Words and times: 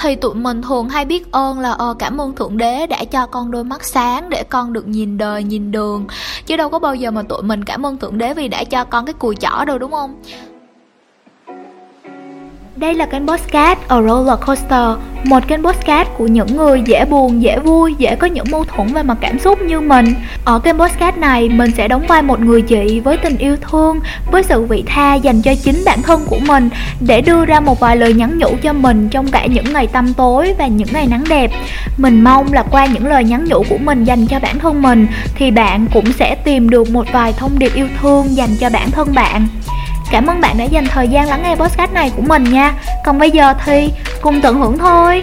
thì 0.00 0.14
tụi 0.14 0.34
mình 0.34 0.62
thường 0.62 0.88
hay 0.88 1.04
biết 1.04 1.32
ơn 1.32 1.60
là 1.60 1.70
ờ 1.70 1.94
cảm 1.98 2.20
ơn 2.20 2.34
thượng 2.34 2.56
đế 2.56 2.86
đã 2.86 3.04
cho 3.04 3.26
con 3.26 3.50
đôi 3.50 3.64
mắt 3.64 3.84
sáng 3.84 4.30
để 4.30 4.44
con 4.44 4.72
được 4.72 4.88
nhìn 4.88 5.18
đời, 5.18 5.44
nhìn 5.44 5.72
đường. 5.72 6.06
Chứ 6.46 6.56
đâu 6.56 6.68
có 6.70 6.78
bao 6.78 6.94
giờ 6.94 7.10
mà 7.10 7.22
tụi 7.22 7.42
mình 7.42 7.64
cảm 7.64 7.86
ơn 7.86 7.96
thượng 7.96 8.18
đế 8.18 8.34
vì 8.34 8.48
đã 8.48 8.64
cho 8.64 8.84
con 8.84 9.06
cái 9.06 9.12
cùi 9.12 9.36
chỏ 9.36 9.64
đâu, 9.64 9.78
đúng 9.78 9.90
không? 9.90 10.14
Đây 12.80 12.94
là 12.94 13.06
kênh 13.06 13.26
podcast 13.26 13.78
A 13.88 14.02
Roller 14.02 14.38
Coaster 14.46 14.98
Một 15.24 15.48
kênh 15.48 15.62
podcast 15.62 16.08
của 16.18 16.26
những 16.26 16.56
người 16.56 16.82
dễ 16.86 17.04
buồn, 17.04 17.42
dễ 17.42 17.58
vui, 17.58 17.94
dễ 17.98 18.16
có 18.16 18.26
những 18.26 18.44
mâu 18.50 18.64
thuẫn 18.64 18.92
về 18.92 19.02
mặt 19.02 19.18
cảm 19.20 19.38
xúc 19.38 19.62
như 19.62 19.80
mình. 19.80 20.14
Ở 20.44 20.58
kênh 20.58 20.78
podcast 20.78 21.16
này, 21.16 21.48
mình 21.48 21.70
sẽ 21.76 21.88
đóng 21.88 22.06
vai 22.08 22.22
một 22.22 22.40
người 22.40 22.62
chị 22.62 23.00
với 23.00 23.16
tình 23.16 23.38
yêu 23.38 23.56
thương 23.70 24.00
Với 24.32 24.42
sự 24.42 24.62
vị 24.62 24.84
tha 24.86 25.14
dành 25.14 25.42
cho 25.42 25.54
chính 25.62 25.82
bản 25.84 26.02
thân 26.02 26.20
của 26.26 26.38
mình 26.46 26.68
Để 27.00 27.20
đưa 27.20 27.44
ra 27.44 27.60
một 27.60 27.80
vài 27.80 27.96
lời 27.96 28.14
nhắn 28.14 28.38
nhủ 28.38 28.48
cho 28.62 28.72
mình 28.72 29.08
trong 29.08 29.30
cả 29.30 29.46
những 29.46 29.72
ngày 29.72 29.86
tăm 29.86 30.14
tối 30.14 30.54
và 30.58 30.66
những 30.66 30.88
ngày 30.92 31.06
nắng 31.06 31.24
đẹp. 31.28 31.50
Mình 31.96 32.24
mong 32.24 32.52
là 32.52 32.62
qua 32.70 32.86
những 32.86 33.06
lời 33.06 33.24
nhắn 33.24 33.44
nhủ 33.44 33.64
của 33.68 33.78
mình 33.78 34.04
dành 34.04 34.26
cho 34.26 34.38
bản 34.38 34.58
thân 34.58 34.82
mình 34.82 35.06
Thì 35.34 35.50
bạn 35.50 35.86
cũng 35.94 36.12
sẽ 36.12 36.34
tìm 36.34 36.70
được 36.70 36.90
một 36.90 37.06
vài 37.12 37.32
thông 37.32 37.58
điệp 37.58 37.74
yêu 37.74 37.88
thương 38.00 38.36
dành 38.36 38.50
cho 38.60 38.70
bản 38.70 38.90
thân 38.90 39.14
bạn. 39.14 39.48
Cảm 40.10 40.26
ơn 40.26 40.40
bạn 40.40 40.58
đã 40.58 40.64
dành 40.64 40.84
thời 40.86 41.08
gian 41.08 41.28
lắng 41.28 41.42
nghe 41.42 41.56
podcast 41.56 41.92
này 41.92 42.12
của 42.16 42.22
mình 42.22 42.44
nha. 42.44 42.74
Còn 43.04 43.18
bây 43.18 43.30
giờ 43.30 43.54
thì 43.64 43.90
cùng 44.22 44.40
tận 44.40 44.60
hưởng 44.60 44.78
thôi. 44.78 45.22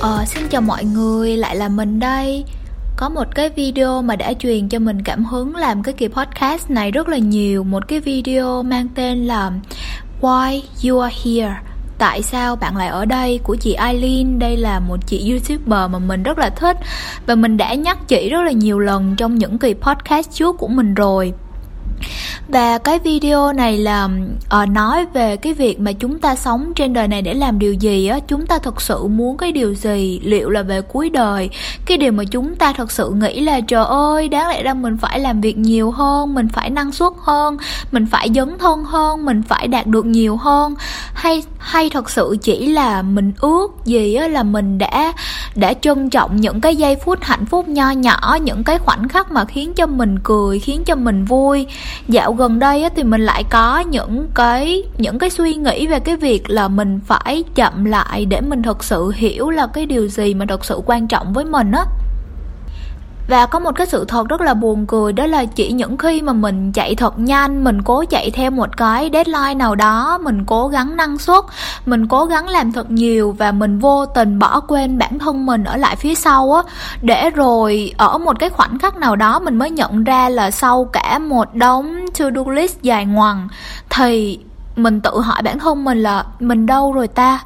Ờ, 0.00 0.24
xin 0.26 0.48
chào 0.48 0.60
mọi 0.60 0.84
người, 0.84 1.36
lại 1.36 1.56
là 1.56 1.68
mình 1.68 2.00
đây. 2.00 2.44
Có 2.96 3.08
một 3.08 3.34
cái 3.34 3.48
video 3.48 4.02
mà 4.02 4.16
đã 4.16 4.32
truyền 4.32 4.68
cho 4.68 4.78
mình 4.78 5.02
cảm 5.02 5.24
hứng 5.24 5.56
làm 5.56 5.82
cái 5.82 5.94
kỳ 5.94 6.08
podcast 6.08 6.70
này 6.70 6.90
rất 6.90 7.08
là 7.08 7.18
nhiều. 7.18 7.64
Một 7.64 7.88
cái 7.88 8.00
video 8.00 8.62
mang 8.62 8.88
tên 8.94 9.26
là 9.26 9.50
Why 10.20 10.60
You 10.84 10.98
Are 10.98 11.16
Here 11.24 11.54
tại 12.00 12.22
sao 12.22 12.56
bạn 12.56 12.76
lại 12.76 12.88
ở 12.88 13.04
đây? 13.04 13.40
Của 13.42 13.56
chị 13.56 13.74
Eileen 13.74 14.38
đây 14.38 14.56
là 14.56 14.80
một 14.80 14.96
chị 15.06 15.30
youtuber 15.30 15.90
mà 15.90 15.98
mình 15.98 16.22
rất 16.22 16.38
là 16.38 16.50
thích 16.50 16.76
và 17.26 17.34
mình 17.34 17.56
đã 17.56 17.74
nhắc 17.74 18.08
chị 18.08 18.28
rất 18.30 18.42
là 18.42 18.52
nhiều 18.52 18.78
lần 18.78 19.16
trong 19.16 19.34
những 19.34 19.58
kỳ 19.58 19.74
podcast 19.74 20.30
trước 20.32 20.56
của 20.58 20.68
mình 20.68 20.94
rồi 20.94 21.32
và 22.48 22.78
cái 22.78 22.98
video 22.98 23.52
này 23.52 23.78
là 23.78 24.08
uh, 24.62 24.68
nói 24.68 25.06
về 25.12 25.36
cái 25.36 25.54
việc 25.54 25.80
mà 25.80 25.92
chúng 25.92 26.18
ta 26.18 26.36
sống 26.36 26.72
trên 26.76 26.92
đời 26.92 27.08
này 27.08 27.22
để 27.22 27.34
làm 27.34 27.58
điều 27.58 27.74
gì 27.74 28.06
á. 28.06 28.18
Chúng 28.28 28.46
ta 28.46 28.58
thật 28.58 28.80
sự 28.80 29.06
muốn 29.06 29.36
cái 29.36 29.52
điều 29.52 29.74
gì 29.74 30.20
liệu 30.24 30.50
là 30.50 30.62
về 30.62 30.80
cuối 30.80 31.10
đời. 31.10 31.50
Cái 31.86 31.96
điều 31.96 32.12
mà 32.12 32.24
chúng 32.24 32.56
ta 32.56 32.72
thật 32.72 32.92
sự 32.92 33.10
nghĩ 33.10 33.40
là 33.40 33.60
trời 33.60 33.84
ơi 33.84 34.28
đáng 34.28 34.48
lẽ 34.48 34.62
ra 34.62 34.74
mình 34.74 34.96
phải 34.96 35.20
làm 35.20 35.40
việc 35.40 35.58
nhiều 35.58 35.90
hơn 35.90 36.34
mình 36.34 36.48
phải 36.48 36.70
năng 36.70 36.92
suất 36.92 37.12
hơn 37.22 37.56
mình 37.92 38.06
phải 38.06 38.30
dấn 38.34 38.58
thân 38.58 38.84
hơn 38.84 39.24
mình 39.24 39.42
phải 39.42 39.68
đạt 39.68 39.86
được 39.86 40.06
nhiều 40.06 40.36
hơn. 40.36 40.74
Hay 41.14 41.42
hay 41.58 41.90
thật 41.90 42.10
sự 42.10 42.36
chỉ 42.42 42.66
là 42.66 43.02
mình 43.02 43.32
ước 43.40 43.68
gì 43.84 44.14
á 44.14 44.28
là 44.28 44.42
mình 44.42 44.78
đã 44.78 45.12
đã 45.54 45.74
trân 45.74 46.10
trọng 46.10 46.36
những 46.36 46.60
cái 46.60 46.76
giây 46.76 46.96
phút 47.04 47.18
hạnh 47.22 47.46
phúc 47.46 47.68
nho 47.68 47.90
nhỏ 47.90 48.38
những 48.42 48.64
cái 48.64 48.78
khoảnh 48.78 49.08
khắc 49.08 49.32
mà 49.32 49.44
khiến 49.44 49.74
cho 49.74 49.86
mình 49.86 50.18
cười 50.22 50.58
khiến 50.58 50.84
cho 50.84 50.94
mình 50.94 51.24
vui 51.24 51.66
dạo 52.08 52.32
gần 52.32 52.58
đây 52.58 52.82
á, 52.82 52.90
thì 52.96 53.02
mình 53.02 53.20
lại 53.20 53.44
có 53.50 53.78
những 53.78 54.28
cái 54.34 54.82
những 54.98 55.18
cái 55.18 55.30
suy 55.30 55.54
nghĩ 55.54 55.86
về 55.86 56.00
cái 56.00 56.16
việc 56.16 56.50
là 56.50 56.68
mình 56.68 57.00
phải 57.06 57.44
chậm 57.54 57.84
lại 57.84 58.24
để 58.24 58.40
mình 58.40 58.62
thật 58.62 58.84
sự 58.84 59.12
hiểu 59.14 59.50
là 59.50 59.66
cái 59.66 59.86
điều 59.86 60.08
gì 60.08 60.34
mà 60.34 60.46
thật 60.48 60.64
sự 60.64 60.80
quan 60.86 61.08
trọng 61.08 61.32
với 61.32 61.44
mình 61.44 61.72
á 61.72 61.84
và 63.30 63.46
có 63.46 63.58
một 63.58 63.72
cái 63.74 63.86
sự 63.86 64.04
thật 64.04 64.28
rất 64.28 64.40
là 64.40 64.54
buồn 64.54 64.86
cười, 64.86 65.12
đó 65.12 65.26
là 65.26 65.44
chỉ 65.44 65.72
những 65.72 65.96
khi 65.96 66.22
mà 66.22 66.32
mình 66.32 66.72
chạy 66.72 66.94
thật 66.94 67.18
nhanh, 67.18 67.64
mình 67.64 67.82
cố 67.82 68.04
chạy 68.04 68.30
theo 68.30 68.50
một 68.50 68.76
cái 68.76 69.10
deadline 69.12 69.54
nào 69.54 69.74
đó, 69.74 70.18
mình 70.22 70.44
cố 70.44 70.68
gắng 70.68 70.96
năng 70.96 71.18
suất, 71.18 71.44
mình 71.86 72.08
cố 72.08 72.24
gắng 72.24 72.48
làm 72.48 72.72
thật 72.72 72.90
nhiều 72.90 73.34
và 73.38 73.52
mình 73.52 73.78
vô 73.78 74.06
tình 74.06 74.38
bỏ 74.38 74.60
quên 74.60 74.98
bản 74.98 75.18
thân 75.18 75.46
mình 75.46 75.64
ở 75.64 75.76
lại 75.76 75.96
phía 75.96 76.14
sau 76.14 76.52
á, 76.52 76.62
để 77.02 77.30
rồi 77.30 77.94
ở 77.96 78.18
một 78.18 78.38
cái 78.38 78.50
khoảnh 78.50 78.78
khắc 78.78 78.96
nào 78.96 79.16
đó 79.16 79.38
mình 79.38 79.58
mới 79.58 79.70
nhận 79.70 80.04
ra 80.04 80.28
là 80.28 80.50
sau 80.50 80.84
cả 80.84 81.18
một 81.18 81.54
đống 81.54 82.06
to 82.18 82.24
do 82.34 82.52
list 82.52 82.82
dài 82.82 83.06
ngoằng, 83.06 83.48
thì 83.90 84.38
mình 84.76 85.00
tự 85.00 85.20
hỏi 85.20 85.42
bản 85.42 85.58
thân 85.58 85.84
mình 85.84 86.02
là 86.02 86.24
mình 86.40 86.66
đâu 86.66 86.92
rồi 86.92 87.08
ta? 87.08 87.40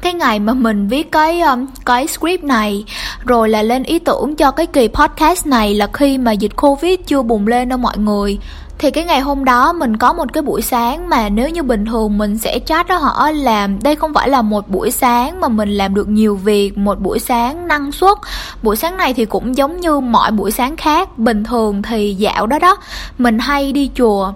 Cái 0.00 0.14
ngày 0.14 0.38
mà 0.38 0.54
mình 0.54 0.88
viết 0.88 1.12
cái 1.12 1.40
um, 1.40 1.66
cái 1.84 2.06
script 2.06 2.44
này 2.44 2.84
rồi 3.24 3.48
là 3.48 3.62
lên 3.62 3.82
ý 3.82 3.98
tưởng 3.98 4.36
cho 4.36 4.50
cái 4.50 4.66
kỳ 4.66 4.88
podcast 4.88 5.46
này 5.46 5.74
là 5.74 5.86
khi 5.92 6.18
mà 6.18 6.32
dịch 6.32 6.56
covid 6.56 6.98
chưa 7.06 7.22
bùng 7.22 7.46
lên 7.46 7.68
đâu 7.68 7.78
mọi 7.78 7.98
người 7.98 8.38
thì 8.78 8.90
cái 8.90 9.04
ngày 9.04 9.20
hôm 9.20 9.44
đó 9.44 9.72
mình 9.72 9.96
có 9.96 10.12
một 10.12 10.32
cái 10.32 10.42
buổi 10.42 10.62
sáng 10.62 11.08
mà 11.08 11.28
nếu 11.28 11.48
như 11.48 11.62
bình 11.62 11.86
thường 11.86 12.18
mình 12.18 12.38
sẽ 12.38 12.58
chat 12.58 12.88
đó 12.88 12.96
họ 12.96 13.30
làm, 13.30 13.82
đây 13.82 13.96
không 13.96 14.14
phải 14.14 14.28
là 14.28 14.42
một 14.42 14.68
buổi 14.68 14.90
sáng 14.90 15.40
mà 15.40 15.48
mình 15.48 15.68
làm 15.68 15.94
được 15.94 16.08
nhiều 16.08 16.36
việc, 16.36 16.78
một 16.78 17.00
buổi 17.00 17.18
sáng 17.18 17.68
năng 17.68 17.92
suất. 17.92 18.18
Buổi 18.62 18.76
sáng 18.76 18.96
này 18.96 19.14
thì 19.14 19.24
cũng 19.24 19.56
giống 19.56 19.80
như 19.80 20.00
mọi 20.00 20.30
buổi 20.30 20.50
sáng 20.50 20.76
khác, 20.76 21.18
bình 21.18 21.44
thường 21.44 21.82
thì 21.82 22.14
dạo 22.14 22.46
đó 22.46 22.58
đó, 22.58 22.76
mình 23.18 23.38
hay 23.38 23.72
đi 23.72 23.90
chùa. 23.94 24.32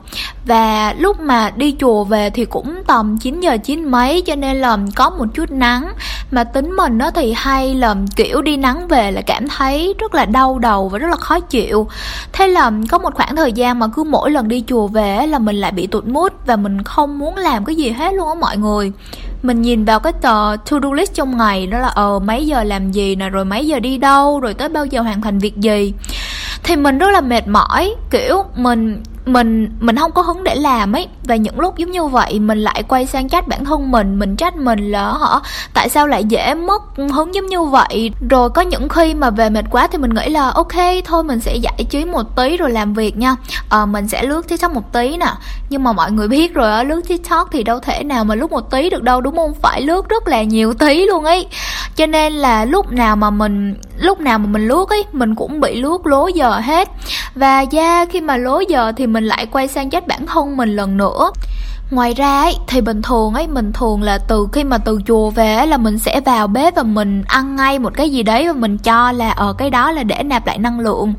Và 0.47 0.95
lúc 0.99 1.21
mà 1.21 1.51
đi 1.57 1.77
chùa 1.81 2.05
về 2.05 2.31
thì 2.31 2.45
cũng 2.45 2.83
tầm 2.87 3.19
9 3.19 3.41
giờ 3.41 3.57
chín 3.65 3.85
mấy, 3.85 4.23
cho 4.23 4.35
nên 4.35 4.57
là 4.57 4.79
có 4.97 5.11
một 5.11 5.27
chút 5.35 5.51
nắng. 5.51 5.93
Mà 6.31 6.45
tính 6.45 6.77
mình 6.77 6.99
nó 6.99 7.11
thì 7.11 7.35
hay 7.37 7.75
là, 7.75 7.95
kiểu, 8.17 8.43
đi 8.43 8.57
nắng 8.57 8.89
về 8.89 9.11
là 9.11 9.21
cảm 9.21 9.49
thấy 9.49 9.95
rất 9.99 10.15
là 10.15 10.25
đau 10.25 10.59
đầu 10.59 10.89
và 10.89 10.99
rất 10.99 11.09
là 11.11 11.17
khó 11.17 11.41
chịu. 11.41 11.89
Thế 12.33 12.49
là 12.49 12.73
có 12.91 12.99
một 12.99 13.15
khoảng 13.15 13.37
thời 13.37 13.53
gian 13.53 13.79
mà 13.79 13.87
cứ 13.95 14.05
mỗi 14.05 14.28
lần 14.29 14.49
đi 14.49 14.65
chùa 14.67 14.87
về 14.87 15.27
là 15.27 15.39
mình 15.39 15.57
lại 15.57 15.73
bị 15.73 15.87
tụt 15.87 16.05
mút 16.05 16.33
và 16.47 16.57
mình 16.57 16.83
không 16.83 17.19
muốn 17.19 17.37
làm 17.37 17.65
cái 17.65 17.77
gì 17.77 17.91
hết 17.91 18.15
luôn 18.15 18.29
á 18.29 18.35
mọi 18.41 18.57
người. 18.57 18.93
Mình 19.43 19.63
nhìn 19.63 19.85
vào 19.85 20.01
cái 20.01 20.13
tờ 20.13 20.57
to 20.71 20.79
do 20.83 20.93
list 20.93 21.15
trong 21.15 21.37
ngày 21.37 21.67
đó 21.67 21.79
là 21.79 21.89
ờ 21.89 22.19
mấy 22.19 22.47
giờ 22.47 22.65
làm 22.65 22.91
gì 22.91 23.17
nè, 23.17 23.29
rồi 23.29 23.45
mấy 23.45 23.67
giờ 23.67 23.81
đi 23.81 23.99
đâu, 23.99 24.41
rồi 24.41 24.55
tới 24.55 24.69
bao 24.69 24.87
giờ 24.87 25.01
hoàn 25.01 25.23
thành 25.23 25.39
việc 25.39 25.57
gì. 25.57 25.93
Thì 26.63 26.77
mình 26.77 26.99
rất 26.99 27.11
là 27.11 27.21
mệt 27.21 27.49
mỏi, 27.49 27.95
kiểu, 28.11 28.43
mình 28.57 29.03
mình 29.29 29.71
mình 29.81 29.97
không 29.97 30.13
có 30.13 30.23
hứng 30.23 30.45
để 30.45 30.55
làm 30.55 30.93
ấy. 30.93 31.09
Và 31.25 31.37
những 31.37 31.61
lúc 31.61 31.77
giống 31.77 31.91
như 31.91 32.07
vậy 32.07 32.41
mình 32.41 32.59
lại 32.59 32.83
quay 32.83 33.07
sang 33.07 33.29
trách 33.29 33.49
bản 33.49 33.65
thân 33.65 33.91
mình 33.91 34.19
mình 34.19 34.37
trách 34.37 34.57
mình 34.57 34.91
là 34.91 35.09
họ 35.09 35.43
tại 35.75 35.89
sao 35.89 36.07
lại 36.07 36.25
dễ 36.25 36.55
mất 36.55 36.83
hứng 36.97 37.35
giống 37.35 37.47
như 37.47 37.63
vậy? 37.63 38.11
Rồi 38.31 38.51
có 38.51 38.63
những 38.63 38.89
khi 38.89 39.15
mà 39.15 39.31
về 39.31 39.51
mệt 39.51 39.65
quá 39.71 39.87
thì 39.93 39.99
mình 39.99 40.15
nghĩ 40.15 40.29
là 40.29 40.51
ok 40.51 40.75
thôi 41.05 41.25
mình 41.25 41.41
sẽ 41.41 41.57
giải 41.57 41.85
trí 41.91 42.05
một 42.05 42.37
tí 42.37 42.57
rồi 42.57 42.71
làm 42.71 42.95
việc 42.95 43.17
nha. 43.17 43.37
À, 43.69 43.87
mình 43.87 44.09
sẽ 44.09 44.23
lướt 44.23 44.49
tiktok 44.49 44.73
một 44.73 44.93
tí 44.93 45.17
nè. 45.17 45.33
Nhưng 45.71 45.85
mà 45.85 45.93
mọi 45.93 46.13
người 46.13 46.29
biết 46.29 46.55
rồi 46.55 46.73
á 46.73 46.83
lướt 46.83 47.01
tiktok 47.09 47.49
thì 47.53 47.63
đâu 47.63 47.81
thể 47.81 48.05
nào 48.05 48.25
mà 48.25 48.35
lướt 48.35 48.51
một 48.51 48.71
tí 48.71 48.91
được 48.91 49.03
đâu 49.03 49.21
đúng 49.21 49.37
không? 49.37 49.55
Phải 49.63 49.83
lướt 49.83 50.09
rất 50.09 50.29
là 50.29 50.43
nhiều 50.43 50.75
tí 50.75 51.07
luôn 51.07 51.25
ấy. 51.25 51.47
Cho 51.97 52.07
nên 52.07 52.33
là 52.33 52.65
lúc 52.65 52.93
nào 52.93 53.17
mà 53.17 53.31
mình 53.31 53.75
lúc 53.99 54.21
nào 54.21 54.39
mà 54.39 54.47
mình 54.47 54.69
lướt 54.69 54.89
ấy 54.89 55.05
mình 55.13 55.35
cũng 55.35 55.61
bị 55.61 55.81
lướt 55.81 56.07
lố 56.07 56.29
giờ 56.29 56.61
hết. 56.65 56.89
Và 57.35 57.61
da 57.61 58.05
khi 58.05 58.21
mà 58.21 58.37
lố 58.37 58.61
giờ 58.61 58.93
thì 58.97 59.07
mình 59.07 59.18
lại 59.25 59.47
quay 59.47 59.69
sang 59.69 59.91
trách 59.91 60.07
bản 60.07 60.27
thân 60.27 60.57
mình 60.57 60.77
lần 60.77 60.97
nữa. 60.97 61.31
Ngoài 61.91 62.15
ra 62.15 62.41
ấy 62.41 62.57
thì 62.67 62.81
bình 62.81 63.03
thường 63.03 63.35
ấy 63.35 63.47
mình 63.47 63.73
thường 63.73 64.03
là 64.03 64.19
từ 64.19 64.49
khi 64.53 64.65
mà 64.65 64.79
từ 64.79 64.99
chùa 65.07 65.31
về 65.31 65.55
ấy, 65.55 65.67
là 65.67 65.77
mình 65.77 65.99
sẽ 65.99 66.21
vào 66.21 66.47
bếp 66.47 66.75
và 66.75 66.83
mình 66.83 67.23
ăn 67.27 67.57
ngay 67.57 67.79
một 67.79 67.93
cái 67.95 68.11
gì 68.11 68.23
đấy 68.23 68.47
và 68.47 68.53
mình 68.53 68.79
cho 68.79 69.13
là 69.13 69.31
ở 69.31 69.53
cái 69.53 69.71
đó 69.71 69.91
là 69.93 70.03
để 70.03 70.23
nạp 70.23 70.47
lại 70.47 70.59
năng 70.59 70.81
lượng. 70.81 71.15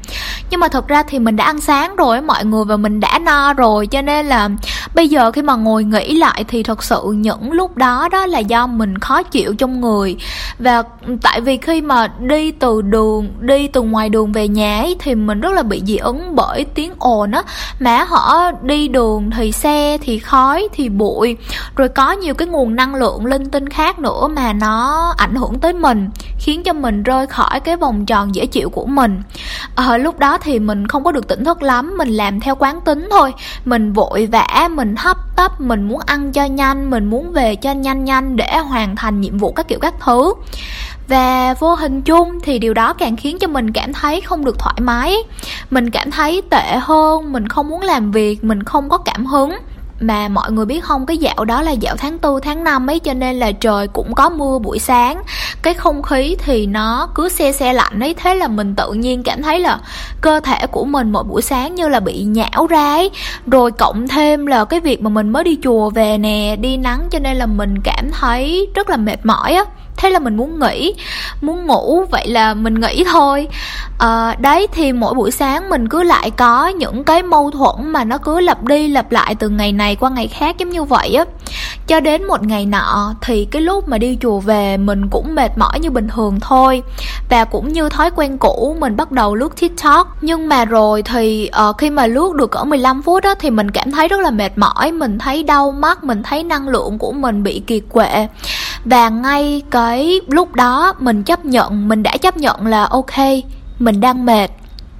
Nhưng 0.49 0.59
mà 0.59 0.67
thật 0.67 0.87
ra 0.87 1.03
thì 1.03 1.19
mình 1.19 1.35
đã 1.35 1.45
ăn 1.45 1.61
sáng 1.61 1.95
rồi 1.95 2.21
mọi 2.21 2.45
người 2.45 2.65
và 2.65 2.77
mình 2.77 2.99
đã 2.99 3.19
no 3.19 3.53
rồi 3.53 3.87
cho 3.87 4.01
nên 4.01 4.25
là 4.25 4.49
bây 4.95 5.09
giờ 5.09 5.31
khi 5.31 5.41
mà 5.41 5.55
ngồi 5.55 5.83
nghĩ 5.83 6.13
lại 6.13 6.45
thì 6.47 6.63
thật 6.63 6.83
sự 6.83 7.01
những 7.15 7.51
lúc 7.51 7.77
đó 7.77 8.09
đó 8.11 8.25
là 8.25 8.39
do 8.39 8.67
mình 8.67 8.97
khó 8.97 9.23
chịu 9.23 9.55
trong 9.55 9.81
người 9.81 10.15
và 10.59 10.83
tại 11.21 11.41
vì 11.41 11.57
khi 11.57 11.81
mà 11.81 12.07
đi 12.19 12.51
từ 12.51 12.81
đường, 12.81 13.29
đi 13.39 13.67
từ 13.67 13.81
ngoài 13.81 14.09
đường 14.09 14.31
về 14.31 14.47
nhà 14.47 14.79
ấy, 14.81 14.95
thì 14.99 15.15
mình 15.15 15.41
rất 15.41 15.51
là 15.51 15.63
bị 15.63 15.81
dị 15.85 15.97
ứng 15.97 16.35
bởi 16.35 16.65
tiếng 16.65 16.93
ồn 16.99 17.31
á. 17.31 17.43
Mà 17.79 18.03
họ 18.03 18.51
đi 18.61 18.87
đường 18.87 19.29
thì 19.37 19.51
xe 19.51 19.97
thì 20.01 20.19
khói 20.19 20.67
thì 20.73 20.89
bụi, 20.89 21.37
rồi 21.75 21.89
có 21.89 22.11
nhiều 22.11 22.33
cái 22.33 22.47
nguồn 22.47 22.75
năng 22.75 22.95
lượng 22.95 23.25
linh 23.25 23.49
tinh 23.49 23.69
khác 23.69 23.99
nữa 23.99 24.27
mà 24.27 24.53
nó 24.53 25.13
ảnh 25.17 25.35
hưởng 25.35 25.59
tới 25.59 25.73
mình, 25.73 26.09
khiến 26.39 26.63
cho 26.63 26.73
mình 26.73 27.03
rơi 27.03 27.27
khỏi 27.27 27.59
cái 27.59 27.75
vòng 27.75 28.05
tròn 28.05 28.35
dễ 28.35 28.45
chịu 28.45 28.69
của 28.69 28.85
mình. 28.85 29.21
Ở 29.75 29.97
lúc 29.97 30.19
đó 30.19 30.37
thì 30.37 30.59
mình 30.59 30.87
không 30.87 31.03
có 31.03 31.11
được 31.11 31.27
tỉnh 31.27 31.45
thức 31.45 31.63
lắm, 31.63 31.97
mình 31.97 32.09
làm 32.09 32.39
theo 32.39 32.55
quán 32.55 32.81
tính 32.81 33.07
thôi. 33.11 33.33
Mình 33.65 33.93
vội 33.93 34.27
vã, 34.31 34.69
mình 34.71 34.95
hấp 34.97 35.17
tấp, 35.35 35.61
mình 35.61 35.87
muốn 35.87 35.99
ăn 36.05 36.31
cho 36.31 36.45
nhanh, 36.45 36.89
mình 36.89 37.05
muốn 37.05 37.31
về 37.31 37.55
cho 37.55 37.71
nhanh 37.71 38.05
nhanh 38.05 38.35
để 38.35 38.57
hoàn 38.57 38.95
thành 38.95 39.21
nhiệm 39.21 39.37
vụ 39.37 39.51
các 39.51 39.67
kiểu 39.67 39.79
các 39.79 39.93
thứ 39.99 40.33
và 41.07 41.53
vô 41.59 41.75
hình 41.75 42.01
chung 42.01 42.39
thì 42.43 42.59
điều 42.59 42.73
đó 42.73 42.93
càng 42.93 43.15
khiến 43.15 43.39
cho 43.39 43.47
mình 43.47 43.71
cảm 43.71 43.93
thấy 43.93 44.21
không 44.21 44.45
được 44.45 44.59
thoải 44.59 44.75
mái. 44.81 45.15
Mình 45.69 45.89
cảm 45.89 46.11
thấy 46.11 46.41
tệ 46.49 46.77
hơn, 46.81 47.33
mình 47.33 47.47
không 47.47 47.69
muốn 47.69 47.81
làm 47.81 48.11
việc, 48.11 48.43
mình 48.43 48.63
không 48.63 48.89
có 48.89 48.97
cảm 48.97 49.25
hứng. 49.25 49.55
Mà 50.01 50.27
mọi 50.27 50.51
người 50.51 50.65
biết 50.65 50.83
không, 50.83 51.05
cái 51.05 51.17
dạo 51.17 51.45
đó 51.45 51.61
là 51.61 51.71
dạo 51.71 51.95
tháng 51.97 52.19
tư, 52.19 52.39
tháng 52.43 52.63
5 52.63 52.89
ấy, 52.89 52.99
cho 52.99 53.13
nên 53.13 53.39
là 53.39 53.51
trời 53.51 53.87
cũng 53.87 54.15
có 54.15 54.29
mưa 54.29 54.59
buổi 54.59 54.79
sáng. 54.79 55.21
Cái 55.61 55.73
không 55.73 56.03
khí 56.03 56.35
thì 56.45 56.65
nó 56.65 57.09
cứ 57.15 57.29
xe 57.29 57.51
xe 57.51 57.73
lạnh 57.73 57.99
ấy, 57.99 58.13
thế 58.13 58.35
là 58.35 58.47
mình 58.47 58.75
tự 58.75 58.93
nhiên 58.93 59.23
cảm 59.23 59.41
thấy 59.41 59.59
là 59.59 59.79
cơ 60.21 60.39
thể 60.39 60.67
của 60.67 60.85
mình 60.85 61.11
mỗi 61.11 61.23
buổi 61.23 61.41
sáng 61.41 61.75
như 61.75 61.87
là 61.87 61.99
bị 61.99 62.23
nhão 62.23 62.67
ra 62.67 62.93
ấy. 62.93 63.11
Rồi 63.45 63.71
cộng 63.71 64.07
thêm 64.07 64.45
là 64.45 64.65
cái 64.65 64.79
việc 64.79 65.01
mà 65.01 65.09
mình 65.09 65.29
mới 65.29 65.43
đi 65.43 65.57
chùa 65.63 65.89
về 65.89 66.17
nè, 66.17 66.55
đi 66.61 66.77
nắng, 66.77 67.07
cho 67.11 67.19
nên 67.19 67.37
là 67.37 67.45
mình 67.45 67.75
cảm 67.83 68.11
thấy 68.19 68.67
rất 68.75 68.89
là 68.89 68.97
mệt 68.97 69.25
mỏi 69.25 69.53
á 69.53 69.63
thế 69.99 70.09
là 70.09 70.19
mình 70.19 70.37
muốn 70.37 70.59
nghỉ 70.59 70.93
muốn 71.41 71.65
ngủ 71.65 72.03
vậy 72.11 72.27
là 72.27 72.53
mình 72.53 72.79
nghỉ 72.79 73.03
thôi. 73.11 73.47
À, 73.99 74.35
đấy 74.39 74.67
thì 74.71 74.93
mỗi 74.93 75.13
buổi 75.13 75.31
sáng 75.31 75.69
mình 75.69 75.89
cứ 75.89 76.03
lại 76.03 76.31
có 76.31 76.67
những 76.67 77.03
cái 77.03 77.23
mâu 77.23 77.51
thuẫn 77.51 77.89
mà 77.91 78.03
nó 78.03 78.17
cứ 78.17 78.39
lặp 78.39 78.63
đi 78.63 78.87
lặp 78.87 79.11
lại 79.11 79.35
từ 79.35 79.49
ngày 79.49 79.71
này 79.71 79.95
qua 79.95 80.09
ngày 80.09 80.27
khác 80.27 80.55
giống 80.57 80.69
như 80.69 80.83
vậy 80.83 81.13
á. 81.13 81.25
Cho 81.87 81.99
đến 81.99 82.23
một 82.23 82.43
ngày 82.43 82.65
nọ 82.65 83.13
thì 83.21 83.45
cái 83.45 83.61
lúc 83.61 83.87
mà 83.87 83.97
đi 83.97 84.17
chùa 84.21 84.39
về 84.39 84.77
mình 84.77 85.09
cũng 85.09 85.35
mệt 85.35 85.57
mỏi 85.57 85.79
như 85.79 85.89
bình 85.89 86.07
thường 86.07 86.39
thôi. 86.39 86.83
Và 87.29 87.45
cũng 87.45 87.73
như 87.73 87.89
thói 87.89 88.11
quen 88.11 88.37
cũ 88.37 88.75
mình 88.79 88.97
bắt 88.97 89.11
đầu 89.11 89.35
lướt 89.35 89.59
tiktok. 89.59 90.17
Nhưng 90.21 90.49
mà 90.49 90.65
rồi 90.65 91.03
thì 91.03 91.49
uh, 91.69 91.77
khi 91.77 91.89
mà 91.89 92.07
lướt 92.07 92.33
được 92.35 92.51
cỡ 92.51 92.63
15 92.63 93.01
phút 93.01 93.23
đó 93.23 93.35
thì 93.39 93.49
mình 93.49 93.71
cảm 93.71 93.91
thấy 93.91 94.07
rất 94.07 94.19
là 94.19 94.31
mệt 94.31 94.57
mỏi. 94.57 94.91
Mình 94.91 95.19
thấy 95.19 95.43
đau 95.43 95.71
mắt 95.71 96.03
mình 96.03 96.23
thấy 96.23 96.43
năng 96.43 96.67
lượng 96.67 96.97
của 96.97 97.11
mình 97.11 97.43
bị 97.43 97.61
kiệt 97.67 97.83
quệ 97.89 98.27
và 98.85 99.09
ngay 99.09 99.61
cái 99.71 100.19
lúc 100.27 100.53
đó, 100.53 100.93
mình 100.99 101.23
chấp 101.23 101.45
nhận, 101.45 101.87
mình 101.87 102.03
đã 102.03 102.17
chấp 102.17 102.37
nhận 102.37 102.67
là 102.67 102.85
ok, 102.85 103.15
mình 103.79 104.01
đang 104.01 104.25
mệt. 104.25 104.51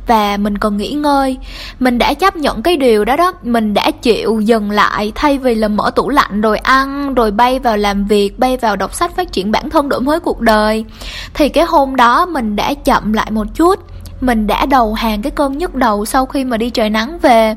Và 0.07 0.37
mình 0.37 0.57
cần 0.57 0.77
nghỉ 0.77 0.91
ngơi. 0.91 1.37
Mình 1.79 1.97
đã 1.97 2.13
chấp 2.13 2.35
nhận 2.35 2.61
cái 2.61 2.77
điều 2.77 3.05
đó 3.05 3.15
đó. 3.15 3.33
Mình 3.43 3.73
đã 3.73 3.91
chịu 3.91 4.39
dừng 4.39 4.71
lại 4.71 5.11
thay 5.15 5.37
vì 5.37 5.55
là 5.55 5.67
mở 5.67 5.91
tủ 5.95 6.09
lạnh, 6.09 6.41
rồi 6.41 6.57
ăn, 6.57 7.13
rồi 7.13 7.31
bay 7.31 7.59
vào 7.59 7.77
làm 7.77 8.05
việc, 8.05 8.39
bay 8.39 8.57
vào 8.57 8.75
đọc 8.75 8.93
sách 8.93 9.15
phát 9.15 9.31
triển 9.31 9.51
bản 9.51 9.69
thân 9.69 9.89
đổi 9.89 10.01
mới 10.01 10.19
cuộc 10.19 10.41
đời. 10.41 10.85
Thì 11.33 11.49
cái 11.49 11.63
hôm 11.63 11.95
đó 11.95 12.25
mình 12.25 12.55
đã 12.55 12.73
chậm 12.73 13.13
lại 13.13 13.31
một 13.31 13.47
chút. 13.55 13.79
Mình 14.21 14.47
đã 14.47 14.65
đầu 14.65 14.93
hàng 14.93 15.21
cái 15.21 15.31
cơn 15.31 15.57
nhức 15.57 15.75
đầu 15.75 16.05
sau 16.05 16.25
khi 16.25 16.43
mà 16.43 16.57
đi 16.57 16.69
trời 16.69 16.89
nắng 16.89 17.19
về. 17.21 17.55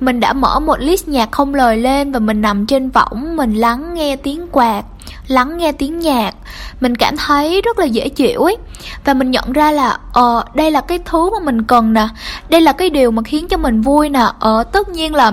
Mình 0.00 0.20
đã 0.20 0.32
mở 0.32 0.60
một 0.60 0.80
list 0.80 1.08
nhạc 1.08 1.32
không 1.32 1.54
lời 1.54 1.76
lên 1.76 2.12
và 2.12 2.18
mình 2.18 2.40
nằm 2.40 2.66
trên 2.66 2.90
võng, 2.90 3.36
mình 3.36 3.54
lắng 3.54 3.94
nghe 3.94 4.16
tiếng 4.16 4.46
quạt 4.52 4.82
lắng 5.28 5.56
nghe 5.56 5.72
tiếng 5.72 5.98
nhạc. 5.98 6.34
Mình 6.80 6.96
cảm 6.96 7.16
thấy 7.16 7.62
rất 7.62 7.78
là 7.78 7.84
dễ 7.84 8.08
chịu 8.08 8.42
ấy. 8.42 8.56
Và 9.04 9.14
mình 9.14 9.30
nhận 9.30 9.52
ra 9.52 9.72
là 9.72 9.98
ờ 10.12 10.44
đây 10.54 10.70
là 10.70 10.80
cái 10.80 10.98
thứ 11.04 11.30
mà 11.30 11.38
mình 11.44 11.62
cần 11.62 11.92
nè. 11.92 12.08
Đây 12.48 12.60
là 12.60 12.72
cái 12.72 12.90
điều 12.90 13.10
mà 13.10 13.22
khiến 13.22 13.48
cho 13.48 13.56
mình 13.56 13.80
vui 13.80 14.08
nè. 14.08 14.26
Ờ 14.38 14.64
tất 14.72 14.88
nhiên 14.88 15.14
là 15.14 15.32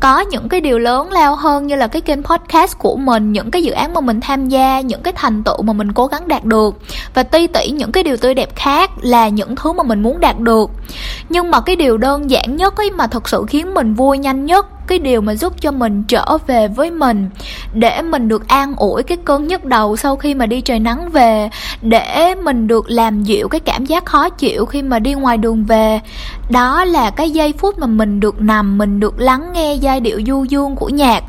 có 0.00 0.20
những 0.20 0.48
cái 0.48 0.60
điều 0.60 0.78
lớn 0.78 1.12
lao 1.12 1.36
hơn 1.36 1.66
như 1.66 1.76
là 1.76 1.86
cái 1.86 2.02
kênh 2.02 2.22
podcast 2.22 2.78
của 2.78 2.96
mình, 2.96 3.32
những 3.32 3.50
cái 3.50 3.62
dự 3.62 3.72
án 3.72 3.94
mà 3.94 4.00
mình 4.00 4.20
tham 4.20 4.48
gia, 4.48 4.80
những 4.80 5.02
cái 5.02 5.12
thành 5.16 5.44
tựu 5.44 5.62
mà 5.62 5.72
mình 5.72 5.92
cố 5.92 6.06
gắng 6.06 6.28
đạt 6.28 6.44
được. 6.44 6.78
Và 7.14 7.22
ti 7.22 7.46
tỉ 7.46 7.70
những 7.70 7.92
cái 7.92 8.02
điều 8.02 8.16
tươi 8.16 8.34
đẹp 8.34 8.56
khác 8.56 8.90
là 9.02 9.28
những 9.28 9.56
thứ 9.56 9.72
mà 9.72 9.82
mình 9.82 10.02
muốn 10.02 10.20
đạt 10.20 10.38
được. 10.38 10.70
Nhưng 11.28 11.50
mà 11.50 11.60
cái 11.60 11.76
điều 11.76 11.96
đơn 11.96 12.30
giản 12.30 12.56
nhất 12.56 12.76
ấy 12.76 12.90
mà 12.90 13.06
thật 13.06 13.28
sự 13.28 13.44
khiến 13.48 13.74
mình 13.74 13.94
vui 13.94 14.18
nhanh 14.18 14.46
nhất 14.46 14.66
cái 14.86 14.98
điều 14.98 15.20
mà 15.20 15.34
giúp 15.34 15.60
cho 15.60 15.70
mình 15.70 16.02
trở 16.02 16.38
về 16.46 16.68
với 16.68 16.90
mình, 16.90 17.30
để 17.72 18.02
mình 18.02 18.28
được 18.28 18.48
an 18.48 18.74
ủi 18.76 19.02
cái 19.02 19.18
cơn 19.24 19.48
nhức 19.48 19.64
đầu 19.64 19.96
sau 19.96 20.16
khi 20.16 20.34
mà 20.34 20.46
đi 20.46 20.60
trời 20.60 20.78
nắng 20.78 21.10
về, 21.10 21.50
để 21.82 22.34
mình 22.34 22.66
được 22.66 22.90
làm 22.90 23.22
dịu 23.22 23.48
cái 23.48 23.60
cảm 23.60 23.86
giác 23.86 24.04
khó 24.04 24.28
chịu 24.28 24.66
khi 24.66 24.82
mà 24.82 24.98
đi 24.98 25.14
ngoài 25.14 25.36
đường 25.36 25.64
về. 25.64 26.00
Đó 26.50 26.84
là 26.84 27.10
cái 27.10 27.30
giây 27.30 27.52
phút 27.58 27.78
mà 27.78 27.86
mình 27.86 28.20
được 28.20 28.40
nằm, 28.40 28.78
mình 28.78 29.00
được 29.00 29.20
lắng 29.20 29.52
nghe 29.52 29.74
giai 29.74 30.00
điệu 30.00 30.20
du 30.26 30.44
dương 30.44 30.76
của 30.76 30.88
nhạc 30.88 31.24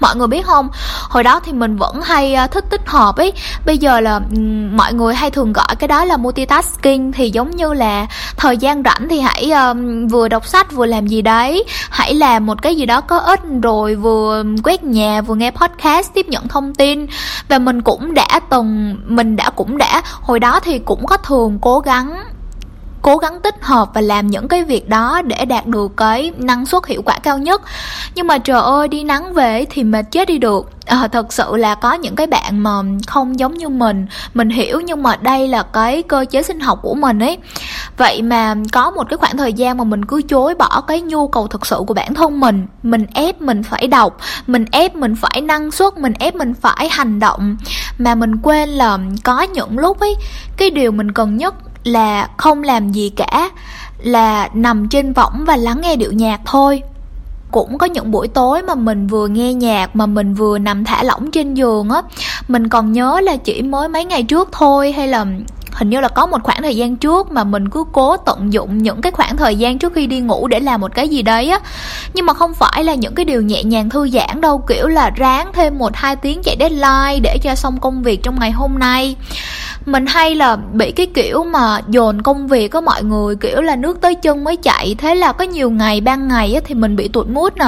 mọi 0.00 0.16
người 0.16 0.26
biết 0.26 0.46
không? 0.46 0.68
Hồi 1.08 1.22
đó 1.22 1.40
thì 1.44 1.52
mình 1.52 1.76
vẫn 1.76 2.00
hay 2.02 2.34
à, 2.34 2.46
thích 2.46 2.64
tích 2.70 2.80
hợp 2.86 3.16
ấy. 3.16 3.32
Bây 3.66 3.78
giờ 3.78 4.00
là 4.00 4.20
mọi 4.72 4.92
người 4.92 5.14
hay 5.14 5.30
thường 5.30 5.52
gọi 5.52 5.76
cái 5.78 5.88
đó 5.88 6.04
là 6.04 6.16
multitasking. 6.16 7.12
Thì 7.12 7.30
giống 7.30 7.50
như 7.50 7.72
là 7.72 8.06
thời 8.36 8.56
gian 8.56 8.82
rảnh 8.82 9.08
thì 9.08 9.20
hãy 9.20 9.50
um, 9.50 10.06
vừa 10.06 10.28
đọc 10.28 10.46
sách 10.46 10.72
vừa 10.72 10.86
làm 10.86 11.06
gì 11.06 11.22
đấy. 11.22 11.64
Hãy 11.90 12.14
làm 12.14 12.46
một 12.46 12.62
cái 12.62 12.76
gì 12.76 12.86
đó 12.86 13.00
có 13.00 13.18
ích 13.18 13.40
rồi 13.62 13.94
vừa 13.94 14.42
quét 14.64 14.84
nhà 14.84 15.20
vừa 15.20 15.34
nghe 15.34 15.50
podcast 15.50 16.14
tiếp 16.14 16.26
nhận 16.28 16.48
thông 16.48 16.74
tin. 16.74 17.06
Và 17.48 17.58
mình 17.58 17.82
cũng 17.82 18.14
đã 18.14 18.40
từng 18.50 18.96
mình 19.06 19.36
đã 19.36 19.50
cũng 19.50 19.78
đã 19.78 20.02
hồi 20.20 20.40
đó 20.40 20.60
thì 20.60 20.78
cũng 20.78 21.06
có 21.06 21.16
thường 21.16 21.58
cố 21.60 21.80
gắng 21.80 22.24
cố 23.04 23.16
gắng 23.16 23.40
tích 23.40 23.54
hợp 23.60 23.88
và 23.94 24.00
làm 24.00 24.26
những 24.26 24.48
cái 24.48 24.64
việc 24.64 24.88
đó 24.88 25.22
để 25.22 25.44
đạt 25.44 25.66
được 25.66 25.96
cái 25.96 26.32
năng 26.36 26.66
suất 26.66 26.86
hiệu 26.86 27.02
quả 27.02 27.18
cao 27.18 27.38
nhất. 27.38 27.62
Nhưng 28.14 28.26
mà 28.26 28.38
trời 28.38 28.60
ơi 28.60 28.88
đi 28.88 29.04
nắng 29.04 29.32
về 29.32 29.64
thì 29.70 29.84
mệt 29.84 30.02
chết 30.10 30.28
đi 30.28 30.38
được. 30.38 30.70
À, 30.86 31.08
thật 31.08 31.32
sự 31.32 31.56
là 31.56 31.74
có 31.74 31.92
những 31.94 32.16
cái 32.16 32.26
bạn 32.26 32.62
mà 32.62 32.70
không 33.06 33.38
giống 33.38 33.54
như 33.54 33.68
mình 33.68 34.06
mình 34.34 34.50
hiểu 34.50 34.80
nhưng 34.80 35.02
mà 35.02 35.16
đây 35.16 35.48
là 35.48 35.62
cái 35.62 36.02
cơ 36.02 36.24
chế 36.30 36.42
sinh 36.42 36.60
học 36.60 36.78
của 36.82 36.94
mình 36.94 37.18
ấy. 37.18 37.38
Vậy 37.96 38.22
mà 38.22 38.54
có 38.72 38.90
một 38.90 39.04
cái 39.08 39.16
khoảng 39.16 39.36
thời 39.36 39.52
gian 39.52 39.78
mà 39.78 39.84
mình 39.84 40.04
cứ 40.04 40.22
chối 40.22 40.54
bỏ 40.54 40.80
cái 40.80 41.00
nhu 41.00 41.28
cầu 41.28 41.46
thực 41.46 41.66
sự 41.66 41.80
của 41.86 41.94
bản 41.94 42.14
thân 42.14 42.40
mình. 42.40 42.66
Mình 42.82 43.06
ép 43.14 43.42
mình 43.42 43.62
phải 43.62 43.86
đọc 43.86 44.18
mình 44.46 44.64
ép 44.70 44.96
mình 44.96 45.16
phải 45.16 45.40
năng 45.40 45.70
suất 45.70 45.98
mình 45.98 46.12
ép 46.18 46.34
mình 46.34 46.54
phải 46.54 46.88
hành 46.88 47.20
động. 47.20 47.56
Mà 47.98 48.14
mình 48.14 48.36
quên 48.36 48.68
là 48.68 48.98
có 49.24 49.42
những 49.42 49.78
lúc 49.78 50.00
ấy 50.00 50.16
cái 50.56 50.70
điều 50.70 50.92
mình 50.92 51.12
cần 51.12 51.36
nhất 51.36 51.54
là 51.84 52.28
không 52.36 52.62
làm 52.62 52.92
gì 52.92 53.10
cả, 53.16 53.50
là 53.98 54.48
nằm 54.54 54.88
trên 54.88 55.12
võng 55.12 55.44
và 55.46 55.56
lắng 55.56 55.80
nghe 55.80 55.96
điệu 55.96 56.12
nhạc 56.12 56.40
thôi. 56.46 56.82
Cũng 57.50 57.78
có 57.78 57.86
những 57.86 58.10
buổi 58.10 58.28
tối 58.28 58.62
mà 58.62 58.74
mình 58.74 59.06
vừa 59.06 59.28
nghe 59.28 59.54
nhạc, 59.54 59.96
mà 59.96 60.06
mình 60.06 60.34
vừa 60.34 60.58
nằm 60.58 60.84
thả 60.84 61.02
lỏng 61.02 61.30
trên 61.30 61.54
giường 61.54 61.90
á, 61.90 62.02
mình 62.48 62.68
còn 62.68 62.92
nhớ 62.92 63.20
là 63.20 63.36
chỉ 63.36 63.62
mới 63.62 63.88
mấy 63.88 64.04
ngày 64.04 64.22
trước 64.22 64.48
thôi, 64.52 64.92
hay 64.92 65.08
là 65.08 65.26
hình 65.74 65.90
như 65.90 66.00
là 66.00 66.08
có 66.08 66.26
một 66.26 66.42
khoảng 66.42 66.62
thời 66.62 66.76
gian 66.76 66.96
trước 66.96 67.32
mà 67.32 67.44
mình 67.44 67.68
cứ 67.68 67.84
cố 67.92 68.16
tận 68.16 68.52
dụng 68.52 68.82
những 68.82 69.00
cái 69.00 69.12
khoảng 69.12 69.36
thời 69.36 69.56
gian 69.56 69.78
trước 69.78 69.92
khi 69.94 70.06
đi 70.06 70.20
ngủ 70.20 70.48
để 70.48 70.60
làm 70.60 70.80
một 70.80 70.94
cái 70.94 71.08
gì 71.08 71.22
đấy 71.22 71.50
á. 71.50 71.60
Nhưng 72.14 72.26
mà 72.26 72.32
không 72.34 72.54
phải 72.54 72.84
là 72.84 72.94
những 72.94 73.14
cái 73.14 73.24
điều 73.24 73.42
nhẹ 73.42 73.62
nhàng 73.62 73.90
thư 73.90 74.08
giãn 74.08 74.40
đâu 74.40 74.58
kiểu 74.58 74.86
là 74.86 75.10
ráng 75.10 75.52
thêm 75.52 75.78
một 75.78 75.90
hai 75.94 76.16
tiếng 76.16 76.42
chạy 76.42 76.56
deadline 76.60 77.20
để 77.22 77.38
cho 77.42 77.54
xong 77.54 77.80
công 77.80 78.02
việc 78.02 78.22
trong 78.22 78.40
ngày 78.40 78.50
hôm 78.50 78.78
nay. 78.78 79.16
Mình 79.86 80.06
hay 80.06 80.34
là 80.34 80.56
bị 80.56 80.90
cái 80.90 81.06
kiểu 81.06 81.44
mà 81.44 81.80
dồn 81.88 82.22
công 82.22 82.48
việc 82.48 82.68
có 82.68 82.80
mọi 82.80 83.02
người 83.02 83.36
kiểu 83.36 83.62
là 83.62 83.76
nước 83.76 84.00
tới 84.00 84.14
chân 84.14 84.44
mới 84.44 84.56
chạy. 84.56 84.94
Thế 84.98 85.14
là 85.14 85.32
có 85.32 85.44
nhiều 85.44 85.70
ngày 85.70 86.00
ban 86.00 86.28
ngày 86.28 86.54
á, 86.54 86.60
thì 86.64 86.74
mình 86.74 86.96
bị 86.96 87.08
tụt 87.08 87.28
mút 87.28 87.56
nè 87.56 87.66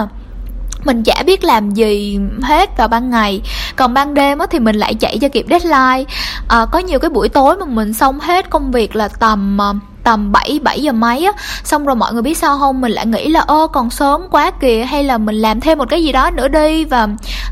mình 0.86 1.02
chả 1.02 1.22
biết 1.26 1.44
làm 1.44 1.70
gì 1.70 2.18
hết 2.42 2.76
vào 2.76 2.88
ban 2.88 3.10
ngày. 3.10 3.40
Còn 3.76 3.94
ban 3.94 4.14
đêm 4.14 4.38
thì 4.50 4.58
mình 4.58 4.76
lại 4.76 4.94
chạy 4.94 5.18
cho 5.18 5.28
kịp 5.28 5.46
deadline. 5.50 6.04
À, 6.48 6.66
có 6.72 6.78
nhiều 6.78 6.98
cái 6.98 7.10
buổi 7.10 7.28
tối 7.28 7.56
mà 7.56 7.66
mình 7.66 7.92
xong 7.92 8.20
hết 8.20 8.50
công 8.50 8.72
việc 8.72 8.96
là 8.96 9.08
tầm 9.08 9.58
ờ, 9.58 9.74
tầm 10.06 10.32
7 10.32 10.60
7 10.62 10.82
giờ 10.82 10.92
mấy 10.92 11.24
á. 11.24 11.32
Xong 11.64 11.86
rồi 11.86 11.96
mọi 11.96 12.12
người 12.12 12.22
biết 12.22 12.38
sao 12.38 12.58
không? 12.58 12.80
Mình 12.80 12.92
lại 12.92 13.06
nghĩ 13.06 13.28
là, 13.28 13.40
ơ, 13.40 13.66
còn 13.72 13.90
sớm 13.90 14.22
quá 14.30 14.50
kìa, 14.50 14.86
hay 14.88 15.04
là 15.04 15.18
mình 15.18 15.34
làm 15.34 15.60
thêm 15.60 15.78
một 15.78 15.88
cái 15.88 16.04
gì 16.04 16.12
đó 16.12 16.30
nữa 16.30 16.48
đi. 16.48 16.84
Và 16.84 17.08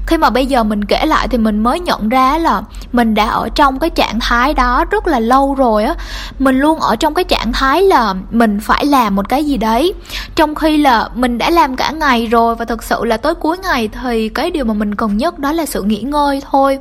khi 0.06 0.16
mà 0.16 0.30
bây 0.30 0.46
giờ 0.46 0.64
mình 0.64 0.84
kể 0.84 1.06
lại 1.06 1.28
thì 1.28 1.38
mình 1.38 1.62
mới 1.62 1.80
nhận 1.80 2.08
ra 2.08 2.38
là 2.38 2.62
mình 2.92 3.14
đã 3.14 3.26
ở 3.26 3.48
trong 3.54 3.78
cái 3.78 3.90
trạng 3.90 4.20
thái 4.20 4.54
đó 4.54 4.84
rất 4.90 5.06
là 5.06 5.20
lâu 5.20 5.54
rồi 5.54 5.84
á. 5.84 5.94
Mình 6.38 6.58
luôn 6.58 6.80
ở 6.80 6.96
trong 6.96 7.14
cái 7.14 7.24
trạng 7.24 7.52
thái 7.52 7.82
là 7.82 8.14
mình 8.30 8.60
phải 8.60 8.84
làm 8.84 9.16
một 9.16 9.28
cái 9.28 9.44
gì 9.44 9.56
đấy. 9.56 9.94
Trong 10.34 10.54
khi 10.54 10.76
là 10.76 11.08
mình 11.14 11.38
đã 11.38 11.50
làm 11.50 11.76
cả 11.76 11.90
ngày 11.90 12.26
rồi 12.26 12.54
và 12.54 12.64
thực 12.64 12.82
sự 12.82 13.04
là 13.04 13.16
tới 13.16 13.34
cuối 13.34 13.58
ngày 13.58 13.88
thì 14.02 14.28
cái 14.28 14.50
điều 14.50 14.64
mà 14.64 14.74
mình 14.74 14.94
cần 14.94 15.16
nhất 15.16 15.38
đó 15.38 15.52
là 15.52 15.66
sự 15.66 15.82
nghỉ 15.82 16.00
ngơi 16.00 16.42
thôi 16.50 16.78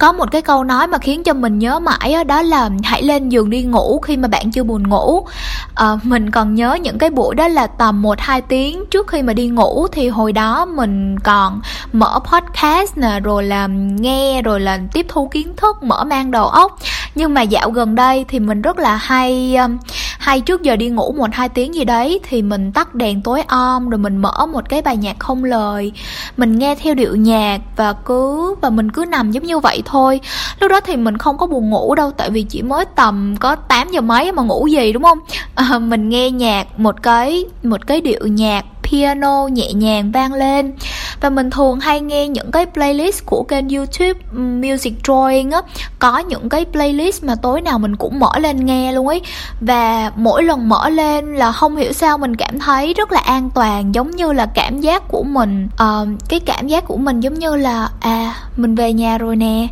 có 0.00 0.12
một 0.12 0.30
cái 0.30 0.42
câu 0.42 0.64
nói 0.64 0.86
mà 0.86 0.98
khiến 0.98 1.22
cho 1.22 1.34
mình 1.34 1.58
nhớ 1.58 1.78
mãi 1.78 2.12
đó, 2.12 2.24
đó 2.24 2.42
là 2.42 2.70
hãy 2.82 3.02
lên 3.02 3.28
giường 3.28 3.50
đi 3.50 3.62
ngủ 3.62 3.98
khi 3.98 4.16
mà 4.16 4.28
bạn 4.28 4.50
chưa 4.50 4.62
buồn 4.62 4.88
ngủ. 4.88 5.26
À, 5.74 5.86
mình 6.02 6.30
còn 6.30 6.54
nhớ 6.54 6.74
những 6.74 6.98
cái 6.98 7.10
buổi 7.10 7.34
đó 7.34 7.48
là 7.48 7.66
tầm 7.66 8.02
một 8.02 8.20
hai 8.20 8.40
tiếng 8.40 8.84
trước 8.90 9.08
khi 9.08 9.22
mà 9.22 9.32
đi 9.32 9.48
ngủ 9.48 9.86
thì 9.92 10.08
hồi 10.08 10.32
đó 10.32 10.64
mình 10.64 11.18
còn 11.18 11.60
mở 11.92 12.18
podcast 12.32 12.96
nè 12.96 13.20
rồi 13.20 13.44
là 13.44 13.66
nghe 14.00 14.42
rồi 14.42 14.60
là 14.60 14.78
tiếp 14.92 15.06
thu 15.08 15.28
kiến 15.28 15.56
thức 15.56 15.82
mở 15.82 16.04
mang 16.04 16.30
đầu 16.30 16.46
óc. 16.46 16.78
Nhưng 17.14 17.34
mà 17.34 17.42
dạo 17.42 17.70
gần 17.70 17.94
đây 17.94 18.24
thì 18.28 18.38
mình 18.38 18.62
rất 18.62 18.78
là 18.78 18.96
hay 18.96 19.54
ờ, 19.56 19.68
hay 20.18 20.40
trước 20.40 20.62
giờ 20.62 20.76
đi 20.76 20.88
ngủ 20.88 21.14
một 21.18 21.28
hai 21.32 21.48
tiếng 21.48 21.74
gì 21.74 21.84
đấy 21.84 22.20
thì 22.28 22.42
mình 22.42 22.72
tắt 22.72 22.94
đèn 22.94 23.22
tối 23.22 23.42
om 23.48 23.88
rồi 23.88 23.98
mình 23.98 24.16
mở 24.16 24.46
một 24.52 24.68
cái 24.68 24.82
bài 24.82 24.96
nhạc 24.96 25.18
không 25.18 25.44
lời. 25.44 25.92
Mình 26.36 26.58
nghe 26.58 26.74
theo 26.74 26.94
điệu 26.94 27.16
nhạc 27.16 27.60
và 27.76 27.92
cứ 27.92 28.54
và 28.60 28.70
mình 28.70 28.90
cứ 28.90 29.04
nằm 29.04 29.32
giống 29.32 29.44
như 29.44 29.58
vậy 29.58 29.82
thôi 29.84 29.89
lúc 30.60 30.70
đó 30.70 30.80
thì 30.80 30.96
mình 30.96 31.18
không 31.18 31.38
có 31.38 31.46
buồn 31.46 31.70
ngủ 31.70 31.94
đâu 31.94 32.10
tại 32.10 32.30
vì 32.30 32.42
chỉ 32.42 32.62
mới 32.62 32.84
tầm 32.84 33.36
có 33.40 33.56
8 33.56 33.90
giờ 33.90 34.00
mấy 34.00 34.32
mà 34.32 34.42
ngủ 34.42 34.66
gì 34.66 34.92
đúng 34.92 35.02
không? 35.02 35.18
À, 35.54 35.78
mình 35.78 36.08
nghe 36.08 36.30
nhạc 36.30 36.78
một 36.80 37.02
cái 37.02 37.44
một 37.62 37.86
cái 37.86 38.00
điệu 38.00 38.26
nhạc 38.26 38.64
piano 38.90 39.48
nhẹ 39.48 39.72
nhàng 39.72 40.12
vang 40.12 40.32
lên. 40.32 40.72
Và 41.20 41.30
mình 41.30 41.50
thường 41.50 41.80
hay 41.80 42.00
nghe 42.00 42.28
những 42.28 42.50
cái 42.50 42.66
playlist 42.66 43.26
của 43.26 43.42
kênh 43.42 43.68
youtube 43.68 44.20
music 44.32 44.94
drawing 45.02 45.52
á. 45.52 45.60
Có 45.98 46.18
những 46.18 46.48
cái 46.48 46.64
playlist 46.72 47.24
mà 47.24 47.34
tối 47.34 47.60
nào 47.60 47.78
mình 47.78 47.96
cũng 47.96 48.18
mở 48.18 48.38
lên 48.38 48.66
nghe 48.66 48.92
luôn 48.92 49.08
ấy. 49.08 49.20
Và 49.60 50.12
mỗi 50.16 50.42
lần 50.42 50.68
mở 50.68 50.88
lên 50.88 51.34
là 51.34 51.52
không 51.52 51.76
hiểu 51.76 51.92
sao 51.92 52.18
mình 52.18 52.36
cảm 52.36 52.58
thấy 52.58 52.94
rất 52.94 53.12
là 53.12 53.20
an 53.20 53.50
toàn 53.54 53.94
giống 53.94 54.10
như 54.10 54.32
là 54.32 54.46
cảm 54.54 54.80
giác 54.80 55.08
của 55.08 55.22
mình 55.22 55.68
uh, 55.82 56.08
cái 56.28 56.40
cảm 56.40 56.68
giác 56.68 56.84
của 56.84 56.96
mình 56.96 57.20
giống 57.20 57.34
như 57.34 57.56
là 57.56 57.88
à 58.00 58.34
mình 58.56 58.74
về 58.74 58.92
nhà 58.92 59.18
rồi 59.18 59.36
nè. 59.36 59.68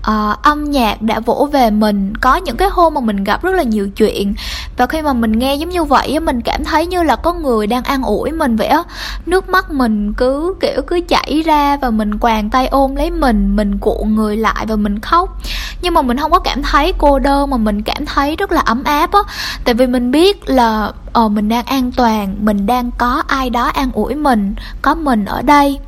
Uh, 0.00 0.42
âm 0.42 0.70
nhạc 0.70 1.02
đã 1.02 1.20
vỗ 1.20 1.48
về 1.52 1.70
mình. 1.70 2.12
Có 2.20 2.36
những 2.36 2.56
cái 2.56 2.68
hôm 2.72 2.94
mà 2.94 3.00
mình 3.00 3.24
gặp 3.24 3.42
rất 3.42 3.54
là 3.54 3.62
nhiều 3.62 3.88
chuyện 3.96 4.34
và 4.80 4.86
khi 4.86 5.02
mà 5.02 5.12
mình 5.12 5.32
nghe 5.32 5.54
giống 5.54 5.68
như 5.68 5.84
vậy 5.84 6.20
mình 6.20 6.40
cảm 6.40 6.64
thấy 6.64 6.86
như 6.86 7.02
là 7.02 7.16
có 7.16 7.32
người 7.32 7.66
đang 7.66 7.82
an 7.82 8.02
ủi 8.02 8.32
mình 8.32 8.56
vậy 8.56 8.66
á. 8.66 8.82
Nước 9.26 9.48
mắt 9.48 9.70
mình 9.70 10.12
cứ, 10.12 10.54
kiểu, 10.60 10.82
cứ 10.86 11.00
chảy 11.08 11.42
ra 11.46 11.76
và 11.76 11.90
mình 11.90 12.18
quàng 12.18 12.50
tay 12.50 12.66
ôm 12.66 12.96
lấy 12.96 13.10
mình 13.10 13.56
mình 13.56 13.78
cuộn 13.78 14.14
người 14.14 14.36
lại 14.36 14.66
và 14.66 14.76
mình 14.76 14.98
khóc. 14.98 15.38
Nhưng 15.82 15.94
mà 15.94 16.02
mình 16.02 16.16
không 16.16 16.30
có 16.30 16.38
cảm 16.38 16.62
thấy 16.62 16.92
cô 16.98 17.18
đơn, 17.18 17.50
mà 17.50 17.56
mình 17.56 17.82
cảm 17.82 18.06
thấy 18.06 18.36
rất 18.36 18.52
là 18.52 18.60
ấm 18.60 18.84
áp 18.84 19.12
á. 19.12 19.20
Tại 19.64 19.74
vì 19.74 19.86
mình 19.86 20.10
biết 20.10 20.50
là 20.50 20.92
ờ 21.12 21.28
mình 21.28 21.48
đang 21.48 21.64
an 21.64 21.92
toàn, 21.92 22.36
mình 22.40 22.66
đang 22.66 22.90
có 22.98 23.22
ai 23.26 23.50
đó 23.50 23.64
an 23.64 23.90
ủi 23.92 24.14
mình, 24.14 24.54
có 24.82 24.94
mình 24.94 25.24
ở 25.24 25.42
đây 25.42 25.78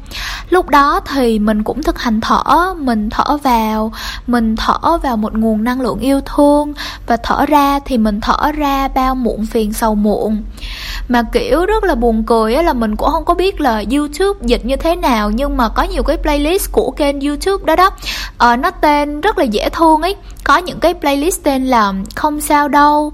lúc 0.51 0.69
đó 0.69 1.01
thì 1.07 1.39
mình 1.39 1.63
cũng 1.63 1.83
thực 1.83 1.99
hành 1.99 2.21
thở 2.21 2.75
mình 2.79 3.11
thở 3.11 3.37
vào 3.37 3.93
mình 4.27 4.57
thở 4.57 4.99
vào 5.03 5.17
một 5.17 5.35
nguồn 5.35 5.65
năng 5.65 5.81
lượng 5.81 5.99
yêu 5.99 6.21
thương. 6.21 6.73
Và 7.07 7.17
thở 7.17 7.47
ra 7.47 7.79
thì 7.85 7.99
mình 7.99 8.21
thở 8.21 8.53
ra 8.53 8.89
bao 8.89 9.15
muộn 9.15 9.47
phiền 9.47 9.73
sầu 9.73 9.95
muộn. 9.95 10.43
Mà 11.09 11.23
kiểu 11.33 11.67
rất 11.67 11.85
là 11.85 11.95
buồn 11.95 12.25
cười 12.27 12.53
là 12.63 12.73
mình 12.73 12.97
cũng 12.97 13.11
không 13.11 13.25
có 13.25 13.35
biết 13.35 13.61
là 13.61 13.85
youtube 13.91 14.41
dịch 14.43 14.65
như 14.65 14.77
thế 14.77 14.97
nào 14.97 15.31
nhưng 15.31 15.57
mà 15.57 15.69
có 15.69 15.83
nhiều 15.83 16.03
cái 16.03 16.17
playlist 16.17 16.73
của 16.73 16.91
kênh 16.91 17.21
youtube 17.21 17.65
đó 17.65 17.77
đó. 17.77 17.91
Ờ, 18.39 18.57
nó 18.57 18.71
tên 18.71 19.21
rất 19.21 19.39
là 19.39 19.45
dễ 19.45 19.69
thương 19.69 20.03
ấy. 20.03 20.17
Có 20.45 20.57
những 20.57 20.81
cái 20.81 20.95
playlist 20.95 21.43
tên 21.43 21.67
là 21.67 21.93
không 22.15 22.41
sao 22.41 22.69
đâu 22.69 23.13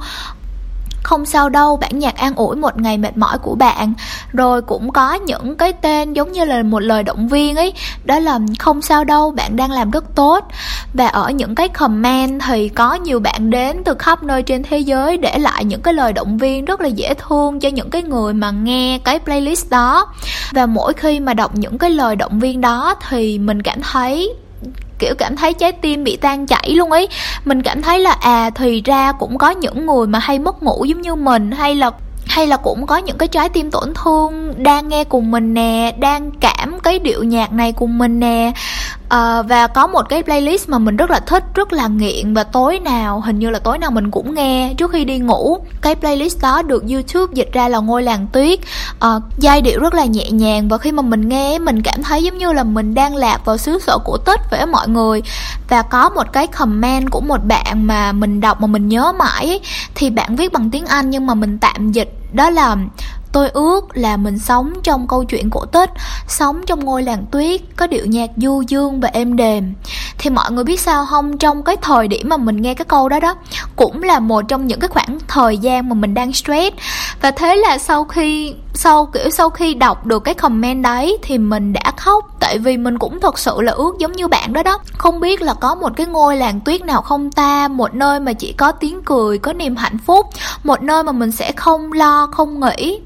không 1.03 1.27
sao 1.27 1.49
đâu, 1.49 1.77
bản 1.77 1.99
nhạc 1.99 2.17
an 2.17 2.35
ủi 2.35 2.57
một 2.57 2.81
ngày 2.81 2.99
mệt 2.99 3.17
mỏi 3.17 3.39
của 3.39 3.55
bạn. 3.55 3.95
Rồi 4.33 4.63
cũng 4.63 4.93
có 4.93 5.15
những 5.15 5.57
cái 5.57 5.73
tên 5.73 6.13
giống 6.13 6.33
như 6.33 6.45
là 6.45 6.63
một 6.63 6.79
lời 6.79 7.03
động 7.03 7.29
viên 7.29 7.57
ấy. 7.57 7.73
Đó 8.05 8.19
là 8.19 8.39
không 8.59 8.83
sao 8.83 9.05
đâu, 9.05 9.31
bạn 9.31 9.57
đang 9.57 9.71
làm 9.71 9.91
rất 9.91 10.15
tốt. 10.15 10.49
Và 10.95 11.07
ở 11.07 11.31
những 11.31 11.55
cái 11.55 11.69
comment 11.69 12.41
thì 12.47 12.69
có 12.69 12.95
nhiều 12.95 13.21
bạn 13.21 13.51
đến 13.51 13.83
từ 13.85 13.95
khắp 13.99 14.23
nơi 14.23 14.43
trên 14.43 14.63
thế 14.63 14.79
giới 14.79 15.17
để 15.17 15.39
lại 15.39 15.65
những 15.65 15.83
cái 15.83 15.95
lời 15.95 16.13
động 16.13 16.39
viên 16.39 16.65
rất 16.65 16.81
là 16.81 16.89
dễ 16.89 17.15
thương 17.15 17.61
cho 17.61 17.69
những 17.69 17.91
cái 17.91 18.03
người 18.03 18.35
mà 18.35 18.51
nghe 18.51 18.99
cái 19.05 19.19
playlist 19.19 19.71
đó. 19.71 20.07
Và 20.53 20.67
mỗi 20.67 20.93
khi 20.93 21.21
mà 21.21 21.35
đọc 21.35 21.55
những 21.55 21.79
cái 21.79 21.91
lời 21.91 22.17
động 22.17 22.41
viên 22.41 22.61
đó 22.61 22.95
thì 23.09 23.39
mình 23.39 23.63
cảm 23.63 23.81
thấy 23.93 24.35
kiểu 24.99 25.15
cảm 25.19 25.37
thấy 25.37 25.53
trái 25.53 25.73
tim 25.73 26.05
bị 26.05 26.17
tan 26.17 26.47
chảy 26.47 26.71
luôn 26.71 26.91
ấy. 26.91 27.09
Mình 27.45 27.63
cảm 27.63 27.83
thấy 27.83 27.99
là 27.99 28.17
à 28.21 28.51
thì 28.51 28.83
ra 28.85 29.13
cũng 29.13 29.39
có 29.39 29.51
những 29.51 29.87
người 29.87 30.07
mà 30.07 30.19
hay 30.19 30.39
mất 30.39 30.63
ngủ 30.63 30.85
giống 30.85 31.01
như 31.01 31.15
mình, 31.15 31.51
hay 31.51 31.75
là 31.75 31.91
hay 32.27 32.47
là 32.47 32.57
cũng 32.57 32.87
có 32.87 32.97
những 32.97 33.19
cái 33.19 33.29
trái 33.29 33.49
tim 33.49 33.71
tổn 33.71 33.93
thương, 33.95 34.55
đang 34.57 34.89
nghe 34.89 35.05
cùng 35.05 35.31
mình 35.31 35.55
nè, 35.55 35.95
đang 35.99 36.31
cảm 36.41 36.81
cái 36.81 36.99
điệu 36.99 37.25
nhạc 37.25 37.53
này 37.53 37.73
cùng 37.73 37.99
mình 37.99 38.21
nè 38.21 38.53
à, 39.09 39.43
và 39.43 39.67
có 39.67 39.87
một 39.87 40.09
cái 40.09 40.23
playlist 40.23 40.69
mà 40.69 40.79
mình 40.79 40.97
rất 40.97 41.11
là 41.11 41.21
thích 41.21 41.45
rất 41.55 41.73
là 41.73 41.87
nghiện 41.87 42.35
và 42.35 42.45
tối 42.45 42.79
nào 42.79 43.21
hình 43.21 43.39
như 43.39 43.51
là 43.51 43.59
tối 43.59 43.79
nào 43.79 43.91
mình 43.91 44.11
cũng 44.11 44.35
nghe 44.35 44.75
trước 44.75 44.93
khi 44.93 45.05
đi 45.05 45.19
ngủ. 45.19 45.59
Cái 45.83 45.95
playlist 45.95 46.43
đó 46.43 46.63
được 46.63 46.85
youtube 46.89 47.33
dịch 47.35 47.53
ra 47.53 47.69
là 47.69 47.79
ngôi 47.79 48.03
làng 48.03 48.27
tuyết. 48.33 48.59
À, 49.01 49.09
giai 49.39 49.61
điệu 49.61 49.81
rất 49.81 49.95
là 49.95 50.05
nhẹ 50.05 50.31
nhàng 50.31 50.69
và 50.69 50.79
khi 50.79 50.93
mà 50.93 51.03
mình 51.03 51.29
nghe 51.29 51.59
mình 51.59 51.83
cảm 51.83 52.03
thấy 52.03 52.23
giống 52.23 52.39
như 52.39 52.53
là 52.53 52.65
mình 52.65 52.95
đang 52.95 53.17
lạc 53.17 53.45
vào 53.45 53.57
xứ 53.57 53.79
sở 53.79 53.99
của 54.05 54.19
tết 54.19 54.41
với 54.51 54.67
mọi 54.67 54.89
người. 54.89 55.23
Và 55.69 55.83
có 55.83 56.09
một 56.09 56.33
cái 56.33 56.47
comment 56.47 57.11
của 57.11 57.21
một 57.21 57.45
bạn 57.45 57.87
mà 57.87 58.13
mình 58.13 58.41
đọc 58.41 58.61
mà 58.61 58.67
mình 58.67 58.89
nhớ 58.89 59.13
mãi 59.19 59.47
ấy, 59.47 59.61
thì 59.95 60.11
bạn 60.11 60.37
viết 60.37 60.53
bằng 60.53 60.71
tiếng 60.71 60.87
anh 60.87 61.11
nhưng 61.11 61.27
mà 61.27 61.35
mình 61.35 61.59
tạm 61.59 61.93
dịch 61.93 62.15
đó 62.33 62.51
là 62.51 62.77
Tôi 63.33 63.49
ước 63.49 63.97
là 63.97 64.17
mình 64.17 64.39
sống 64.39 64.73
trong 64.83 65.09
câu 65.09 65.25
chuyện 65.25 65.51
cổ 65.51 65.65
tích, 65.65 65.91
Sống 66.29 66.67
trong 66.67 66.85
ngôi 66.85 67.03
làng 67.03 67.27
tuyết, 67.31 67.61
Có 67.77 67.87
điệu 67.87 68.07
nhạc 68.07 68.31
du 68.37 68.63
dương 68.69 69.01
và 69.01 69.11
êm 69.13 69.37
đềm. 69.37 69.75
Thì 70.19 70.31
mọi 70.31 70.53
người 70.53 70.65
biết 70.65 70.81
sao 70.81 71.07
không? 71.07 71.39
Trong 71.39 71.63
cái 71.63 71.77
thời 71.77 72.09
điểm 72.09 72.29
mà 72.29 72.37
mình 72.37 72.63
nghe 72.63 72.75
cái 72.75 72.85
câu 72.85 73.09
đó 73.09 73.21
đó, 73.21 73.35
Cũng 73.77 74.03
là 74.03 74.21
một 74.21 74.45
trong 74.49 74.67
những 74.67 74.81
cái 74.81 74.89
khoảng 74.89 75.19
thời 75.29 75.59
gian 75.59 75.89
mà 75.89 75.95
mình 75.95 76.15
đang 76.15 76.33
stress. 76.33 76.77
Và 77.23 77.31
thế 77.31 77.57
là 77.57 77.79
sau 77.79 78.05
khi, 78.05 78.55
sau, 78.75 79.07
kiểu 79.07 79.31
sau 79.31 79.51
khi 79.51 79.75
đọc 79.75 80.07
được 80.07 80.25
cái 80.25 80.35
comment 80.35 80.83
đấy 80.83 81.19
thì 81.23 81.39
mình 81.39 81.73
đã 81.73 81.93
khóc, 81.97 82.25
tại 82.41 82.59
vì 82.59 82.77
mình 82.77 82.99
cũng 82.99 83.21
thật 83.21 83.39
sự 83.39 83.61
là 83.61 83.73
ước 83.73 83.97
giống 83.99 84.13
như 84.13 84.29
bạn 84.29 84.53
đó 84.53 84.63
đó. 84.63 84.79
Không 84.99 85.21
biết 85.21 85.43
là 85.43 85.55
có 85.55 85.75
một 85.75 85.93
cái 85.97 86.07
ngôi 86.07 86.37
làng 86.37 86.61
tuyết 86.61 86.85
nào 86.85 87.03
không 87.03 87.31
ta? 87.33 87.69
Một 87.69 87.95
nơi 87.95 88.21
mà 88.21 88.33
chỉ 88.33 88.53
có 88.53 88.73
tiếng 88.73 89.03
cười, 89.03 89.39
có 89.39 89.53
niềm 89.53 89.77
hạnh 89.77 89.99
phúc, 89.99 90.27
một 90.65 90.83
nơi 90.83 91.03
mà 91.03 91.13
mình 91.13 91.33
sẽ 91.33 91.53
không 91.53 91.93
lo, 91.93 92.29
không 92.33 92.61
nghĩ 92.61 93.01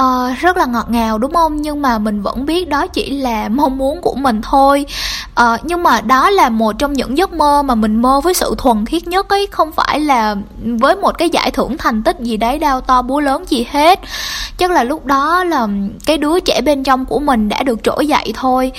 uh, 0.00 0.38
rất 0.40 0.56
là 0.56 0.64
ngọt 0.66 0.86
ngào 0.90 1.18
đúng 1.18 1.34
không? 1.34 1.62
Nhưng 1.62 1.82
mà 1.82 1.98
mình 1.98 2.22
vẫn 2.22 2.46
biết 2.46 2.68
đó 2.68 2.86
chỉ 2.86 3.10
là 3.10 3.48
mong 3.50 3.78
muốn 3.78 4.00
của 4.02 4.14
mình 4.14 4.42
thôi. 4.42 4.86
Uh, 5.40 5.60
nhưng 5.62 5.82
mà 5.82 6.00
đó 6.00 6.30
là 6.30 6.48
một 6.48 6.72
trong 6.78 6.92
những 6.92 7.18
giấc 7.18 7.32
mơ 7.32 7.62
mà 7.62 7.74
mình 7.74 8.02
mơ 8.02 8.20
với 8.20 8.34
sự 8.34 8.54
thuần 8.58 8.86
khiết 8.86 9.06
nhất 9.06 9.28
ấy. 9.28 9.46
Không 9.50 9.72
phải 9.72 10.00
là 10.00 10.36
với 10.80 10.96
một 10.96 11.18
cái 11.18 11.30
giải 11.30 11.50
thưởng 11.50 11.78
thành 11.78 12.02
tích 12.02 12.16
gì 12.20 12.36
đấy 12.36 12.58
đau 12.58 12.80
to 12.80 13.02
búa 13.02 13.20
lớn 13.20 13.44
gì 13.48 13.66
hết. 13.70 14.00
Chắc 14.58 14.70
là 14.70 14.84
lúc 14.84 15.06
đó 15.06 15.44
là 15.44 15.68
cái 16.06 16.18
đứa 16.18 16.40
trẻ 16.40 16.60
bên 16.60 16.84
trong 16.84 17.04
của 17.04 17.18
mình 17.18 17.48
đã 17.48 17.62
được 17.62 17.78
trỗi 17.82 18.06
dậy 18.06 18.32
thôi. 18.36 18.72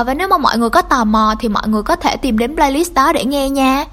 Uh, 0.00 0.06
và 0.06 0.14
nếu 0.14 0.28
mà 0.28 0.38
mọi 0.38 0.58
người 0.58 0.70
có 0.70 0.82
tò 0.82 1.04
mò 1.04 1.34
thì 1.40 1.48
mọi 1.48 1.68
người 1.68 1.82
có 1.82 1.96
thể 1.96 2.16
tìm 2.16 2.38
đến 2.38 2.56
playlist 2.56 2.94
đó 2.94 3.12
để 3.12 3.24
nghe 3.24 3.50
nha 3.50 3.84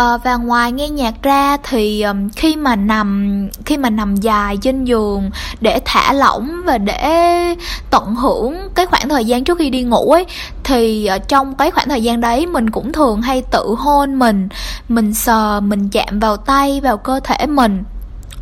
à, 0.00 0.16
và 0.16 0.36
ngoài 0.36 0.72
nghe 0.72 0.88
nhạc 0.88 1.22
ra 1.22 1.56
thì 1.62 2.02
um, 2.02 2.28
khi 2.28 2.56
mà 2.56 2.76
nằm 2.76 3.48
khi 3.64 3.76
mà 3.76 3.90
nằm 3.90 4.16
dài 4.16 4.56
trên 4.62 4.84
giường 4.84 5.30
để 5.60 5.80
thả 5.84 6.12
lỏng 6.12 6.62
và 6.64 6.78
để 6.78 7.54
tận 7.90 8.14
hưởng 8.14 8.54
cái 8.74 8.86
khoảng 8.86 9.08
thời 9.08 9.24
gian 9.24 9.44
trước 9.44 9.58
khi 9.58 9.70
đi 9.70 9.82
ngủ 9.82 10.10
ấy 10.12 10.26
thì 10.64 11.08
uh, 11.16 11.28
trong 11.28 11.54
cái 11.54 11.70
khoảng 11.70 11.88
thời 11.88 12.02
gian 12.02 12.20
đấy 12.20 12.46
mình 12.46 12.70
cũng 12.70 12.92
thường 12.92 13.22
hay 13.22 13.42
tự 13.42 13.74
hôn 13.78 14.18
mình. 14.18 14.48
Mình 14.88 15.14
sờ 15.14 15.60
mình 15.60 15.88
chạm 15.88 16.20
vào 16.20 16.36
tay 16.36 16.80
vào 16.80 16.96
cơ 16.96 17.20
thể 17.24 17.46
mình 17.46 17.84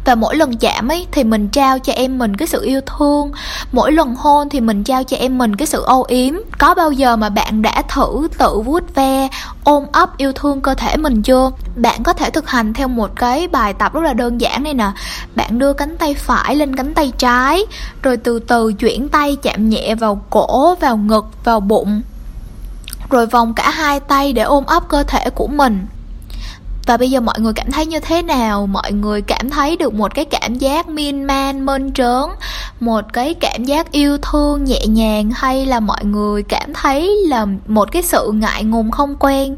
và 0.09 0.15
mỗi 0.15 0.37
lần 0.37 0.57
chạm 0.57 0.89
ấy 0.89 1.07
thì 1.13 1.25
mình 1.25 1.49
trao 1.49 1.79
cho 1.79 1.93
em 1.93 2.19
mình 2.19 2.37
cái 2.37 2.49
sự 2.49 2.65
yêu 2.65 2.81
thương. 2.81 3.33
Mỗi 3.73 3.93
lần 3.93 4.15
hôn 4.15 4.49
thì 4.49 4.61
mình 4.61 4.85
trao 4.85 5.05
cho 5.05 5.17
em 5.17 5.39
mình 5.39 5.57
cái 5.57 5.67
sự 5.67 5.83
âu 5.83 6.05
yếm. 6.09 6.35
Có 6.59 6.75
bao 6.75 6.93
giờ 6.93 7.17
mà 7.17 7.29
bạn 7.29 7.63
đã 7.63 7.83
thử 7.89 8.29
tự 8.39 8.61
vuốt 8.61 8.95
ve, 8.95 9.29
ôm 9.65 9.85
ấp 9.93 10.17
yêu 10.17 10.33
thương 10.33 10.61
cơ 10.61 10.75
thể 10.75 10.97
mình 10.97 11.23
chưa? 11.23 11.51
Bạn 11.77 12.03
có 12.03 12.13
thể 12.13 12.31
thực 12.31 12.51
hành 12.51 12.75
theo 12.75 12.89
một 12.89 13.11
cái 13.17 13.49
bài 13.49 13.75
tập 13.75 13.95
rất 13.95 14.01
là 14.01 14.13
đơn 14.13 14.41
giản 14.41 14.63
này 14.63 14.75
nè. 14.75 14.91
Bạn 15.35 15.59
đưa 15.59 15.73
cánh 15.73 15.97
tay 15.97 16.15
phải 16.15 16.57
lên 16.57 16.77
cánh 16.77 16.95
tay 16.95 17.13
trái, 17.19 17.63
rồi 18.03 18.17
từ 18.17 18.39
từ 18.39 18.73
chuyển 18.73 19.09
tay 19.09 19.37
chạm 19.43 19.69
nhẹ 19.69 19.95
vào 19.95 20.23
cổ, 20.31 20.75
vào 20.75 20.97
ngực, 20.97 21.27
vào 21.45 21.61
bụng. 21.61 22.03
Rồi 23.11 23.27
vòng 23.27 23.55
cả 23.55 23.71
hai 23.71 24.01
tay 24.01 24.33
để 24.33 24.43
ôm 24.43 24.65
ấp 24.67 24.89
cơ 24.89 25.03
thể 25.03 25.31
của 25.31 25.47
mình 25.47 25.87
và 26.89 26.97
bây 26.97 27.11
giờ 27.11 27.21
mọi 27.21 27.41
người 27.41 27.53
cảm 27.53 27.71
thấy 27.71 27.87
như 27.87 28.01
thế 28.01 28.23
nào? 28.23 28.67
Mọi 28.67 28.93
người 28.93 29.23
cảm 29.23 29.51
thấy 29.51 29.77
được 29.77 29.95
một 29.95 30.15
cái 30.15 30.25
cảm 30.25 30.55
giác 30.55 30.89
miên 30.89 31.25
man, 31.25 31.67
mơn 31.67 31.93
trớn, 31.93 32.25
một 32.81 33.05
cái 33.13 33.35
cảm 33.35 33.65
giác 33.65 33.93
yêu 33.93 34.19
thương 34.19 34.65
nhẹ 34.65 34.87
nhàng 34.87 35.31
hay 35.35 35.67
là 35.67 35.81
mọi 35.81 36.05
người 36.05 36.43
cảm 36.43 36.75
thấy 36.75 37.17
là 37.29 37.47
một 37.67 37.93
cái 37.93 38.03
sự 38.03 38.31
ngại 38.35 38.65
ngùng 38.65 38.91
không 38.91 39.17
quen? 39.19 39.57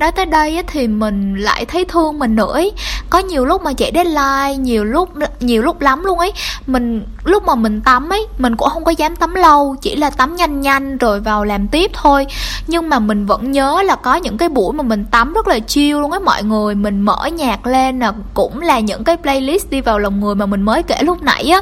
Nói 0.00 0.12
tới 0.12 0.26
đây 0.26 0.62
thì 0.66 0.88
mình 0.88 1.34
lại 1.34 1.64
thấy 1.64 1.84
thương 1.84 2.18
mình 2.18 2.36
nữa 2.36 2.52
ấy. 2.52 2.72
có 3.10 3.18
nhiều 3.18 3.44
lúc 3.44 3.62
mà 3.62 3.72
chạy 3.72 3.92
deadline, 3.94 4.56
nhiều 4.56 4.84
lúc 4.84 5.08
nhiều 5.40 5.62
lúc 5.62 5.80
lắm 5.80 6.04
luôn 6.04 6.18
ấy. 6.18 6.32
Mình, 6.66 7.02
lúc 7.24 7.44
mà 7.46 7.54
mình 7.54 7.80
tắm 7.80 8.08
ấy, 8.10 8.26
mình 8.38 8.56
cũng 8.56 8.68
không 8.68 8.84
có 8.84 8.90
dám 8.90 9.16
tắm 9.16 9.34
lâu, 9.34 9.76
chỉ 9.82 9.96
là 9.96 10.10
tắm 10.10 10.36
nhanh 10.36 10.60
nhanh 10.60 10.98
rồi 10.98 11.20
vào 11.20 11.44
làm 11.44 11.68
tiếp 11.68 11.90
thôi. 11.94 12.26
Nhưng 12.66 12.88
mà 12.88 12.98
mình 12.98 13.26
vẫn 13.26 13.52
nhớ 13.52 13.82
là 13.82 13.96
có 13.96 14.14
những 14.14 14.38
cái 14.38 14.48
buổi 14.48 14.72
mà 14.72 14.82
mình 14.82 15.04
tắm 15.10 15.32
rất 15.32 15.48
là 15.48 15.58
chiêu 15.58 16.00
luôn 16.00 16.10
ấy 16.10 16.20
mọi 16.20 16.42
người 16.42 16.63
mình 16.74 17.00
mở 17.00 17.26
nhạc 17.32 17.66
lên 17.66 17.98
là 17.98 18.12
cũng 18.34 18.60
là 18.60 18.80
những 18.80 19.04
cái 19.04 19.16
playlist 19.16 19.70
đi 19.70 19.80
vào 19.80 19.98
lòng 19.98 20.20
người 20.20 20.34
mà 20.34 20.46
mình 20.46 20.62
mới 20.62 20.82
kể 20.82 20.96
lúc 21.02 21.22
nãy 21.22 21.44
á. 21.44 21.60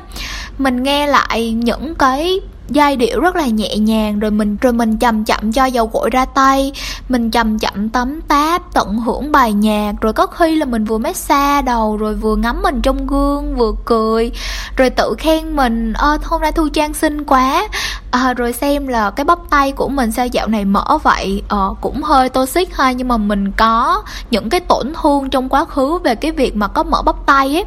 Mình 0.59 0.83
nghe 0.83 1.07
lại 1.07 1.53
những 1.53 1.95
cái 1.95 2.41
giai 2.73 2.97
điệu 2.97 3.21
rất 3.21 3.37
là 3.37 3.47
nhẹ 3.47 3.77
nhàng 3.77 4.19
rồi 4.19 4.31
mình 4.31 4.57
rồi 4.61 4.73
mình 4.73 4.97
chậm 4.97 5.25
chậm 5.25 5.53
cho 5.53 5.65
dầu 5.65 5.91
gội 5.93 6.11
ra 6.11 6.25
tay 6.25 6.73
mình 7.09 7.31
chậm 7.31 7.59
chậm 7.59 7.89
tắm 7.89 8.21
táp 8.29 8.75
tận 8.75 8.99
hưởng 8.99 9.33
bài 9.33 9.53
nhạc 9.53 9.93
rồi 10.01 10.13
có 10.13 10.27
khi 10.27 10.57
là 10.57 10.67
mình 10.67 10.85
vừa 10.85 10.99
massage 10.99 11.63
đầu 11.63 11.97
rồi 11.97 12.15
vừa 12.15 12.37
ngắm 12.37 12.63
mình 12.63 12.83
trong 12.83 13.07
gương 13.07 13.57
vừa 13.57 13.73
cười 13.85 14.33
rồi 14.77 14.91
tự 14.91 15.15
khen 15.19 15.57
mình 15.57 15.93
ơ 15.93 16.19
hôm 16.25 16.41
nay 16.41 16.53
thu 16.53 16.69
trang 16.69 16.95
xinh 16.95 17.25
quá. 17.25 17.69
À, 18.11 18.35
rồi 18.35 18.53
xem 18.53 18.87
là 18.87 19.11
cái 19.11 19.25
bắp 19.25 19.39
tay 19.51 19.73
của 19.73 19.89
mình 19.89 20.13
sao 20.13 20.27
dạo 20.27 20.49
này 20.49 20.65
mở 20.65 20.99
vậy. 21.03 21.43
Ờ, 21.49 21.75
cũng 21.81 22.03
hơi 22.03 22.29
toxic 22.29 22.77
ha 22.77 22.93
nhưng 22.93 23.09
mà 23.09 23.17
mình 23.17 23.53
có 23.53 24.03
những 24.31 24.51
cái 24.51 24.61
tổn 24.61 24.93
thương 25.03 25.31
trong 25.31 25.49
quá 25.49 25.65
khứ 25.65 25.99
về 25.99 26.15
cái 26.15 26.31
việc 26.31 26.57
mà 26.57 26.69
có 26.69 26.83
mở 26.83 27.03
bắp 27.03 27.17
tay 27.27 27.57
ấy. 27.57 27.65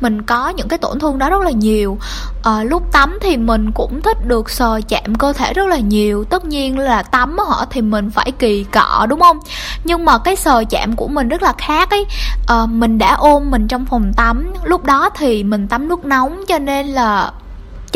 Mình 0.00 0.22
có 0.22 0.48
những 0.48 0.68
cái 0.68 0.78
tổn 0.78 0.98
thương 0.98 1.18
đó 1.18 1.30
rất 1.30 1.42
là 1.42 1.50
nhiều 1.50 1.98
à, 2.46 2.62
lúc 2.62 2.92
tắm 2.92 3.18
thì 3.22 3.36
mình 3.36 3.72
cũng 3.72 4.02
thích 4.02 4.26
được 4.26 4.50
sờ 4.50 4.80
chạm 4.88 5.14
cơ 5.14 5.32
thể 5.32 5.52
rất 5.52 5.66
là 5.66 5.78
nhiều. 5.78 6.24
Tất 6.24 6.44
nhiên 6.44 6.78
là 6.78 7.02
tắm 7.02 7.38
họ 7.38 7.66
thì 7.70 7.80
mình 7.82 8.10
phải 8.10 8.32
kỳ 8.38 8.64
cọ 8.64 9.06
đúng 9.08 9.20
không? 9.20 9.38
Nhưng 9.84 10.04
mà 10.04 10.18
cái 10.18 10.36
sờ 10.36 10.64
chạm 10.70 10.96
của 10.96 11.08
mình 11.08 11.28
rất 11.28 11.42
là 11.42 11.52
khác 11.58 11.90
ấy. 11.90 12.06
À, 12.46 12.66
mình 12.66 12.98
đã 12.98 13.14
ôm 13.14 13.50
mình 13.50 13.68
trong 13.68 13.84
phòng 13.86 14.12
tắm. 14.16 14.52
Lúc 14.64 14.84
đó 14.84 15.10
thì 15.16 15.44
mình 15.44 15.68
tắm 15.68 15.88
nước 15.88 16.04
nóng 16.04 16.44
cho 16.48 16.58
nên 16.58 16.86
là 16.86 17.30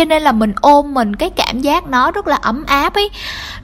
cho 0.00 0.04
nên 0.04 0.22
là 0.22 0.32
mình 0.32 0.52
ôm 0.60 0.94
mình 0.94 1.16
cái 1.16 1.30
cảm 1.30 1.60
giác 1.60 1.86
nó 1.86 2.10
rất 2.10 2.26
là 2.26 2.36
ấm 2.36 2.64
áp 2.66 2.94
ấy. 2.94 3.10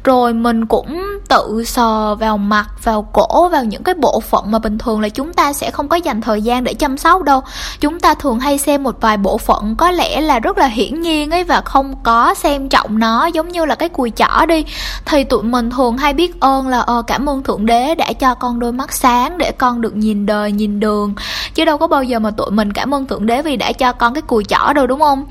Rồi 0.04 0.34
mình 0.34 0.66
cũng 0.66 1.02
tự 1.28 1.64
sờ 1.66 2.14
vào 2.14 2.38
mặt 2.38 2.66
vào 2.84 3.08
cổ 3.12 3.48
vào 3.48 3.64
những 3.64 3.82
cái 3.82 3.94
bộ 3.94 4.20
phận 4.20 4.50
mà 4.50 4.58
bình 4.58 4.78
thường 4.78 5.00
là 5.00 5.08
chúng 5.08 5.32
ta 5.32 5.52
sẽ 5.52 5.70
không 5.70 5.88
có 5.88 5.96
dành 5.96 6.20
thời 6.20 6.42
gian 6.42 6.64
để 6.64 6.74
chăm 6.74 6.98
sóc 6.98 7.22
đâu. 7.22 7.42
Chúng 7.80 8.00
ta 8.00 8.14
thường 8.14 8.40
hay 8.40 8.58
xem 8.58 8.82
một 8.82 9.00
vài 9.00 9.16
bộ 9.16 9.38
phận 9.38 9.76
có 9.76 9.90
lẽ 9.90 10.20
là 10.20 10.38
rất 10.38 10.58
là 10.58 10.66
hiển 10.66 11.00
nhiên 11.00 11.30
ấy 11.30 11.44
và 11.44 11.60
không 11.60 11.94
có 12.02 12.34
xem 12.34 12.68
trọng 12.68 12.98
nó 12.98 13.26
giống 13.26 13.48
như 13.48 13.64
là 13.64 13.74
cái 13.74 13.88
cùi 13.88 14.10
chỏ 14.10 14.46
đi. 14.48 14.64
Thì 15.04 15.24
tụi 15.24 15.42
mình 15.42 15.70
thường 15.70 15.96
hay 15.96 16.12
biết 16.12 16.40
ơn 16.40 16.68
là 16.68 16.80
ờ 16.80 17.02
cảm 17.06 17.28
ơn 17.28 17.42
thượng 17.42 17.66
đế 17.66 17.94
đã 17.94 18.12
cho 18.12 18.34
con 18.34 18.60
đôi 18.60 18.72
mắt 18.72 18.92
sáng 18.92 19.38
để 19.38 19.52
con 19.58 19.80
được 19.80 19.96
nhìn 19.96 20.26
đời 20.26 20.52
nhìn 20.52 20.80
đường. 20.80 21.14
Chứ 21.54 21.64
đâu 21.64 21.78
có 21.78 21.86
bao 21.86 22.02
giờ 22.02 22.18
mà 22.18 22.30
tụi 22.30 22.50
mình 22.50 22.72
cảm 22.72 22.94
ơn 22.94 23.06
thượng 23.06 23.26
đế 23.26 23.42
vì 23.42 23.56
đã 23.56 23.72
cho 23.72 23.92
con 23.92 24.14
cái 24.14 24.22
cùi 24.22 24.44
chỏ 24.44 24.72
đâu 24.72 24.86
đúng 24.86 25.00
không? 25.00 25.24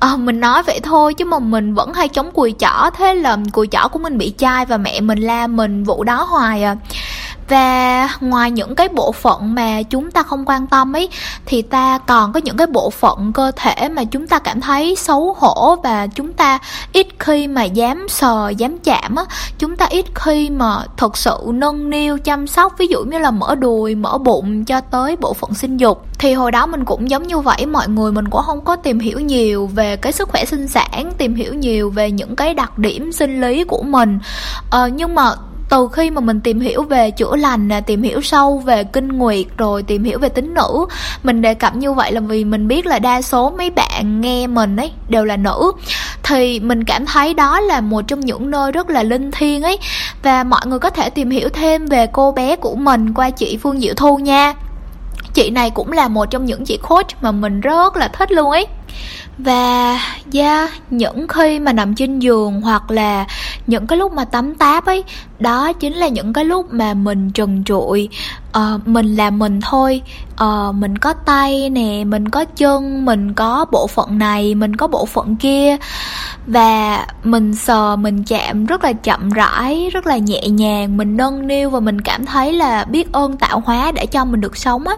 À, 0.00 0.16
mình 0.16 0.40
nói 0.40 0.49
nói 0.50 0.62
vậy 0.62 0.80
thôi, 0.82 1.14
chứ 1.14 1.24
mà 1.24 1.38
mình 1.38 1.74
vẫn 1.74 1.92
hay 1.92 2.08
chống 2.08 2.30
cùi 2.32 2.54
chỏ. 2.58 2.90
Thế 2.98 3.14
là 3.14 3.36
cùi 3.52 3.66
chỏ 3.66 3.88
của 3.88 3.98
mình 3.98 4.18
bị 4.18 4.34
chai 4.38 4.66
và 4.66 4.76
mẹ 4.76 5.00
mình 5.00 5.18
la 5.18 5.46
mình 5.46 5.84
vụ 5.84 6.04
đó 6.04 6.26
hoài 6.30 6.62
à 6.62 6.76
và 7.48 8.08
ngoài 8.20 8.50
những 8.50 8.74
cái 8.74 8.88
bộ 8.88 9.12
phận 9.12 9.54
mà 9.54 9.82
chúng 9.82 10.10
ta 10.10 10.22
không 10.22 10.44
quan 10.46 10.66
tâm 10.66 10.96
ấy 10.96 11.08
thì 11.46 11.62
ta 11.62 11.98
còn 11.98 12.32
có 12.32 12.40
những 12.44 12.56
cái 12.56 12.66
bộ 12.66 12.90
phận 12.90 13.32
cơ 13.32 13.52
thể 13.56 13.88
mà 13.88 14.04
chúng 14.04 14.26
ta 14.26 14.38
cảm 14.38 14.60
thấy 14.60 14.96
xấu 14.96 15.36
hổ 15.38 15.76
và 15.82 16.06
chúng 16.06 16.32
ta 16.32 16.58
ít 16.92 17.06
khi 17.18 17.46
mà 17.46 17.64
dám 17.64 18.08
sờ 18.08 18.48
dám 18.48 18.78
chạm 18.78 19.14
á. 19.16 19.24
Chúng 19.58 19.76
ta 19.76 19.86
ít 19.86 20.06
khi 20.14 20.50
mà 20.50 20.84
thật 20.96 21.16
sự 21.16 21.36
nâng 21.46 21.90
niu 21.90 22.18
chăm 22.18 22.46
sóc 22.46 22.74
ví 22.78 22.86
dụ 22.86 23.04
như 23.04 23.18
là 23.18 23.30
mở 23.30 23.54
đùi 23.54 23.94
mở 23.94 24.18
bụng 24.18 24.64
cho 24.64 24.80
tới 24.80 25.16
bộ 25.16 25.32
phận 25.32 25.54
sinh 25.54 25.76
dục. 25.76 26.06
Thì 26.18 26.32
hồi 26.32 26.52
đó 26.52 26.66
mình 26.66 26.84
cũng 26.84 27.10
giống 27.10 27.26
như 27.26 27.38
vậy 27.38 27.66
mọi 27.66 27.88
người 27.88 28.12
mình 28.12 28.28
cũng 28.28 28.42
không 28.42 28.64
có 28.64 28.76
tìm 28.76 28.98
hiểu 29.00 29.20
nhiều 29.20 29.66
về 29.66 29.96
cái 29.96 30.12
sức 30.12 30.28
khỏe 30.28 30.44
sinh 30.44 30.68
sản 30.68 31.12
tìm 31.18 31.34
hiểu 31.34 31.54
nhiều 31.54 31.90
về 31.90 32.10
những 32.10 32.36
cái 32.36 32.54
đặc 32.54 32.78
điểm 32.78 33.12
sinh 33.12 33.40
lý 33.40 33.64
của 33.64 33.82
mình. 33.82 34.18
Ờ, 34.70 34.88
nhưng 34.88 35.14
mà 35.14 35.32
từ 35.70 35.88
khi 35.92 36.10
mà 36.10 36.20
mình 36.20 36.40
tìm 36.40 36.60
hiểu 36.60 36.82
về 36.82 37.10
chữa 37.10 37.36
lành 37.36 37.68
tìm 37.86 38.02
hiểu 38.02 38.20
sâu 38.20 38.58
về 38.58 38.84
kinh 38.84 39.08
nguyệt 39.08 39.46
rồi 39.58 39.82
tìm 39.82 40.04
hiểu 40.04 40.18
về 40.18 40.28
tính 40.28 40.54
nữ, 40.54 40.86
mình 41.22 41.42
đề 41.42 41.54
cập 41.54 41.76
như 41.76 41.92
vậy 41.92 42.12
là 42.12 42.20
vì 42.20 42.44
mình 42.44 42.68
biết 42.68 42.86
là 42.86 42.98
đa 42.98 43.22
số 43.22 43.50
mấy 43.50 43.70
bạn 43.70 44.20
nghe 44.20 44.46
mình 44.46 44.76
ấy 44.76 44.92
đều 45.08 45.24
là 45.24 45.36
nữ. 45.36 45.72
Thì 46.22 46.60
mình 46.60 46.84
cảm 46.84 47.06
thấy 47.06 47.34
đó 47.34 47.60
là 47.60 47.80
một 47.80 48.02
trong 48.06 48.20
những 48.20 48.50
nơi 48.50 48.72
rất 48.72 48.90
là 48.90 49.02
linh 49.02 49.30
thiêng 49.30 49.62
ấy 49.62 49.78
và 50.22 50.44
mọi 50.44 50.60
người 50.66 50.78
có 50.78 50.90
thể 50.90 51.10
tìm 51.10 51.30
hiểu 51.30 51.48
thêm 51.48 51.86
về 51.86 52.06
cô 52.06 52.32
bé 52.32 52.56
của 52.56 52.74
mình 52.74 53.14
qua 53.14 53.30
chị 53.30 53.58
Phương 53.62 53.80
Diệu 53.80 53.94
Thu 53.94 54.16
nha. 54.16 54.54
Chị 55.34 55.50
này 55.50 55.70
cũng 55.70 55.92
là 55.92 56.08
một 56.08 56.30
trong 56.30 56.44
những 56.44 56.64
chị 56.64 56.78
coach 56.88 57.22
mà 57.22 57.32
mình 57.32 57.60
rất 57.60 57.96
là 57.96 58.08
thích 58.08 58.32
luôn 58.32 58.50
ấy 58.50 58.66
và 59.44 59.98
yeah, 60.32 60.70
những 60.90 61.28
khi 61.28 61.58
mà 61.58 61.72
nằm 61.72 61.94
trên 61.94 62.18
giường 62.18 62.60
hoặc 62.60 62.90
là 62.90 63.26
những 63.66 63.86
cái 63.86 63.98
lúc 63.98 64.12
mà 64.12 64.24
tắm 64.24 64.54
táp 64.54 64.86
ấy 64.86 65.04
đó 65.38 65.72
chính 65.72 65.94
là 65.94 66.08
những 66.08 66.32
cái 66.32 66.44
lúc 66.44 66.72
mà 66.72 66.94
mình 66.94 67.30
trần 67.30 67.64
trụi 67.64 68.08
uh, 68.58 68.88
mình 68.88 69.16
là 69.16 69.30
mình 69.30 69.60
thôi. 69.60 70.02
Uh, 70.44 70.74
mình 70.74 70.98
có 70.98 71.12
tay 71.12 71.70
nè 71.70 72.04
mình 72.04 72.28
có 72.28 72.44
chân 72.44 73.04
mình 73.04 73.34
có 73.34 73.66
bộ 73.70 73.86
phận 73.86 74.18
này 74.18 74.54
mình 74.54 74.76
có 74.76 74.86
bộ 74.86 75.06
phận 75.06 75.36
kia. 75.36 75.76
Và 76.46 77.06
mình 77.24 77.54
sờ 77.54 77.96
mình 77.96 78.24
chạm 78.24 78.66
rất 78.66 78.84
là 78.84 78.92
chậm 78.92 79.30
rãi 79.30 79.90
rất 79.92 80.06
là 80.06 80.16
nhẹ 80.16 80.48
nhàng 80.48 80.96
mình 80.96 81.16
nâng 81.16 81.46
niu 81.46 81.70
và 81.70 81.80
mình 81.80 82.00
cảm 82.00 82.26
thấy 82.26 82.52
là 82.52 82.84
biết 82.84 83.12
ơn 83.12 83.36
tạo 83.36 83.62
hóa 83.66 83.92
để 83.92 84.06
cho 84.06 84.24
mình 84.24 84.40
được 84.40 84.56
sống 84.56 84.86
á. 84.86 84.96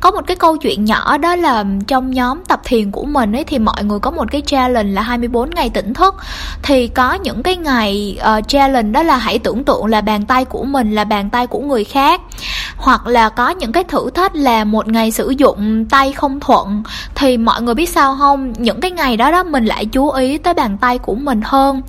Có 0.00 0.10
một 0.10 0.26
cái 0.26 0.36
câu 0.36 0.56
chuyện 0.56 0.84
nhỏ 0.84 1.18
đó 1.18 1.36
là 1.36 1.64
trong 1.86 2.10
nhóm 2.10 2.44
tập 2.44 2.60
thiền 2.64 2.90
của 2.90 3.04
mình 3.04 3.32
ấy 3.32 3.44
thì 3.44 3.58
mọi 3.58 3.84
người 3.84 3.98
có 3.98 4.10
một 4.10 4.30
cái 4.30 4.42
challenge 4.46 4.92
là 4.92 5.02
24 5.02 5.50
ngày 5.50 5.70
tỉnh 5.70 5.94
thức. 5.94 6.14
Thì 6.62 6.88
có 6.88 7.14
những 7.14 7.42
cái 7.42 7.56
ngày 7.56 8.18
uh, 8.38 8.48
challenge 8.48 8.90
đó 8.90 9.02
là 9.02 9.16
hãy 9.16 9.38
tưởng 9.38 9.64
tượng 9.64 9.86
là 9.86 10.00
bàn 10.00 10.24
tay 10.24 10.44
của 10.44 10.64
mình 10.64 10.94
là 10.94 11.04
bàn 11.04 11.30
tay 11.30 11.46
của 11.46 11.60
người 11.60 11.84
khác 11.84 12.20
hoặc 12.84 13.06
là 13.06 13.28
có 13.28 13.50
những 13.50 13.72
cái 13.72 13.84
thử 13.84 14.10
thách 14.10 14.34
là 14.34 14.64
một 14.64 14.88
ngày 14.88 15.10
sử 15.10 15.30
dụng 15.30 15.84
tay 15.90 16.12
không 16.12 16.40
thuận 16.40 16.82
thì 17.14 17.36
mọi 17.36 17.62
người 17.62 17.74
biết 17.74 17.88
sao 17.88 18.16
không? 18.18 18.52
Những 18.52 18.80
cái 18.80 18.90
ngày 18.90 19.16
đó 19.16 19.30
đó 19.30 19.42
mình 19.42 19.64
lại 19.64 19.86
chú 19.86 20.10
ý 20.10 20.38
tới 20.38 20.54
bàn 20.54 20.78
tay 20.78 20.98
của 20.98 21.14
mình 21.14 21.40
hơn. 21.44 21.82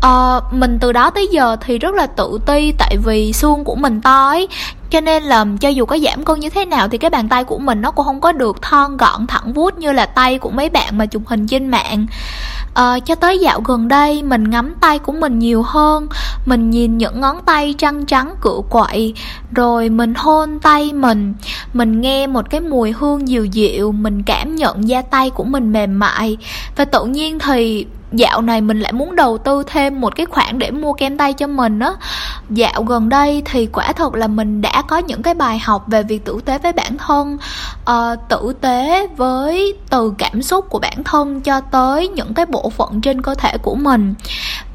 À, 0.00 0.40
mình 0.52 0.78
từ 0.80 0.92
đó 0.92 1.10
tới 1.10 1.28
giờ 1.32 1.56
thì 1.60 1.78
rất 1.78 1.94
là 1.94 2.06
tự 2.06 2.38
ti 2.46 2.72
tại 2.78 2.96
vì 3.04 3.32
xương 3.32 3.64
của 3.64 3.74
mình 3.74 4.00
to 4.00 4.28
ấy 4.28 4.48
cho 4.94 5.00
nên 5.00 5.22
là 5.22 5.46
cho 5.60 5.68
dù 5.68 5.84
có 5.84 5.98
giảm 5.98 6.24
cân 6.24 6.40
như 6.40 6.50
thế 6.50 6.64
nào 6.64 6.88
thì 6.88 6.98
cái 6.98 7.10
bàn 7.10 7.28
tay 7.28 7.44
của 7.44 7.58
mình 7.58 7.80
nó 7.80 7.90
cũng 7.90 8.04
không 8.04 8.20
có 8.20 8.32
được 8.32 8.62
thon 8.62 8.96
gọn 8.96 9.26
thẳng 9.26 9.52
vuốt 9.52 9.78
như 9.78 9.92
là 9.92 10.06
tay 10.06 10.38
của 10.38 10.50
mấy 10.50 10.68
bạn 10.68 10.98
mà 10.98 11.06
chụp 11.06 11.22
hình 11.26 11.46
trên 11.46 11.68
mạng. 11.68 12.06
À, 12.74 12.98
cho 12.98 13.14
tới 13.14 13.38
dạo 13.38 13.60
gần 13.60 13.88
đây 13.88 14.22
mình 14.22 14.50
ngắm 14.50 14.74
tay 14.80 14.98
của 14.98 15.12
mình 15.12 15.38
nhiều 15.38 15.62
hơn 15.62 16.08
mình 16.46 16.70
nhìn 16.70 16.98
những 16.98 17.20
ngón 17.20 17.36
tay 17.46 17.74
trắng 17.78 18.06
trắng 18.06 18.34
cựa 18.40 18.60
quậy 18.68 19.14
rồi 19.52 19.88
mình 19.88 20.14
hôn 20.14 20.58
tay 20.58 20.92
mình 20.92 21.34
mình 21.72 22.00
nghe 22.00 22.26
một 22.26 22.50
cái 22.50 22.60
mùi 22.60 22.92
hương 22.92 23.28
dịu 23.28 23.44
dịu 23.44 23.92
mình 23.92 24.22
cảm 24.22 24.56
nhận 24.56 24.88
da 24.88 25.02
tay 25.02 25.30
của 25.30 25.44
mình 25.44 25.72
mềm 25.72 25.98
mại. 25.98 26.36
Và 26.76 26.84
tự 26.84 27.04
nhiên 27.04 27.38
thì 27.38 27.86
dạo 28.16 28.42
này 28.42 28.60
mình 28.60 28.80
lại 28.80 28.92
muốn 28.92 29.16
đầu 29.16 29.38
tư 29.38 29.62
thêm 29.66 30.00
một 30.00 30.16
cái 30.16 30.26
khoản 30.26 30.58
để 30.58 30.70
mua 30.70 30.92
kem 30.92 31.16
tay 31.16 31.32
cho 31.32 31.46
mình 31.46 31.78
á. 31.78 31.92
Dạo 32.50 32.82
gần 32.82 33.08
đây 33.08 33.42
thì 33.44 33.66
quả 33.66 33.92
thật 33.92 34.14
là 34.14 34.26
mình 34.26 34.62
đã 34.62 34.82
có 34.88 34.98
những 34.98 35.22
cái 35.22 35.34
bài 35.34 35.58
học 35.58 35.84
về 35.86 36.02
việc 36.02 36.24
tử 36.24 36.40
tế 36.44 36.58
với 36.58 36.72
bản 36.72 36.96
thân 36.98 37.38
uh, 37.90 38.18
tử 38.28 38.52
tế 38.60 39.06
với 39.16 39.74
từ 39.90 40.14
cảm 40.18 40.42
xúc 40.42 40.66
của 40.70 40.78
bản 40.78 41.04
thân 41.04 41.40
cho 41.40 41.60
tới 41.60 42.08
những 42.08 42.34
cái 42.34 42.46
bộ 42.46 42.70
phận 42.70 43.00
trên 43.00 43.22
cơ 43.22 43.34
thể 43.34 43.58
của 43.58 43.74
mình 43.74 44.14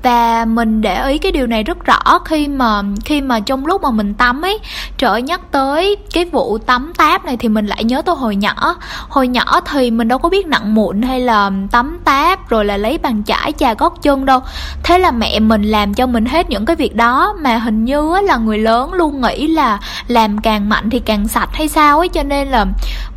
và 0.03 0.45
mình 0.45 0.81
để 0.81 1.07
ý 1.07 1.17
cái 1.17 1.31
điều 1.31 1.47
này 1.47 1.63
rất 1.63 1.85
rõ 1.85 2.19
khi 2.25 2.47
mà 2.47 2.81
khi 3.05 3.21
mà 3.21 3.39
trong 3.39 3.65
lúc 3.65 3.81
mà 3.81 3.91
mình 3.91 4.13
tắm 4.13 4.41
ấy, 4.41 4.59
trời 4.97 5.21
nhắc 5.21 5.41
tới 5.51 5.95
cái 6.13 6.25
vụ 6.25 6.57
tắm 6.57 6.93
táp 6.97 7.25
này 7.25 7.37
thì 7.37 7.49
mình 7.49 7.67
lại 7.67 7.83
nhớ 7.83 8.01
tôi 8.01 8.15
hồi 8.15 8.35
nhỏ. 8.35 8.75
Hồi 9.09 9.27
nhỏ 9.27 9.61
thì 9.71 9.91
mình 9.91 10.07
đâu 10.07 10.19
có 10.19 10.29
biết 10.29 10.47
nặng 10.47 10.75
mụn 10.75 11.01
hay 11.01 11.19
là 11.19 11.51
tắm 11.71 11.99
táp 12.05 12.49
rồi 12.49 12.65
là 12.65 12.77
lấy 12.77 12.97
bàn 12.97 13.23
chải, 13.25 13.51
chà 13.51 13.73
gót 13.73 14.01
chân 14.01 14.25
đâu. 14.25 14.39
Thế 14.83 14.99
là 14.99 15.11
mẹ 15.11 15.39
mình 15.39 15.63
làm 15.63 15.93
cho 15.93 16.07
mình 16.07 16.25
hết 16.25 16.49
những 16.49 16.65
cái 16.65 16.75
việc 16.75 16.95
đó 16.95 17.33
mà 17.39 17.57
hình 17.57 17.85
như 17.85 18.13
là 18.23 18.37
người 18.37 18.57
lớn 18.57 18.93
luôn 18.93 19.21
nghĩ 19.21 19.47
là 19.47 19.79
làm 20.07 20.37
càng 20.41 20.69
mạnh 20.69 20.89
thì 20.89 20.99
càng 20.99 21.27
sạch 21.27 21.49
hay 21.53 21.67
sao 21.67 21.99
ấy. 21.99 22.09
Cho 22.09 22.23
nên 22.23 22.47
là 22.47 22.65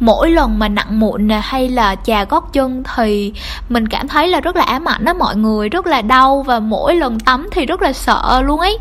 mỗi 0.00 0.30
lần 0.30 0.58
mà 0.58 0.68
nặng 0.68 1.00
mụn 1.00 1.28
nè 1.28 1.40
hay 1.44 1.68
là 1.68 1.94
chà 1.94 2.24
gót 2.24 2.52
chân 2.52 2.82
thì 2.96 3.32
mình 3.68 3.88
cảm 3.88 4.08
thấy 4.08 4.28
là 4.28 4.40
rất 4.40 4.56
là 4.56 4.62
ám 4.62 4.88
ảnh 4.88 5.04
đó 5.04 5.12
mọi 5.12 5.36
người 5.36 5.68
rất 5.68 5.86
là 5.86 6.02
đau 6.02 6.42
và 6.42 6.60
mỗi 6.72 6.94
lần 6.94 7.20
tắm 7.20 7.48
thì 7.52 7.66
rất 7.66 7.82
là 7.82 7.92
sợ 7.92 8.42
luôn 8.44 8.60
ấy. 8.60 8.78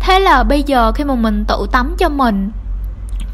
Thế 0.00 0.18
là 0.20 0.42
bây 0.42 0.62
giờ 0.62 0.92
khi 0.92 1.04
mà 1.04 1.14
mình 1.14 1.44
tự 1.48 1.66
tắm 1.72 1.94
cho 1.98 2.08
mình 2.08 2.50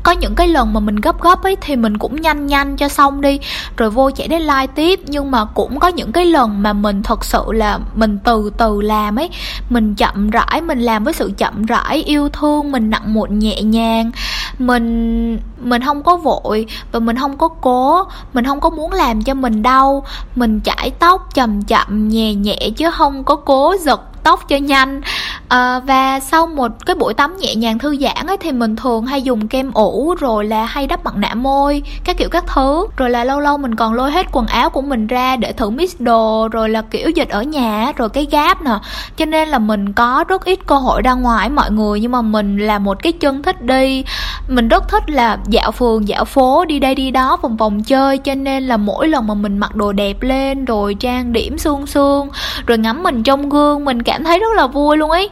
có 0.03 0.13
những 0.13 0.35
cái 0.35 0.49
lần 0.49 0.73
mà 0.73 0.81
mình 0.81 0.97
gấp 0.97 1.23
gấp 1.23 1.43
ấy 1.43 1.57
thì 1.61 1.77
mình 1.77 1.99
cũng 1.99 2.21
nhanh 2.21 2.47
nhanh 2.47 2.77
cho 2.77 2.89
xong 2.89 3.21
đi, 3.21 3.39
rồi 3.77 3.91
vô 3.91 4.11
chạy 4.11 4.29
đến 4.29 4.43
like 4.43 4.67
tiếp. 4.75 5.01
Nhưng 5.07 5.31
mà 5.31 5.45
cũng 5.45 5.79
có 5.79 5.89
những 5.89 6.13
cái 6.13 6.25
lần 6.25 6.63
mà 6.63 6.73
mình 6.73 7.03
thật 7.03 7.25
sự 7.25 7.43
là 7.49 7.79
mình 7.95 8.19
từ 8.25 8.51
từ 8.59 8.81
làm 8.81 9.19
ấy, 9.19 9.31
mình 9.71 9.95
chậm 9.95 10.31
rãi, 10.31 10.61
mình 10.61 10.81
làm 10.81 11.05
với 11.05 11.15
sự 11.15 11.33
chậm 11.37 11.67
rãi, 11.67 12.03
yêu 12.03 12.29
thương, 12.29 12.73
mình 12.73 12.91
nặng 12.91 13.15
một 13.15 13.31
nhẹ 13.31 13.63
nhàng. 13.63 14.11
Mình 14.59 15.39
mình 15.61 15.83
không 15.83 16.03
có 16.03 16.17
vội 16.17 16.67
và 16.93 17.01
mình 17.01 17.17
không 17.17 17.39
có 17.39 17.49
cố, 17.49 18.05
mình 18.33 18.45
không 18.45 18.61
có 18.61 18.71
muốn 18.71 18.93
làm 18.93 19.23
cho 19.23 19.35
mình 19.35 19.63
đau. 19.63 20.05
Mình 20.37 20.61
chải 20.65 20.91
tóc 20.91 21.35
chậm 21.35 21.63
chậm, 21.63 22.09
nhẹ 22.09 22.35
nhẹ 22.35 22.71
chứ 22.77 22.91
không 22.91 23.25
có 23.25 23.37
cố 23.37 23.75
giật 23.81 24.01
tóc 24.25 24.49
cho 24.49 24.57
nhanh. 24.57 25.01
À, 25.49 25.81
và 25.81 26.21
sau 26.21 26.47
một 26.47 26.87
cái 26.87 26.97
buổi 26.97 27.15
tắm 27.15 27.37
nhẹ 27.37 27.55
nhàng 27.55 27.79
thư 27.79 27.97
giãn 27.97 28.27
ấy 28.27 28.37
thì 28.37 28.53
mình 28.53 28.77
thường 28.77 29.07
hay 29.07 29.23
dùng 29.23 29.49
kem 29.49 29.73
ủ 29.73 30.15
rồi 30.21 30.45
là 30.45 30.65
hay 30.65 30.87
đắp 30.87 31.05
mặt 31.05 31.17
nạ 31.17 31.35
môi 31.35 31.83
các 32.05 32.17
kiểu 32.17 32.29
các 32.29 32.45
thứ. 32.47 32.87
Rồi 32.97 33.11
là 33.11 33.25
lâu 33.25 33.41
lâu 33.41 33.59
mình 33.59 33.75
còn 33.75 33.95
lôi 33.95 34.11
hết 34.11 34.27
quần 34.33 34.47
áo 34.47 34.71
của 34.71 34.83
mình 34.83 35.07
ra 35.07 35.37
để 35.37 35.53
thử 35.53 35.71
mix 35.71 35.97
đồ 35.99 36.49
rồi 36.53 36.69
là 36.69 36.83
kiểu 36.83 37.11
dịch 37.11 37.29
ở 37.29 37.43
nhà 37.43 37.93
rồi 37.97 38.09
cái 38.09 38.27
gáp 38.31 38.63
nè. 38.63 38.79
Cho 39.17 39.25
nên 39.25 39.49
là 39.49 39.59
mình 39.59 39.93
có 39.93 40.25
rất 40.29 40.45
ít 40.45 40.59
cơ 40.67 40.75
hội 40.75 41.03
ra 41.03 41.13
ngoài 41.13 41.49
mọi 41.49 41.71
người 41.71 42.01
nhưng 42.01 42.13
mà 42.13 42.23
mình 42.23 42.59
là 42.59 42.79
một 42.79 43.03
cái 43.03 43.13
chân 43.13 43.43
thích 43.43 43.63
đi. 43.63 44.05
Mình 44.49 44.69
rất 44.69 44.89
thích 44.89 45.11
là 45.11 45.39
dạo 45.49 45.73
phường 45.73 46.09
dạo 46.09 46.25
phố 46.25 46.65
đi 46.65 46.79
đây 46.79 46.95
đi 46.95 47.11
đó 47.11 47.37
vòng 47.43 47.57
vòng 47.57 47.83
chơi. 47.83 48.19
Cho 48.19 48.35
nên 48.35 48.63
là 48.63 48.77
mỗi 48.77 49.09
lần 49.09 49.27
mà 49.27 49.35
mình 49.35 49.59
mặc 49.59 49.75
đồ 49.75 49.93
đẹp 49.93 50.23
lên 50.23 50.65
rồi 50.65 50.95
trang 50.95 51.33
điểm 51.33 51.59
xương 51.59 51.87
xương 51.87 52.29
rồi 52.67 52.79
ngắm 52.79 53.03
mình 53.03 53.23
trong 53.23 53.49
gương 53.49 53.85
mình 53.85 54.03
cảm 54.11 54.25
thấy 54.25 54.38
rất 54.38 54.53
là 54.57 54.66
vui 54.66 54.96
luôn 54.96 55.11
ấy 55.11 55.31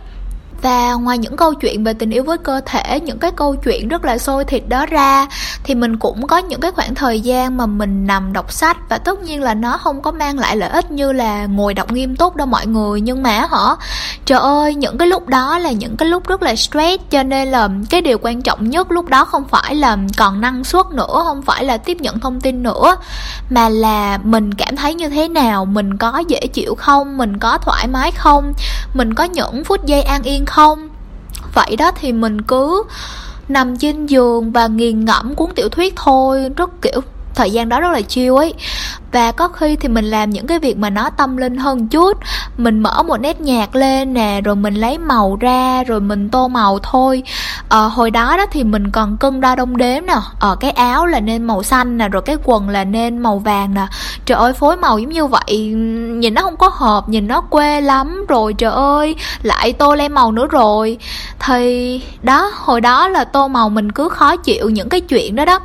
và 0.63 0.95
ngoài 0.95 1.19
những 1.19 1.37
câu 1.37 1.55
chuyện 1.55 1.85
về 1.85 1.93
tình 1.93 2.11
yêu 2.11 2.23
với 2.23 2.39
cơ 2.39 2.61
thể, 2.67 3.01
những 3.01 3.19
cái 3.19 3.31
câu 3.31 3.57
chuyện 3.57 3.89
rất 3.89 4.05
là 4.05 4.19
sôi 4.19 4.45
thịt 4.45 4.63
đó 4.69 4.87
ra, 4.87 5.27
thì 5.65 5.75
mình 5.75 5.97
cũng 5.97 6.27
có 6.27 6.39
những 6.39 6.61
cái 6.61 6.71
khoảng 6.71 6.95
thời 6.95 7.21
gian 7.21 7.57
mà 7.57 7.67
mình 7.67 8.07
nằm 8.07 8.33
đọc 8.33 8.53
sách 8.53 8.77
và 8.89 8.99
tất 8.99 9.23
nhiên 9.23 9.43
là 9.43 9.55
nó 9.55 9.79
không 9.79 10.03
có 10.03 10.11
mang 10.11 10.39
lại 10.39 10.57
lợi 10.57 10.71
ích 10.71 10.91
như 10.91 11.13
là 11.13 11.47
ngồi 11.47 11.75
đọc 11.75 11.93
nghiêm 11.93 12.17
túc 12.17 12.37
đâu 12.37 12.47
mọi 12.47 12.67
người. 12.67 13.01
Nhưng 13.01 13.23
mà 13.23 13.47
hả, 13.51 13.77
trời 14.25 14.39
ơi, 14.39 14.75
những 14.75 14.99
cái 14.99 15.09
lúc 15.09 15.29
đó 15.29 15.59
là 15.59 15.73
những 15.73 15.97
cái 15.97 16.09
lúc 16.09 16.29
rất 16.29 16.43
là 16.43 16.57
stress. 16.57 17.03
Cho 17.11 17.23
nên 17.23 17.49
là 17.49 17.69
cái 17.91 18.01
điều 18.01 18.19
quan 18.23 18.43
trọng 18.43 18.71
nhất 18.71 18.91
lúc 18.93 19.09
đó 19.09 19.25
không 19.25 19.45
phải 19.49 19.75
là 19.75 19.97
còn 20.17 20.41
năng 20.41 20.65
suất 20.65 20.87
nữa, 20.93 21.23
không 21.25 21.43
phải 21.43 21.65
là 21.65 21.77
tiếp 21.77 22.01
nhận 22.01 22.21
thông 22.21 22.41
tin 22.41 22.63
nữa, 22.63 22.97
mà 23.51 23.69
là 23.69 24.19
mình 24.23 24.55
cảm 24.55 24.77
thấy 24.77 24.95
như 24.95 25.09
thế 25.09 25.29
nào, 25.29 25.65
mình 25.65 25.97
có 25.97 26.23
dễ 26.29 26.41
chịu 26.53 26.75
không, 26.75 27.17
mình 27.17 27.39
có 27.39 27.59
thoải 27.59 27.87
mái 27.87 28.11
không, 28.11 28.53
mình 28.95 29.15
có 29.15 29.25
những 29.25 29.65
phút 29.65 29.87
giây 29.87 30.03
an 30.03 30.23
yên 30.23 30.45
không? 30.49 30.89
Vậy 31.55 31.77
đó 31.77 31.91
thì 32.01 32.13
mình 32.13 32.43
cứ 32.43 32.83
nằm 33.49 33.77
trên 33.77 34.07
giường 34.07 34.53
và 34.53 34.67
nghiền 34.67 35.05
ngẫm 35.05 35.35
cuốn 35.35 35.51
tiểu 35.55 35.69
thuyết 35.69 35.97
thôi. 35.97 36.51
Rất 36.57 36.71
kiểu, 36.83 37.01
thời 37.35 37.51
gian 37.51 37.69
đó 37.69 37.81
rất 37.81 37.93
là 37.93 38.01
chiêu 38.01 38.37
ấy 38.37 38.55
và 39.13 39.33
có 39.33 39.49
khi 39.49 39.77
thì 39.77 39.89
mình 39.89 40.05
làm 40.05 40.31
những 40.31 40.47
cái 40.47 40.59
việc 40.59 40.79
mà 40.79 40.91
nó 40.91 41.11
tâm 41.11 41.37
linh 41.37 41.57
hơn 41.57 41.89
chút. 41.89 42.19
Mình 42.57 42.81
mở 42.81 43.03
một 43.03 43.17
nét 43.17 43.41
nhạc 43.41 43.77
lên 43.77 44.15
nè 44.15 44.41
rồi 44.41 44.57
mình 44.57 44.75
lấy 44.75 44.99
màu 44.99 45.37
ra 45.41 45.85
rồi 45.85 46.01
mình 46.01 46.29
tô 46.29 46.49
màu 46.49 46.79
thôi. 46.79 47.23
Ờ, 47.69 47.87
hồi 47.87 48.11
đó 48.11 48.37
đó 48.37 48.47
thì 48.51 48.65
mình 48.65 48.91
còn 48.91 49.17
cân 49.17 49.41
đo 49.41 49.55
đông 49.55 49.77
đếm 49.77 50.07
nè. 50.07 50.13
Ở 50.13 50.23
ờ, 50.41 50.57
cái 50.61 50.71
áo 50.71 51.07
là 51.07 51.21
nên 51.21 51.43
màu 51.43 51.63
xanh 51.63 51.99
nè 51.99 52.09
rồi 52.09 52.23
cái 52.23 52.37
quần 52.45 52.69
là 52.69 52.85
nên 52.85 53.19
màu 53.19 53.39
vàng 53.39 53.75
nè. 53.75 53.87
Trời 54.25 54.39
ơi 54.39 54.53
phối 54.53 54.77
màu 54.77 54.99
giống 54.99 55.13
như 55.13 55.27
vậy 55.27 55.57
nhìn 56.19 56.35
nó 56.35 56.43
không 56.43 56.57
có 56.57 56.71
hợp 56.73 57.09
nhìn 57.09 57.29
nó 57.29 57.41
quê 57.41 57.81
lắm 57.81 58.25
rồi 58.29 58.55
trời 58.55 58.73
ơi 58.73 59.15
lại 59.43 59.73
tô 59.73 59.95
lên 59.95 60.13
màu 60.13 60.33
nữa 60.33 60.47
rồi. 60.47 60.99
Thì 61.47 62.03
đó 62.23 62.51
hồi 62.55 62.81
đó 62.81 63.09
là 63.09 63.25
tô 63.25 63.49
màu 63.49 63.69
mình 63.69 63.93
cứ 63.93 64.09
khó 64.09 64.37
chịu 64.37 64.71
những 64.71 64.89
cái 64.89 65.01
chuyện 65.01 65.37
đó 65.37 65.45
đó. 65.45 65.61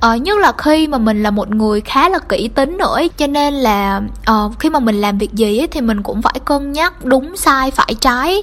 Ờ, 0.00 0.16
nhất 0.16 0.38
là 0.38 0.52
khi 0.58 0.86
mà 0.86 0.98
mình 0.98 1.22
là 1.22 1.30
một 1.30 1.50
người 1.50 1.80
khá 1.80 2.08
là 2.08 2.18
kỹ 2.18 2.48
tính 2.48 2.77
nữa 2.78 2.98
cho 3.16 3.26
nên 3.26 3.54
là 3.54 4.00
uh, 4.30 4.58
khi 4.58 4.70
mà 4.70 4.78
mình 4.78 5.00
làm 5.00 5.18
việc 5.18 5.32
gì 5.32 5.58
ấy, 5.58 5.66
thì 5.66 5.80
mình 5.80 6.02
cũng 6.02 6.22
phải 6.22 6.40
cân 6.44 6.72
nhắc 6.72 7.04
đúng 7.04 7.36
sai 7.36 7.70
phải 7.70 7.94
trái. 8.00 8.42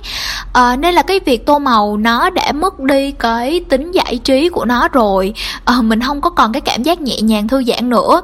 Uh, 0.50 0.80
nên 0.80 0.96
là 0.96 1.02
cái 1.02 1.20
việc 1.26 1.46
tô 1.46 1.60
màu 1.60 1.98
nó 1.98 2.30
đã 2.30 2.52
mất 2.52 2.80
đi 2.80 3.12
cái 3.12 3.62
tính 3.70 3.92
giải 3.92 4.18
trí 4.18 4.50
của 4.50 4.66
nó 4.66 4.88
rồi. 4.88 5.34
Uh, 5.78 5.84
mình 5.84 6.02
không 6.02 6.22
có 6.22 6.30
còn 6.30 6.54
cái 6.54 6.62
cảm 6.62 6.84
giác 6.84 7.02
nhẹ 7.02 7.22
nhàng 7.22 7.48
thư 7.48 7.64
giãn 7.64 7.90
nữa. 7.90 8.22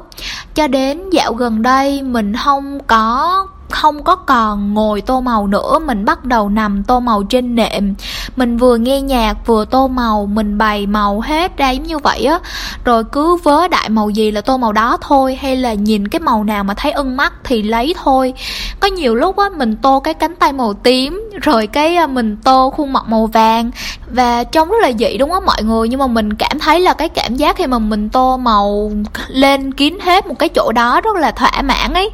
Cho 0.54 0.66
đến 0.66 1.10
dạo 1.10 1.34
gần 1.34 1.62
đây 1.62 2.02
mình 2.02 2.32
không 2.44 2.78
có 2.86 3.46
không 3.72 4.02
có 4.02 4.16
còn 4.16 4.74
ngồi 4.74 5.00
tô 5.00 5.20
màu 5.20 5.46
nữa. 5.46 5.78
Mình 5.78 6.04
bắt 6.04 6.24
đầu 6.24 6.48
nằm 6.48 6.82
tô 6.82 7.00
màu 7.00 7.22
trên 7.22 7.54
nệm. 7.54 7.94
Mình 8.36 8.56
vừa 8.56 8.76
nghe 8.76 9.00
nhạc, 9.00 9.46
vừa 9.46 9.64
tô 9.64 9.88
màu. 9.88 10.26
Mình 10.26 10.58
bày 10.58 10.86
màu 10.86 11.20
hết 11.20 11.56
ra 11.56 11.70
giống 11.70 11.86
như 11.86 11.98
vậy 11.98 12.24
á. 12.24 12.38
Rồi 12.84 13.04
cứ 13.04 13.36
vớ 13.36 13.68
đại 13.68 13.88
màu 13.88 14.10
gì 14.10 14.30
là 14.30 14.40
tô 14.40 14.56
màu 14.56 14.72
đó 14.72 14.98
thôi, 15.00 15.38
hay 15.42 15.56
là 15.56 15.74
nhìn 15.74 16.08
cái 16.08 16.20
màu 16.20 16.44
nào 16.44 16.64
mà 16.64 16.74
thấy 16.74 16.92
ưng 16.92 17.16
mắt 17.16 17.32
thì 17.44 17.62
lấy 17.62 17.94
thôi. 18.02 18.34
Có 18.80 18.88
nhiều 18.88 19.14
lúc 19.14 19.36
á, 19.36 19.44
mình 19.56 19.76
tô 19.76 20.00
cái 20.00 20.14
cánh 20.14 20.36
tay 20.36 20.52
màu 20.52 20.74
tím, 20.74 21.30
rồi 21.42 21.66
cái 21.66 21.96
à, 21.96 22.06
mình 22.06 22.36
tô 22.36 22.72
khuôn 22.76 22.92
mặt 22.92 23.04
màu 23.08 23.26
vàng. 23.26 23.70
Và 24.10 24.44
trông 24.44 24.68
rất 24.68 24.76
là 24.82 24.92
dị 24.98 25.16
đúng 25.18 25.30
không 25.30 25.46
mọi 25.46 25.62
người? 25.62 25.88
Nhưng 25.88 26.00
mà 26.00 26.06
mình 26.06 26.34
cảm 26.34 26.58
thấy 26.58 26.80
là 26.80 26.92
cái 26.92 27.08
cảm 27.08 27.36
giác 27.36 27.56
khi 27.56 27.66
mà 27.66 27.78
mình 27.78 28.08
tô 28.08 28.36
màu 28.36 28.92
lên 29.28 29.74
kín 29.74 29.98
hết 30.00 30.26
một 30.26 30.34
cái 30.38 30.48
chỗ 30.48 30.72
đó 30.72 31.00
rất 31.00 31.16
là 31.16 31.30
thỏa 31.30 31.62
mãn 31.62 31.94
ấy. 31.94 32.10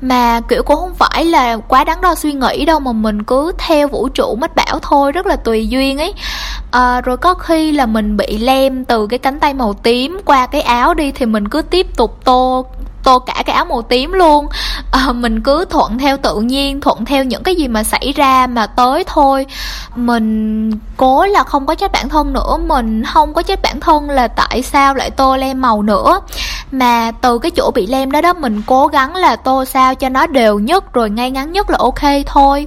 Mà, 0.00 0.40
kiểu, 0.48 0.62
cũng 0.62 0.76
không 0.76 0.94
phải 1.00 1.24
là 1.24 1.56
quá 1.56 1.84
đắn 1.84 2.00
đo 2.00 2.14
suy 2.14 2.32
nghĩ 2.32 2.64
đâu 2.64 2.80
mà 2.80 2.92
mình 2.92 3.22
cứ 3.22 3.52
theo 3.58 3.88
vũ 3.88 4.08
trụ 4.08 4.36
mách 4.40 4.56
bảo 4.56 4.78
thôi 4.82 5.12
rất 5.12 5.26
là 5.26 5.36
tùy 5.36 5.68
duyên 5.68 5.98
ấy. 5.98 6.14
À, 6.70 7.00
rồi 7.00 7.16
có 7.16 7.34
khi 7.34 7.72
là 7.72 7.86
mình 7.86 8.16
bị 8.16 8.38
lem 8.38 8.84
từ 8.84 9.06
cái 9.06 9.18
cánh 9.18 9.40
tay 9.40 9.54
màu 9.54 9.72
tím 9.72 10.20
qua 10.24 10.46
cái 10.46 10.60
áo 10.60 10.94
đi 10.94 11.12
thì 11.12 11.26
mình 11.26 11.48
cứ 11.48 11.62
tiếp 11.62 11.96
tục 11.96 12.18
tô 12.24 12.66
tô 13.02 13.18
cả 13.18 13.42
cái 13.46 13.56
áo 13.56 13.64
màu 13.64 13.82
tím 13.82 14.12
luôn. 14.12 14.46
À, 14.92 15.12
mình 15.12 15.40
cứ 15.40 15.64
thuận 15.64 15.98
theo 15.98 16.16
tự 16.16 16.40
nhiên 16.40 16.80
thuận 16.80 17.04
theo 17.04 17.24
những 17.24 17.42
cái 17.42 17.54
gì 17.54 17.68
mà 17.68 17.82
xảy 17.82 18.12
ra 18.16 18.46
mà 18.46 18.66
tới 18.66 19.04
thôi. 19.06 19.46
Mình 19.96 20.70
cố 20.96 21.26
là 21.26 21.44
không 21.44 21.66
có 21.66 21.74
trách 21.74 21.92
bản 21.92 22.08
thân 22.08 22.32
nữa 22.32 22.56
mình 22.66 23.04
không 23.04 23.34
có 23.34 23.42
trách 23.42 23.62
bản 23.62 23.80
thân 23.80 24.10
là 24.10 24.28
tại 24.28 24.62
sao 24.62 24.94
lại 24.94 25.10
tô 25.10 25.36
lem 25.36 25.60
màu 25.60 25.82
nữa 25.82 26.20
mà 26.70 27.10
từ 27.20 27.38
cái 27.38 27.50
chỗ 27.50 27.70
bị 27.74 27.86
lem 27.86 28.10
đó 28.10 28.20
đó 28.20 28.32
mình 28.32 28.62
cố 28.66 28.86
gắng 28.86 29.16
là 29.16 29.36
tô 29.36 29.64
sao 29.64 29.94
cho 29.94 30.08
nó 30.08 30.26
đều 30.26 30.58
nhất 30.58 30.92
rồi 30.92 31.10
ngay 31.10 31.30
ngắn 31.30 31.52
nhất 31.52 31.70
là 31.70 31.78
ok 31.78 32.00
thôi. 32.26 32.66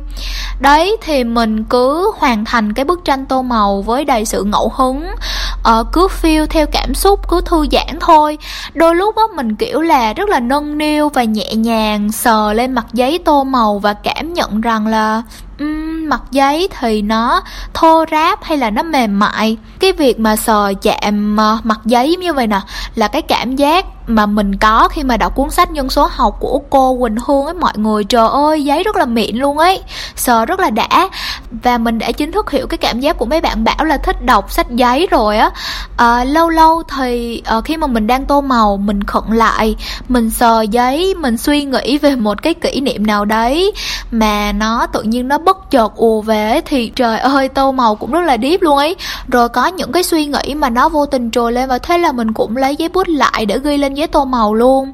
Đấy 0.59 0.97
thì 1.01 1.23
mình 1.23 1.63
cứ 1.63 2.11
hoàn 2.17 2.45
thành 2.45 2.73
cái 2.73 2.85
bức 2.85 3.05
tranh 3.05 3.25
tô 3.25 3.41
màu 3.41 3.81
với 3.81 4.05
đầy 4.05 4.25
sự 4.25 4.43
ngẫu 4.43 4.71
hứng. 4.75 5.07
Uh, 5.69 5.87
cứ 5.93 6.07
feel 6.21 6.45
theo 6.45 6.65
cảm 6.71 6.93
xúc 6.93 7.29
cứ 7.29 7.41
thư 7.45 7.65
giãn 7.71 7.99
thôi. 7.99 8.37
Đôi 8.73 8.95
lúc 8.95 9.15
á 9.15 9.23
mình 9.35 9.55
kiểu 9.55 9.81
là 9.81 10.13
rất 10.13 10.29
là 10.29 10.39
nâng 10.39 10.77
niu 10.77 11.09
và 11.09 11.23
nhẹ 11.23 11.53
nhàng 11.55 12.11
sờ 12.11 12.53
lên 12.53 12.73
mặt 12.73 12.85
giấy 12.93 13.19
tô 13.25 13.43
màu 13.43 13.79
và 13.79 13.93
cảm 13.93 14.33
nhận 14.33 14.61
rằng 14.61 14.87
là 14.87 15.21
um, 15.59 16.09
mặt 16.09 16.21
giấy 16.31 16.67
thì 16.79 17.01
nó 17.01 17.41
thô 17.73 18.05
ráp 18.11 18.43
hay 18.43 18.57
là 18.57 18.69
nó 18.69 18.83
mềm 18.83 19.19
mại? 19.19 19.57
Cái 19.79 19.91
việc 19.91 20.19
mà 20.19 20.35
sờ 20.35 20.73
chạm 20.81 21.37
uh, 21.55 21.65
mặt 21.65 21.79
giấy 21.85 22.15
như 22.15 22.33
vậy 22.33 22.47
nè 22.47 22.59
là 22.95 23.07
cái 23.07 23.21
cảm 23.21 23.55
giác 23.55 23.85
mà 24.07 24.25
mình 24.25 24.55
có 24.55 24.87
khi 24.91 25.03
mà 25.03 25.17
đọc 25.17 25.35
cuốn 25.35 25.49
sách 25.49 25.71
nhân 25.71 25.89
số 25.89 26.09
học 26.11 26.37
của 26.39 26.61
cô 26.69 26.97
Quỳnh 27.01 27.15
Hương 27.27 27.45
ấy 27.45 27.53
mọi 27.53 27.73
người 27.75 28.03
trời 28.03 28.27
ơi 28.27 28.63
giấy 28.63 28.83
rất 28.83 28.95
là 28.95 29.05
mịn 29.05 29.35
luôn 29.35 29.57
ấy. 29.57 29.81
Sờ 30.15 30.45
rất 30.45 30.59
là 30.59 30.69
đã. 30.69 31.09
Và 31.51 31.77
mình 31.77 31.99
đã 31.99 32.11
chính 32.11 32.31
thức 32.31 32.51
hiểu 32.51 32.67
cái 32.67 32.77
cảm 32.77 32.99
giác 32.99 33.17
của 33.17 33.25
mấy 33.25 33.41
bạn 33.41 33.63
bảo 33.63 33.85
là 33.85 33.97
thích 33.97 34.25
đọc 34.25 34.51
sách 34.51 34.71
giấy 34.71 35.07
rồi 35.11 35.37
á. 35.37 35.51
À, 35.97 36.23
lâu 36.23 36.49
lâu 36.49 36.83
thì 36.97 37.41
à, 37.45 37.61
khi 37.61 37.77
mà 37.77 37.87
mình 37.87 38.07
đang 38.07 38.25
tô 38.25 38.41
màu 38.41 38.77
mình 38.77 39.03
khẩn 39.03 39.23
lại 39.29 39.75
mình 40.09 40.29
sờ 40.29 40.61
giấy 40.61 41.15
mình 41.15 41.37
suy 41.37 41.63
nghĩ 41.63 41.97
về 41.97 42.15
một 42.15 42.41
cái 42.41 42.53
kỷ 42.53 42.81
niệm 42.81 43.07
nào 43.07 43.25
đấy 43.25 43.71
mà 44.11 44.51
nó 44.51 44.87
tự 44.87 45.01
nhiên 45.01 45.27
nó 45.27 45.37
bất 45.37 45.71
chợt 45.71 45.95
ùa 45.95 46.21
về 46.21 46.61
thì 46.65 46.91
trời 46.95 47.19
ơi 47.19 47.47
tô 47.49 47.71
màu 47.71 47.95
cũng 47.95 48.11
rất 48.11 48.21
là 48.21 48.37
deep 48.41 48.61
luôn 48.61 48.77
ấy. 48.77 48.95
Rồi 49.27 49.49
có 49.49 49.67
những 49.67 49.91
cái 49.91 50.03
suy 50.03 50.25
nghĩ 50.25 50.55
mà 50.55 50.69
nó 50.69 50.89
vô 50.89 51.05
tình 51.05 51.31
trồi 51.31 51.53
lên 51.53 51.69
và 51.69 51.77
thế 51.77 51.97
là 51.97 52.11
mình 52.11 52.33
cũng 52.33 52.57
lấy 52.57 52.75
giấy 52.75 52.89
bút 52.89 53.07
lại 53.07 53.45
để 53.45 53.59
ghi 53.63 53.77
lên 53.77 53.92
giấy 53.97 54.07
tô 54.07 54.25
màu 54.25 54.53
luôn 54.53 54.91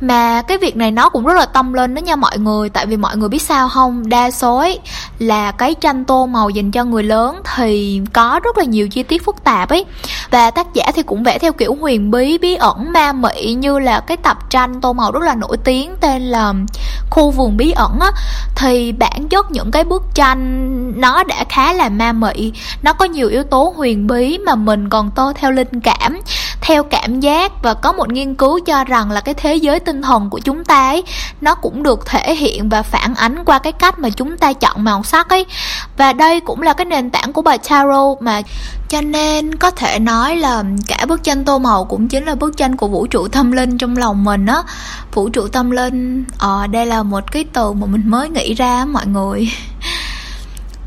mà 0.00 0.42
cái 0.42 0.58
việc 0.58 0.76
này 0.76 0.90
nó 0.90 1.08
cũng 1.08 1.24
rất 1.26 1.34
là 1.34 1.46
tâm 1.46 1.72
lên 1.72 1.94
đó 1.94 2.00
nha 2.00 2.16
mọi 2.16 2.38
người, 2.38 2.68
tại 2.68 2.86
vì 2.86 2.96
mọi 2.96 3.16
người 3.16 3.28
biết 3.28 3.42
sao 3.42 3.68
không? 3.68 4.08
Đa 4.08 4.30
số 4.30 4.56
ấy 4.56 4.78
là 5.18 5.52
cái 5.52 5.74
tranh 5.74 6.04
tô 6.04 6.26
màu 6.26 6.50
dành 6.50 6.70
cho 6.70 6.84
người 6.84 7.02
lớn 7.02 7.40
thì 7.56 8.00
có 8.12 8.40
rất 8.44 8.58
là 8.58 8.64
nhiều 8.64 8.88
chi 8.88 9.02
tiết 9.02 9.24
phức 9.24 9.44
tạp 9.44 9.68
ấy. 9.68 9.84
Và 10.30 10.50
tác 10.50 10.74
giả 10.74 10.92
thì 10.94 11.02
cũng 11.02 11.22
vẽ 11.22 11.38
theo 11.38 11.52
kiểu 11.52 11.76
huyền 11.80 12.10
bí 12.10 12.38
bí 12.38 12.54
ẩn, 12.54 12.92
ma 12.92 13.12
mị 13.12 13.54
như 13.54 13.78
là 13.78 14.00
cái 14.00 14.16
tập 14.16 14.38
tranh 14.50 14.80
tô 14.80 14.92
màu 14.92 15.12
rất 15.12 15.22
là 15.22 15.34
nổi 15.34 15.56
tiếng 15.64 15.96
tên 16.00 16.22
là 16.22 16.54
khu 17.10 17.30
vườn 17.30 17.56
bí 17.56 17.70
ẩn 17.70 17.98
á. 18.00 18.10
Thì 18.56 18.92
bản 18.92 19.28
chất 19.28 19.50
những 19.50 19.70
cái 19.70 19.84
bức 19.84 20.02
tranh 20.14 20.92
nó 21.00 21.24
đã 21.24 21.44
khá 21.48 21.72
là 21.72 21.88
ma 21.88 22.12
mị, 22.12 22.52
nó 22.82 22.92
có 22.92 23.04
nhiều 23.04 23.28
yếu 23.28 23.42
tố 23.42 23.72
huyền 23.76 24.06
bí 24.06 24.38
mà 24.38 24.54
mình 24.54 24.88
còn 24.88 25.10
tô 25.10 25.32
theo 25.34 25.50
linh 25.50 25.80
cảm, 25.80 26.18
theo 26.60 26.82
cảm 26.82 27.20
giác 27.20 27.62
và 27.62 27.74
có 27.74 27.92
một 27.92 28.08
nghiên 28.08 28.34
cứu 28.34 28.60
cho 28.60 28.84
rằng 28.84 29.10
là 29.10 29.20
cái 29.20 29.34
thế 29.34 29.54
giới 29.54 29.80
tinh 29.86 30.02
thần 30.02 30.30
của 30.30 30.38
chúng 30.38 30.64
ta 30.64 30.88
ấy, 30.88 31.02
nó 31.40 31.54
cũng 31.54 31.82
được 31.82 32.06
thể 32.06 32.34
hiện 32.34 32.68
và 32.68 32.82
phản 32.82 33.14
ánh 33.14 33.44
qua 33.44 33.58
cái 33.58 33.72
cách 33.72 33.98
mà 33.98 34.10
chúng 34.10 34.36
ta 34.36 34.52
chọn 34.52 34.84
màu 34.84 35.02
sắc 35.02 35.28
ấy. 35.28 35.46
Và 35.96 36.12
đây 36.12 36.40
cũng 36.40 36.62
là 36.62 36.72
cái 36.72 36.84
nền 36.84 37.10
tảng 37.10 37.32
của 37.32 37.42
bài 37.42 37.58
tarot 37.58 38.22
mà 38.22 38.42
cho 38.88 39.00
nên 39.00 39.54
có 39.54 39.70
thể 39.70 39.98
nói 39.98 40.36
là 40.36 40.64
cả 40.86 41.06
bức 41.08 41.22
tranh 41.22 41.44
tô 41.44 41.58
màu 41.58 41.84
cũng 41.84 42.08
chính 42.08 42.24
là 42.24 42.34
bức 42.34 42.56
tranh 42.56 42.76
của 42.76 42.88
vũ 42.88 43.06
trụ 43.06 43.28
tâm 43.28 43.52
linh 43.52 43.78
trong 43.78 43.96
lòng 43.96 44.24
mình 44.24 44.46
á. 44.46 44.62
Vũ 45.14 45.28
trụ 45.28 45.48
tâm 45.48 45.70
linh 45.70 46.24
ờ 46.38 46.66
đây 46.66 46.86
là 46.86 47.02
một 47.02 47.32
cái 47.32 47.44
từ 47.52 47.72
mà 47.72 47.86
mình 47.86 48.02
mới 48.04 48.28
nghĩ 48.28 48.54
ra 48.54 48.84
mọi 48.84 49.06
người. 49.06 49.50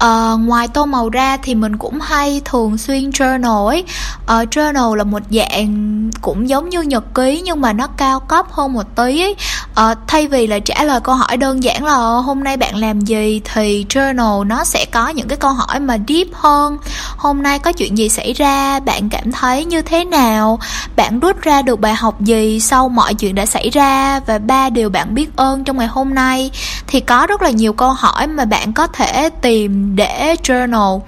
Uh, 0.05 0.39
ngoài 0.39 0.67
tô 0.67 0.85
màu 0.85 1.09
ra 1.09 1.37
thì 1.37 1.55
mình 1.55 1.77
cũng 1.77 1.99
hay 1.99 2.41
thường 2.45 2.77
xuyên 2.77 3.09
journal 3.09 3.67
ấy. 3.67 3.83
Uh, 4.23 4.49
Journal 4.49 4.95
là 4.95 5.03
một 5.03 5.21
dạng 5.29 6.09
cũng 6.21 6.49
giống 6.49 6.69
như 6.69 6.81
nhật 6.81 7.15
ký 7.15 7.41
nhưng 7.45 7.61
mà 7.61 7.73
nó 7.73 7.87
cao 7.87 8.19
cấp 8.19 8.45
hơn 8.51 8.73
một 8.73 8.95
tí 8.95 9.21
ấy 9.21 9.35
à, 9.75 9.95
Thay 10.07 10.27
vì 10.27 10.47
là 10.47 10.59
trả 10.59 10.83
lời 10.83 10.99
câu 11.03 11.15
hỏi 11.15 11.37
đơn 11.37 11.63
giản 11.63 11.85
là 11.85 11.93
ờ, 11.93 12.19
hôm 12.19 12.43
nay 12.43 12.57
bạn 12.57 12.75
làm 12.75 13.01
gì? 13.01 13.41
Thì 13.53 13.85
journal 13.89 14.47
nó 14.47 14.63
sẽ 14.63 14.85
có 14.91 15.09
những 15.09 15.27
cái 15.27 15.37
câu 15.37 15.53
hỏi 15.53 15.79
mà 15.79 15.97
deep 16.07 16.27
hơn. 16.33 16.77
Hôm 17.17 17.43
nay 17.43 17.59
có 17.59 17.71
chuyện 17.71 17.97
gì 17.97 18.09
xảy 18.09 18.33
ra, 18.33 18.79
bạn 18.79 19.09
cảm 19.09 19.31
thấy 19.31 19.65
như 19.65 19.81
thế 19.81 20.05
nào? 20.05 20.59
Bạn 20.95 21.19
rút 21.19 21.41
ra 21.41 21.61
được 21.61 21.79
bài 21.79 21.93
học 21.93 22.21
gì 22.21 22.59
sau 22.59 22.89
mọi 22.89 23.13
chuyện 23.13 23.35
đã 23.35 23.45
xảy 23.45 23.69
ra? 23.69 24.19
Và 24.19 24.37
ba 24.37 24.69
điều 24.69 24.89
bạn 24.89 25.13
biết 25.13 25.35
ơn 25.35 25.63
trong 25.63 25.77
ngày 25.77 25.87
hôm 25.87 26.13
nay? 26.13 26.51
Thì 26.87 26.99
có 26.99 27.27
rất 27.29 27.41
là 27.41 27.49
nhiều 27.49 27.73
câu 27.73 27.89
hỏi 27.89 28.27
mà 28.27 28.45
bạn 28.45 28.73
có 28.73 28.87
thể 28.87 29.29
tìm 29.41 29.95
để 29.95 30.35
journal 30.43 30.99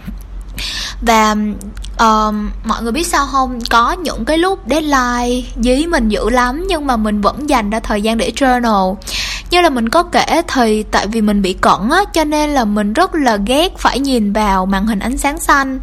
và 1.02 1.36
uh, 1.94 2.36
mọi 2.66 2.82
người 2.82 2.92
biết 2.92 3.08
sao 3.08 3.28
không? 3.28 3.60
Có 3.70 3.92
những 3.92 4.26
cái 4.26 4.38
lúc 4.38 4.60
deadline 4.70 5.48
dí 5.56 5.86
mình 5.86 6.10
dữ 6.10 6.30
lắm 6.30 6.66
nhưng 6.68 6.88
mà 6.88 6.98
mình 6.98 7.22
vẫn 7.22 7.50
dành 7.50 7.70
ra 7.70 7.80
thời 7.80 8.02
gian 8.02 8.18
để 8.18 8.32
journal. 8.36 8.96
Như 9.50 9.62
là 9.62 9.70
mình 9.70 9.90
có 9.90 10.04
kể 10.04 10.42
thì 10.48 10.84
tại 10.84 11.08
vì 11.08 11.22
mình 11.22 11.42
bị 11.42 11.54
cận 11.54 11.90
á 11.92 12.04
cho 12.14 12.24
nên 12.24 12.50
là 12.50 12.66
mình 12.66 12.94
rất 12.94 13.16
là 13.16 13.38
ghét 13.46 13.78
phải 13.78 14.00
nhìn 14.00 14.34
vào 14.34 14.66
màn 14.66 14.88
hình 14.88 15.00
ánh 15.00 15.18
sáng 15.18 15.40
xanh. 15.40 15.80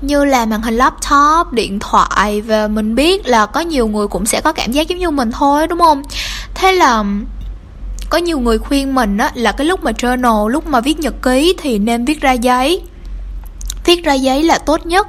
Như 0.00 0.24
là 0.24 0.46
màn 0.46 0.62
hình 0.62 0.76
laptop, 0.76 1.52
điện 1.52 1.78
thoại 1.78 2.40
và 2.40 2.68
mình 2.68 2.94
biết 2.94 3.26
là 3.26 3.46
có 3.46 3.60
nhiều 3.60 3.88
người 3.88 4.08
cũng 4.08 4.26
sẽ 4.26 4.40
có 4.40 4.52
cảm 4.52 4.72
giác 4.72 4.88
giống 4.88 4.98
như 4.98 5.10
mình 5.10 5.32
thôi 5.32 5.66
đúng 5.66 5.78
không? 5.78 6.02
Thế 6.54 6.72
là 6.72 7.04
có 8.10 8.18
nhiều 8.18 8.38
người 8.38 8.58
khuyên 8.58 8.94
mình 8.94 9.18
á 9.18 9.30
là 9.34 9.52
cái 9.52 9.66
lúc 9.66 9.84
mà 9.84 9.90
journal, 9.90 10.48
lúc 10.48 10.66
mà 10.66 10.80
viết 10.80 11.00
nhật 11.00 11.14
ký 11.22 11.54
thì 11.58 11.78
nên 11.78 12.04
viết 12.04 12.20
ra 12.20 12.32
giấy 12.32 12.82
viết 13.88 14.04
ra 14.04 14.12
giấy 14.12 14.42
là 14.42 14.58
tốt 14.58 14.86
nhất. 14.86 15.06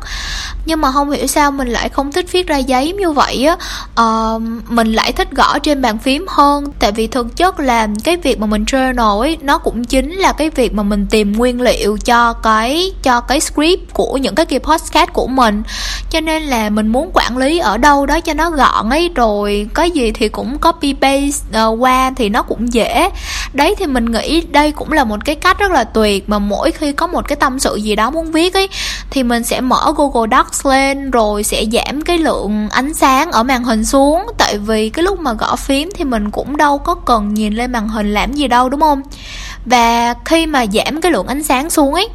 Nhưng 0.65 0.82
mà 0.82 0.92
không 0.92 1.12
hiểu 1.12 1.28
sao 1.28 1.52
mình 1.52 1.68
lại 1.68 1.89
không 1.89 2.12
thích 2.12 2.26
viết 2.32 2.48
ra 2.48 2.58
giấy 2.58 2.94
như 2.94 3.12
vậy 3.12 3.46
á. 3.46 3.58
Uh, 4.04 4.42
mình 4.70 4.94
lại 4.94 5.12
thích 5.12 5.32
gõ 5.32 5.60
trên 5.60 5.82
bàn 5.82 5.98
phím 5.98 6.26
hơn. 6.30 6.65
Tại 6.80 6.92
vì 6.92 7.08
thực 7.08 7.36
chất 7.36 7.60
là 7.60 7.88
cái 8.04 8.18
việc 8.18 8.39
mà 8.39 8.48
mình 8.48 8.63
journal 8.63 9.20
ấy 9.20 9.38
nó 9.42 9.58
cũng 9.58 9.86
chính 9.86 10.15
là 10.15 10.34
cái 10.34 10.50
việc 10.50 10.74
mà 10.74 10.84
mình 10.84 11.08
tìm 11.10 11.34
nguyên 11.34 11.62
liệu 11.62 11.98
cho 12.06 12.34
cái 12.34 12.92
cho 13.04 13.22
cái 13.22 13.39
script 13.39 13.94
của 13.94 14.18
những 14.18 14.36
cái 14.36 14.46
kỳ 14.46 14.60
podcast 14.60 15.10
của 15.13 15.28
mình. 15.28 15.63
Cho 16.10 16.22
nên 16.22 16.44
là 16.44 16.70
mình 16.70 16.88
muốn 16.88 17.12
quản 17.13 17.38
lý 17.38 17.60
ở 17.60 17.78
đâu 17.78 18.06
đó 18.06 18.20
cho 18.20 18.34
nó 18.34 18.50
gọn 18.50 18.89
ấy. 18.89 19.10
Rồi 19.15 19.68
có 19.74 19.84
gì 19.84 20.12
thì 20.12 20.30
cũng 20.30 20.58
copy 20.60 20.94
paste 20.94 21.63
uh, 21.68 21.82
qua 21.82 22.12
thì 22.15 22.30
nó 22.30 22.42
cũng 22.42 22.74
dễ. 22.74 23.10
Đấy 23.54 23.76
thì 23.80 23.86
mình 23.86 24.06
nghĩ 24.06 24.42
đây 24.42 24.72
cũng 24.72 24.92
là 24.92 25.04
một 25.04 25.26
cái 25.26 25.36
cách 25.36 25.60
rất 25.60 25.72
là 25.72 25.84
tuyệt 25.84 26.30
mà 26.30 26.39
mỗi 26.39 26.72
khi 26.72 26.92
có 26.92 27.08
một 27.08 27.28
cái 27.28 27.36
tâm 27.36 27.60
sự 27.60 27.76
gì 27.76 27.96
đó 27.96 28.10
muốn 28.10 28.32
viết 28.32 28.54
ấy 28.54 28.69
thì 29.10 29.24
mình 29.24 29.44
sẽ 29.44 29.62
mở 29.62 29.94
Google 29.98 30.38
Docs 30.38 30.66
lên, 30.66 31.12
rồi 31.12 31.44
sẽ 31.44 31.66
giảm 31.72 32.02
cái 32.02 32.18
lượng 32.18 32.70
ánh 32.72 32.94
sáng 32.94 33.32
ở 33.32 33.44
màn 33.44 33.64
hình 33.64 33.86
xuống. 33.86 34.26
Tại 34.38 34.58
vì 34.58 34.90
cái 34.90 35.04
lúc 35.04 35.20
mà 35.20 35.34
gõ 35.34 35.56
phím 35.56 35.90
thì 35.96 36.06
mình 36.06 36.32
cũng 36.32 36.58
đâu 36.58 36.78
có 36.78 36.96
cần 36.96 37.34
nhìn 37.34 37.54
lên 37.54 37.72
màn 37.72 37.90
hình 37.90 38.14
làm 38.14 38.34
gì 38.34 38.48
đâu, 38.48 38.70
đúng 38.70 38.82
không? 38.82 39.02
Và 39.66 40.14
khi 40.26 40.46
mà 40.46 40.66
giảm 40.74 41.02
cái 41.02 41.12
lượng 41.12 41.28
ánh 41.28 41.44
sáng 41.44 41.70
xuống 41.70 41.94
ấy 41.94 42.10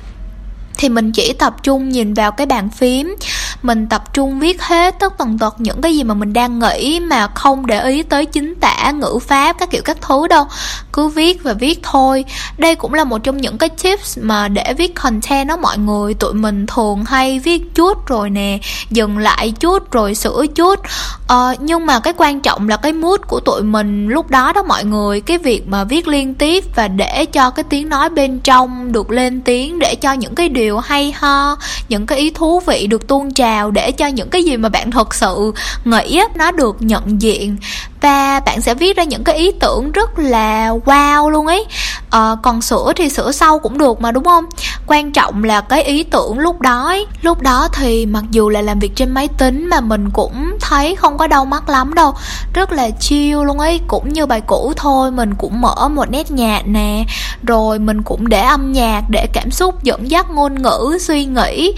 thì 0.76 0.88
mình 0.88 1.12
chỉ 1.12 1.32
tập 1.32 1.56
trung 1.62 1.88
nhìn 1.88 2.14
vào 2.14 2.32
cái 2.32 2.46
bàn 2.46 2.70
phím. 2.70 3.14
Mình 3.62 3.87
tập 3.88 4.14
trung 4.14 4.40
viết 4.40 4.62
hết 4.62 4.94
tất 4.98 5.18
tần 5.18 5.38
tật 5.38 5.54
những 5.58 5.80
cái 5.80 5.96
gì 5.96 6.04
mà 6.04 6.14
mình 6.14 6.32
đang 6.32 6.58
nghĩ 6.58 7.00
mà 7.00 7.28
không 7.34 7.66
để 7.66 7.84
ý 7.84 8.02
tới 8.02 8.26
chính 8.26 8.54
tả, 8.60 8.90
ngữ 8.90 9.18
pháp, 9.26 9.58
các 9.58 9.70
kiểu 9.70 9.82
các 9.84 9.96
thứ 10.00 10.28
đâu. 10.28 10.44
Cứ 10.92 11.08
viết 11.08 11.42
và 11.42 11.52
viết 11.52 11.80
thôi. 11.82 12.24
Đây 12.58 12.74
cũng 12.74 12.94
là 12.94 13.04
một 13.04 13.18
trong 13.18 13.37
những 13.37 13.58
cái 13.58 13.68
tips 13.68 14.18
mà 14.22 14.48
để 14.48 14.74
viết 14.78 14.94
content 14.94 15.48
đó 15.48 15.56
mọi 15.56 15.78
người. 15.78 16.14
Tụi 16.14 16.34
mình 16.34 16.66
thường 16.66 17.04
hay 17.04 17.38
viết 17.38 17.74
chút 17.74 18.06
rồi 18.06 18.30
nè 18.30 18.58
dừng 18.90 19.18
lại 19.18 19.53
chút 19.61 19.92
rồi 19.92 20.14
sửa 20.14 20.47
chút. 20.55 20.81
Ờ, 21.29 21.55
nhưng 21.61 21.87
mà 21.87 22.01
cái 22.01 22.14
quan 22.16 22.40
trọng 22.40 22.68
là 22.68 22.77
cái 22.77 22.92
mood 22.92 23.20
của 23.27 23.40
tụi 23.40 23.62
mình 23.62 24.09
lúc 24.09 24.31
đó 24.31 24.53
đó 24.53 24.62
mọi 24.62 24.85
người. 24.85 25.20
Cái 25.20 25.38
việc 25.38 25.68
mà 25.68 25.85
viết 25.85 26.09
liên 26.09 26.35
tiếp 26.35 26.64
và 26.75 26.88
để 26.88 27.25
cho 27.25 27.51
cái 27.51 27.64
tiếng 27.70 27.88
nói 27.88 28.11
bên 28.11 28.40
trong 28.40 28.92
được 28.92 29.11
lên 29.11 29.40
tiếng 29.40 29.79
để 29.79 29.94
cho 29.94 30.12
những 30.12 30.35
cái 30.35 30.49
điều 30.49 30.79
hay 30.79 31.12
ho 31.12 31.57
những 31.88 32.07
cái 32.07 32.18
ý 32.18 32.31
thú 32.31 32.61
vị 32.66 32.87
được 32.87 33.07
tuôn 33.07 33.35
trào 33.35 33.70
để 33.70 33.92
cho 33.92 34.07
những 34.07 34.31
cái 34.31 34.44
gì 34.44 34.57
mà 34.57 34.68
bạn 34.68 34.90
thật 34.90 35.14
sự 35.14 35.53
nghĩ 35.85 36.20
nó 36.35 36.51
được 36.51 36.77
nhận 36.81 37.23
diện 37.23 37.57
và 38.05 38.40
bạn 38.40 38.61
sẽ 38.61 38.75
viết 38.75 38.97
ra 38.97 39.05
những 39.05 39.25
cái 39.25 39.37
ý 39.37 39.53
tưởng 39.61 39.93
rất 39.93 40.19
là 40.19 40.71
wow 40.85 41.31
luôn 41.31 41.47
ấy. 41.47 41.64
À, 42.11 42.37
còn 42.43 42.62
sửa 42.62 42.93
thì 42.97 43.09
sửa 43.09 43.33
sau 43.33 43.59
cũng 43.59 43.79
được 43.79 44.01
mà 44.01 44.12
đúng 44.12 44.25
không? 44.25 44.45
Quan 44.87 45.12
trọng 45.12 45.45
là 45.45 45.61
cái 45.61 45.83
ý 45.83 46.03
tưởng 46.03 46.38
lúc 46.38 46.61
đó 46.61 46.87
ấy. 46.87 47.07
lúc 47.23 47.40
đó 47.43 47.69
thì 47.73 48.07
mặc 48.07 48.25
dù 48.31 48.49
là 48.49 48.62
làm 48.62 48.79
việc 48.79 48.97
trên 48.97 49.11
máy 49.11 49.29
tính 49.29 49.69
mà 49.71 49.81
mình 49.81 50.11
cũng 50.11 50.57
thấy 50.61 50.97
không 50.97 51.19
có 51.19 51.27
đau 51.27 51.45
mắt 51.45 51.69
lắm 51.69 51.95
đâu. 51.95 52.14
Rất 52.55 52.73
là 52.73 52.90
chill 52.90 53.45
luôn 53.45 53.59
ấy. 53.59 53.81
Cũng 53.87 54.09
như 54.09 54.27
bài 54.27 54.40
cũ 54.40 54.73
thôi 54.77 55.11
mình 55.11 55.35
cũng 55.35 55.61
mở 55.61 55.88
một 55.88 56.11
nét 56.11 56.31
nhạc 56.31 56.67
nè. 56.67 57.05
Rồi 57.43 57.79
mình 57.79 58.03
cũng 58.03 58.29
để 58.29 58.40
âm 58.40 58.73
nhạc 58.73 59.03
để 59.09 59.27
cảm 59.33 59.51
xúc 59.51 59.83
dẫn 59.83 60.11
dắt 60.11 60.31
ngôn 60.31 60.62
ngữ 60.62 60.99
suy 61.01 61.25
nghĩ. 61.25 61.75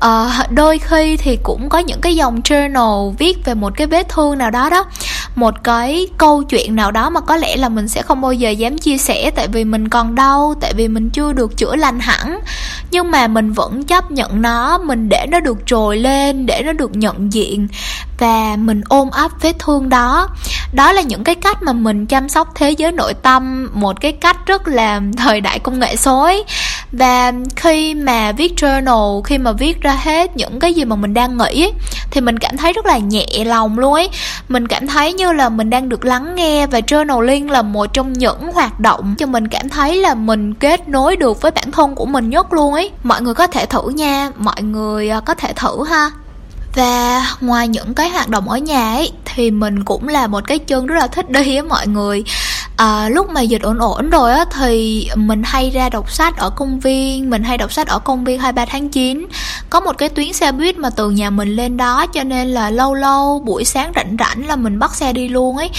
À, 0.00 0.46
đôi 0.50 0.78
khi 0.78 1.16
thì 1.16 1.38
cũng 1.42 1.68
có 1.68 1.78
những 1.78 2.00
cái 2.00 2.16
dòng 2.16 2.40
journal 2.40 3.14
viết 3.18 3.44
về 3.44 3.54
một 3.54 3.72
cái 3.76 3.86
vết 3.86 4.08
thương 4.08 4.38
nào 4.38 4.50
đó 4.50 4.70
đó. 4.70 4.84
Một 5.34 5.54
cái 5.66 6.06
câu 6.18 6.42
chuyện 6.42 6.76
nào 6.76 6.90
đó 6.90 7.10
mà 7.10 7.20
có 7.20 7.36
lẽ 7.36 7.56
là 7.56 7.68
mình 7.68 7.88
sẽ 7.88 8.02
không 8.02 8.20
bao 8.20 8.32
giờ 8.32 8.50
dám 8.50 8.78
chia 8.78 8.98
sẻ 8.98 9.30
tại 9.34 9.48
vì 9.48 9.64
mình 9.64 9.88
còn 9.88 10.14
đau 10.14 10.54
tại 10.60 10.72
vì 10.76 10.88
mình 10.88 11.10
chưa 11.10 11.32
được 11.32 11.56
chữa 11.56 11.76
lành 11.76 12.00
hẳn. 12.00 12.40
Nhưng 12.90 13.10
mà 13.10 13.26
mình 13.26 13.52
vẫn 13.52 13.84
chấp 13.84 14.10
nhận 14.10 14.42
nó 14.42 14.78
mình 14.78 15.08
để 15.08 15.26
nó 15.30 15.40
được 15.40 15.58
trồi 15.66 15.96
lên 15.96 16.46
để 16.46 16.62
nó 16.66 16.72
được 16.72 16.96
nhận 16.96 17.32
diện 17.32 17.68
và 18.18 18.56
mình 18.56 18.80
ôm 18.88 19.10
ấp 19.10 19.30
vết 19.40 19.58
thương 19.58 19.88
đó. 19.88 20.28
Đó 20.72 20.92
là 20.92 21.02
những 21.02 21.24
cái 21.24 21.34
cách 21.34 21.62
mà 21.62 21.72
mình 21.72 22.06
chăm 22.06 22.28
sóc 22.28 22.52
thế 22.54 22.70
giới 22.70 22.92
nội 22.92 23.14
tâm 23.14 23.70
một 23.74 24.00
cái 24.00 24.12
cách 24.12 24.46
rất 24.46 24.68
là 24.68 25.00
thời 25.16 25.40
đại 25.40 25.58
công 25.58 25.80
nghệ 25.80 25.96
số 25.96 26.22
ấy 26.22 26.44
và 26.92 27.32
khi 27.56 27.94
mà 27.94 28.32
viết 28.32 28.52
journal 28.56 29.22
khi 29.22 29.38
mà 29.38 29.52
viết 29.52 29.80
ra 29.80 29.92
hết 29.92 30.36
những 30.36 30.60
cái 30.60 30.74
gì 30.74 30.84
mà 30.84 30.96
mình 30.96 31.14
đang 31.14 31.38
nghĩ 31.38 31.62
ấy, 31.64 31.72
thì 32.10 32.20
mình 32.20 32.38
cảm 32.38 32.56
thấy 32.56 32.72
rất 32.72 32.86
là 32.86 32.98
nhẹ 32.98 33.26
lòng 33.44 33.78
luôn 33.78 33.94
ấy. 33.94 34.08
Mình 34.48 34.68
cảm 34.68 34.86
thấy 34.86 35.12
như 35.12 35.32
là 35.32 35.48
mình 35.56 35.70
đang 35.70 35.88
được 35.88 36.04
lắng 36.04 36.34
nghe 36.34 36.66
và 36.66 36.80
journaling 36.80 37.50
là 37.50 37.62
một 37.62 37.86
trong 37.92 38.12
những 38.12 38.52
hoạt 38.52 38.80
động 38.80 39.14
cho 39.18 39.26
mình 39.26 39.48
cảm 39.48 39.68
thấy 39.68 39.96
là 39.96 40.14
mình 40.14 40.54
kết 40.54 40.88
nối 40.88 41.16
được 41.16 41.40
với 41.40 41.50
bản 41.50 41.70
thân 41.70 41.94
của 41.94 42.06
mình 42.06 42.30
nhất 42.30 42.52
luôn 42.52 42.72
ấy. 42.72 42.90
Mọi 43.02 43.22
người 43.22 43.34
có 43.34 43.46
thể 43.46 43.66
thử 43.66 43.88
nha, 43.88 44.30
mọi 44.36 44.62
người 44.62 45.10
à, 45.10 45.20
có 45.20 45.34
thể 45.34 45.52
thử 45.52 45.84
ha. 45.90 46.10
Và 46.74 47.26
ngoài 47.40 47.68
những 47.68 47.94
cái 47.94 48.08
hoạt 48.08 48.28
động 48.28 48.48
ở 48.48 48.58
nhà 48.58 48.94
ấy, 48.94 49.12
thì 49.24 49.50
mình 49.50 49.84
cũng 49.84 50.08
là 50.08 50.26
một 50.26 50.44
cái 50.46 50.58
chân 50.58 50.86
rất 50.86 50.96
là 50.98 51.06
thích 51.06 51.30
đi 51.30 51.56
á 51.56 51.62
mọi 51.62 51.86
người 51.86 52.24
à, 52.76 53.08
lúc 53.08 53.30
mà 53.30 53.40
dịch 53.40 53.62
ổn 53.62 53.78
ổn 53.78 54.10
rồi 54.10 54.32
á 54.32 54.44
thì 54.52 55.08
mình 55.14 55.42
hay 55.44 55.70
ra 55.70 55.88
đọc 55.88 56.12
sách 56.12 56.36
ở 56.36 56.50
công 56.50 56.80
viên 56.80 57.30
mình 57.30 57.42
hay 57.42 57.58
đọc 57.58 57.72
sách 57.72 57.88
ở 57.88 57.98
công 57.98 58.24
viên 58.24 58.40
23 58.40 58.64
tháng 58.64 58.88
9 58.88 59.26
có 59.70 59.80
một 59.80 59.98
cái 59.98 60.08
tuyến 60.08 60.32
xe 60.32 60.52
buýt 60.52 60.78
mà 60.78 60.90
từ 60.90 61.10
nhà 61.10 61.30
mình 61.30 61.56
lên 61.56 61.76
đó 61.76 62.06
cho 62.06 62.24
nên 62.24 62.48
là 62.48 62.70
lâu 62.70 62.94
lâu 62.94 63.42
buổi 63.46 63.64
sáng 63.64 63.92
rảnh 63.94 64.16
rảnh 64.18 64.46
là 64.46 64.56
mình 64.56 64.78
bắt 64.78 64.94
xe 64.94 65.12
đi 65.12 65.28
luôn 65.28 65.56
ấy. 65.56 65.70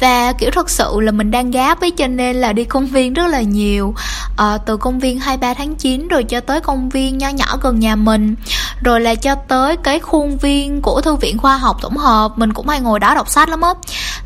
Và 0.00 0.32
kiểu 0.32 0.50
thật 0.50 0.70
sự 0.70 1.00
là 1.00 1.12
mình 1.12 1.30
đang 1.30 1.50
gáp 1.50 1.80
ấy 1.80 1.90
cho 1.90 2.06
nên 2.06 2.36
là 2.36 2.52
đi 2.52 2.64
công 2.64 2.86
viên 2.86 3.14
rất 3.14 3.26
là 3.26 3.40
nhiều. 3.40 3.94
À, 4.36 4.58
từ 4.66 4.76
công 4.76 4.98
viên 4.98 5.20
23 5.20 5.54
tháng 5.54 5.74
9 5.74 6.08
rồi 6.08 6.24
cho 6.24 6.40
tới 6.40 6.60
công 6.60 6.88
viên 6.88 7.18
nho 7.18 7.28
nhỏ 7.28 7.58
gần 7.62 7.80
nhà 7.80 7.96
mình 7.96 8.34
rồi 8.82 9.00
là 9.00 9.14
cho 9.14 9.34
tới 9.34 9.76
cái 9.76 10.00
khuôn 10.00 10.36
viên 10.36 10.82
của 10.82 11.00
thư 11.00 11.14
viện 11.14 11.38
khoa 11.38 11.56
học 11.56 11.76
tổng 11.82 11.96
hợp, 11.96 12.38
mình 12.38 12.52
cũng 12.52 12.68
hay 12.68 12.80
ngồi 12.80 13.00
đó 13.00 13.14
đọc 13.14 13.28
sách 13.28 13.48
lắm 13.48 13.60
á. 13.60 13.70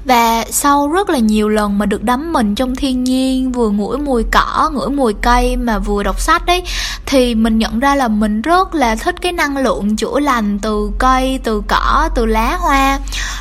Và 0.05 0.45
sau 0.51 0.89
rất 0.89 1.11
là 1.11 1.19
nhiều 1.19 1.49
lần 1.49 1.79
mà 1.79 1.87
được 1.87 2.03
đắm 2.03 2.33
mình 2.33 2.55
trong 2.55 2.77
thiên 2.77 3.05
nhiên, 3.05 3.53
vừa 3.53 3.71
ngửi 3.71 3.99
mùi 3.99 4.23
cỏ, 4.23 4.71
ngửi 4.75 4.89
mùi 4.89 5.13
cây 5.13 5.57
mà 5.57 5.79
vừa 5.79 6.03
đọc 6.03 6.21
sách 6.21 6.47
đấy, 6.47 6.63
thì 7.07 7.35
mình 7.35 7.59
nhận 7.59 7.81
ra 7.81 7.95
là 7.95 8.09
mình 8.09 8.43
rất 8.43 8.75
là 8.75 8.97
thích 8.97 9.15
cái 9.23 9.33
năng 9.33 9.57
lượng 9.57 9.97
chữa 9.97 10.21
lành 10.21 10.59
từ 10.59 10.91
cây, 10.99 11.41
từ 11.45 11.63
cỏ, 11.69 12.09
từ 12.15 12.27
lá 12.27 12.57
hoa. 12.61 12.99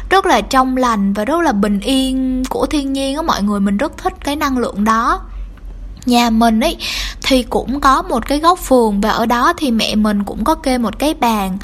Rất 0.10 0.26
là 0.26 0.42
trong 0.42 0.78
lành 0.78 1.14
và 1.14 1.26
rất 1.26 1.42
là 1.42 1.52
bình 1.52 1.80
yên 1.80 2.44
của 2.50 2.66
thiên 2.66 2.94
nhiên 2.94 3.16
á 3.16 3.22
mọi 3.22 3.44
người, 3.44 3.60
mình 3.60 3.78
rất 3.78 3.98
thích 3.98 4.14
cái 4.24 4.36
năng 4.36 4.58
lượng 4.58 4.84
đó 4.84 5.22
nhà 6.06 6.30
mình 6.30 6.60
ấy 6.60 6.78
thì 7.24 7.44
cũng 7.44 7.80
có 7.80 8.02
một 8.02 8.28
cái 8.28 8.40
góc 8.40 8.70
vườn 8.70 9.02
và 9.02 9.10
ở 9.10 9.26
đó 9.26 9.54
thì 9.58 9.72
mẹ 9.72 9.96
mình 9.96 10.24
cũng 10.24 10.44
có 10.44 10.56
kê 10.56 10.78
một 10.78 11.00
cái 11.00 11.14
bàn. 11.14 11.58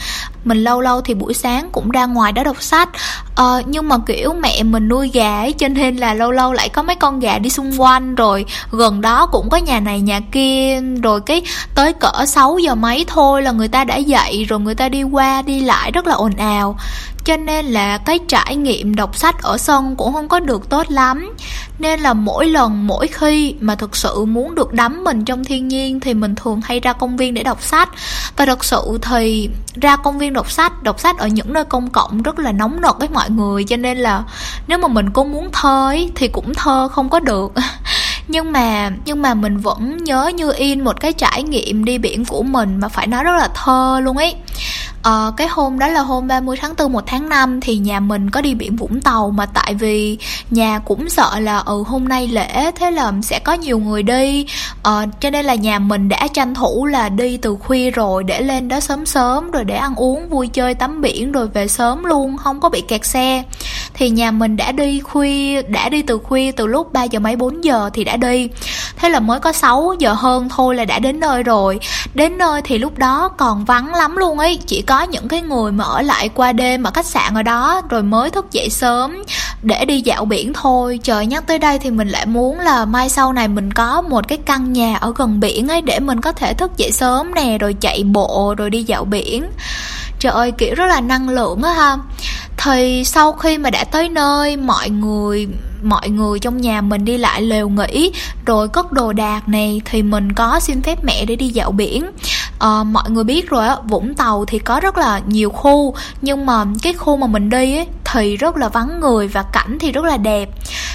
Mình 0.43 0.63
lâu 0.63 0.81
lâu 0.81 1.01
thì 1.01 1.13
buổi 1.13 1.33
sáng 1.33 1.69
cũng 1.71 1.91
ra 1.91 2.05
ngoài 2.05 2.31
đó 2.31 2.43
đọc 2.43 2.63
sách. 2.63 2.89
Ờ, 3.35 3.61
nhưng 3.65 3.89
mà 3.89 3.95
kiểu 4.05 4.33
mẹ 4.33 4.63
mình 4.63 4.87
nuôi 4.87 5.09
gà 5.13 5.37
ấy 5.37 5.53
cho 5.53 5.67
nên 5.67 5.97
là 5.97 6.13
lâu 6.13 6.31
lâu 6.31 6.53
lại 6.53 6.69
có 6.69 6.83
mấy 6.83 6.95
con 6.95 7.19
gà 7.19 7.37
đi 7.37 7.49
xung 7.49 7.81
quanh. 7.81 8.15
Rồi 8.15 8.45
gần 8.71 9.01
đó 9.01 9.25
cũng 9.31 9.49
có 9.49 9.57
nhà 9.57 9.79
này 9.79 10.01
nhà 10.01 10.19
kia. 10.31 10.81
Rồi 11.03 11.21
cái 11.21 11.41
tới 11.75 11.93
cỡ 11.93 12.25
6 12.27 12.57
giờ 12.57 12.75
mấy 12.75 13.05
thôi 13.07 13.41
là 13.41 13.51
người 13.51 13.67
ta 13.67 13.83
đã 13.83 13.95
dậy 13.95 14.45
rồi 14.49 14.59
người 14.59 14.75
ta 14.75 14.89
đi 14.89 15.03
qua 15.03 15.41
đi 15.41 15.59
lại 15.59 15.91
rất 15.91 16.07
là 16.07 16.13
ồn 16.13 16.35
ào 16.37 16.77
cho 17.27 17.37
nên 17.37 17.65
là 17.65 17.97
cái 17.97 18.19
trải 18.27 18.55
nghiệm 18.55 18.95
đọc 18.95 19.17
sách 19.17 19.41
ở 19.41 19.57
sân 19.57 19.95
cũng 19.95 20.13
không 20.13 20.27
có 20.27 20.39
được 20.39 20.69
tốt 20.69 20.85
lắm. 20.89 21.33
Nên 21.79 21.99
là 21.99 22.13
mỗi 22.13 22.45
lần 22.45 22.87
mỗi 22.87 23.07
khi 23.07 23.55
mà 23.59 23.75
thực 23.75 23.95
sự 23.95 24.25
muốn 24.25 24.55
được 24.55 24.73
đắm 24.73 25.03
mình 25.03 25.25
trong 25.25 25.45
thiên 25.45 25.67
nhiên 25.67 25.99
thì 25.99 26.13
mình 26.13 26.35
thường 26.35 26.61
hay 26.63 26.79
ra 26.79 26.93
công 26.93 27.17
viên 27.17 27.33
để 27.33 27.43
đọc 27.43 27.63
sách. 27.63 27.89
Và 28.37 28.45
thật 28.45 28.65
sự 28.65 28.99
thì 29.01 29.49
ra 29.75 29.95
công 29.95 30.17
viên 30.17 30.33
đọc 30.33 30.51
sách 30.51 30.83
đọc 30.83 30.99
sách 30.99 31.17
ở 31.17 31.27
những 31.27 31.53
nơi 31.53 31.63
công 31.63 31.89
cộng 31.89 32.21
rất 32.21 32.39
là 32.39 32.51
nóng 32.51 32.81
nực 32.81 32.99
với 32.99 33.09
mọi 33.09 33.29
người. 33.29 33.63
Cho 33.63 33.77
nên 33.77 33.97
là 33.97 34.23
nếu 34.67 34.77
mà 34.77 34.87
mình 34.87 35.09
có 35.09 35.23
muốn 35.23 35.49
thơ 35.53 35.87
ấy, 35.87 36.11
thì 36.15 36.27
cũng 36.27 36.53
thơ 36.53 36.87
không 36.91 37.09
có 37.09 37.19
được. 37.19 37.51
Nhưng 38.27 38.51
mà 38.51 38.91
nhưng 39.05 39.21
mà 39.21 39.33
mình 39.33 39.57
vẫn 39.57 40.03
nhớ 40.03 40.31
như 40.35 40.51
in 40.51 40.83
một 40.83 40.99
cái 40.99 41.13
trải 41.13 41.43
nghiệm 41.43 41.85
đi 41.85 41.97
biển 41.97 42.25
của 42.25 42.43
mình 42.43 42.79
mà 42.79 42.87
phải 42.87 43.07
nói 43.07 43.23
rất 43.23 43.37
là 43.37 43.49
thơ 43.53 43.99
luôn 44.03 44.17
ấy. 44.17 44.35
Ờ, 45.07 45.33
cái 45.37 45.47
hôm 45.47 45.79
đó 45.79 45.87
là 45.87 46.01
hôm 46.01 46.27
30 46.27 46.57
tháng 46.61 46.73
4 46.77 46.91
1 46.91 47.03
tháng 47.07 47.29
5 47.29 47.61
thì 47.61 47.77
nhà 47.77 47.99
mình 47.99 48.29
có 48.29 48.41
đi 48.41 48.53
biển 48.53 48.75
Vũng 48.75 49.01
Tàu 49.01 49.31
mà 49.31 49.45
tại 49.45 49.73
vì 49.73 50.17
nhà 50.49 50.79
cũng 50.85 51.09
sợ 51.09 51.39
là 51.39 51.57
ừ 51.57 51.83
hôm 51.87 52.07
nay 52.07 52.27
lễ 52.27 52.71
thế 52.75 52.91
là 52.91 53.13
sẽ 53.23 53.39
có 53.39 53.53
nhiều 53.53 53.79
người 53.79 54.03
đi. 54.03 54.45
Ờ, 54.83 55.05
cho 55.19 55.29
nên 55.29 55.45
là 55.45 55.55
nhà 55.55 55.79
mình 55.79 56.09
đã 56.09 56.27
tranh 56.33 56.53
thủ 56.53 56.85
là 56.85 57.09
đi 57.09 57.37
từ 57.37 57.55
khuya 57.55 57.91
rồi 57.91 58.23
để 58.23 58.41
lên 58.41 58.67
đó 58.67 58.79
sớm 58.79 59.05
sớm 59.05 59.51
rồi 59.51 59.63
để 59.63 59.75
ăn 59.75 59.95
uống 59.95 60.29
vui 60.29 60.47
chơi 60.47 60.73
tắm 60.73 61.01
biển 61.01 61.31
rồi 61.31 61.47
về 61.47 61.67
sớm 61.67 62.03
luôn 62.03 62.37
không 62.37 62.59
có 62.59 62.69
bị 62.69 62.81
kẹt 62.81 63.05
xe. 63.05 63.43
Thì 63.93 64.09
nhà 64.09 64.31
mình 64.31 64.57
đã 64.57 64.71
đi 64.71 64.99
khuya 64.99 65.61
đã 65.61 65.89
đi 65.89 66.01
từ 66.01 66.17
khuya 66.17 66.51
từ 66.51 66.67
lúc 66.67 66.93
3 66.93 67.03
giờ 67.03 67.19
mấy 67.19 67.35
4 67.35 67.63
giờ 67.63 67.89
thì 67.93 68.03
đã 68.03 68.17
đi. 68.17 68.49
Thế 68.95 69.09
là 69.09 69.19
mới 69.19 69.39
có 69.39 69.51
6 69.51 69.93
giờ 69.99 70.13
hơn 70.13 70.49
thôi 70.49 70.75
là 70.75 70.85
đã 70.85 70.99
đến 70.99 71.19
nơi 71.19 71.43
rồi. 71.43 71.79
Đến 72.13 72.37
nơi 72.37 72.61
thì 72.61 72.77
lúc 72.77 72.97
đó 72.97 73.29
còn 73.37 73.65
vắng 73.65 73.93
lắm 73.93 74.15
luôn 74.15 74.39
ấy 74.39 74.59
chỉ 74.67 74.81
có 74.81 74.96
những 75.03 75.27
cái 75.27 75.41
người 75.41 75.71
mà 75.71 75.83
ở 75.83 76.01
lại 76.01 76.29
qua 76.29 76.53
đêm 76.53 76.83
ở 76.83 76.91
khách 76.91 77.05
sạn 77.05 77.33
ở 77.33 77.43
đó, 77.43 77.81
rồi 77.89 78.03
mới 78.03 78.29
thức 78.29 78.51
dậy 78.51 78.69
sớm 78.69 79.23
để 79.61 79.85
đi 79.85 80.01
dạo 80.01 80.25
biển 80.25 80.53
thôi. 80.53 80.99
Trời, 81.03 81.25
nhắc 81.25 81.47
tới 81.47 81.59
đây 81.59 81.79
thì 81.79 81.91
mình 81.91 82.07
lại 82.07 82.25
muốn 82.25 82.59
là 82.59 82.85
mai 82.85 83.09
sau 83.09 83.33
này 83.33 83.47
mình 83.47 83.73
có 83.73 84.01
một 84.01 84.27
cái 84.27 84.37
căn 84.37 84.73
nhà 84.73 84.95
ở 84.95 85.13
gần 85.15 85.39
biển 85.39 85.67
ấy 85.67 85.81
để 85.81 85.99
mình 85.99 86.21
có 86.21 86.31
thể 86.31 86.53
thức 86.53 86.77
dậy 86.77 86.91
sớm 86.91 87.35
nè, 87.35 87.57
rồi 87.57 87.73
chạy 87.73 88.03
bộ, 88.03 88.55
rồi 88.57 88.69
đi 88.69 88.83
dạo 88.83 89.05
biển. 89.05 89.45
Trời 90.19 90.31
ơi, 90.31 90.51
kiểu 90.51 90.75
rất 90.75 90.85
là 90.85 91.01
năng 91.01 91.29
lượng 91.29 91.61
á 91.61 91.73
ha. 91.73 91.97
Thì 92.57 93.03
sau 93.05 93.31
khi 93.31 93.57
mà 93.57 93.69
đã 93.69 93.83
tới 93.83 94.09
nơi, 94.09 94.57
mọi 94.57 94.89
người 94.89 95.47
mọi 95.83 96.09
người 96.09 96.39
trong 96.39 96.57
nhà 96.57 96.81
mình 96.81 97.05
đi 97.05 97.17
lại 97.17 97.41
lều 97.41 97.69
nghỉ, 97.69 98.11
rồi 98.45 98.67
cất 98.67 98.91
đồ 98.91 99.13
đạc 99.13 99.49
này, 99.49 99.81
thì 99.85 100.03
mình 100.03 100.33
có 100.33 100.59
xin 100.59 100.81
phép 100.81 101.03
mẹ 101.03 101.25
để 101.25 101.35
đi 101.35 101.47
dạo 101.47 101.71
biển 101.71 102.05
à, 102.59 102.83
mọi 102.83 103.09
người 103.09 103.23
biết 103.23 103.49
rồi 103.49 103.67
á 103.67 103.75
vũng 103.87 104.15
tàu 104.15 104.45
thì 104.45 104.59
có 104.59 104.79
rất 104.79 104.97
là 104.97 105.21
nhiều 105.27 105.49
khu 105.49 105.95
nhưng 106.21 106.45
mà 106.45 106.65
cái 106.81 106.93
khu 106.93 107.17
mà 107.17 107.27
mình 107.27 107.49
đi 107.49 107.77
ấy, 107.77 107.87
thì 108.13 108.37
rất 108.37 108.57
là 108.57 108.69
vắng 108.69 108.99
người 108.99 109.27
và 109.27 109.43
cảnh 109.43 109.77
thì 109.79 109.91
rất 109.91 110.03
là 110.03 110.17
đẹp. 110.17 110.49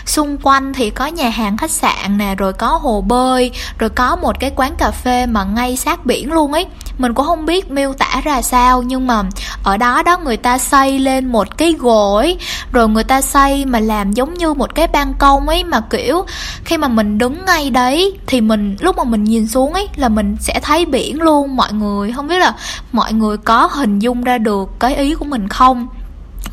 Xung 0.06 0.38
quanh 0.38 0.72
thì 0.72 0.90
có 0.90 1.06
nhà 1.06 1.28
hàng 1.28 1.56
khách 1.56 1.70
sạn 1.70 2.18
nè 2.18 2.34
rồi 2.34 2.52
có 2.52 2.66
hồ 2.66 3.00
bơi 3.00 3.50
rồi 3.78 3.90
có 3.90 4.16
một 4.16 4.40
cái 4.40 4.52
quán 4.56 4.74
cà 4.78 4.90
phê 4.90 5.26
mà 5.26 5.44
ngay 5.44 5.76
sát 5.76 6.06
biển 6.06 6.32
luôn 6.32 6.52
ấy 6.52 6.66
mình 7.02 7.14
cũng 7.14 7.26
không 7.26 7.46
biết 7.46 7.70
miêu 7.70 7.92
tả 7.92 8.20
ra 8.24 8.42
sao, 8.42 8.82
nhưng 8.82 9.06
mà 9.06 9.22
ở 9.62 9.76
đó 9.76 10.02
đó 10.02 10.18
người 10.18 10.36
ta 10.36 10.58
xây 10.58 10.98
lên 10.98 11.32
một 11.32 11.58
cái 11.58 11.72
gối, 11.72 12.36
rồi 12.72 12.88
người 12.88 13.04
ta 13.04 13.20
xây 13.20 13.64
mà 13.64 13.80
làm 13.80 14.12
giống 14.12 14.34
như 14.34 14.54
một 14.54 14.74
cái 14.74 14.86
ban 14.86 15.14
công 15.14 15.48
ấy 15.48 15.64
mà, 15.64 15.80
kiểu, 15.90 16.24
khi 16.64 16.76
mà 16.76 16.88
mình 16.88 17.18
đứng 17.18 17.44
ngay 17.44 17.70
đấy 17.70 18.18
thì 18.26 18.40
mình, 18.40 18.76
lúc 18.80 18.96
mà 18.96 19.04
mình 19.04 19.24
nhìn 19.24 19.48
xuống 19.48 19.72
ấy 19.72 19.88
là 19.96 20.08
mình 20.08 20.36
sẽ 20.40 20.60
thấy 20.62 20.84
biển 20.84 21.22
luôn. 21.22 21.56
Mọi 21.56 21.72
người, 21.72 22.12
không 22.12 22.28
biết 22.28 22.38
là 22.38 22.54
mọi 22.92 23.12
người 23.12 23.36
có 23.36 23.66
hình 23.72 23.98
dung 23.98 24.24
ra 24.24 24.38
được 24.38 24.70
cái 24.80 24.96
ý 24.96 25.14
của 25.14 25.24
mình 25.24 25.48
không? 25.48 25.88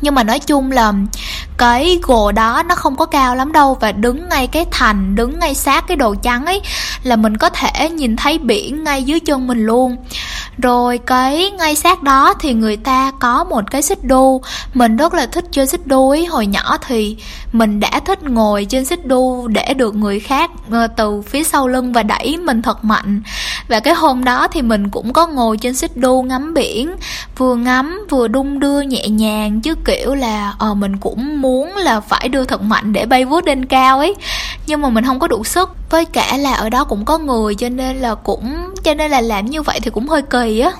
Nhưng 0.00 0.14
mà 0.14 0.22
nói 0.22 0.38
chung 0.38 0.72
là 0.72 0.92
cái 1.60 1.98
gồ 2.02 2.32
đó 2.32 2.62
nó 2.68 2.74
không 2.74 2.96
có 2.96 3.06
cao 3.06 3.36
lắm 3.36 3.52
đâu 3.52 3.76
và 3.80 3.92
đứng 3.92 4.28
ngay 4.28 4.46
cái 4.46 4.66
thành, 4.70 5.14
đứng 5.14 5.38
ngay 5.38 5.54
sát 5.54 5.86
cái 5.86 5.96
đồ 5.96 6.14
trắng 6.14 6.46
ấy 6.46 6.60
là 7.02 7.16
mình 7.16 7.36
có 7.36 7.50
thể 7.50 7.90
nhìn 7.90 8.16
thấy 8.16 8.38
biển 8.38 8.84
ngay 8.84 9.02
dưới 9.02 9.20
chân 9.20 9.46
mình 9.46 9.66
luôn. 9.66 9.96
Rồi 10.58 10.98
cái 10.98 11.50
ngay 11.50 11.76
sát 11.76 12.02
đó 12.02 12.34
thì 12.40 12.54
người 12.54 12.76
ta 12.76 13.12
có 13.20 13.44
một 13.44 13.70
cái 13.70 13.82
xích 13.82 14.04
đu. 14.04 14.42
Mình 14.74 14.96
rất 14.96 15.14
là 15.14 15.26
thích 15.26 15.44
chơi 15.50 15.66
xích 15.66 15.86
đu 15.86 16.10
ấy. 16.10 16.26
Hồi 16.26 16.46
nhỏ 16.46 16.76
thì 16.86 17.16
mình 17.52 17.80
đã 17.80 18.00
thích 18.04 18.22
ngồi 18.22 18.64
trên 18.64 18.84
xích 18.84 19.06
đu 19.06 19.48
để 19.48 19.74
được 19.74 19.94
người 19.94 20.20
khác 20.20 20.50
ờ, 20.70 20.86
từ 20.86 21.22
phía 21.22 21.44
sau 21.44 21.68
lưng 21.68 21.92
và 21.92 22.02
đẩy 22.02 22.36
mình 22.36 22.62
thật 22.62 22.84
mạnh. 22.84 23.22
Và 23.68 23.80
cái 23.80 23.94
hôm 23.94 24.24
đó 24.24 24.48
thì 24.48 24.62
mình 24.62 24.88
cũng 24.88 25.12
có 25.12 25.26
ngồi 25.26 25.56
trên 25.56 25.74
xích 25.74 25.96
đu 25.96 26.22
ngắm 26.22 26.54
biển, 26.54 26.90
vừa 27.38 27.54
ngắm 27.54 28.06
vừa 28.10 28.28
đung 28.28 28.58
đưa 28.60 28.80
nhẹ 28.80 29.08
nhàng, 29.08 29.60
chứ 29.60 29.74
kiểu 29.84 30.14
là 30.14 30.54
ờ 30.58 30.74
mình 30.74 30.96
cũng 30.96 31.40
muốn 31.50 31.76
là 31.76 32.00
phải 32.00 32.28
đưa 32.28 32.44
thật 32.44 32.62
mạnh 32.62 32.92
để 32.92 33.06
bay 33.06 33.24
vút 33.24 33.46
lên 33.46 33.66
cao 33.66 33.98
ấy. 33.98 34.14
Nhưng 34.66 34.80
mà 34.80 34.88
mình 34.88 35.04
không 35.04 35.18
có 35.20 35.28
đủ 35.28 35.44
sức, 35.44 35.70
với 35.90 36.04
cả 36.04 36.36
là 36.36 36.52
ở 36.52 36.70
đó 36.70 36.84
cũng 36.84 37.04
có 37.04 37.18
người 37.18 37.54
cho 37.54 37.68
nên 37.68 37.96
là 37.96 38.14
cũng, 38.14 38.56
cho 38.84 38.94
nên 38.94 39.10
là 39.10 39.20
làm 39.20 39.46
như 39.46 39.62
vậy 39.62 39.80
thì 39.82 39.90
cũng 39.90 40.08
hơi 40.08 40.22
kỳ 40.22 40.60
á 40.60 40.72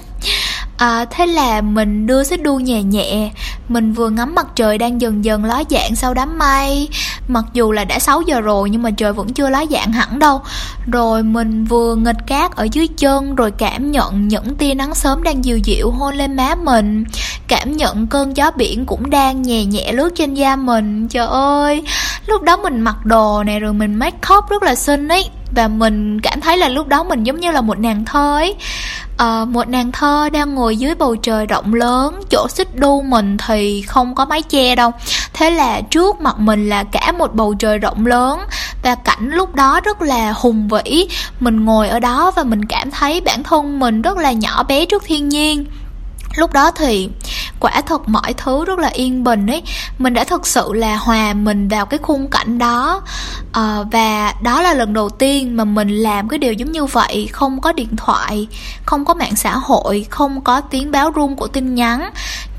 à, 0.80 1.04
thế 1.10 1.26
là 1.26 1.60
mình 1.60 2.06
đưa 2.06 2.24
xích 2.24 2.42
đu 2.42 2.58
nhẹ 2.58 2.82
nhẹ. 2.82 3.30
Mình 3.68 3.92
vừa 3.92 4.10
ngắm 4.10 4.34
mặt 4.34 4.46
trời 4.54 4.78
đang 4.78 5.00
dần 5.00 5.24
dần 5.24 5.44
ló 5.44 5.62
dạng 5.70 5.96
sau 5.96 6.14
đám 6.14 6.38
mây. 6.38 6.88
Mặc 7.28 7.44
dù 7.52 7.72
là 7.72 7.84
đã 7.84 7.98
6 7.98 8.20
giờ 8.20 8.40
rồi 8.40 8.70
nhưng 8.70 8.82
mà 8.82 8.90
trời 8.90 9.12
vẫn 9.12 9.34
chưa 9.34 9.48
ló 9.48 9.64
dạng 9.70 9.92
hẳn 9.92 10.18
đâu. 10.18 10.40
Rồi 10.86 11.22
mình 11.22 11.64
vừa 11.64 11.94
nghịch 11.94 12.26
cát 12.26 12.56
ở 12.56 12.68
dưới 12.72 12.86
chân 12.86 13.34
rồi 13.34 13.50
cảm 13.50 13.90
nhận 13.90 14.28
những 14.28 14.54
tia 14.54 14.74
nắng 14.74 14.94
sớm 14.94 15.22
đang 15.22 15.44
dịu 15.44 15.58
dịu 15.58 15.90
hôn 15.90 16.14
lên 16.14 16.36
má 16.36 16.54
mình. 16.54 17.04
Cảm 17.48 17.76
nhận 17.76 18.06
cơn 18.06 18.36
gió 18.36 18.50
biển 18.50 18.86
cũng 18.86 19.10
đang 19.10 19.42
nhẹ 19.42 19.64
nhẹ 19.64 19.92
lướt 19.92 20.10
trên 20.14 20.34
da 20.34 20.56
mình. 20.56 21.08
Trời 21.08 21.26
ơi 21.26 21.82
lúc 22.26 22.42
đó 22.42 22.56
mình 22.56 22.80
mặc 22.80 22.96
đồ 23.04 23.42
này 23.44 23.60
rồi 23.60 23.72
mình 23.72 23.94
make 23.94 24.34
up 24.38 24.44
rất 24.48 24.62
là 24.62 24.74
xinh 24.74 25.08
ấy 25.08 25.30
và 25.54 25.68
mình 25.68 26.20
cảm 26.20 26.40
thấy 26.40 26.56
là 26.56 26.68
lúc 26.68 26.88
đó 26.88 27.04
mình 27.04 27.24
giống 27.24 27.40
như 27.40 27.50
là 27.50 27.60
một 27.60 27.78
nàng 27.78 28.04
thơ 28.04 28.36
ấy. 28.36 28.54
À, 29.16 29.44
một 29.44 29.68
nàng 29.68 29.92
thơ 29.92 30.28
đang 30.32 30.54
ngồi 30.54 30.76
dưới 30.76 30.94
bầu 30.94 31.16
trời 31.16 31.46
rộng 31.46 31.74
lớn 31.74 32.20
chỗ 32.30 32.46
xích 32.48 32.76
đu 32.76 33.02
mình 33.02 33.36
thì 33.46 33.82
không 33.82 34.14
có 34.14 34.24
mái 34.24 34.42
che 34.42 34.74
đâu. 34.74 34.90
Thế 35.32 35.50
là 35.50 35.80
trước 35.80 36.20
mặt 36.20 36.38
mình 36.38 36.68
là 36.68 36.84
cả 36.84 37.12
một 37.12 37.34
bầu 37.34 37.54
trời 37.54 37.78
rộng 37.78 38.06
lớn 38.06 38.40
và 38.82 38.94
cảnh 38.94 39.30
lúc 39.32 39.54
đó 39.54 39.80
rất 39.84 40.02
là 40.02 40.32
hùng 40.32 40.68
vĩ. 40.68 41.08
Mình 41.40 41.64
ngồi 41.64 41.88
ở 41.88 42.00
đó 42.00 42.32
và 42.36 42.42
mình 42.42 42.64
cảm 42.64 42.90
thấy 42.90 43.20
bản 43.20 43.42
thân 43.42 43.78
mình 43.80 44.02
rất 44.02 44.16
là 44.18 44.32
nhỏ 44.32 44.62
bé 44.62 44.84
trước 44.84 45.02
thiên 45.06 45.28
nhiên. 45.28 45.66
Lúc 46.36 46.52
đó 46.52 46.70
thì 46.70 47.08
quả 47.60 47.80
thật 47.86 48.08
mọi 48.08 48.34
thứ 48.36 48.64
rất 48.64 48.78
là 48.78 48.88
yên 48.88 49.24
bình 49.24 49.46
ấy. 49.46 49.62
Mình 49.98 50.14
đã 50.14 50.24
thực 50.24 50.46
sự 50.46 50.72
là 50.72 50.96
hòa 50.96 51.34
mình 51.34 51.68
vào 51.68 51.86
cái 51.86 51.98
khung 52.02 52.30
cảnh 52.30 52.58
đó. 52.58 53.02
À, 53.52 53.78
và 53.92 54.34
đó 54.42 54.62
là 54.62 54.74
lần 54.74 54.92
đầu 54.92 55.10
tiên 55.10 55.56
mà 55.56 55.64
mình 55.64 55.88
làm 55.88 56.28
cái 56.28 56.38
điều 56.38 56.52
giống 56.52 56.72
như 56.72 56.84
vậy. 56.84 57.28
Không 57.32 57.60
có 57.60 57.72
điện 57.72 57.96
thoại 57.96 58.46
không 58.86 59.04
có 59.04 59.14
mạng 59.14 59.36
xã 59.36 59.56
hội 59.56 60.06
không 60.10 60.40
có 60.40 60.60
tiếng 60.60 60.90
báo 60.90 61.12
rung 61.16 61.36
của 61.36 61.46
tin 61.46 61.74
nhắn 61.74 62.10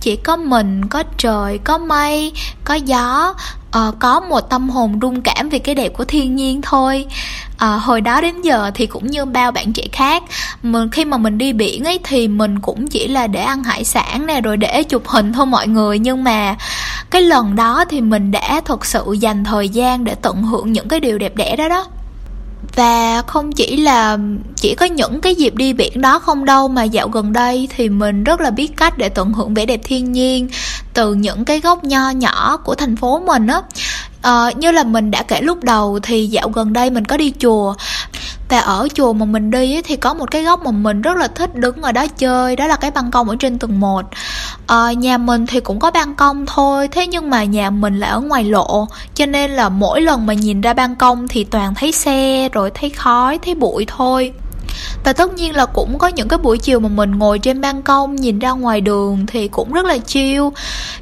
chỉ 0.02 0.16
có 0.16 0.36
mình 0.36 0.86
có 0.86 1.04
trời 1.18 1.58
có 1.58 1.78
mây 1.78 2.32
có 2.64 2.74
gió 2.74 3.34
uh, 3.78 4.00
có 4.00 4.20
một 4.20 4.40
tâm 4.40 4.70
hồn 4.70 5.00
rung 5.02 5.22
cảm 5.22 5.50
vì 5.50 5.60
cái 5.60 5.76
đẹp 5.76 5.90
của 5.98 6.06
thiên 6.06 6.36
nhiên 6.36 6.62
thôi. 6.62 7.06
À, 7.58 7.68
hồi 7.68 8.02
đó 8.02 8.22
đến 8.22 8.42
giờ 8.42 8.72
thì 8.74 8.86
cũng 8.86 9.08
như 9.08 9.26
bao 9.26 9.52
bạn 9.52 9.74
trẻ 9.74 9.84
khác 9.92 10.24
mình 10.64 10.90
khi 10.90 11.06
mà 11.06 11.18
mình 11.18 11.38
đi 11.38 11.54
biển 11.54 11.84
ấy 11.84 12.00
thì 12.04 12.28
mình 12.28 12.60
cũng 12.60 12.88
chỉ 12.88 13.08
là 13.08 13.28
để 13.28 13.42
ăn 13.42 13.64
hải 13.64 13.84
sản 13.84 14.26
nè 14.26 14.42
rồi 14.42 14.58
để 14.58 14.84
chụp 14.84 15.08
hình 15.08 15.34
thôi 15.34 15.46
mọi 15.46 15.68
người. 15.68 16.00
Nhưng 16.00 16.24
mà 16.24 16.56
cái 17.10 17.22
lần 17.22 17.56
đó 17.56 17.86
thì 17.90 18.02
mình 18.02 18.32
đã 18.32 18.62
thật 18.66 18.86
sự 18.86 19.14
dành 19.20 19.44
thời 19.44 19.70
gian 19.70 20.04
để 20.04 20.16
tận 20.16 20.44
hưởng 20.44 20.72
những 20.72 20.88
cái 20.88 21.00
điều 21.00 21.18
đẹp 21.18 21.36
đẽ 21.36 21.56
đó 21.56 21.70
đó 21.70 21.86
và 22.76 23.22
không 23.22 23.52
chỉ 23.52 23.78
là 23.78 24.18
chỉ 24.56 24.76
có 24.76 24.86
những 24.86 25.22
cái 25.22 25.36
dịp 25.36 25.56
đi 25.56 25.74
biển 25.74 26.02
đó 26.02 26.20
không 26.20 26.46
đâu, 26.46 26.68
mà 26.68 26.84
dạo 26.84 27.08
gần 27.08 27.34
đây 27.34 27.68
thì 27.76 27.90
mình 27.90 28.24
rất 28.24 28.42
là 28.42 28.52
biết 28.52 28.78
cách 28.78 28.98
để 28.98 29.10
tận 29.10 29.34
hưởng 29.34 29.54
vẻ 29.54 29.66
đẹp 29.66 29.80
thiên 29.84 30.12
nhiên 30.12 30.48
từ 30.94 31.14
những 31.14 31.46
cái 31.46 31.60
góc 31.60 31.84
nho 31.84 32.10
nhỏ 32.10 32.58
của 32.58 32.76
thành 32.76 32.96
phố 32.96 33.20
mình 33.20 33.48
á. 33.48 33.62
À, 34.22 34.52
như 34.56 34.72
là 34.72 34.84
mình 34.84 35.12
đã 35.12 35.24
kể 35.24 35.42
lúc 35.42 35.64
đầu 35.64 36.00
thì 36.04 36.28
dạo 36.28 36.50
gần 36.50 36.74
đây 36.74 36.90
mình 36.90 37.06
có 37.06 37.18
đi 37.18 37.34
chùa. 37.40 37.74
Và 38.50 38.60
ở 38.60 38.88
chùa 38.94 39.14
mà 39.14 39.26
mình 39.26 39.52
đi 39.52 39.76
ấy, 39.76 39.82
thì 39.82 39.96
có 39.96 40.14
một 40.14 40.32
cái 40.32 40.44
góc 40.44 40.66
mà 40.66 40.72
mình 40.72 41.02
rất 41.02 41.18
là 41.18 41.28
thích 41.28 41.56
đứng 41.56 41.82
ở 41.82 41.92
đó 41.92 42.08
chơi 42.08 42.56
đó 42.56 42.68
là 42.68 42.76
cái 42.76 42.92
ban 42.92 43.12
công 43.12 43.30
ở 43.30 43.36
trên 43.40 43.60
tầng 43.60 43.80
1 43.80 44.06
à, 44.12 44.18
ờ, 44.68 44.92
nhà 44.92 45.18
mình 45.18 45.46
thì 45.48 45.60
cũng 45.60 45.80
có 45.80 45.92
ban 45.92 46.16
công 46.16 46.46
thôi 46.46 46.88
thế 46.88 47.08
nhưng 47.08 47.30
mà 47.30 47.44
nhà 47.44 47.70
mình 47.70 48.00
là 48.00 48.08
ở 48.08 48.20
ngoài 48.20 48.44
lộ 48.44 48.88
cho 49.16 49.26
nên 49.26 49.52
là 49.52 49.70
mỗi 49.70 50.02
lần 50.02 50.26
mà 50.26 50.34
nhìn 50.34 50.62
ra 50.62 50.74
ban 50.74 50.96
công 50.96 51.28
thì 51.28 51.44
toàn 51.44 51.76
thấy 51.76 51.92
xe 51.92 52.50
rồi 52.50 52.72
thấy 52.74 52.90
khói 52.90 53.40
thấy 53.46 53.56
bụi 53.56 53.86
thôi 53.88 54.34
và 55.04 55.14
tất 55.14 55.34
nhiên 55.34 55.56
là 55.56 55.66
cũng 55.66 55.98
có 55.98 56.08
những 56.08 56.28
cái 56.28 56.40
buổi 56.40 56.58
chiều 56.58 56.80
mà 56.80 56.90
mình 56.90 57.12
ngồi 57.12 57.40
trên 57.40 57.62
ban 57.62 57.82
công 57.82 58.16
nhìn 58.16 58.40
ra 58.40 58.52
ngoài 58.52 58.82
đường 58.82 59.26
thì 59.28 59.48
cũng 59.48 59.74
rất 59.74 59.86
là 59.86 59.98
chill. 59.98 60.44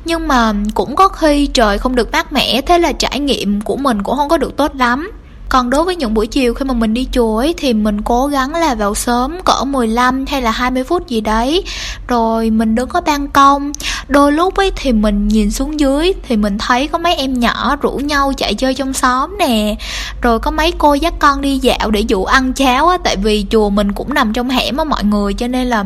Nhưng 0.06 0.28
mà 0.28 0.54
cũng 0.74 0.96
có 0.96 1.08
khi 1.08 1.48
trời 1.48 1.78
không 1.78 1.96
được 1.96 2.12
mát 2.12 2.34
mẻ 2.34 2.62
thế 2.62 2.78
là 2.78 2.92
trải 2.92 3.20
nghiệm 3.20 3.62
của 3.62 3.76
mình 3.76 4.04
cũng 4.04 4.16
không 4.16 4.30
có 4.30 4.38
được 4.38 4.58
tốt 4.58 4.76
lắm. 4.76 5.12
Còn 5.50 5.70
đối 5.70 5.84
với 5.84 5.96
những 5.96 6.14
buổi 6.14 6.28
chiều 6.28 6.54
khi 6.54 6.66
mà 6.66 6.74
mình 6.74 6.94
đi 6.94 7.08
chùa 7.12 7.38
ấy, 7.38 7.54
thì 7.58 7.74
mình 7.74 8.02
cố 8.02 8.28
gắng 8.28 8.56
là 8.56 8.76
vào 8.76 8.96
sớm 8.96 9.38
cỡ 9.46 9.64
15 9.64 10.26
hay 10.26 10.42
là 10.42 10.52
20 10.52 10.84
phút 10.84 11.08
gì 11.08 11.22
đấy. 11.22 11.64
Rồi 12.08 12.50
mình 12.50 12.76
đứng 12.76 12.90
ở 12.90 13.02
ban 13.02 13.28
công. 13.28 13.72
Đôi 14.08 14.32
lúc 14.32 14.56
ấy 14.56 14.72
thì 14.76 14.92
mình 14.92 15.28
nhìn 15.28 15.52
xuống 15.52 15.80
dưới 15.80 16.14
thì 16.28 16.38
mình 16.38 16.58
thấy 16.58 16.88
có 16.88 16.98
mấy 16.98 17.16
em 17.16 17.40
nhỏ 17.40 17.76
rủ 17.82 17.92
nhau 17.92 18.34
chạy 18.38 18.54
chơi 18.54 18.74
trong 18.74 18.94
xóm 18.94 19.38
nè 19.40 19.76
rồi 20.22 20.40
có 20.40 20.52
mấy 20.52 20.72
cô 20.78 20.94
dắt 20.94 21.14
con 21.20 21.42
đi 21.42 21.58
dạo 21.58 21.92
để 21.92 22.00
dụ 22.00 22.24
ăn 22.24 22.54
cháo 22.54 22.88
á, 22.88 22.98
tại 23.04 23.16
vì 23.24 23.46
chùa 23.52 23.70
mình 23.70 23.92
cũng 23.92 24.14
nằm 24.14 24.34
trong 24.34 24.50
hẻm 24.50 24.78
á 24.78 24.84
mọi 24.84 25.04
người, 25.04 25.34
cho 25.34 25.48
nên 25.48 25.68
là 25.68 25.86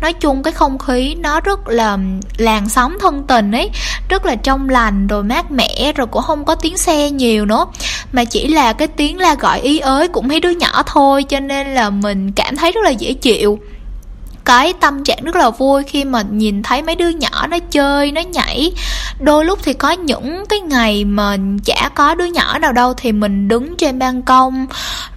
nói 0.00 0.12
chung 0.12 0.42
cái 0.42 0.52
không 0.52 0.78
khí 0.78 1.14
nó 1.14 1.40
rất 1.40 1.68
là 1.68 1.98
làng 2.36 2.68
xóm 2.68 2.98
thân 3.00 3.24
tình 3.28 3.52
ấy, 3.52 3.70
rất 4.08 4.26
là 4.26 4.34
trong 4.34 4.68
lành 4.68 5.06
rồi 5.06 5.22
mát 5.22 5.50
mẻ, 5.50 5.92
rồi 5.96 6.06
cũng 6.06 6.22
không 6.22 6.44
có 6.44 6.54
tiếng 6.54 6.76
xe 6.76 7.10
nhiều 7.10 7.46
nữa. 7.46 7.66
Mà 8.12 8.24
chỉ 8.24 8.48
là 8.48 8.72
cái 8.72 8.88
tiếng 8.88 9.18
la 9.18 9.34
gọi 9.34 9.60
ý 9.60 9.78
ới 9.78 10.08
cũng 10.08 10.28
mấy 10.28 10.40
đứa 10.40 10.50
nhỏ 10.50 10.82
thôi, 10.86 11.24
cho 11.24 11.40
nên 11.40 11.74
là 11.74 11.90
mình 11.90 12.32
cảm 12.32 12.56
thấy 12.56 12.72
rất 12.72 12.80
là 12.84 12.90
dễ 12.90 13.12
chịu 13.12 13.58
cái 14.44 14.72
tâm 14.80 15.04
trạng 15.04 15.24
rất 15.24 15.36
là 15.36 15.50
vui 15.50 15.82
khi 15.82 16.04
mà 16.04 16.22
nhìn 16.30 16.62
thấy 16.62 16.82
mấy 16.82 16.94
đứa 16.94 17.08
nhỏ 17.08 17.46
nó 17.46 17.58
chơi 17.70 18.12
nó 18.12 18.20
nhảy. 18.20 18.72
Đôi 19.20 19.44
lúc 19.44 19.58
thì 19.62 19.72
có 19.72 19.90
những 19.90 20.44
cái 20.48 20.60
ngày 20.60 21.04
mà 21.04 21.36
chả 21.64 21.90
có 21.94 22.14
đứa 22.14 22.24
nhỏ 22.24 22.58
nào 22.58 22.72
đâu 22.72 22.94
thì 22.94 23.12
mình 23.12 23.48
đứng 23.48 23.76
trên 23.76 23.98
ban 23.98 24.22
công 24.22 24.66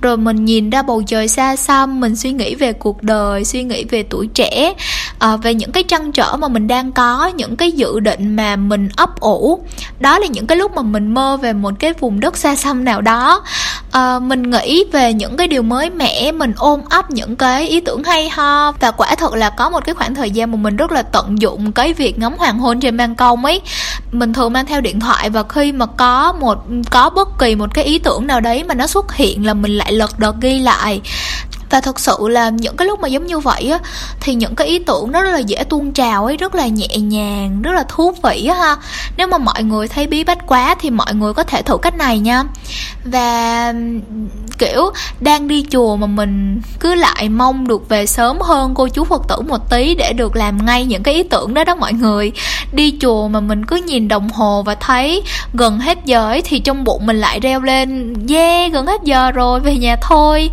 rồi 0.01 0.17
mình 0.17 0.45
nhìn 0.45 0.69
ra 0.69 0.81
bầu 0.81 1.03
trời 1.07 1.27
xa 1.27 1.55
xăm 1.55 1.99
mình 1.99 2.15
suy 2.15 2.31
nghĩ 2.31 2.55
về 2.55 2.73
cuộc 2.73 3.03
đời 3.03 3.45
suy 3.45 3.63
nghĩ 3.63 3.83
về 3.83 4.03
tuổi 4.03 4.27
trẻ 4.27 4.73
à, 5.19 5.37
về 5.37 5.53
những 5.53 5.71
cái 5.71 5.83
trăn 5.83 6.11
trở 6.11 6.35
mà 6.35 6.47
mình 6.47 6.67
đang 6.67 6.91
có 6.91 7.31
những 7.35 7.55
cái 7.55 7.71
dự 7.71 7.99
định 7.99 8.35
mà 8.35 8.55
mình 8.55 8.89
ấp 8.95 9.19
ủ. 9.19 9.59
Đó 9.99 10.19
là 10.19 10.27
những 10.27 10.47
cái 10.47 10.57
lúc 10.57 10.75
mà 10.75 10.81
mình 10.81 11.13
mơ 11.13 11.37
về 11.37 11.53
một 11.53 11.73
cái 11.79 11.93
vùng 11.93 12.19
đất 12.19 12.37
xa 12.37 12.55
xăm 12.55 12.85
nào 12.85 13.01
đó. 13.01 13.43
À, 13.91 14.19
mình 14.19 14.49
nghĩ 14.49 14.83
về 14.91 15.13
những 15.13 15.37
cái 15.37 15.47
điều 15.47 15.61
mới 15.61 15.89
mẻ 15.89 16.31
mình 16.31 16.53
ôm 16.57 16.81
ấp 16.89 17.11
những 17.11 17.35
cái 17.35 17.67
ý 17.67 17.79
tưởng 17.79 18.03
hay 18.03 18.29
ho 18.29 18.71
và 18.79 18.91
quả 18.91 19.15
thật 19.17 19.33
là 19.33 19.49
có 19.49 19.69
một 19.69 19.85
cái 19.85 19.95
khoảng 19.95 20.15
thời 20.15 20.31
gian 20.31 20.51
mà 20.51 20.57
mình 20.57 20.75
rất 20.75 20.91
là 20.91 21.01
tận 21.01 21.41
dụng 21.41 21.71
cái 21.71 21.93
việc 21.93 22.19
ngắm 22.19 22.33
hoàng 22.37 22.59
hôn 22.59 22.79
trên 22.79 22.97
ban 22.97 23.15
công 23.15 23.45
ấy. 23.45 23.61
Mình 24.11 24.33
thường 24.33 24.53
mang 24.53 24.65
theo 24.65 24.81
điện 24.81 24.99
thoại 24.99 25.29
và 25.29 25.43
khi 25.43 25.71
mà 25.71 25.85
có 25.85 26.33
một, 26.33 26.63
có 26.89 27.09
bất 27.09 27.39
kỳ 27.39 27.55
một 27.55 27.73
cái 27.73 27.85
ý 27.85 27.99
tưởng 27.99 28.27
nào 28.27 28.39
đấy 28.41 28.63
mà 28.63 28.73
nó 28.73 28.87
xuất 28.87 29.13
hiện 29.13 29.45
là 29.45 29.53
mình 29.53 29.71
lại 29.71 29.93
lật 29.93 30.19
đật 30.19 30.35
ghi 30.41 30.59
lại 30.59 31.01
và 31.69 31.81
thật 31.81 31.99
sự 31.99 32.17
là 32.21 32.49
những 32.49 32.77
cái 32.77 32.87
lúc 32.87 32.99
mà 32.99 33.07
giống 33.07 33.27
như 33.27 33.39
vậy 33.39 33.69
á, 33.71 33.79
thì 34.19 34.35
những 34.35 34.55
cái 34.55 34.67
ý 34.67 34.79
tưởng 34.79 35.11
nó 35.11 35.21
rất 35.21 35.31
là 35.31 35.39
dễ 35.39 35.63
tuôn 35.69 35.93
trào 35.93 36.25
ấy, 36.25 36.37
rất 36.37 36.55
là 36.55 36.67
nhẹ 36.67 36.97
nhàng, 36.97 37.61
rất 37.61 37.71
là 37.71 37.83
thú 37.87 38.13
vị 38.23 38.45
á 38.45 38.55
ha. 38.55 38.75
Nếu 39.17 39.27
mà 39.27 39.37
mọi 39.37 39.63
người 39.63 39.87
thấy 39.87 40.07
bí 40.07 40.23
bách 40.23 40.47
quá 40.47 40.75
thì 40.79 40.89
mọi 40.89 41.13
người 41.13 41.33
có 41.33 41.43
thể 41.43 41.61
thử 41.61 41.77
cách 41.77 41.97
này 41.97 42.19
nha. 42.19 42.43
Và 43.05 43.73
kiểu, 44.57 44.91
đang 45.19 45.47
đi 45.47 45.65
chùa 45.71 45.95
mà 45.95 46.07
mình 46.07 46.61
cứ 46.79 46.95
lại 46.95 47.29
mong 47.29 47.67
được 47.67 47.89
về 47.89 48.05
sớm 48.05 48.41
hơn 48.41 48.73
cô 48.75 48.87
chú 48.87 49.03
phật 49.03 49.21
tử 49.27 49.41
một 49.41 49.69
tí 49.69 49.95
để 49.95 50.13
được 50.13 50.35
làm 50.35 50.65
ngay 50.65 50.85
những 50.85 51.03
cái 51.03 51.13
ý 51.13 51.23
tưởng 51.23 51.53
đó 51.53 51.63
đó 51.63 51.75
mọi 51.75 51.93
người. 51.93 52.31
Đi 52.71 52.93
chùa 53.01 53.27
mà 53.27 53.39
mình 53.39 53.65
cứ 53.65 53.75
nhìn 53.75 54.07
đồng 54.07 54.29
hồ 54.29 54.63
và 54.63 54.75
thấy 54.75 55.23
gần 55.53 55.79
hết 55.79 56.05
giờ 56.05 56.29
ấy 56.29 56.41
thì 56.41 56.59
trong 56.59 56.83
bụng 56.83 57.05
mình 57.05 57.19
lại 57.19 57.39
reo 57.39 57.61
lên, 57.61 58.13
yeah, 58.29 58.71
gần 58.71 58.85
hết 58.85 59.03
giờ 59.03 59.31
rồi, 59.31 59.59
về 59.59 59.75
nhà 59.75 59.95
thôi. 60.01 60.49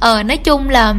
Ờ 0.00 0.22
nói 0.22 0.36
chung 0.36 0.53
là 0.60 0.94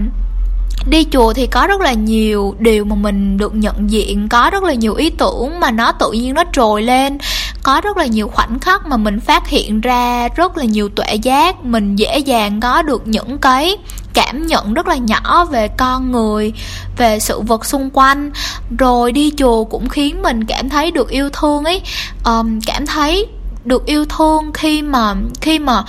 đi 0.90 1.06
chùa 1.12 1.34
thì 1.34 1.48
có 1.48 1.68
rất 1.68 1.82
là 1.82 1.94
nhiều 1.94 2.56
điều 2.60 2.86
mà 2.86 2.96
mình 2.96 3.38
được 3.38 3.56
nhận 3.56 3.90
diện 3.90 4.30
có 4.30 4.50
rất 4.50 4.64
là 4.64 4.74
nhiều 4.74 4.94
ý 4.94 5.10
tưởng 5.10 5.60
mà 5.60 5.72
nó 5.72 5.92
tự 5.92 6.12
nhiên 6.12 6.34
nó 6.34 6.44
trồi 6.54 6.82
lên 6.82 7.18
có 7.64 7.82
rất 7.82 7.98
là 7.98 8.06
nhiều 8.06 8.28
khoảnh 8.28 8.60
khắc 8.60 8.88
mà 8.88 8.98
mình 8.98 9.20
phát 9.20 9.48
hiện 9.48 9.82
ra 9.82 10.28
rất 10.36 10.58
là 10.58 10.64
nhiều 10.64 10.90
tuệ 10.90 11.16
giác 11.16 11.66
mình 11.66 11.96
dễ 11.96 12.18
dàng 12.18 12.60
có 12.60 12.82
được 12.82 13.08
những 13.08 13.38
cái 13.38 13.78
cảm 14.16 14.48
nhận 14.48 14.74
rất 14.74 14.88
là 14.88 14.96
nhỏ 14.96 15.46
về 15.46 15.68
con 15.68 16.12
người 16.12 16.54
về 16.98 17.20
sự 17.20 17.42
vật 17.42 17.66
xung 17.66 17.90
quanh. 17.94 18.32
Rồi 18.80 19.12
đi 19.12 19.32
chùa 19.38 19.64
cũng 19.64 19.90
khiến 19.90 20.22
mình 20.22 20.46
cảm 20.46 20.70
thấy 20.70 20.92
được 20.92 21.10
yêu 21.10 21.30
thương 21.30 21.64
ấy. 21.64 21.82
Um, 22.26 22.60
cảm 22.66 22.86
thấy 22.86 23.28
được 23.66 23.86
yêu 23.86 24.06
thương 24.06 24.52
khi 24.54 24.82
mà 24.82 25.16
khi 25.42 25.60
mà 25.60 25.84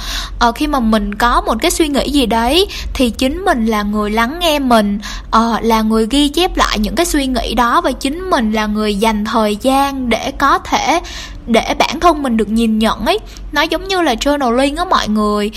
uh, 0.49 0.55
khi 0.55 0.67
mà 0.67 0.81
mình 0.81 1.15
có 1.15 1.41
một 1.41 1.55
cái 1.61 1.71
suy 1.71 1.89
nghĩ 1.89 2.11
gì 2.11 2.27
đấy 2.27 2.67
thì 2.95 3.11
chính 3.11 3.45
mình 3.45 3.67
là 3.67 3.83
người 3.83 4.11
lắng 4.11 4.39
nghe 4.41 4.59
mình 4.59 4.99
uh, 5.37 5.63
là 5.63 5.83
người 5.83 6.07
ghi 6.11 6.29
chép 6.29 6.57
lại 6.57 6.79
những 6.79 6.95
cái 6.95 7.07
suy 7.07 7.27
nghĩ 7.27 7.55
đó 7.55 7.81
và 7.81 7.93
chính 7.93 8.31
mình 8.31 8.53
là 8.53 8.67
người 8.67 8.95
dành 8.95 9.25
thời 9.25 9.57
gian 9.57 10.09
để 10.09 10.33
có 10.39 10.59
thể 10.59 11.01
để 11.47 11.75
bản 11.79 12.01
thân 12.01 12.23
mình 12.23 12.37
được 12.37 12.49
nhìn 12.49 12.79
nhận 12.79 13.07
ấy. 13.07 13.19
Nó 13.53 13.63
giống 13.63 13.89
như 13.89 14.01
là 14.03 14.15
journaling 14.15 14.77
á 14.79 14.85
mọi 14.85 15.09
người. 15.09 15.51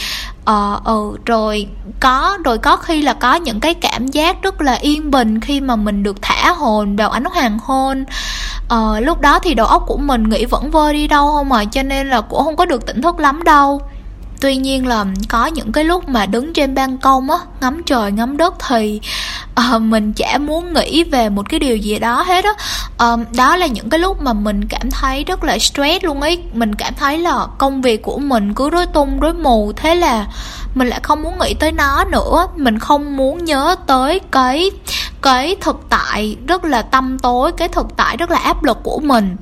Ờ 0.46 0.80
ừ 0.86 1.18
rồi 1.26 1.68
có 2.00 2.38
rồi 2.46 2.58
có 2.58 2.76
khi 2.76 3.02
là 3.02 3.14
có 3.14 3.36
những 3.36 3.60
cái 3.60 3.74
cảm 3.74 4.08
giác 4.08 4.42
rất 4.42 4.62
là 4.62 4.74
yên 4.74 5.12
bình 5.12 5.40
khi 5.40 5.62
mà 5.62 5.76
mình 5.76 6.04
được 6.04 6.22
thả 6.22 6.54
hồn 6.54 6.96
vào 6.96 7.10
ánh 7.10 7.26
hoàng 7.26 7.58
hôn. 7.64 8.06
Ờ, 8.70 9.00
lúc 9.00 9.22
đó 9.22 9.40
thì 9.40 9.54
đầu 9.54 9.68
óc 9.68 9.84
của 9.88 9.98
mình 9.98 10.30
nghĩ 10.30 10.46
vẫn 10.46 10.72
vơi 10.72 10.94
đi 10.94 11.08
đâu 11.08 11.32
không 11.32 11.50
mà 11.50 11.66
cho 11.66 11.84
nên 11.84 12.10
là 12.10 12.22
cũng 12.22 12.44
không 12.44 12.56
có 12.56 12.66
được 12.66 12.86
tỉnh 12.86 13.02
thức 13.02 13.20
lắm 13.20 13.44
đâu 13.44 13.82
tuy 14.40 14.56
nhiên 14.56 14.88
là 14.88 15.06
có 15.30 15.46
những 15.46 15.72
cái 15.72 15.84
lúc 15.84 16.10
mà 16.10 16.26
đứng 16.26 16.54
trên 16.54 16.76
ban 16.76 16.98
công 16.98 17.30
á 17.30 17.38
ngắm 17.62 17.82
trời 17.86 18.12
ngắm 18.12 18.38
đất 18.38 18.54
thì 18.68 19.02
uh, 19.76 19.82
mình 19.82 20.14
chả 20.14 20.38
muốn 20.38 20.74
nghĩ 20.74 21.04
về 21.04 21.30
một 21.30 21.50
cái 21.50 21.60
điều 21.60 21.78
gì 21.78 22.00
đó 22.00 22.24
hết 22.24 22.46
á. 22.46 22.52
Uh, 23.14 23.20
đó 23.36 23.56
là 23.56 23.68
những 23.68 23.90
cái 23.90 24.00
lúc 24.00 24.22
mà 24.22 24.34
mình 24.34 24.68
cảm 24.68 24.92
thấy 24.92 25.24
rất 25.24 25.44
là 25.44 25.60
stress 25.60 26.06
luôn 26.06 26.22
ấy. 26.22 26.44
Mình 26.54 26.76
cảm 26.76 26.94
thấy 26.94 27.18
là 27.18 27.48
công 27.58 27.82
việc 27.82 28.02
của 28.02 28.18
mình 28.18 28.54
cứ 28.54 28.70
rối 28.70 28.86
tung 28.86 29.20
rối 29.20 29.34
mù. 29.34 29.72
Thế 29.76 29.96
là 29.96 30.28
mình 30.76 30.88
lại 30.88 31.00
không 31.04 31.22
muốn 31.22 31.40
nghĩ 31.40 31.54
tới 31.54 31.72
nó 31.72 32.04
nữa. 32.12 32.48
Mình 32.56 32.80
không 32.80 33.18
muốn 33.18 33.46
nhớ 33.46 33.76
tới 33.88 34.20
cái 34.32 34.72
cái 35.22 35.56
thực 35.62 35.82
tại 35.90 36.38
rất 36.48 36.66
là 36.66 36.82
tâm 36.82 37.20
tối 37.20 37.52
cái 37.52 37.68
thực 37.68 37.88
tại 37.98 38.18
rất 38.18 38.32
là 38.32 38.38
áp 38.38 38.64
lực 38.64 38.78
của 38.84 39.00
mình. 39.00 39.36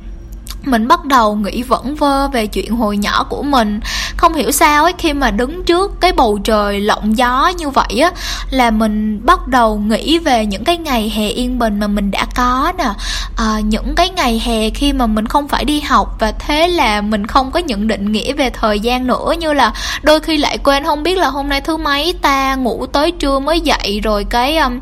Mình 0.63 0.87
bắt 0.87 1.05
đầu 1.05 1.35
nghĩ 1.35 1.63
vẩn 1.63 1.95
vơ 1.95 2.27
về 2.27 2.47
chuyện 2.47 2.75
hồi 2.75 2.97
nhỏ 2.97 3.23
của 3.29 3.43
mình 3.43 3.79
không 4.17 4.33
hiểu 4.33 4.51
sao 4.51 4.83
ấy 4.83 4.93
khi 4.97 5.13
mà 5.13 5.31
đứng 5.31 5.63
trước 5.63 6.01
cái 6.01 6.11
bầu 6.11 6.39
trời 6.43 6.81
lộng 6.81 7.17
gió 7.17 7.51
như 7.57 7.69
vậy 7.69 7.99
á 8.01 8.11
là 8.49 8.71
mình 8.71 9.25
bắt 9.25 9.47
đầu 9.47 9.77
nghĩ 9.77 10.19
về 10.19 10.45
những 10.45 10.63
cái 10.63 10.77
ngày 10.77 11.09
hè 11.15 11.29
yên 11.29 11.59
bình 11.59 11.79
mà 11.79 11.87
mình 11.87 12.11
đã 12.11 12.25
có 12.35 12.73
nè. 12.77 12.89
À, 13.37 13.59
những 13.63 13.95
cái 13.95 14.09
ngày 14.09 14.41
hè 14.45 14.69
khi 14.69 14.93
mà 14.93 15.07
mình 15.07 15.25
không 15.27 15.47
phải 15.47 15.65
đi 15.65 15.81
học 15.81 16.15
và 16.19 16.31
thế 16.31 16.67
là 16.67 17.01
mình 17.01 17.27
không 17.27 17.51
có 17.51 17.59
những 17.59 17.87
định 17.87 18.11
nghĩa 18.11 18.33
về 18.33 18.49
thời 18.49 18.79
gian 18.79 19.07
nữa 19.07 19.33
như 19.39 19.53
là 19.53 19.73
đôi 20.03 20.19
khi 20.19 20.37
lại 20.37 20.57
quên 20.57 20.83
không 20.83 21.03
biết 21.03 21.17
là 21.17 21.27
hôm 21.27 21.49
nay 21.49 21.61
thứ 21.61 21.77
mấy 21.77 22.13
ta 22.21 22.55
ngủ 22.55 22.85
tới 22.85 23.11
trưa 23.11 23.39
mới 23.39 23.61
dậy 23.61 23.99
rồi 24.03 24.25
cái 24.29 24.57
um, 24.57 24.79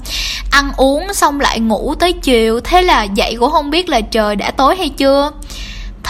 ăn 0.51 0.71
uống 0.77 1.13
xong 1.13 1.39
lại 1.39 1.59
ngủ 1.59 1.95
tới 1.99 2.13
chiều. 2.13 2.59
Thế 2.59 2.81
là 2.81 3.03
dậy 3.03 3.35
cũng 3.39 3.51
không 3.51 3.69
biết 3.69 3.89
là 3.89 4.01
trời 4.01 4.35
đã 4.35 4.51
tối 4.51 4.75
hay 4.75 4.89
chưa 4.89 5.31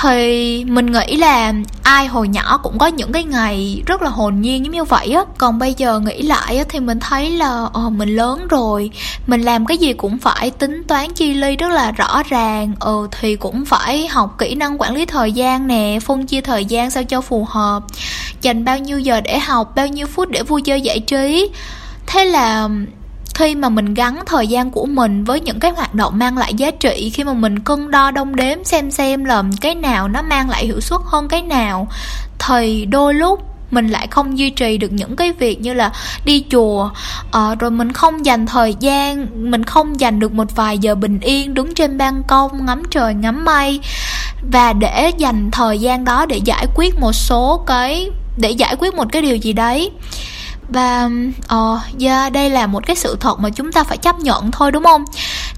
thì 0.02 0.64
mình 0.68 0.92
nghĩ 0.92 1.16
là 1.16 1.54
ai 1.84 2.08
hồi 2.08 2.28
nhỏ 2.28 2.60
cũng 2.64 2.78
có 2.78 2.88
những 2.88 3.12
cái 3.12 3.24
ngày 3.24 3.84
rất 3.86 4.02
là 4.02 4.10
hồn 4.10 4.42
nhiên 4.42 4.66
giống 4.66 4.74
như 4.74 4.84
vậy 4.84 5.12
á. 5.12 5.22
Còn 5.38 5.60
bây 5.60 5.74
giờ 5.74 6.00
nghĩ 6.00 6.22
lại 6.22 6.58
á 6.58 6.64
thì 6.70 6.80
mình 6.80 7.00
thấy 7.00 7.30
là 7.30 7.68
ờ 7.74 7.90
mình 7.90 8.10
lớn 8.10 8.48
rồi, 8.50 8.92
mình 9.28 9.42
làm 9.42 9.66
cái 9.66 9.78
gì 9.78 9.94
cũng 9.94 10.18
phải 10.18 10.52
tính 10.52 10.84
toán 10.88 11.14
chi 11.14 11.34
ly 11.34 11.56
rất 11.56 11.70
là 11.72 11.92
rõ 11.92 12.24
ràng. 12.30 12.74
Ừ 12.80 13.08
thì 13.20 13.36
cũng 13.36 13.66
phải 13.66 14.08
học 14.08 14.36
kỹ 14.38 14.56
năng 14.56 14.82
quản 14.82 14.96
lý 14.96 15.06
thời 15.06 15.32
gian 15.32 15.68
nè, 15.68 16.00
phân 16.06 16.26
chia 16.26 16.42
thời 16.42 16.66
gian 16.66 16.92
sao 16.92 17.04
cho 17.04 17.22
phù 17.22 17.46
hợp, 17.50 17.84
dành 18.42 18.66
bao 18.66 18.80
nhiêu 18.80 19.00
giờ 19.00 19.22
để 19.22 19.40
học, 19.40 19.76
bao 19.76 19.88
nhiêu 19.88 20.08
phút 20.08 20.30
để 20.30 20.44
vui 20.44 20.62
chơi 20.62 20.82
giải 20.82 21.00
trí. 21.00 21.50
Thế 22.08 22.26
là 22.26 22.70
khi 23.36 23.56
mà 23.56 23.70
mình 23.70 23.94
gắn 23.94 24.20
thời 24.26 24.48
gian 24.48 24.72
của 24.72 24.86
mình 24.86 25.24
với 25.24 25.40
những 25.40 25.60
cái 25.60 25.72
hoạt 25.72 25.96
động 25.96 26.20
mang 26.20 26.38
lại 26.38 26.54
giá 26.54 26.72
trị 26.72 27.12
khi 27.14 27.24
mà 27.24 27.34
mình 27.34 27.60
cân 27.60 27.92
đo 27.92 28.12
đong 28.12 28.36
đếm 28.36 28.64
xem 28.64 28.92
xem 28.92 29.26
là 29.26 29.44
cái 29.62 29.76
nào 29.76 30.08
nó 30.08 30.22
mang 30.22 30.50
lại 30.50 30.66
hiệu 30.66 30.82
suất 30.82 31.02
hơn 31.06 31.28
cái 31.28 31.42
nào 31.42 31.88
thì 32.40 32.86
đôi 32.86 33.14
lúc 33.14 33.56
mình 33.72 33.88
lại 33.88 34.08
không 34.08 34.38
duy 34.38 34.50
trì 34.50 34.78
được 34.78 34.92
những 34.92 35.16
cái 35.16 35.32
việc 35.32 35.62
như 35.62 35.74
là 35.74 35.92
đi 36.26 36.44
chùa. 36.52 36.90
À, 37.32 37.56
rồi 37.60 37.72
mình 37.72 37.92
không 37.92 38.26
dành 38.26 38.46
thời 38.46 38.76
gian 38.80 39.28
mình 39.52 39.64
không 39.64 40.00
dành 40.00 40.20
được 40.20 40.34
một 40.34 40.56
vài 40.56 40.78
giờ 40.78 40.96
bình 40.96 41.20
yên 41.20 41.54
đứng 41.54 41.74
trên 41.74 41.98
ban 41.98 42.24
công 42.24 42.66
ngắm 42.66 42.84
trời 42.92 43.14
ngắm 43.14 43.46
mây. 43.46 43.80
Và 44.52 44.74
để 44.74 45.12
dành 45.18 45.52
thời 45.52 45.80
gian 45.80 46.06
đó 46.06 46.26
để 46.26 46.38
giải 46.38 46.68
quyết 46.76 47.00
một 47.00 47.14
số 47.14 47.64
cái 47.68 48.10
để 48.38 48.50
giải 48.50 48.76
quyết 48.80 48.94
một 48.94 49.08
cái 49.12 49.22
điều 49.22 49.36
gì 49.36 49.54
đấy 49.54 49.92
và 50.70 51.10
ờ 51.48 51.74
uh, 51.74 52.02
yeah, 52.02 52.32
đây 52.32 52.50
là 52.50 52.68
một 52.68 52.86
cái 52.86 52.96
sự 52.96 53.18
thật 53.20 53.40
mà 53.40 53.50
chúng 53.50 53.72
ta 53.72 53.84
phải 53.84 53.98
chấp 53.98 54.20
nhận 54.20 54.52
thôi 54.52 54.72
đúng 54.72 54.84
không? 54.84 55.06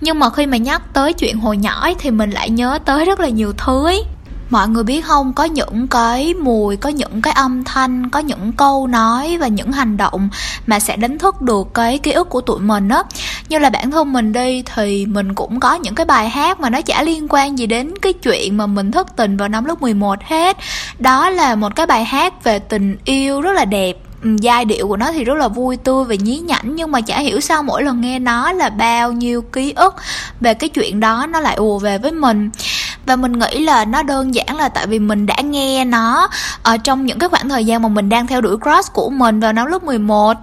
Nhưng 0.01 0.20
mà 0.20 0.30
khi 0.30 0.45
mà 0.45 0.58
nhắc 0.58 0.82
tới 0.93 1.14
chuyện 1.14 1.39
hồi 1.39 1.58
nhỏ 1.58 1.80
ấy, 1.82 1.95
thì 1.99 2.12
mình 2.12 2.30
lại 2.30 2.49
nhớ 2.49 2.80
tới 2.86 3.05
rất 3.05 3.20
là 3.20 3.30
nhiều 3.30 3.53
thứ 3.58 3.86
ấy. 3.86 4.03
Mọi 4.49 4.68
người 4.68 4.84
biết 4.84 5.05
không 5.05 5.34
có 5.34 5.43
những 5.43 5.88
cái 5.88 6.34
mùi 6.34 6.78
có 6.78 6.89
những 6.89 7.22
cái 7.22 7.34
âm 7.34 7.64
thanh 7.64 8.10
có 8.10 8.20
những 8.20 8.51
câu 8.51 8.88
nói 8.88 9.38
và 9.38 9.47
những 9.47 9.72
hành 9.72 9.97
động 9.97 10.30
mà 10.68 10.80
sẽ 10.80 10.95
đánh 10.95 11.18
thức 11.18 11.41
được 11.41 11.68
cái 11.74 11.97
ký 11.97 12.12
ức 12.12 12.30
của 12.30 12.41
tụi 12.41 12.60
mình 12.60 12.89
á. 12.89 13.03
Như 13.49 13.60
là 13.60 13.70
bản 13.70 13.91
thân 13.91 14.14
mình 14.14 14.34
đi 14.34 14.64
thì 14.76 15.05
mình 15.05 15.34
cũng 15.34 15.60
có 15.60 15.76
những 15.76 15.95
cái 15.95 16.05
bài 16.05 16.30
hát 16.30 16.60
mà 16.60 16.70
nó 16.70 16.82
chả 16.82 17.03
liên 17.03 17.28
quan 17.30 17.58
gì 17.58 17.66
đến 17.68 17.93
cái 18.01 18.14
chuyện 18.14 18.58
mà 18.58 18.68
mình 18.68 18.91
thất 18.91 19.16
tình 19.16 19.38
vào 19.38 19.47
năm 19.47 19.66
lớp 19.66 19.82
11 19.82 20.24
hết. 20.24 20.58
Đó 20.99 21.30
là 21.30 21.55
một 21.55 21.76
cái 21.76 21.86
bài 21.86 22.05
hát 22.05 22.43
về 22.43 22.60
tình 22.60 22.97
yêu 23.05 23.41
rất 23.41 23.51
là 23.51 23.66
đẹp. 23.66 23.93
Ừ, 24.24 24.30
giai 24.41 24.65
điệu 24.65 24.88
của 24.88 24.97
nó 24.97 25.11
thì 25.11 25.24
rất 25.24 25.34
là 25.34 25.47
vui 25.47 25.78
tươi 25.78 26.03
và 26.03 26.15
nhí 26.15 26.38
nhảnh, 26.38 26.76
nhưng 26.76 26.91
mà 26.91 27.01
chả 27.01 27.20
hiểu 27.20 27.39
sao 27.39 27.63
mỗi 27.63 27.84
lần 27.84 28.01
nghe 28.01 28.20
nó 28.20 28.51
là 28.51 28.70
bao 28.70 29.11
nhiêu 29.11 29.41
ký 29.41 29.74
ức 29.76 29.95
về 30.41 30.53
cái 30.53 30.70
chuyện 30.70 30.99
đó 30.99 31.26
nó 31.30 31.39
lại 31.39 31.55
ùa 31.55 31.80
về 31.80 31.97
với 31.97 32.11
mình. 32.11 32.49
Và 33.05 33.15
mình 33.15 33.39
nghĩ 33.39 33.59
là 33.59 33.86
nó 33.86 34.03
đơn 34.03 34.36
giản 34.36 34.57
là 34.57 34.70
tại 34.70 34.88
vì 34.88 34.99
mình 34.99 35.26
đã 35.26 35.36
nghe 35.41 35.86
nó 35.86 36.30
ở 36.63 36.78
trong 36.78 37.05
những 37.05 37.20
cái 37.20 37.30
khoảng 37.30 37.49
thời 37.49 37.65
gian 37.65 37.82
mà 37.82 37.89
mình 37.89 38.09
đang 38.09 38.28
theo 38.28 38.41
đuổi 38.41 38.57
crush 38.57 38.93
của 38.93 39.09
mình 39.09 39.39
vào 39.39 39.53
năm 39.53 39.68
lớp 39.68 39.84
11 39.84 40.38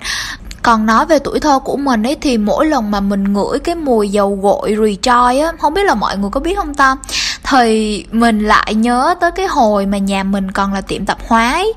còn 0.65 0.87
nói 0.87 1.07
về 1.07 1.19
tuổi 1.19 1.41
thơ 1.41 1.59
của 1.59 1.77
mình 1.77 2.03
ấy 2.07 2.17
thì 2.21 2.39
mỗi 2.39 2.67
lần 2.67 2.91
mà 2.91 3.01
mình 3.01 3.33
ngửi 3.33 3.59
cái 3.59 3.75
mùi 3.75 4.09
dầu 4.09 4.39
gội 4.43 4.73
rejoy 4.73 5.45
á, 5.47 5.53
không 5.59 5.75
biết 5.75 5.85
là 5.85 5.95
mọi 5.95 6.19
người 6.19 6.31
có 6.31 6.41
biết 6.41 6.57
không 6.57 6.75
ta 6.75 6.97
thì 7.43 8.05
mình 8.13 8.47
lại 8.47 8.75
nhớ 8.75 9.15
tới 9.21 9.31
cái 9.31 9.47
hồi 9.47 9.87
mà 9.87 9.99
nhà 9.99 10.23
mình 10.23 10.51
còn 10.51 10.75
là 10.75 10.81
tiệm 10.81 11.07
tạp 11.07 11.19
hóa 11.27 11.53
ấy. 11.53 11.73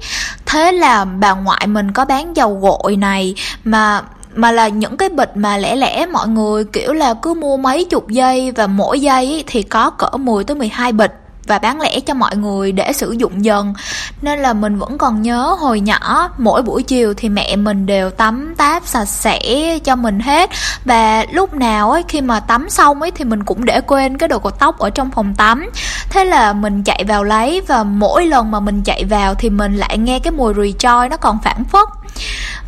thế 0.46 0.72
là 0.72 1.06
bà 1.06 1.34
ngoại 1.34 1.68
mình 1.68 1.92
có 1.92 2.06
bán 2.06 2.36
dầu 2.36 2.60
gội 2.62 2.96
này, 2.96 3.36
mà 3.64 4.02
mà 4.36 4.52
là 4.52 4.68
những 4.68 4.98
cái 4.98 5.10
bịch 5.10 5.32
mà 5.36 5.58
lẻ 5.58 5.76
lẻ, 5.76 6.06
mọi 6.06 6.28
người 6.28 6.64
kiểu 6.64 6.94
là 6.94 7.14
cứ 7.14 7.34
mua 7.34 7.58
mấy 7.58 7.86
chục 7.86 8.10
giây 8.10 8.52
và 8.52 8.68
mỗi 8.68 9.00
giây 9.00 9.44
thì 9.48 9.64
có 9.64 9.90
cỡ 9.90 10.18
10 10.18 10.44
tới 10.44 10.56
12 10.56 10.92
bịch 10.92 11.27
và 11.48 11.60
bán 11.60 11.82
lẻ 11.82 12.00
cho 12.00 12.14
mọi 12.14 12.36
người 12.36 12.72
để 12.72 12.94
sử 12.94 13.12
dụng 13.12 13.46
dần. 13.46 13.74
Nên 14.22 14.40
là 14.40 14.54
mình 14.54 14.78
vẫn 14.78 14.98
còn 14.98 15.22
nhớ 15.22 15.56
hồi 15.60 15.80
nhỏ, 15.80 16.30
mỗi 16.38 16.62
buổi 16.62 16.84
chiều 16.84 17.14
thì 17.18 17.30
mẹ 17.30 17.56
mình 17.56 17.86
đều 17.86 18.10
tắm 18.10 18.54
táp 18.58 18.88
sạch 18.88 19.06
sẽ 19.06 19.40
cho 19.84 19.96
mình 19.96 20.20
hết. 20.20 20.50
Và 20.86 21.26
lúc 21.32 21.54
nào 21.54 21.92
ấy, 21.92 22.04
khi 22.08 22.22
mà 22.22 22.40
tắm 22.40 22.70
xong 22.70 23.02
ấy 23.02 23.12
thì 23.12 23.26
mình 23.26 23.44
cũng 23.44 23.66
để 23.66 23.82
quên 23.82 24.18
cái 24.18 24.30
đồ 24.30 24.40
cột 24.40 24.60
tóc 24.60 24.80
ở 24.80 24.90
trong 24.90 25.12
phòng 25.12 25.36
tắm. 25.36 25.70
Thế 26.10 26.26
là 26.26 26.54
mình 26.54 26.84
chạy 26.84 27.04
vào 27.08 27.24
lấy 27.24 27.62
và 27.68 27.84
mỗi 27.84 28.26
lần 28.26 28.52
mà 28.52 28.60
mình 28.60 28.84
chạy 28.84 29.04
vào 29.06 29.36
thì 29.36 29.50
mình 29.50 29.78
lại 29.78 29.98
nghe 29.98 30.20
cái 30.20 30.32
mùi 30.32 30.54
rùi 30.54 30.76
choi 30.80 31.10
nó 31.10 31.18
còn 31.18 31.38
phản 31.44 31.64
phất 31.64 31.88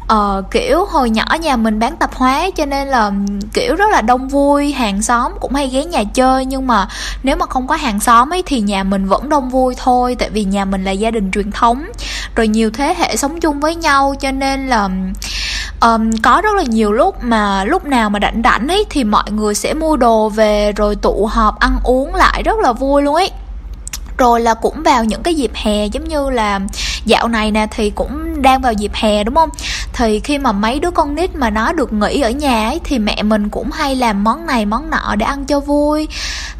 ờ, 0.10 0.44
kiểu 0.52 0.86
hồi 0.86 1.10
nhỏ 1.10 1.26
nhà 1.42 1.56
mình 1.56 1.80
bán 1.80 1.96
tạp 1.96 2.16
hóa 2.16 2.50
cho 2.56 2.66
nên 2.66 2.88
là 2.88 3.12
kiểu 3.54 3.76
rất 3.76 3.90
là 3.92 4.02
đông 4.02 4.28
vui 4.28 4.72
hàng 4.72 5.02
xóm 5.02 5.32
cũng 5.40 5.54
hay 5.54 5.68
ghé 5.68 5.86
nhà 5.86 6.04
chơi. 6.14 6.46
Nhưng 6.46 6.68
mà 6.68 6.88
nếu 7.24 7.36
mà 7.36 7.46
không 7.46 7.68
có 7.68 7.76
hàng 7.76 8.00
xóm 8.00 8.34
ấy 8.34 8.44
thì 8.46 8.62
nhà 8.62 8.84
mình 8.84 9.06
vẫn 9.06 9.30
đông 9.30 9.50
vui 9.50 9.76
thôi 9.78 10.16
tại 10.20 10.30
vì 10.30 10.44
nhà 10.44 10.66
mình 10.66 10.84
là 10.84 10.92
gia 10.92 11.12
đình 11.12 11.32
truyền 11.32 11.52
thống. 11.52 11.86
Rồi 12.36 12.48
nhiều 12.48 12.72
thế 12.72 12.96
hệ 12.98 13.16
sống 13.16 13.40
chung 13.40 13.60
với 13.60 13.76
nhau 13.76 14.16
cho 14.20 14.32
nên 14.32 14.68
là 14.68 14.90
um, 15.82 16.12
có 16.24 16.42
rất 16.44 16.56
là 16.56 16.64
nhiều 16.64 16.92
lúc 16.92 17.24
mà 17.24 17.64
lúc 17.64 17.86
nào 17.86 18.10
mà 18.10 18.20
rảnh 18.22 18.42
rảnh 18.44 18.68
ấy 18.68 18.86
thì 18.90 19.04
mọi 19.04 19.32
người 19.32 19.56
sẽ 19.56 19.74
mua 19.74 19.98
đồ 19.98 20.30
về 20.30 20.72
rồi 20.72 20.96
tụ 20.96 21.26
họp 21.26 21.60
ăn 21.60 21.80
uống 21.84 22.16
lại 22.16 22.44
rất 22.44 22.60
là 22.60 22.74
vui 22.74 23.02
luôn 23.02 23.16
ấy. 23.16 23.32
Rồi 24.18 24.42
là 24.42 24.54
cũng 24.54 24.84
vào 24.84 25.04
những 25.04 25.24
cái 25.24 25.36
dịp 25.36 25.52
hè 25.54 25.86
giống 25.86 26.08
như 26.08 26.30
là 26.30 26.60
dạo 27.06 27.28
này 27.28 27.52
nè, 27.52 27.68
thì 27.72 27.90
cũng 27.90 28.42
đang 28.42 28.62
vào 28.62 28.74
dịp 28.74 28.92
hè, 28.94 29.24
đúng 29.24 29.36
không? 29.36 29.50
Thì 29.94 30.20
khi 30.20 30.38
mà 30.38 30.52
mấy 30.52 30.80
đứa 30.80 30.92
con 30.92 31.16
nít 31.16 31.36
mà 31.36 31.50
nó 31.50 31.74
được 31.74 31.94
nghỉ 31.94 32.22
ở 32.22 32.30
nhà 32.30 32.70
ấy, 32.70 32.80
thì 32.84 33.00
mẹ 33.00 33.24
mình 33.24 33.50
cũng 33.50 33.72
hay 33.72 33.96
làm 33.96 34.24
món 34.24 34.46
này, 34.46 34.66
món 34.66 34.90
nọ 34.90 35.16
để 35.18 35.26
ăn 35.26 35.46
cho 35.46 35.60
vui. 35.60 36.08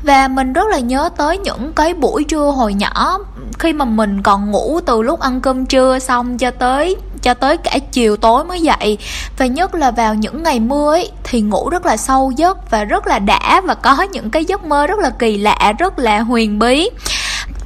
Và 0.04 0.28
mình 0.28 0.54
rất 0.54 0.68
là 0.72 0.80
nhớ 0.80 1.10
tới 1.18 1.38
những 1.38 1.74
cái 1.74 1.94
buổi 1.94 2.24
trưa 2.24 2.52
hồi 2.52 2.74
nhỏ, 2.74 3.18
khi 3.60 3.74
mà 3.74 3.86
mình 3.86 4.22
còn 4.22 4.52
ngủ 4.52 4.80
từ 4.86 5.02
lúc 5.02 5.20
ăn 5.20 5.42
cơm 5.42 5.66
trưa 5.66 6.00
xong 6.00 6.38
cho 6.38 6.52
tới 6.52 6.96
cho 7.22 7.34
tới 7.34 7.58
cả 7.58 7.78
chiều 7.92 8.18
tối 8.18 8.46
mới 8.46 8.62
dậy. 8.62 8.98
Và 9.38 9.46
nhất 9.46 9.76
là 9.76 9.92
vào 9.92 10.16
những 10.16 10.44
ngày 10.44 10.60
mưa 10.60 10.94
ấy, 10.94 11.12
thì 11.24 11.42
ngủ 11.42 11.70
rất 11.70 11.86
là 11.86 11.98
sâu 11.98 12.32
giấc 12.36 12.72
và 12.72 12.84
rất 12.84 13.08
là 13.08 13.20
đã 13.20 13.62
và 13.66 13.74
có 13.76 14.02
những 14.12 14.30
cái 14.30 14.46
giấc 14.46 14.64
mơ 14.64 14.88
rất 14.88 15.00
là 15.00 15.10
kỳ 15.10 15.38
lạ, 15.38 15.74
rất 15.80 16.00
là 16.00 16.20
huyền 16.20 16.60
bí 16.60 16.90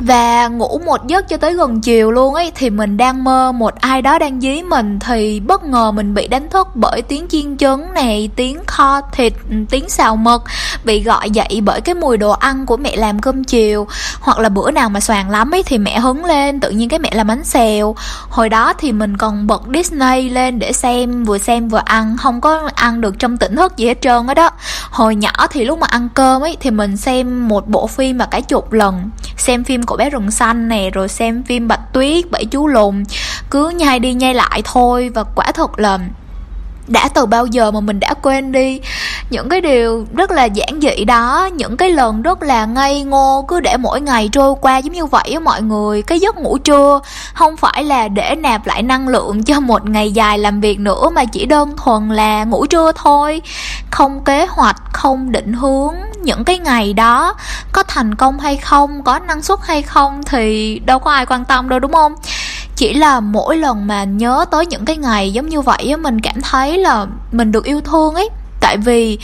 và 0.06 0.48
ngủ 0.48 0.82
một 0.86 1.08
giấc 1.08 1.30
cho 1.30 1.38
tới 1.38 1.54
gần 1.54 1.82
chiều 1.82 2.12
luôn 2.12 2.34
ấy, 2.34 2.52
thì 2.56 2.70
mình 2.70 2.98
đang 2.98 3.24
mơ 3.24 3.52
một 3.52 3.76
ai 3.76 4.02
đó 4.02 4.20
đang 4.20 4.42
dí 4.42 4.62
mình, 4.62 5.00
thì 5.00 5.40
bất 5.40 5.64
ngờ 5.64 5.92
mình 5.92 6.14
bị 6.14 6.28
đánh 6.28 6.50
thức 6.50 6.68
bởi 6.76 7.02
tiếng 7.02 7.28
chiên 7.28 7.58
trứng 7.58 7.94
này, 7.94 8.30
tiếng 8.36 8.60
kho 8.68 9.02
thịt 9.02 9.34
ừ, 9.50 9.56
tiếng 9.70 9.90
xào 9.90 10.16
mực, 10.16 10.44
bị 10.84 11.04
gọi 11.04 11.30
dậy 11.30 11.62
bởi 11.66 11.82
cái 11.82 11.96
mùi 11.96 12.18
đồ 12.18 12.32
ăn 12.32 12.66
của 12.66 12.78
mẹ 12.78 12.96
làm 12.96 13.20
cơm 13.20 13.44
chiều. 13.44 13.88
Hoặc 14.20 14.40
là 14.40 14.50
bữa 14.50 14.72
nào 14.72 14.90
mà 14.90 15.00
xoàng 15.00 15.30
lắm 15.30 15.54
ấy, 15.54 15.64
thì 15.64 15.78
mẹ 15.78 16.00
hứng 16.00 16.26
lên, 16.26 16.60
tự 16.60 16.70
nhiên 16.70 16.90
cái 16.90 17.00
mẹ 17.00 17.10
làm 17.14 17.28
bánh 17.28 17.44
xèo. 17.44 17.96
Hồi 18.30 18.50
đó 18.50 18.74
thì 18.78 18.92
mình 18.92 19.18
còn 19.18 19.48
bật 19.48 19.62
Disney 19.74 20.30
lên 20.30 20.60
để 20.60 20.74
xem, 20.74 21.24
vừa 21.24 21.38
xem 21.38 21.70
vừa 21.70 21.82
ăn, 21.86 22.18
không 22.18 22.42
có 22.42 22.70
ăn 22.76 23.02
được 23.02 23.20
trong 23.20 23.38
tỉnh 23.38 23.56
thức 23.56 23.78
gì 23.78 23.88
hết 23.88 24.02
trơn 24.02 24.28
á 24.28 24.34
đó. 24.34 24.50
Hồi 24.92 25.16
nhỏ 25.16 25.48
thì 25.52 25.66
lúc 25.66 25.80
mà 25.80 25.88
ăn 25.88 26.10
cơm 26.14 26.42
ấy, 26.42 26.58
thì 26.60 26.72
mình 26.72 26.98
xem 26.98 27.48
một 27.48 27.68
bộ 27.68 27.88
phim 27.88 28.18
mà 28.18 28.26
cả 28.26 28.40
chục 28.40 28.74
lần, 28.74 29.10
xem 29.38 29.64
phim 29.64 29.84
cậu 29.94 29.98
bé 29.98 30.10
rừng 30.10 30.32
xanh 30.32 30.68
nè, 30.68 30.90
rồi 30.90 31.08
xem 31.08 31.44
phim 31.44 31.68
bạch 31.68 31.94
tuyết, 31.94 32.32
bảy 32.32 32.46
chú 32.46 32.68
lùn. 32.68 33.04
Cứ 33.52 33.70
nhai 33.70 34.00
đi 34.00 34.14
nhai 34.14 34.34
lại 34.34 34.62
thôi 34.66 35.10
và 35.16 35.24
quả 35.36 35.52
thật 35.54 35.80
là 35.80 36.00
đã 36.88 37.08
từ 37.08 37.26
bao 37.26 37.46
giờ 37.46 37.72
mà 37.72 37.80
mình 37.80 38.00
đã 38.00 38.14
quên 38.14 38.52
đi? 38.52 38.80
Những 39.30 39.50
cái 39.50 39.62
điều 39.62 40.06
rất 40.16 40.32
là 40.32 40.46
giản 40.46 40.80
dị 40.82 41.06
đó, 41.06 41.50
những 41.54 41.78
cái 41.78 41.90
lần 41.90 42.22
rất 42.22 42.44
là 42.44 42.66
ngây 42.66 43.04
ngô 43.04 43.46
cứ 43.48 43.60
để 43.60 43.78
mỗi 43.78 44.02
ngày 44.02 44.30
trôi 44.32 44.56
qua 44.62 44.78
giống 44.78 44.94
như 44.94 45.06
vậy 45.06 45.32
á 45.34 45.40
mọi 45.40 45.62
người. 45.62 46.02
Cái 46.02 46.20
giấc 46.20 46.38
ngủ 46.38 46.58
trưa 46.58 47.00
không 47.34 47.58
phải 47.58 47.84
là 47.84 48.08
để 48.08 48.36
nạp 48.36 48.68
lại 48.68 48.84
năng 48.84 49.08
lượng 49.08 49.44
cho 49.44 49.60
một 49.60 49.90
ngày 49.90 50.12
dài 50.12 50.38
làm 50.38 50.62
việc 50.62 50.80
nữa 50.80 51.10
mà 51.10 51.26
chỉ 51.26 51.46
đơn 51.46 51.74
thuần 51.84 52.10
là 52.10 52.44
ngủ 52.44 52.66
trưa 52.66 52.92
thôi. 52.96 53.42
Không 53.92 54.24
kế 54.24 54.46
hoạch, 54.46 54.82
không 54.94 55.32
định 55.32 55.54
hướng 55.54 55.96
những 56.24 56.44
cái 56.44 56.60
ngày 56.60 56.94
đó 56.94 57.36
có 57.72 57.84
thành 57.84 58.16
công 58.16 58.40
hay 58.40 58.58
không, 58.58 59.04
có 59.04 59.20
năng 59.20 59.42
suất 59.42 59.60
hay 59.64 59.82
không 59.82 60.24
thì 60.24 60.80
đâu 60.86 61.00
có 61.00 61.12
ai 61.12 61.26
quan 61.26 61.46
tâm 61.46 61.70
đâu, 61.70 61.80
đúng 61.80 61.94
không? 61.94 62.16
Chỉ 62.76 62.94
là 62.94 63.20
mỗi 63.20 63.58
lần 63.58 63.88
mà 63.88 64.04
nhớ 64.04 64.46
tới 64.52 64.66
những 64.66 64.86
cái 64.86 64.98
ngày 64.98 65.32
giống 65.32 65.50
như 65.50 65.62
vậy 65.62 65.96
mình 65.98 66.22
cảm 66.22 66.42
thấy 66.42 66.78
là 66.78 67.06
mình 67.32 67.52
được 67.52 67.66
yêu 67.66 67.82
thương 67.82 68.14
ấy. 68.16 68.30
Tại 68.62 68.78
vì 68.78 69.20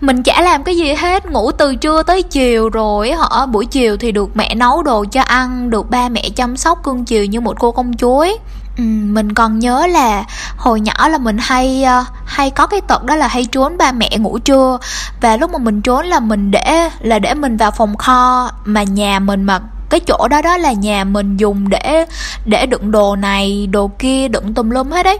mình 0.00 0.22
chả 0.22 0.40
làm 0.40 0.64
cái 0.64 0.76
gì 0.76 0.94
hết 0.94 1.26
ngủ 1.26 1.52
từ 1.52 1.74
trưa 1.76 2.02
tới 2.02 2.22
chiều 2.22 2.68
rồi 2.68 3.12
họ 3.12 3.46
buổi 3.46 3.66
chiều 3.66 3.96
thì 3.96 4.12
được 4.12 4.36
mẹ 4.36 4.54
nấu 4.54 4.82
đồ 4.82 5.04
cho 5.04 5.22
ăn 5.22 5.70
được 5.70 5.90
ba 5.90 6.08
mẹ 6.08 6.28
chăm 6.36 6.56
sóc 6.56 6.82
cưng 6.82 7.04
chiều 7.04 7.24
như 7.24 7.40
một 7.40 7.56
cô 7.58 7.72
công 7.72 7.96
chúa 7.96 8.20
ấy. 8.20 8.38
Ừ, 8.78 8.82
mình 8.84 9.34
còn 9.34 9.58
nhớ 9.58 9.86
là 9.86 10.24
hồi 10.56 10.80
nhỏ 10.80 11.08
là 11.08 11.18
mình 11.18 11.36
hay 11.40 11.84
uh, 12.00 12.06
hay 12.24 12.50
có 12.50 12.66
cái 12.66 12.80
tật 12.80 13.04
đó 13.04 13.16
là 13.16 13.28
hay 13.28 13.44
trốn 13.44 13.78
ba 13.78 13.92
mẹ 13.92 14.10
ngủ 14.18 14.38
trưa. 14.38 14.78
Và 15.20 15.36
lúc 15.36 15.50
mà 15.52 15.58
mình 15.58 15.82
trốn 15.82 16.06
là 16.06 16.20
mình 16.20 16.50
để 16.50 16.88
là 17.00 17.18
để 17.18 17.34
mình 17.34 17.56
vào 17.56 17.70
phòng 17.70 17.96
kho 17.96 18.50
mà 18.64 18.82
nhà 18.82 19.18
mình 19.18 19.44
mà 19.44 19.60
cái 19.92 20.00
chỗ 20.00 20.28
đó 20.28 20.42
đó 20.42 20.56
là 20.56 20.72
nhà 20.72 21.04
mình 21.04 21.36
dùng 21.36 21.68
để 21.68 22.06
để 22.44 22.66
đựng 22.66 22.90
đồ 22.90 23.16
này 23.16 23.66
đồ 23.66 23.90
kia 23.98 24.28
đựng 24.28 24.54
tùm 24.54 24.70
lum 24.70 24.90
hết 24.90 25.02
đấy 25.02 25.18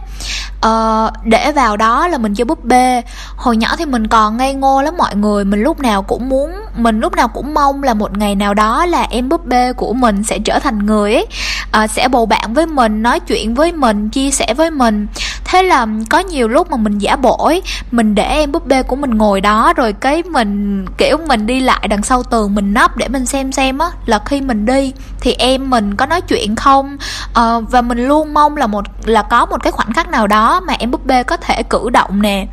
ờ, 0.62 1.10
để 1.24 1.52
vào 1.52 1.76
đó 1.76 2.08
là 2.08 2.18
mình 2.18 2.34
chơi 2.34 2.44
búp 2.44 2.64
bê. 2.64 3.02
Hồi 3.36 3.56
nhỏ 3.56 3.76
thì 3.78 3.86
mình 3.86 4.06
còn 4.06 4.36
ngây 4.36 4.54
ngô 4.54 4.82
lắm 4.82 4.94
mọi 4.98 5.16
người 5.16 5.44
mình 5.44 5.62
lúc 5.62 5.80
nào 5.80 6.02
cũng 6.02 6.28
muốn 6.28 6.50
mình 6.76 7.00
lúc 7.00 7.12
nào 7.12 7.28
cũng 7.28 7.54
mong 7.54 7.82
là 7.82 7.94
một 7.94 8.18
ngày 8.18 8.34
nào 8.34 8.54
đó 8.54 8.86
là 8.86 9.06
em 9.10 9.28
búp 9.28 9.46
bê 9.46 9.72
của 9.72 9.92
mình 9.92 10.22
sẽ 10.22 10.38
trở 10.38 10.58
thành 10.58 10.86
người 10.86 11.14
ấy. 11.14 11.26
Ờ, 11.72 11.86
sẽ 11.86 12.08
bầu 12.08 12.26
bạn 12.26 12.54
với 12.54 12.66
mình 12.66 13.02
nói 13.02 13.20
chuyện 13.20 13.54
với 13.54 13.72
mình 13.72 14.10
chia 14.10 14.30
sẻ 14.30 14.54
với 14.54 14.70
mình 14.70 15.06
thế 15.44 15.62
là 15.62 15.86
có 16.10 16.18
nhiều 16.18 16.48
lúc 16.48 16.70
mà 16.70 16.76
mình 16.76 16.98
giả 16.98 17.16
bộ 17.16 17.44
ấy 17.44 17.62
mình 17.90 18.14
để 18.14 18.22
em 18.22 18.52
búp 18.52 18.66
bê 18.66 18.82
của 18.82 18.96
mình 18.96 19.10
ngồi 19.10 19.40
đó 19.40 19.72
rồi 19.76 19.92
cái 19.92 20.22
mình 20.22 20.86
kiểu 20.98 21.16
mình 21.28 21.46
đi 21.46 21.60
lại 21.60 21.88
đằng 21.88 22.02
sau 22.02 22.22
tường 22.22 22.54
mình 22.54 22.74
nấp 22.74 22.96
để 22.96 23.08
mình 23.08 23.26
xem 23.26 23.52
xem 23.52 23.78
á 23.78 23.86
là 24.06 24.20
khi 24.24 24.40
mình 24.40 24.66
đi 24.66 24.92
thì 25.20 25.32
em 25.32 25.70
mình 25.70 25.96
có 25.96 26.06
nói 26.06 26.20
chuyện 26.20 26.56
không? 26.56 26.96
À, 27.34 27.58
và 27.70 27.82
mình 27.82 28.08
luôn 28.08 28.34
mong 28.34 28.56
là 28.56 28.66
một 28.66 28.84
là 29.04 29.22
có 29.22 29.46
một 29.46 29.62
cái 29.62 29.72
khoảnh 29.72 29.92
khắc 29.92 30.10
nào 30.10 30.26
đó 30.26 30.60
mà 30.60 30.74
em 30.78 30.90
búp 30.90 31.06
bê 31.06 31.22
có 31.22 31.36
thể 31.36 31.62
cử 31.62 31.90
động 31.90 32.22
nè. 32.22 32.46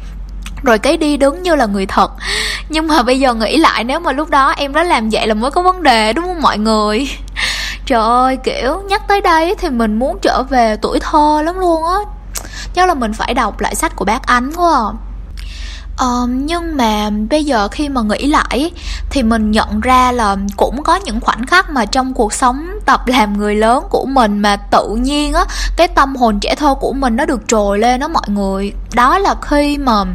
Rồi 0.64 0.80
cái 0.80 0.98
đi 0.98 1.18
đứng 1.18 1.44
như 1.44 1.56
là 1.56 1.66
người 1.66 1.86
thật. 1.86 2.12
Nhưng 2.70 2.88
mà 2.88 3.04
bây 3.04 3.20
giờ 3.20 3.34
nghĩ 3.34 3.58
lại 3.58 3.84
nếu 3.84 4.00
mà 4.00 4.12
lúc 4.12 4.30
đó 4.30 4.54
em 4.58 4.74
đã 4.74 4.84
làm 4.84 5.10
vậy 5.10 5.28
là 5.28 5.34
mới 5.34 5.52
có 5.52 5.62
vấn 5.62 5.84
đề 5.84 6.14
đúng 6.14 6.26
không 6.26 6.42
mọi 6.42 6.58
người? 6.58 7.10
Trời 7.86 8.02
ơi 8.02 8.38
kiểu 8.44 8.82
nhắc 8.90 9.08
tới 9.08 9.22
đây 9.22 9.56
thì 9.60 9.70
mình 9.70 10.00
muốn 10.00 10.20
trở 10.22 10.44
về 10.44 10.78
tuổi 10.82 11.00
thơ 11.00 11.42
lắm 11.46 11.60
luôn 11.60 11.84
á 11.84 11.98
chắc 12.74 12.88
là 12.88 12.94
mình 12.94 13.14
phải 13.14 13.34
đọc 13.34 13.60
lại 13.60 13.76
sách 13.76 13.96
của 13.96 14.06
bác 14.06 14.24
ánh 14.24 14.52
quá 14.56 14.74
à. 14.74 14.90
Uh, 16.06 16.30
nhưng 16.30 16.78
mà 16.78 17.10
bây 17.30 17.46
giờ 17.46 17.68
khi 17.68 17.90
mà 17.90 18.02
nghĩ 18.02 18.28
lại 18.28 18.72
thì 19.10 19.24
mình 19.24 19.52
nhận 19.52 19.80
ra 19.80 20.12
là 20.12 20.38
cũng 20.58 20.84
có 20.84 20.96
những 20.96 21.20
khoảnh 21.20 21.46
khắc 21.46 21.70
mà 21.70 21.86
trong 21.86 22.14
cuộc 22.14 22.34
sống 22.34 22.70
tập 22.86 23.08
làm 23.08 23.38
người 23.38 23.56
lớn 23.56 23.84
của 23.90 24.06
mình 24.06 24.40
mà 24.40 24.56
tự 24.56 24.96
nhiên 24.96 25.34
á 25.34 25.46
cái 25.78 25.88
tâm 25.88 26.16
hồn 26.16 26.40
trẻ 26.40 26.56
thơ 26.56 26.76
của 26.80 26.94
mình 26.94 27.16
nó 27.16 27.26
được 27.26 27.42
trồi 27.48 27.80
lên 27.80 28.00
đó 28.00 28.08
mọi 28.08 28.24
người 28.28 28.74
đó 28.94 29.18
là 29.18 29.36
khi 29.42 29.78
mà 29.78 30.06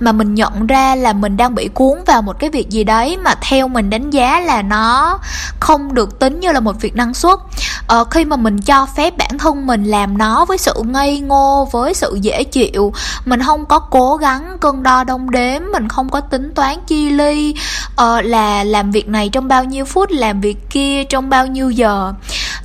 mà 0.00 0.12
mình 0.12 0.34
nhận 0.34 0.66
ra 0.66 0.94
là 0.94 1.12
mình 1.12 1.36
đang 1.36 1.54
bị 1.54 1.68
cuốn 1.74 1.98
vào 2.06 2.22
một 2.22 2.38
cái 2.38 2.50
việc 2.50 2.70
gì 2.70 2.84
đấy 2.84 3.16
mà 3.16 3.34
theo 3.40 3.68
mình 3.68 3.90
đánh 3.90 4.10
giá 4.10 4.40
là 4.40 4.62
nó 4.62 5.18
không 5.60 5.94
được 5.94 6.18
tính 6.18 6.40
như 6.40 6.52
là 6.52 6.60
một 6.60 6.80
việc 6.80 6.96
năng 6.96 7.14
suất. 7.14 7.38
Ờ, 7.86 8.04
khi 8.04 8.24
mà 8.24 8.36
mình 8.36 8.58
cho 8.58 8.86
phép 8.96 9.16
bản 9.18 9.38
thân 9.38 9.66
mình 9.66 9.84
làm 9.84 10.18
nó 10.18 10.44
với 10.44 10.58
sự 10.58 10.74
ngây 10.84 11.20
ngô 11.20 11.68
với 11.72 11.94
sự 11.94 12.18
dễ 12.22 12.44
chịu 12.44 12.92
mình 13.24 13.42
không 13.42 13.66
có 13.66 13.78
cố 13.78 14.16
gắng 14.16 14.56
cân 14.60 14.82
đo 14.82 15.04
đong 15.04 15.30
đếm 15.30 15.62
mình 15.72 15.88
không 15.88 16.08
có 16.08 16.20
tính 16.20 16.52
toán 16.54 16.76
chi 16.86 17.10
ly 17.10 17.54
ờ, 17.96 18.20
là 18.20 18.64
làm 18.64 18.90
việc 18.90 19.08
này 19.08 19.28
trong 19.28 19.48
bao 19.48 19.64
nhiêu 19.64 19.84
phút 19.84 20.10
làm 20.10 20.40
việc 20.40 20.70
kia 20.70 21.04
trong 21.04 21.30
bao 21.30 21.46
nhiêu 21.46 21.70
giờ 21.70 22.12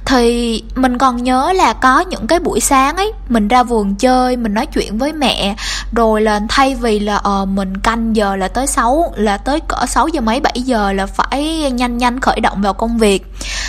thì 0.06 0.64
mình 0.76 0.98
còn 0.98 1.24
nhớ 1.24 1.54
là 1.56 1.74
có 1.74 2.00
những 2.00 2.28
cái 2.28 2.40
buổi 2.40 2.60
sáng 2.60 2.96
ấy 2.96 3.14
mình 3.30 3.48
ra 3.48 3.64
vườn 3.64 3.96
chơi 3.96 4.38
mình 4.38 4.54
nói 4.54 4.66
chuyện 4.66 4.98
với 4.98 5.14
mẹ 5.14 5.56
rồi 5.92 6.22
là 6.22 6.42
thay 6.50 6.76
vì 6.76 7.00
là 7.00 7.22
uh, 7.42 7.48
mình 7.48 7.78
canh 7.78 8.16
giờ 8.16 8.36
là 8.36 8.48
tới 8.48 8.68
6 8.68 9.14
là 9.16 9.38
tới 9.38 9.60
cỡ 9.68 9.86
6 9.88 10.08
giờ 10.08 10.22
mấy 10.22 10.40
7 10.40 10.62
giờ 10.62 10.94
là 10.94 11.06
phải 11.06 11.72
nhanh 11.72 11.98
nhanh 11.98 12.20
khởi 12.20 12.40
động 12.40 12.62
vào 12.62 12.74
công 12.74 12.98
việc. 12.98 13.26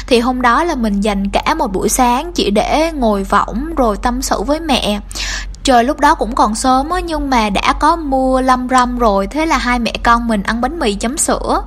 Thì 0.07 0.21
hôm 0.21 0.43
đó 0.43 0.65
là 0.65 0.75
mình 0.75 1.01
dành 1.01 1.29
cả 1.31 1.55
một 1.55 1.73
buổi 1.73 1.89
sáng 1.89 2.33
chỉ 2.33 2.51
để 2.51 2.93
ngồi 2.93 3.25
võng 3.25 3.75
rồi 3.77 3.97
tâm 4.03 4.23
sự 4.23 4.43
với 4.43 4.61
mẹ. 4.61 5.01
Trời 5.65 5.85
lúc 5.85 6.01
đó 6.01 6.15
cũng 6.15 6.35
còn 6.35 6.55
sớm 6.55 6.91
á 6.91 7.01
nhưng 7.01 7.31
mà 7.31 7.51
đã 7.51 7.73
có 7.73 7.97
mưa 7.97 8.41
lâm 8.41 8.69
râm 8.69 8.99
rồi 8.99 9.27
thế 9.27 9.47
là 9.47 9.59
hai 9.59 9.79
mẹ 9.79 9.93
con 10.03 10.29
mình 10.29 10.43
ăn 10.43 10.61
bánh 10.61 10.79
mì 10.79 10.95
chấm 10.95 11.19
sữa 11.19 11.63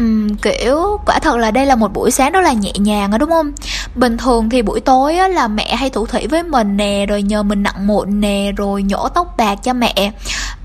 um, 0.00 0.28
kiểu 0.42 1.00
quả 1.06 1.18
thật 1.18 1.36
là 1.36 1.50
đây 1.50 1.66
là 1.66 1.76
một 1.76 1.92
buổi 1.92 2.10
sáng 2.10 2.32
rất 2.32 2.40
là 2.40 2.52
nhẹ 2.52 2.72
nhàng 2.78 3.12
á 3.12 3.18
đúng 3.18 3.30
không? 3.30 3.52
Bình 3.94 4.18
thường 4.18 4.50
thì 4.50 4.62
buổi 4.62 4.80
tối 4.80 5.16
á, 5.16 5.28
là 5.28 5.48
mẹ 5.48 5.76
hay 5.76 5.90
thủ 5.90 6.06
thủy 6.06 6.26
với 6.26 6.42
mình 6.42 6.76
nè 6.76 7.06
rồi 7.06 7.22
nhờ 7.22 7.42
mình 7.42 7.62
nặng 7.62 7.86
mụn 7.86 8.20
nè 8.20 8.52
rồi 8.56 8.82
nhổ 8.82 9.08
tóc 9.08 9.34
bạc 9.36 9.54
cho 9.54 9.72
mẹ 9.72 10.12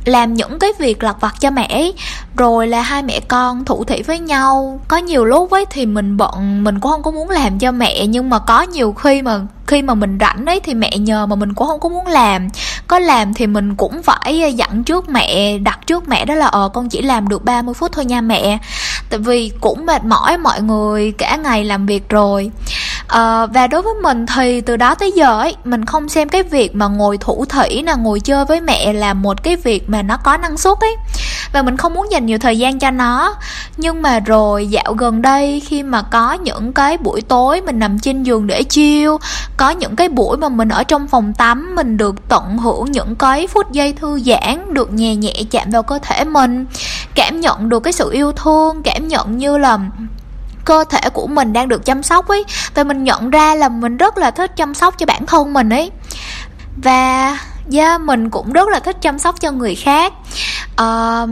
làm 0.05 0.33
những 0.33 0.59
cái 0.59 0.69
việc 0.79 1.03
lặt 1.03 1.15
vặt 1.19 1.35
cho 1.39 1.51
mẹ 1.51 1.91
rồi 2.37 2.67
là 2.67 2.81
hai 2.81 3.03
mẹ 3.03 3.19
con 3.27 3.65
thủ 3.65 3.83
thị 3.83 4.01
với 4.01 4.19
nhau. 4.19 4.79
Có 4.87 4.97
nhiều 4.97 5.25
lúc 5.25 5.51
ấy 5.51 5.65
thì 5.69 5.85
mình 5.85 6.17
bận, 6.17 6.63
mình 6.63 6.79
cũng 6.79 6.91
không 6.91 7.03
có 7.03 7.11
muốn 7.11 7.29
làm 7.29 7.59
cho 7.59 7.71
mẹ. 7.71 8.05
Nhưng 8.07 8.29
mà 8.29 8.39
có 8.39 8.61
nhiều 8.61 8.93
khi 8.93 9.21
mà 9.21 9.39
khi 9.67 9.81
mà 9.81 9.93
mình 9.93 10.17
rảnh 10.19 10.45
ấy 10.45 10.59
thì 10.59 10.73
mẹ 10.73 10.97
nhờ 10.97 11.25
mà 11.25 11.35
mình 11.35 11.53
cũng 11.53 11.67
không 11.67 11.79
có 11.79 11.89
muốn 11.89 12.07
làm. 12.07 12.47
Có 12.87 12.99
làm 12.99 13.33
thì 13.33 13.47
mình 13.47 13.75
cũng 13.75 14.03
phải 14.03 14.41
ờ, 14.41 14.47
dặn 14.47 14.83
trước 14.83 15.09
mẹ, 15.09 15.57
đặt 15.57 15.79
trước 15.87 16.07
mẹ 16.07 16.25
đó 16.25 16.35
là 16.35 16.45
ờ 16.45 16.69
con 16.73 16.89
chỉ 16.89 17.01
làm 17.01 17.27
được 17.27 17.45
30 17.45 17.73
phút 17.73 17.91
thôi 17.91 18.05
nha 18.05 18.21
mẹ. 18.21 18.57
Tại 19.09 19.19
vì 19.19 19.51
cũng 19.61 19.85
mệt 19.85 20.05
mỏi 20.05 20.37
mọi 20.37 20.61
người, 20.61 21.11
cả 21.11 21.35
ngày 21.35 21.63
làm 21.63 21.85
việc 21.85 22.09
rồi 22.09 22.51
à, 23.07 23.45
và 23.45 23.67
đối 23.67 23.81
với 23.81 23.93
mình 24.01 24.25
thì 24.35 24.61
từ 24.61 24.77
đó 24.77 24.95
tới 24.95 25.11
giờ 25.11 25.39
ấy 25.39 25.55
mình 25.63 25.85
không 25.85 26.09
xem 26.09 26.29
cái 26.29 26.43
việc 26.43 26.75
mà 26.75 26.87
ngồi 26.87 27.17
thủ 27.17 27.45
thủy 27.45 27.83
là 27.83 27.95
ngồi 27.95 28.19
chơi 28.19 28.45
với 28.45 28.61
mẹ 28.61 28.93
là 28.93 29.13
một 29.13 29.43
cái 29.43 29.55
việc 29.55 29.89
mà 29.89 30.01
nó 30.01 30.17
có 30.17 30.37
năng 30.37 30.57
suất 30.57 30.77
ấy. 30.79 30.95
Và 31.53 31.61
mình 31.61 31.77
không 31.77 31.93
muốn 31.93 32.11
dành 32.11 32.25
nhiều 32.25 32.37
thời 32.37 32.59
gian 32.59 32.79
cho 32.79 32.91
nó. 32.91 33.35
Nhưng 33.77 34.01
mà 34.01 34.19
rồi 34.19 34.67
dạo 34.67 34.93
gần 34.93 35.21
đây 35.21 35.59
khi 35.59 35.83
mà 35.83 36.01
có 36.01 36.33
những 36.33 36.73
cái 36.73 36.97
buổi 36.97 37.21
tối 37.21 37.61
mình 37.61 37.79
nằm 37.79 37.99
trên 37.99 38.23
giường 38.23 38.47
để 38.47 38.63
chiêu 38.63 39.17
có 39.57 39.69
những 39.69 39.95
cái 39.95 40.09
buổi 40.09 40.37
mà 40.37 40.49
mình 40.49 40.69
ở 40.69 40.83
trong 40.83 41.07
phòng 41.07 41.33
tắm 41.33 41.75
mình 41.75 41.97
được 41.97 42.15
tận 42.29 42.57
hưởng 42.57 42.91
những 42.91 43.15
cái 43.15 43.47
phút 43.47 43.71
giây 43.71 43.93
thư 43.93 44.19
giãn 44.19 44.73
được 44.73 44.93
nhẹ 44.93 45.15
nhẹ 45.15 45.33
chạm 45.51 45.69
vào 45.71 45.83
cơ 45.83 45.99
thể 46.01 46.23
mình 46.23 46.65
cảm 47.15 47.41
nhận 47.41 47.69
được 47.69 47.79
cái 47.79 47.93
sự 47.93 48.11
yêu 48.11 48.31
thương 48.31 48.83
cảm 48.83 49.07
nhận 49.07 49.37
như 49.37 49.57
là 49.57 49.79
cơ 50.65 50.83
thể 50.89 51.09
của 51.13 51.27
mình 51.27 51.53
đang 51.53 51.67
được 51.67 51.85
chăm 51.85 52.03
sóc 52.03 52.27
ấy. 52.27 52.45
Và 52.75 52.83
mình 52.83 53.03
nhận 53.03 53.29
ra 53.29 53.55
là 53.55 53.69
mình 53.69 53.97
rất 53.97 54.17
là 54.17 54.31
thích 54.31 54.51
chăm 54.55 54.73
sóc 54.73 54.97
cho 54.97 55.05
bản 55.05 55.25
thân 55.25 55.53
mình 55.53 55.69
ấy. 55.69 55.91
Và 56.83 57.37
yeah, 57.73 58.01
mình 58.01 58.29
cũng 58.29 58.53
rất 58.53 58.67
là 58.69 58.79
thích 58.79 58.97
chăm 59.01 59.19
sóc 59.19 59.41
cho 59.41 59.51
người 59.51 59.75
khác. 59.75 60.13
Uh, 60.81 61.29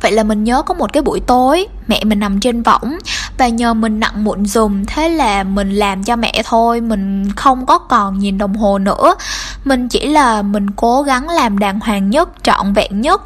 vậy 0.00 0.12
là 0.12 0.22
mình 0.22 0.44
nhớ 0.44 0.62
có 0.62 0.74
một 0.74 0.92
cái 0.92 1.02
buổi 1.02 1.20
tối 1.20 1.66
mẹ 1.86 2.04
mình 2.04 2.20
nằm 2.20 2.40
trên 2.40 2.62
võng. 2.62 2.98
Và 3.38 3.48
nhờ 3.48 3.74
mình 3.74 4.00
nặng 4.00 4.24
mụn 4.24 4.46
dùm 4.46 4.84
thế 4.84 5.08
là 5.08 5.42
mình 5.42 5.72
làm 5.72 6.04
cho 6.04 6.16
mẹ 6.16 6.42
thôi 6.44 6.80
mình 6.80 7.32
không 7.36 7.66
có 7.66 7.78
còn 7.78 8.18
nhìn 8.18 8.38
đồng 8.38 8.54
hồ 8.54 8.78
nữa. 8.78 9.14
Mình 9.64 9.88
chỉ 9.88 10.06
là 10.06 10.42
mình 10.42 10.70
cố 10.70 11.02
gắng 11.02 11.28
làm 11.28 11.58
đàng 11.58 11.80
hoàng 11.80 12.10
nhất 12.10 12.28
trọn 12.42 12.72
vẹn 12.72 13.00
nhất 13.00 13.22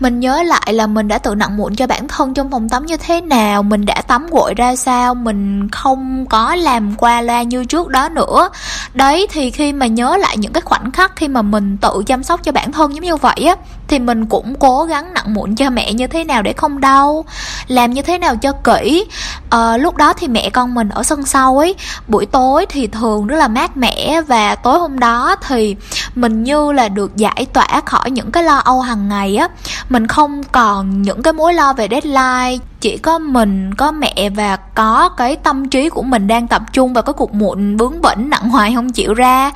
mình 0.00 0.20
nhớ 0.20 0.42
lại 0.42 0.72
là 0.72 0.86
mình 0.86 1.08
đã 1.08 1.18
tự 1.18 1.34
nặng 1.34 1.56
mụn 1.56 1.76
cho 1.76 1.86
bản 1.86 2.08
thân 2.08 2.34
trong 2.34 2.50
phòng 2.50 2.68
tắm 2.68 2.86
như 2.86 2.96
thế 2.96 3.20
nào 3.20 3.62
mình 3.62 3.86
đã 3.86 4.02
tắm 4.02 4.26
gội 4.30 4.54
ra 4.54 4.76
sao 4.76 5.14
mình 5.14 5.68
không 5.70 6.26
có 6.26 6.54
làm 6.54 6.96
qua 6.96 7.20
loa 7.20 7.42
như 7.42 7.64
trước 7.64 7.88
đó 7.88 8.08
nữa. 8.08 8.50
Đấy 8.94 9.26
thì 9.30 9.50
khi 9.50 9.72
mà 9.72 9.86
nhớ 9.86 10.16
lại 10.16 10.36
những 10.36 10.52
cái 10.52 10.60
khoảnh 10.60 10.92
khắc 10.92 11.16
khi 11.16 11.28
mà 11.28 11.42
mình 11.42 11.76
tự 11.76 12.02
chăm 12.06 12.22
sóc 12.22 12.44
cho 12.44 12.52
bản 12.52 12.72
thân 12.72 12.94
giống 12.94 13.04
như 13.04 13.16
vậy 13.16 13.44
á 13.46 13.54
thì 13.88 13.98
mình 13.98 14.26
cũng 14.26 14.54
cố 14.54 14.84
gắng 14.84 15.14
nặng 15.14 15.34
mụn 15.34 15.54
cho 15.56 15.70
mẹ 15.70 15.92
như 15.92 16.06
thế 16.06 16.24
nào 16.24 16.42
để 16.42 16.52
không 16.52 16.80
đau 16.80 17.24
làm 17.68 17.92
như 17.92 18.02
thế 18.02 18.18
nào 18.18 18.36
cho 18.36 18.52
kỹ. 18.52 19.06
À, 19.50 19.76
lúc 19.76 19.96
đó 19.96 20.12
thì 20.12 20.28
mẹ 20.28 20.50
con 20.50 20.74
mình 20.74 20.88
ở 20.88 21.02
sân 21.02 21.26
sau 21.26 21.58
ấy 21.58 21.74
buổi 22.08 22.26
tối 22.26 22.66
thì 22.68 22.86
thường 22.86 23.26
rất 23.26 23.36
là 23.36 23.48
mát 23.48 23.76
mẻ 23.76 24.20
và 24.20 24.54
tối 24.54 24.78
hôm 24.78 24.98
đó 24.98 25.36
thì 25.48 25.76
mình 26.14 26.42
như 26.42 26.72
là 26.72 26.88
được 26.88 27.16
giải 27.16 27.46
tỏa 27.52 27.80
khỏi 27.86 28.10
những 28.10 28.32
cái 28.32 28.42
lo 28.42 28.56
âu 28.56 28.80
hàng 28.80 29.08
ngày 29.08 29.36
á 29.36 29.48
mình 29.90 30.06
không 30.06 30.42
còn 30.52 31.02
những 31.02 31.22
cái 31.22 31.32
mối 31.32 31.54
lo 31.54 31.72
về 31.72 31.88
deadline 31.90 32.64
chỉ 32.80 32.98
có 32.98 33.18
mình 33.18 33.74
có 33.74 33.92
mẹ 33.92 34.30
và 34.36 34.56
có 34.56 35.08
cái 35.08 35.36
tâm 35.36 35.68
trí 35.68 35.88
của 35.88 36.02
mình 36.02 36.26
đang 36.26 36.48
tập 36.48 36.62
trung 36.72 36.92
vào 36.92 37.02
cái 37.02 37.12
cuộc 37.12 37.34
muộn 37.34 37.76
bướng 37.76 38.00
bỉnh 38.02 38.30
nặng 38.30 38.48
hoài 38.48 38.74
không 38.74 38.92
chịu 38.92 39.14
ra. 39.14 39.52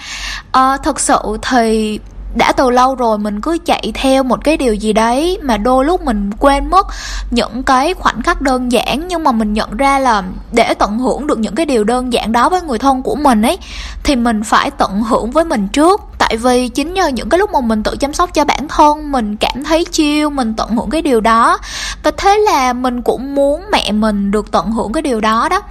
À, 0.52 0.76
thật 0.76 1.00
sự 1.00 1.18
thì 1.42 1.98
đã 2.34 2.52
từ 2.52 2.70
lâu 2.70 2.94
rồi 2.94 3.18
mình 3.18 3.40
cứ 3.40 3.58
chạy 3.64 3.92
theo 3.94 4.22
một 4.22 4.44
cái 4.44 4.56
điều 4.56 4.74
gì 4.74 4.92
đấy 4.92 5.38
mà 5.42 5.56
đôi 5.56 5.84
lúc 5.84 6.02
mình 6.02 6.30
quên 6.38 6.70
mất 6.70 6.86
những 7.30 7.62
cái 7.62 7.94
khoảnh 7.94 8.22
khắc 8.22 8.40
đơn 8.40 8.72
giản 8.72 9.08
nhưng 9.08 9.24
mà 9.24 9.32
mình 9.32 9.52
nhận 9.52 9.76
ra 9.76 9.98
là 9.98 10.22
để 10.52 10.74
tận 10.74 10.98
hưởng 10.98 11.26
được 11.26 11.38
những 11.38 11.54
cái 11.54 11.66
điều 11.66 11.84
đơn 11.84 12.12
giản 12.12 12.32
đó 12.32 12.48
với 12.48 12.62
người 12.62 12.78
thân 12.78 13.02
của 13.02 13.14
mình 13.14 13.42
ấy 13.42 13.58
thì 14.04 14.16
mình 14.16 14.42
phải 14.42 14.70
tận 14.70 15.02
hưởng 15.02 15.30
với 15.30 15.44
mình 15.44 15.68
trước 15.68 16.00
tại 16.28 16.36
vì 16.36 16.68
chính 16.68 16.94
nhờ 16.94 17.08
những 17.08 17.28
cái 17.28 17.38
lúc 17.38 17.50
mà 17.52 17.60
mình 17.60 17.82
tự 17.82 17.96
chăm 17.96 18.14
sóc 18.14 18.34
cho 18.34 18.44
bản 18.44 18.68
thân 18.68 19.12
mình 19.12 19.36
cảm 19.36 19.64
thấy 19.64 19.84
chiêu 19.84 20.30
mình 20.30 20.54
tận 20.56 20.68
hưởng 20.68 20.90
cái 20.90 21.02
điều 21.02 21.20
đó. 21.20 21.58
Và 22.02 22.10
thế 22.16 22.38
là 22.38 22.72
mình 22.72 23.02
cũng 23.02 23.34
muốn 23.34 23.64
mẹ 23.72 23.92
mình 23.92 24.30
được 24.30 24.50
tận 24.50 24.72
hưởng 24.72 24.92
cái 24.92 25.02
điều 25.02 25.20
đó 25.20 25.48
đó. 25.48 25.62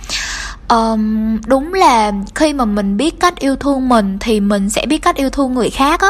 Um, 0.70 1.38
đúng 1.46 1.74
là 1.74 2.12
khi 2.36 2.54
mà 2.54 2.66
mình 2.66 2.98
biết 2.98 3.20
cách 3.20 3.40
yêu 3.40 3.56
thương 3.56 3.90
mình 3.90 4.18
thì 4.20 4.40
mình 4.40 4.70
sẽ 4.70 4.86
biết 4.86 4.98
cách 4.98 5.16
yêu 5.16 5.30
thương 5.30 5.54
người 5.54 5.70
khác 5.70 6.02
á. 6.02 6.10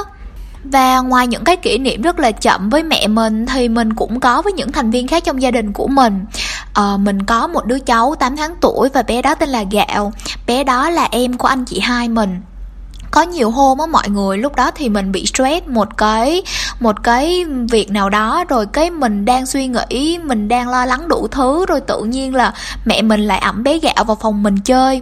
Và 0.64 1.00
ngoài 1.00 1.28
những 1.28 1.44
cái 1.44 1.58
kỷ 1.58 1.78
niệm 1.78 2.02
rất 2.02 2.20
là 2.20 2.32
chậm 2.32 2.70
với 2.70 2.84
mẹ 2.84 3.08
mình 3.08 3.46
thì 3.46 3.70
mình 3.70 3.94
cũng 3.94 4.20
có 4.20 4.42
với 4.42 4.54
những 4.54 4.72
thành 4.72 4.92
viên 4.92 5.08
khác 5.08 5.24
trong 5.24 5.42
gia 5.42 5.52
đình 5.52 5.74
của 5.74 5.88
mình. 5.88 6.26
À, 6.74 6.98
mình 6.98 7.26
có 7.26 7.48
một 7.48 7.66
đứa 7.66 7.80
cháu 7.80 8.16
8 8.20 8.38
tháng 8.38 8.56
tuổi 8.62 8.90
và 8.94 9.02
bé 9.02 9.22
đó 9.22 9.36
tên 9.36 9.50
là 9.50 9.64
gạo. 9.72 10.14
Bé 10.48 10.64
đó 10.64 10.90
là 10.90 11.08
em 11.12 11.38
của 11.38 11.48
anh 11.48 11.66
chị 11.66 11.80
hai 11.80 12.10
mình 12.10 12.42
có 13.14 13.22
nhiều 13.22 13.50
hôm 13.50 13.78
á, 13.78 13.86
mọi 13.86 14.10
người 14.10 14.38
lúc 14.38 14.56
đó 14.56 14.72
thì 14.76 14.90
mình 14.90 15.12
bị 15.12 15.26
stress 15.26 15.68
một 15.68 15.98
cái 15.98 16.44
một 16.80 17.04
cái 17.04 17.46
việc 17.72 17.92
nào 17.92 18.10
đó, 18.10 18.44
rồi 18.50 18.66
cái 18.66 18.90
mình 18.90 19.26
đang 19.26 19.46
suy 19.46 19.68
nghĩ, 19.68 20.18
mình 20.24 20.48
đang 20.48 20.70
lo 20.70 20.86
lắng 20.86 21.08
đủ 21.08 21.28
thứ, 21.28 21.66
rồi 21.66 21.82
tự 21.82 22.04
nhiên 22.04 22.36
là 22.36 22.54
mẹ 22.86 23.02
mình 23.02 23.28
lại 23.28 23.40
ẩm 23.40 23.64
bé 23.64 23.80
gạo 23.80 24.04
vào 24.04 24.18
phòng 24.22 24.44
mình 24.44 24.58
chơi. 24.58 25.02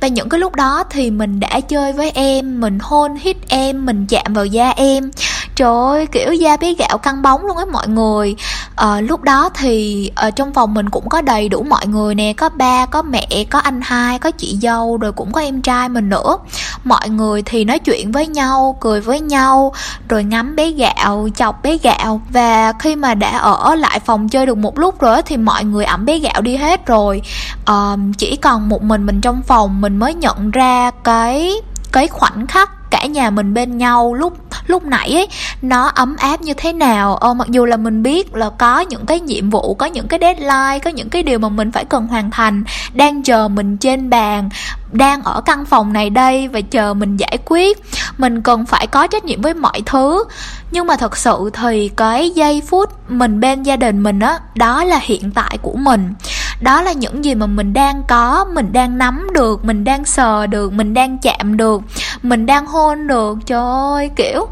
Và 0.00 0.08
những 0.08 0.28
cái 0.28 0.40
lúc 0.40 0.54
đó 0.54 0.84
thì 0.90 1.10
mình 1.10 1.40
đã 1.40 1.60
chơi 1.60 1.92
với 1.92 2.10
em, 2.10 2.60
mình 2.60 2.78
hôn 2.82 3.16
hít 3.16 3.36
em, 3.48 3.86
mình 3.86 4.06
chạm 4.08 4.34
vào 4.34 4.46
da 4.46 4.70
em 4.70 5.10
trời 5.58 5.68
ơi 5.68 6.06
kiểu 6.06 6.32
da 6.32 6.56
bé 6.56 6.74
gạo 6.74 6.98
căng 6.98 7.22
bóng 7.22 7.46
luôn 7.46 7.56
á 7.56 7.64
mọi 7.72 7.88
người. 7.88 8.36
À, 8.76 9.00
lúc 9.00 9.22
đó 9.22 9.50
thì 9.54 10.10
ở 10.14 10.30
trong 10.30 10.54
phòng 10.54 10.74
mình 10.74 10.90
cũng 10.90 11.08
có 11.08 11.20
đầy 11.20 11.48
đủ 11.48 11.62
mọi 11.62 11.86
người 11.86 12.14
nè. 12.14 12.32
Có 12.32 12.48
ba 12.48 12.86
có 12.86 13.02
mẹ 13.02 13.44
có 13.50 13.58
anh 13.58 13.80
hai 13.82 14.18
có 14.18 14.30
chị 14.30 14.58
dâu 14.62 14.96
rồi 14.96 15.12
cũng 15.12 15.32
có 15.32 15.40
em 15.40 15.62
trai 15.62 15.88
mình 15.88 16.08
nữa. 16.08 16.38
Mọi 16.84 17.08
người 17.08 17.42
thì 17.42 17.64
nói 17.64 17.78
chuyện 17.78 18.12
với 18.12 18.26
nhau 18.26 18.76
cười 18.80 19.00
với 19.00 19.20
nhau 19.20 19.72
rồi 20.08 20.24
ngắm 20.24 20.56
bé 20.56 20.70
gạo 20.70 21.28
chọc 21.36 21.62
bé 21.62 21.78
gạo. 21.82 22.20
Và 22.30 22.72
khi 22.72 22.96
mà 22.96 23.14
đã 23.14 23.38
ở 23.38 23.74
lại 23.74 24.00
phòng 24.00 24.28
chơi 24.28 24.46
được 24.46 24.58
một 24.58 24.78
lúc 24.78 25.00
rồi 25.00 25.22
thì 25.22 25.36
mọi 25.36 25.64
người 25.64 25.84
ẩm 25.84 26.04
bé 26.04 26.18
gạo 26.18 26.40
đi 26.40 26.56
hết 26.56 26.86
rồi. 26.86 27.22
À, 27.64 27.96
chỉ 28.18 28.36
còn 28.36 28.68
một 28.68 28.82
mình 28.82 29.06
mình 29.06 29.20
trong 29.20 29.42
phòng 29.42 29.80
mình 29.80 29.96
mới 29.96 30.14
nhận 30.14 30.50
ra 30.50 30.90
cái 31.04 31.52
cái 31.92 32.08
khoảnh 32.08 32.46
khắc 32.46 32.70
cả 32.90 33.06
nhà 33.06 33.30
mình 33.30 33.54
bên 33.54 33.78
nhau 33.78 34.14
lúc 34.14 34.47
lúc 34.68 34.84
nãy 34.84 35.12
ấy 35.12 35.28
nó 35.62 35.86
ấm 35.94 36.16
áp 36.18 36.42
như 36.42 36.54
thế 36.56 36.72
nào? 36.72 37.16
Ờ, 37.16 37.34
mặc 37.34 37.48
dù 37.48 37.64
là 37.64 37.76
mình 37.76 38.02
biết 38.02 38.34
là 38.34 38.50
có 38.58 38.80
những 38.80 39.06
cái 39.06 39.20
nhiệm 39.20 39.50
vụ 39.50 39.74
có 39.74 39.86
những 39.86 40.08
cái 40.08 40.18
deadline 40.22 40.78
có 40.84 40.90
những 40.90 41.08
cái 41.08 41.22
điều 41.22 41.38
mà 41.38 41.48
mình 41.48 41.72
phải 41.72 41.84
cần 41.84 42.06
hoàn 42.06 42.30
thành 42.30 42.64
đang 42.94 43.22
chờ 43.22 43.48
mình 43.48 43.76
trên 43.76 44.10
bàn 44.10 44.48
đang 44.92 45.22
ở 45.22 45.40
căn 45.40 45.64
phòng 45.64 45.92
này 45.92 46.10
đây 46.10 46.48
và 46.48 46.60
chờ 46.60 46.94
mình 46.94 47.16
giải 47.16 47.38
quyết. 47.44 47.78
Mình 48.18 48.42
cần 48.42 48.66
phải 48.66 48.86
có 48.86 49.06
trách 49.06 49.24
nhiệm 49.24 49.42
với 49.42 49.54
mọi 49.54 49.82
thứ. 49.86 50.24
Nhưng 50.70 50.86
mà 50.86 50.96
thật 50.96 51.16
sự 51.16 51.50
thì 51.52 51.90
cái 51.96 52.30
giây 52.30 52.62
phút 52.68 53.10
mình 53.10 53.40
bên 53.40 53.62
gia 53.62 53.76
đình 53.76 54.02
mình 54.02 54.20
á 54.20 54.28
đó, 54.28 54.38
đó 54.54 54.84
là 54.84 54.98
hiện 55.02 55.30
tại 55.30 55.58
của 55.62 55.76
mình 55.76 56.14
đó 56.60 56.82
là 56.82 56.92
những 56.92 57.24
gì 57.24 57.34
mà 57.34 57.46
mình 57.46 57.72
đang 57.72 58.02
có, 58.08 58.46
mình 58.54 58.72
đang 58.72 58.98
nắm 58.98 59.26
được, 59.34 59.64
mình 59.64 59.84
đang 59.84 60.04
sờ 60.04 60.46
được, 60.46 60.72
mình 60.72 60.94
đang 60.94 61.18
chạm 61.18 61.56
được, 61.56 61.82
mình 62.22 62.46
đang 62.46 62.66
hôn 62.66 63.06
được. 63.06 63.38
Trời 63.46 63.60
ơi, 63.92 64.10
kiểu, 64.16 64.46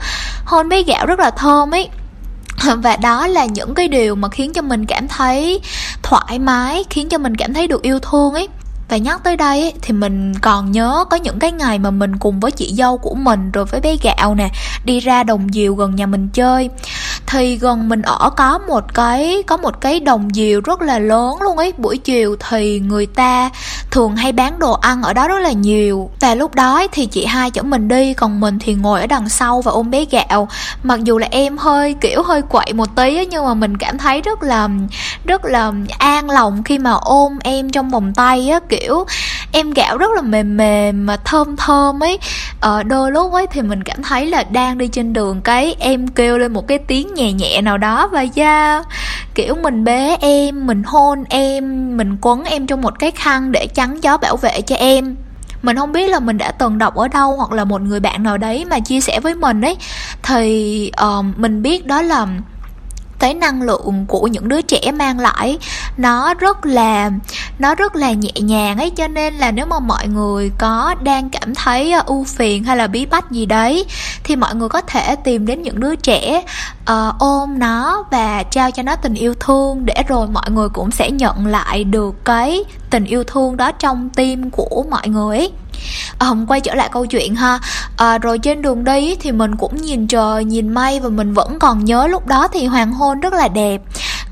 hôn 0.44 0.68
mấy 0.68 0.84
gạo 0.84 1.06
rất 1.06 1.18
là 1.18 1.30
thơm 1.30 1.74
ấy. 1.74 1.88
Và 2.76 2.96
đó 2.96 3.26
là 3.26 3.44
những 3.44 3.74
cái 3.74 3.88
điều 3.88 4.14
mà 4.14 4.28
khiến 4.28 4.52
cho 4.52 4.62
mình 4.62 4.86
cảm 4.86 5.08
thấy 5.08 5.60
thoải 6.02 6.38
mái, 6.38 6.84
khiến 6.90 7.08
cho 7.08 7.18
mình 7.18 7.36
cảm 7.36 7.54
thấy 7.54 7.68
được 7.68 7.82
yêu 7.82 7.98
thương 7.98 8.34
ấy 8.34 8.48
và 8.88 8.96
nhắc 8.96 9.20
tới 9.24 9.36
đây 9.36 9.72
thì 9.82 9.92
mình 9.92 10.34
còn 10.34 10.72
nhớ 10.72 11.04
có 11.10 11.16
những 11.16 11.38
cái 11.38 11.52
ngày 11.52 11.78
mà 11.78 11.90
mình 11.90 12.16
cùng 12.16 12.40
với 12.40 12.50
chị 12.50 12.74
dâu 12.74 12.98
của 12.98 13.14
mình 13.14 13.50
rồi 13.50 13.64
với 13.64 13.80
bé 13.80 13.96
gạo 14.02 14.34
nè 14.34 14.48
đi 14.84 15.00
ra 15.00 15.22
đồng 15.22 15.46
diều 15.52 15.74
gần 15.74 15.96
nhà 15.96 16.06
mình 16.06 16.28
chơi. 16.32 16.70
Thì 17.26 17.56
gần 17.56 17.88
mình 17.88 18.02
ở 18.02 18.30
có 18.30 18.58
một 18.58 18.94
cái 18.94 19.42
có 19.46 19.56
một 19.56 19.80
cái 19.80 20.00
đồng 20.00 20.28
diều 20.34 20.60
rất 20.60 20.82
là 20.82 20.98
lớn 20.98 21.42
luôn 21.42 21.56
ấy. 21.56 21.72
Buổi 21.78 21.98
chiều 21.98 22.36
thì 22.48 22.80
người 22.80 23.06
ta 23.06 23.50
thường 23.90 24.16
hay 24.16 24.32
bán 24.32 24.58
đồ 24.58 24.72
ăn 24.72 25.02
ở 25.02 25.12
đó 25.12 25.28
rất 25.28 25.38
là 25.38 25.52
nhiều. 25.52 26.10
Và 26.20 26.34
lúc 26.34 26.54
đó 26.54 26.86
thì 26.92 27.06
chị 27.06 27.24
hai 27.24 27.50
chở 27.50 27.62
mình 27.62 27.88
đi 27.88 28.14
còn 28.14 28.40
mình 28.40 28.58
thì 28.58 28.74
ngồi 28.74 29.00
ở 29.00 29.06
đằng 29.06 29.28
sau 29.28 29.60
và 29.60 29.72
ôm 29.72 29.90
bé 29.90 30.04
gạo. 30.10 30.48
Mặc 30.82 31.04
dù 31.04 31.18
là 31.18 31.28
em 31.30 31.58
hơi 31.58 31.94
kiểu 32.00 32.22
hơi 32.22 32.42
quậy 32.42 32.72
một 32.72 32.96
tí 32.96 33.16
ấy, 33.16 33.26
nhưng 33.26 33.44
mà 33.44 33.54
mình 33.54 33.76
cảm 33.76 33.98
thấy 33.98 34.20
rất 34.20 34.42
là 34.42 34.68
rất 35.24 35.44
là 35.44 35.72
an 35.98 36.30
lòng 36.30 36.62
khi 36.62 36.78
mà 36.78 36.92
ôm 36.92 37.38
em 37.40 37.70
trong 37.70 37.90
vòng 37.90 38.14
tay 38.14 38.48
á 38.48 38.60
kiểu 38.68 38.75
em 39.52 39.70
gạo 39.70 39.98
rất 39.98 40.10
là 40.16 40.22
mềm 40.22 40.56
mềm 40.56 41.06
mà 41.06 41.16
thơm 41.16 41.56
thơm 41.56 42.02
ấy. 42.02 42.18
Ờ, 42.60 42.82
đôi 42.82 43.12
lúc 43.12 43.32
ấy 43.32 43.46
thì 43.46 43.62
mình 43.62 43.82
cảm 43.82 44.02
thấy 44.02 44.26
là 44.26 44.44
đang 44.44 44.78
đi 44.78 44.88
trên 44.88 45.12
đường 45.12 45.40
cái 45.40 45.76
em 45.78 46.08
kêu 46.08 46.38
lên 46.38 46.52
một 46.52 46.68
cái 46.68 46.78
tiếng 46.78 47.14
nhẹ 47.14 47.32
nhẹ 47.32 47.60
nào 47.60 47.78
đó 47.78 48.08
và 48.12 48.22
da 48.22 48.82
kiểu 49.34 49.54
mình 49.54 49.84
bế 49.84 50.16
em 50.20 50.66
mình 50.66 50.82
hôn 50.82 51.24
em 51.28 51.96
mình 51.96 52.16
quấn 52.20 52.44
em 52.44 52.66
trong 52.66 52.80
một 52.80 52.98
cái 52.98 53.10
khăn 53.10 53.52
để 53.52 53.66
chắn 53.66 54.00
gió 54.02 54.16
bảo 54.16 54.36
vệ 54.36 54.60
cho 54.60 54.76
em. 54.76 55.16
Mình 55.62 55.76
không 55.76 55.92
biết 55.92 56.10
là 56.10 56.20
mình 56.20 56.38
đã 56.38 56.52
từng 56.52 56.78
đọc 56.78 56.94
ở 56.94 57.08
đâu 57.08 57.36
hoặc 57.36 57.52
là 57.52 57.64
một 57.64 57.80
người 57.82 58.00
bạn 58.00 58.22
nào 58.22 58.38
đấy 58.38 58.64
mà 58.64 58.80
chia 58.80 59.00
sẻ 59.00 59.20
với 59.20 59.34
mình 59.34 59.60
ấy. 59.60 59.76
Thì 60.22 60.92
uh, 61.04 61.24
mình 61.36 61.62
biết 61.62 61.86
đó 61.86 62.02
là 62.02 62.26
cái 63.18 63.34
năng 63.34 63.62
lượng 63.62 64.04
của 64.08 64.26
những 64.26 64.48
đứa 64.48 64.62
trẻ 64.62 64.92
mang 64.92 65.18
lại. 65.18 65.58
Nó 65.96 66.34
rất 66.34 66.66
là 66.66 67.10
nó 67.58 67.74
rất 67.74 67.96
là 67.96 68.12
nhẹ 68.12 68.32
nhàng 68.34 68.78
ấy 68.78 68.90
cho 68.90 69.08
nên 69.08 69.34
là 69.34 69.50
nếu 69.50 69.66
mà 69.66 69.78
mọi 69.78 70.08
người 70.08 70.50
có 70.58 70.94
đang 71.02 71.30
cảm 71.30 71.54
thấy 71.54 71.92
ờ, 71.92 72.02
ưu 72.06 72.24
phiền 72.24 72.64
hay 72.64 72.76
là 72.76 72.86
bí 72.86 73.06
bách 73.06 73.30
gì 73.30 73.46
đấy 73.46 73.84
thì 74.24 74.36
mọi 74.36 74.54
người 74.54 74.68
có 74.68 74.80
thể 74.80 75.16
tìm 75.16 75.46
đến 75.46 75.62
những 75.62 75.80
đứa 75.80 75.96
trẻ 75.96 76.42
uh, 76.80 77.14
ôm 77.18 77.58
nó 77.58 78.04
và 78.10 78.42
trao 78.42 78.70
cho 78.70 78.82
nó 78.82 78.96
tình 78.96 79.14
yêu 79.14 79.34
thương 79.40 79.86
để 79.86 79.94
rồi 80.08 80.26
mọi 80.26 80.50
người 80.50 80.68
cũng 80.68 80.90
sẽ 80.90 81.10
nhận 81.10 81.46
lại 81.46 81.84
được 81.84 82.24
cái 82.24 82.64
tình 82.90 83.04
yêu 83.04 83.24
thương 83.24 83.56
đó 83.56 83.72
trong 83.72 84.10
tim 84.10 84.50
của 84.50 84.84
mọi 84.90 85.08
người 85.08 85.38
ấy 85.38 85.52
um, 86.20 86.46
quay 86.46 86.60
trở 86.60 86.74
lại 86.74 86.88
câu 86.92 87.06
chuyện 87.06 87.34
ha. 87.34 87.58
À, 87.96 88.18
rồi 88.18 88.38
trên 88.38 88.62
đường 88.62 88.84
đi 88.84 89.16
thì 89.20 89.32
mình 89.32 89.56
cũng 89.56 89.76
nhìn 89.76 90.06
trời 90.06 90.44
nhìn 90.44 90.74
mây 90.74 91.00
và 91.00 91.08
mình 91.08 91.34
vẫn 91.34 91.58
còn 91.58 91.84
nhớ 91.84 92.06
lúc 92.06 92.26
đó 92.26 92.48
thì 92.52 92.66
hoàng 92.66 92.92
hôn 92.92 93.20
rất 93.20 93.32
là 93.32 93.48
đẹp. 93.48 93.80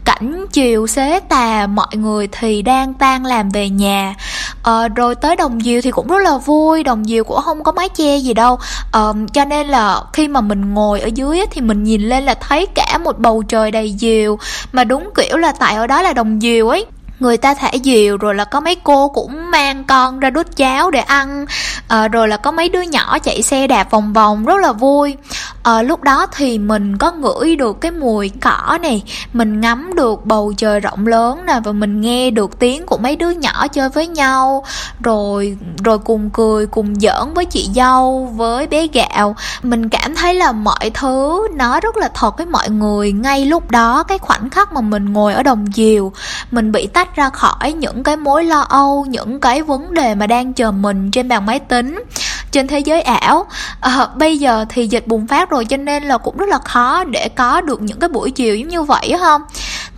Cảnh 0.05 0.47
chiều 0.53 0.87
xế 0.87 1.21
tà 1.21 1.67
mọi 1.67 1.97
người 1.97 2.29
thì 2.33 2.63
đang 2.63 2.95
tan 2.95 3.27
làm 3.27 3.49
về 3.49 3.69
nhà. 3.69 4.15
À, 4.63 4.89
rồi 4.89 5.15
tới 5.15 5.37
đồng 5.37 5.61
diều 5.61 5.81
thì 5.81 5.91
cũng 5.91 6.07
rất 6.07 6.19
là 6.19 6.39
vui 6.39 6.83
đồng 6.83 7.05
diều 7.05 7.25
cũng 7.25 7.41
không 7.43 7.65
có 7.65 7.73
mái 7.73 7.89
che 7.89 8.17
gì 8.17 8.35
đâu. 8.35 8.59
À, 8.93 9.01
cho 9.33 9.45
nên 9.45 9.67
là 9.67 10.03
khi 10.13 10.29
mà 10.29 10.41
mình 10.41 10.75
ngồi 10.75 11.01
ở 11.01 11.07
dưới 11.15 11.41
thì 11.51 11.61
mình 11.61 11.85
nhìn 11.85 12.03
lên 12.03 12.25
là 12.25 12.35
thấy 12.35 12.67
cả 12.75 12.99
một 13.05 13.19
bầu 13.19 13.43
trời 13.49 13.71
đầy 13.71 13.95
diều. 13.99 14.39
Mà 14.73 14.85
đúng 14.85 15.11
kiểu 15.15 15.37
là 15.37 15.53
tại 15.53 15.75
ở 15.75 15.87
đó 15.87 16.03
là 16.03 16.13
đồng 16.13 16.41
diều 16.41 16.69
ấy 16.69 16.87
người 17.25 17.37
ta 17.37 17.55
thả 17.55 17.70
diều 17.85 18.16
rồi 18.16 18.35
là 18.35 18.45
có 18.45 18.61
mấy 18.61 18.75
cô 18.75 19.09
cũng 19.09 19.51
mang 19.51 19.85
con 19.85 20.20
ra 20.20 20.31
đút 20.31 20.57
cháo 20.57 20.91
để 20.91 21.01
ăn. 21.01 21.47
À, 21.89 22.09
rồi 22.09 22.29
là 22.29 22.37
có 22.37 22.51
mấy 22.51 22.68
đứa 22.68 22.83
nhỏ 22.83 23.18
chạy 23.18 23.43
xe 23.43 23.66
đạp 23.66 23.91
vòng 23.91 24.12
vòng 24.12 24.45
rất 24.45 24.57
là 24.61 24.72
vui. 24.72 25.16
À, 25.62 25.83
lúc 25.83 26.03
đó 26.03 26.27
thì 26.37 26.59
mình 26.59 26.99
có 26.99 27.12
ngửi 27.12 27.57
được 27.57 27.81
cái 27.81 27.91
mùi 27.91 28.31
cỏ 28.41 28.79
này. 28.83 29.03
Mình 29.33 29.61
ngắm 29.61 29.91
được 29.97 30.27
bầu 30.27 30.53
trời 30.57 30.81
rộng 30.81 31.07
lớn 31.07 31.47
nè 31.47 31.61
và 31.64 31.72
mình 31.72 32.01
nghe 32.01 32.31
được 32.31 32.59
tiếng 32.59 32.87
của 32.87 32.97
mấy 32.99 33.16
đứa 33.16 33.31
nhỏ 33.31 33.68
chơi 33.68 33.89
với 33.89 34.07
nhau. 34.07 34.64
Rồi 35.01 35.57
rồi 35.85 35.99
cùng 35.99 36.31
cười 36.31 36.66
cùng 36.66 36.95
giỡn 36.95 37.35
với 37.35 37.45
chị 37.45 37.68
dâu 37.75 38.33
với 38.37 38.66
bé 38.66 38.87
gạo. 38.87 39.37
Mình 39.62 39.89
cảm 39.89 40.14
thấy 40.14 40.35
là 40.35 40.53
mọi 40.53 40.91
thứ 40.95 41.49
nó 41.55 41.81
rất 41.81 41.97
là 41.97 42.11
thật 42.14 42.37
với 42.37 42.47
mọi 42.47 42.70
người 42.70 43.12
ngay 43.12 43.45
lúc 43.45 43.70
đó 43.70 44.03
cái 44.03 44.18
khoảnh 44.18 44.51
khắc 44.51 44.72
mà 44.72 44.81
mình 44.81 45.12
ngồi 45.12 45.35
ở 45.35 45.43
đồng 45.43 45.66
diều. 45.75 46.12
Mình 46.51 46.72
bị 46.72 46.87
tách 46.87 47.14
ra 47.15 47.31
khỏi 47.31 47.73
những 47.73 48.03
cái 48.03 48.17
mối 48.17 48.45
lo 48.45 48.61
âu 48.61 49.05
những 49.09 49.41
cái 49.41 49.62
vấn 49.62 49.95
đề 49.95 50.15
mà 50.15 50.27
đang 50.27 50.53
chờ 50.53 50.73
mình 50.73 51.11
trên 51.11 51.29
bàn 51.29 51.47
máy 51.47 51.61
tính 51.61 52.03
trên 52.51 52.67
thế 52.67 52.79
giới 52.79 53.03
ảo. 53.03 53.47
À, 53.81 54.07
bây 54.15 54.39
giờ 54.39 54.65
thì 54.69 54.87
dịch 54.87 55.07
bùng 55.07 55.27
phát 55.27 55.51
rồi 55.51 55.65
cho 55.65 55.77
nên 55.77 56.03
là 56.03 56.19
cũng 56.19 56.37
rất 56.37 56.49
là 56.49 56.59
khó 56.59 57.05
để 57.05 57.29
có 57.29 57.61
được 57.61 57.83
những 57.83 58.01
cái 58.01 58.09
buổi 58.09 58.31
chiều 58.31 58.57
giống 58.57 58.69
như 58.69 58.83
vậy 58.83 59.15
không? 59.21 59.43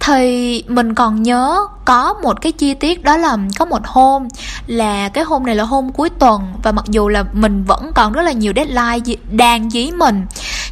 Thì 0.01 0.65
mình 0.69 0.95
còn 0.95 1.23
nhớ 1.23 1.67
có 1.85 2.15
một 2.23 2.41
cái 2.41 2.53
chi 2.53 2.75
tiết 2.75 3.05
đó 3.05 3.17
là 3.17 3.37
có 3.59 3.65
một 3.65 3.81
hôm 3.85 4.29
là 4.67 5.09
cái 5.09 5.25
hôm 5.25 5.47
này 5.47 5.55
là 5.55 5.65
hôm 5.65 5.93
cuối 5.93 6.11
tuần 6.11 6.43
và 6.63 6.73
mặc 6.73 6.85
dù 6.89 7.09
là 7.09 7.25
mình 7.33 7.65
vẫn 7.65 7.91
còn 7.95 8.13
rất 8.13 8.23
là 8.23 8.33
nhiều 8.33 8.53
deadline 8.57 9.17
đang 9.31 9.71
dí 9.71 9.91
mình 9.91 10.27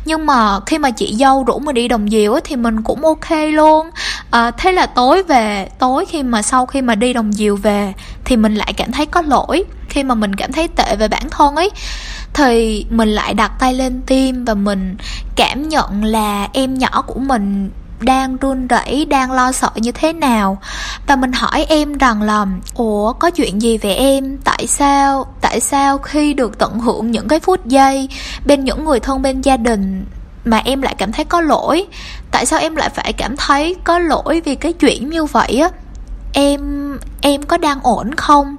nhưng 0.05 0.27
mà 0.27 0.61
khi 0.67 0.79
mà 0.79 0.91
chị 0.91 1.15
dâu 1.15 1.45
rủ 1.45 1.59
mình 1.59 1.75
đi 1.75 1.89
đồng 1.89 2.09
diều 2.09 2.39
thì 2.45 2.57
mình 2.57 2.83
cũng 2.83 3.05
ok 3.05 3.31
luôn. 3.53 3.91
À, 4.31 4.51
thế 4.51 4.73
là 4.73 4.87
tối 4.87 5.23
về 5.23 5.69
tối 5.79 6.05
khi 6.09 6.23
mà 6.23 6.43
sau 6.43 6.67
khi 6.67 6.83
mà 6.83 6.95
đi 6.95 7.13
đồng 7.13 7.33
diều 7.33 7.57
về 7.57 7.93
thì 8.25 8.37
mình 8.37 8.55
lại 8.55 8.73
cảm 8.77 8.93
thấy 8.93 9.07
có 9.07 9.23
lỗi. 9.23 9.65
Khi 9.89 10.03
mà 10.03 10.15
mình 10.15 10.35
cảm 10.35 10.53
thấy 10.53 10.69
tệ 10.69 10.97
về 10.97 11.09
bản 11.09 11.31
thân 11.31 11.57
ấy 11.57 11.71
thì 12.35 12.87
mình 12.91 13.09
lại 13.09 13.35
đặt 13.35 13.53
tay 13.59 13.75
lên 13.75 14.03
tim 14.07 14.45
và 14.45 14.55
mình 14.55 14.97
cảm 15.37 15.69
nhận 15.69 16.05
là 16.05 16.49
em 16.53 16.79
nhỏ 16.79 17.03
của 17.07 17.21
mình 17.21 17.71
đang 18.01 18.37
run 18.37 18.67
rẩy 18.67 19.05
đang 19.05 19.33
lo 19.33 19.53
sợ 19.53 19.71
như 19.75 19.93
thế 19.93 20.13
nào? 20.13 20.59
Và 21.07 21.17
mình 21.17 21.33
hỏi 21.33 21.67
em 21.69 21.99
rằng 21.99 22.23
là 22.23 22.47
ủa 22.75 23.13
có 23.13 23.31
chuyện 23.31 23.63
gì 23.63 23.79
về 23.79 23.95
em? 23.95 24.39
Tại 24.45 24.67
sao 24.67 25.27
tại 25.41 25.61
sao 25.61 25.99
khi 25.99 26.35
được 26.35 26.59
tận 26.59 26.81
hưởng 26.81 27.11
những 27.11 27.29
cái 27.29 27.41
phút 27.41 27.67
giây 27.67 28.09
bên 28.47 28.65
những 28.65 28.85
người 28.85 29.01
thân 29.01 29.23
bên 29.23 29.41
gia 29.41 29.57
đình 29.57 30.05
mà 30.45 30.63
em 30.65 30.83
lại 30.83 30.95
cảm 30.99 31.13
thấy 31.13 31.25
có 31.25 31.41
lỗi? 31.41 31.87
Tại 32.31 32.47
sao 32.47 32.61
em 32.61 32.77
lại 32.77 32.89
phải 32.89 33.13
cảm 33.13 33.37
thấy 33.37 33.77
có 33.85 33.99
lỗi 33.99 34.43
vì 34.45 34.55
cái 34.55 34.73
chuyện 34.73 35.11
như 35.11 35.25
vậy 35.25 35.61
á? 35.63 35.69
Em 36.33 36.61
em 37.21 37.43
có 37.43 37.59
đang 37.59 37.81
ổn 37.83 38.15
không? 38.15 38.57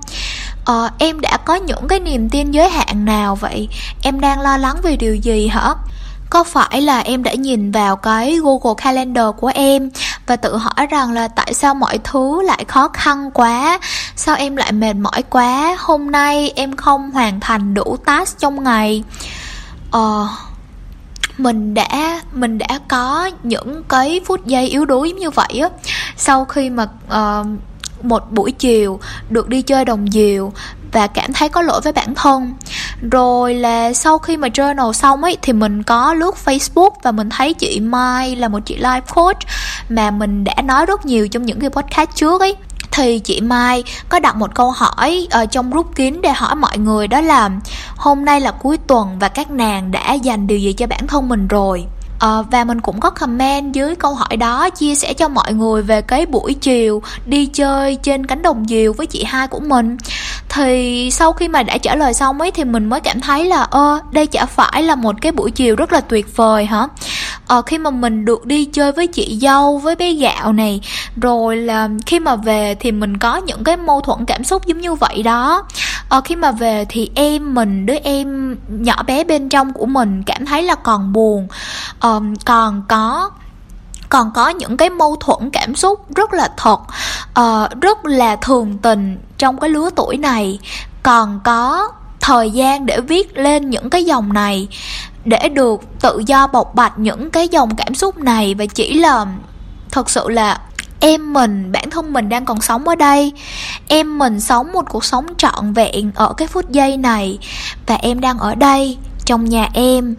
Ờ, 0.65 0.89
em 0.97 1.21
đã 1.21 1.37
có 1.37 1.55
những 1.55 1.87
cái 1.87 1.99
niềm 1.99 2.29
tin 2.29 2.51
giới 2.51 2.69
hạn 2.69 3.05
nào 3.05 3.35
vậy? 3.35 3.69
Em 4.03 4.19
đang 4.19 4.39
lo 4.41 4.57
lắng 4.57 4.75
về 4.83 4.95
điều 4.95 5.15
gì 5.15 5.47
hả? 5.47 5.73
Có 6.29 6.43
phải 6.43 6.81
là 6.81 6.99
em 6.99 7.23
đã 7.23 7.33
nhìn 7.33 7.71
vào 7.71 7.95
cái 7.95 8.37
Google 8.43 8.83
Calendar 8.83 9.25
của 9.37 9.51
em 9.55 9.89
và 10.27 10.35
tự 10.35 10.57
hỏi 10.57 10.87
rằng 10.89 11.11
là 11.11 11.27
tại 11.27 11.53
sao 11.53 11.75
mọi 11.75 11.99
thứ 12.03 12.41
lại 12.41 12.65
khó 12.67 12.87
khăn 12.93 13.31
quá? 13.31 13.79
Sao 14.15 14.35
em 14.35 14.55
lại 14.55 14.71
mệt 14.71 14.93
mỏi 14.93 15.23
quá? 15.29 15.77
Hôm 15.79 16.11
nay 16.11 16.51
em 16.55 16.75
không 16.75 17.11
hoàn 17.11 17.39
thành 17.39 17.73
đủ 17.73 17.97
task 18.05 18.39
trong 18.39 18.63
ngày. 18.63 19.03
Ờ 19.91 20.27
mình 21.37 21.73
đã 21.73 22.21
mình 22.33 22.57
đã 22.57 22.79
có 22.87 23.29
những 23.43 23.83
cái 23.89 24.21
phút 24.25 24.45
giây 24.45 24.67
yếu 24.67 24.85
đuối 24.85 25.11
như 25.11 25.29
vậy 25.29 25.59
á. 25.61 25.69
Sau 26.17 26.45
khi 26.45 26.69
mà 26.69 26.87
uh, 27.07 27.47
một 28.03 28.31
buổi 28.31 28.51
chiều 28.51 28.99
được 29.29 29.49
đi 29.49 29.61
chơi 29.61 29.85
đồng 29.85 30.07
diều 30.11 30.51
và 30.95 31.07
cảm 31.07 31.33
thấy 31.33 31.49
có 31.49 31.61
lỗi 31.61 31.81
với 31.83 31.93
bản 31.93 32.15
thân. 32.15 32.53
Rồi 33.11 33.53
là 33.53 33.93
sau 33.93 34.19
khi 34.19 34.37
mà 34.37 34.47
journal 34.47 34.91
xong 34.91 35.23
ấy, 35.23 35.37
thì 35.41 35.53
mình 35.53 35.83
có 35.83 36.13
lướt 36.13 36.35
facebook 36.45 36.89
và 37.03 37.11
mình 37.11 37.29
thấy 37.29 37.53
chị 37.53 37.79
mai 37.79 38.35
là 38.35 38.47
một 38.47 38.59
chị 38.65 38.77
life 38.77 39.01
coach 39.15 39.37
mà 39.89 40.11
mình 40.11 40.43
đã 40.43 40.61
nói 40.63 40.85
rất 40.85 41.05
nhiều 41.05 41.27
trong 41.27 41.45
những 41.45 41.59
cái 41.59 41.69
podcast 41.69 42.09
trước 42.15 42.41
ấy. 42.41 42.55
Thì 42.91 43.19
chị 43.19 43.41
Mai 43.41 43.83
có 44.09 44.19
đặt 44.19 44.35
một 44.35 44.55
câu 44.55 44.71
hỏi 44.71 45.27
ở 45.31 45.45
trong 45.45 45.69
group 45.69 45.95
kín 45.95 46.21
để 46.21 46.31
hỏi 46.31 46.55
mọi 46.55 46.77
người, 46.77 47.07
đó 47.07 47.21
là 47.21 47.49
hôm 47.97 48.25
nay 48.25 48.41
là 48.41 48.51
cuối 48.51 48.77
tuần 48.77 49.19
và 49.19 49.27
các 49.27 49.51
nàng 49.51 49.91
đã 49.91 50.13
dành 50.13 50.47
điều 50.47 50.57
gì 50.57 50.73
cho 50.73 50.87
bản 50.87 51.07
thân 51.07 51.29
mình 51.29 51.47
rồi? 51.47 51.85
À, 52.19 52.41
và 52.51 52.63
mình 52.63 52.81
cũng 52.81 52.99
có 52.99 53.09
comment 53.09 53.73
dưới 53.73 53.95
câu 53.95 54.15
hỏi 54.15 54.37
đó 54.37 54.69
chia 54.69 54.95
sẻ 54.95 55.13
cho 55.13 55.27
mọi 55.27 55.53
người 55.53 55.81
về 55.81 56.01
cái 56.01 56.25
buổi 56.25 56.53
chiều 56.53 57.01
đi 57.25 57.45
chơi 57.45 57.95
trên 57.95 58.25
cánh 58.25 58.41
đồng 58.41 58.65
diều 58.67 58.93
với 58.93 59.07
chị 59.07 59.23
hai 59.23 59.47
của 59.47 59.59
mình. 59.59 59.97
Thì 60.49 61.09
sau 61.11 61.33
khi 61.33 61.47
mà 61.47 61.63
đã 61.63 61.77
trả 61.77 61.95
lời 61.95 62.13
xong 62.13 62.41
ấy 62.41 62.51
thì 62.51 62.63
mình 62.63 62.89
mới 62.89 62.99
cảm 62.99 63.21
thấy 63.21 63.45
là 63.45 63.61
ơ 63.61 63.99
đây 64.11 64.27
chả 64.27 64.45
phải 64.45 64.83
là 64.83 64.95
một 64.95 65.15
cái 65.21 65.31
buổi 65.31 65.51
chiều 65.51 65.75
rất 65.75 65.93
là 65.93 66.01
tuyệt 66.01 66.35
vời 66.35 66.65
hả? 66.65 66.87
Ờ, 67.47 67.61
khi 67.61 67.77
mà 67.77 67.89
mình 67.89 68.25
được 68.25 68.45
đi 68.45 68.65
chơi 68.65 68.91
với 68.91 69.07
chị 69.07 69.37
dâu 69.41 69.77
với 69.77 69.95
bé 69.95 70.13
gạo 70.13 70.53
này 70.53 70.81
rồi 71.21 71.57
là 71.57 71.89
khi 72.05 72.19
mà 72.19 72.35
về 72.35 72.75
thì 72.79 72.91
mình 72.91 73.17
có 73.17 73.37
những 73.37 73.63
cái 73.63 73.77
mâu 73.77 74.01
thuẫn 74.01 74.25
cảm 74.25 74.43
xúc 74.43 74.65
giống 74.65 74.81
như 74.81 74.93
vậy 74.93 75.23
đó. 75.23 75.63
Ờ, 76.09 76.21
khi 76.21 76.35
mà 76.35 76.51
về 76.51 76.85
thì 76.89 77.11
em 77.15 77.53
mình 77.53 77.85
đứa 77.85 77.95
em 78.03 78.55
nhỏ 78.67 79.03
bé 79.03 79.23
bên 79.23 79.49
trong 79.49 79.73
của 79.73 79.85
mình 79.85 80.23
cảm 80.23 80.45
thấy 80.45 80.63
là 80.63 80.75
còn 80.75 81.13
buồn. 81.13 81.47
Ờ, 81.99 82.04
um, 82.05 82.35
còn 82.45 82.83
có 82.87 83.29
còn 84.09 84.31
có 84.33 84.49
những 84.49 84.77
cái 84.77 84.89
mâu 84.89 85.15
thuẫn 85.15 85.49
cảm 85.49 85.75
xúc 85.75 86.15
rất 86.15 86.33
là 86.33 86.49
thật. 86.57 86.79
Uh, 87.39 87.81
rất 87.81 88.05
là 88.05 88.35
thường 88.35 88.77
tình 88.77 89.17
trong 89.37 89.59
cái 89.59 89.69
lứa 89.69 89.89
tuổi 89.95 90.17
này. 90.17 90.59
Còn 91.03 91.39
có 91.43 91.91
thời 92.21 92.51
gian 92.51 92.85
để 92.85 93.01
viết 93.01 93.37
lên 93.37 93.69
những 93.69 93.89
cái 93.89 94.03
dòng 94.03 94.33
này 94.33 94.67
để 95.25 95.49
được 95.49 95.81
tự 96.01 96.23
do 96.27 96.47
bộc 96.47 96.75
bạch 96.75 96.99
những 96.99 97.31
cái 97.31 97.47
dòng 97.47 97.75
cảm 97.75 97.95
xúc 97.95 98.17
này. 98.17 98.55
Và 98.55 98.65
chỉ 98.65 98.93
là 98.93 99.25
thật 99.91 100.09
sự 100.09 100.29
là 100.29 100.59
em 100.99 101.33
mình 101.33 101.71
bản 101.71 101.89
thân 101.89 102.13
mình 102.13 102.29
đang 102.29 102.45
còn 102.45 102.61
sống 102.61 102.87
ở 102.87 102.95
đây. 102.95 103.33
Em 103.87 104.17
mình 104.17 104.39
sống 104.39 104.73
một 104.73 104.85
cuộc 104.89 105.05
sống 105.05 105.25
trọn 105.37 105.73
vẹn 105.73 106.11
ở 106.15 106.33
cái 106.33 106.47
phút 106.47 106.69
giây 106.69 106.97
này. 106.97 107.37
Và 107.87 107.95
em 107.95 108.19
đang 108.19 108.39
ở 108.39 108.55
đây 108.55 108.97
trong 109.25 109.45
nhà 109.45 109.69
em. 109.73 110.15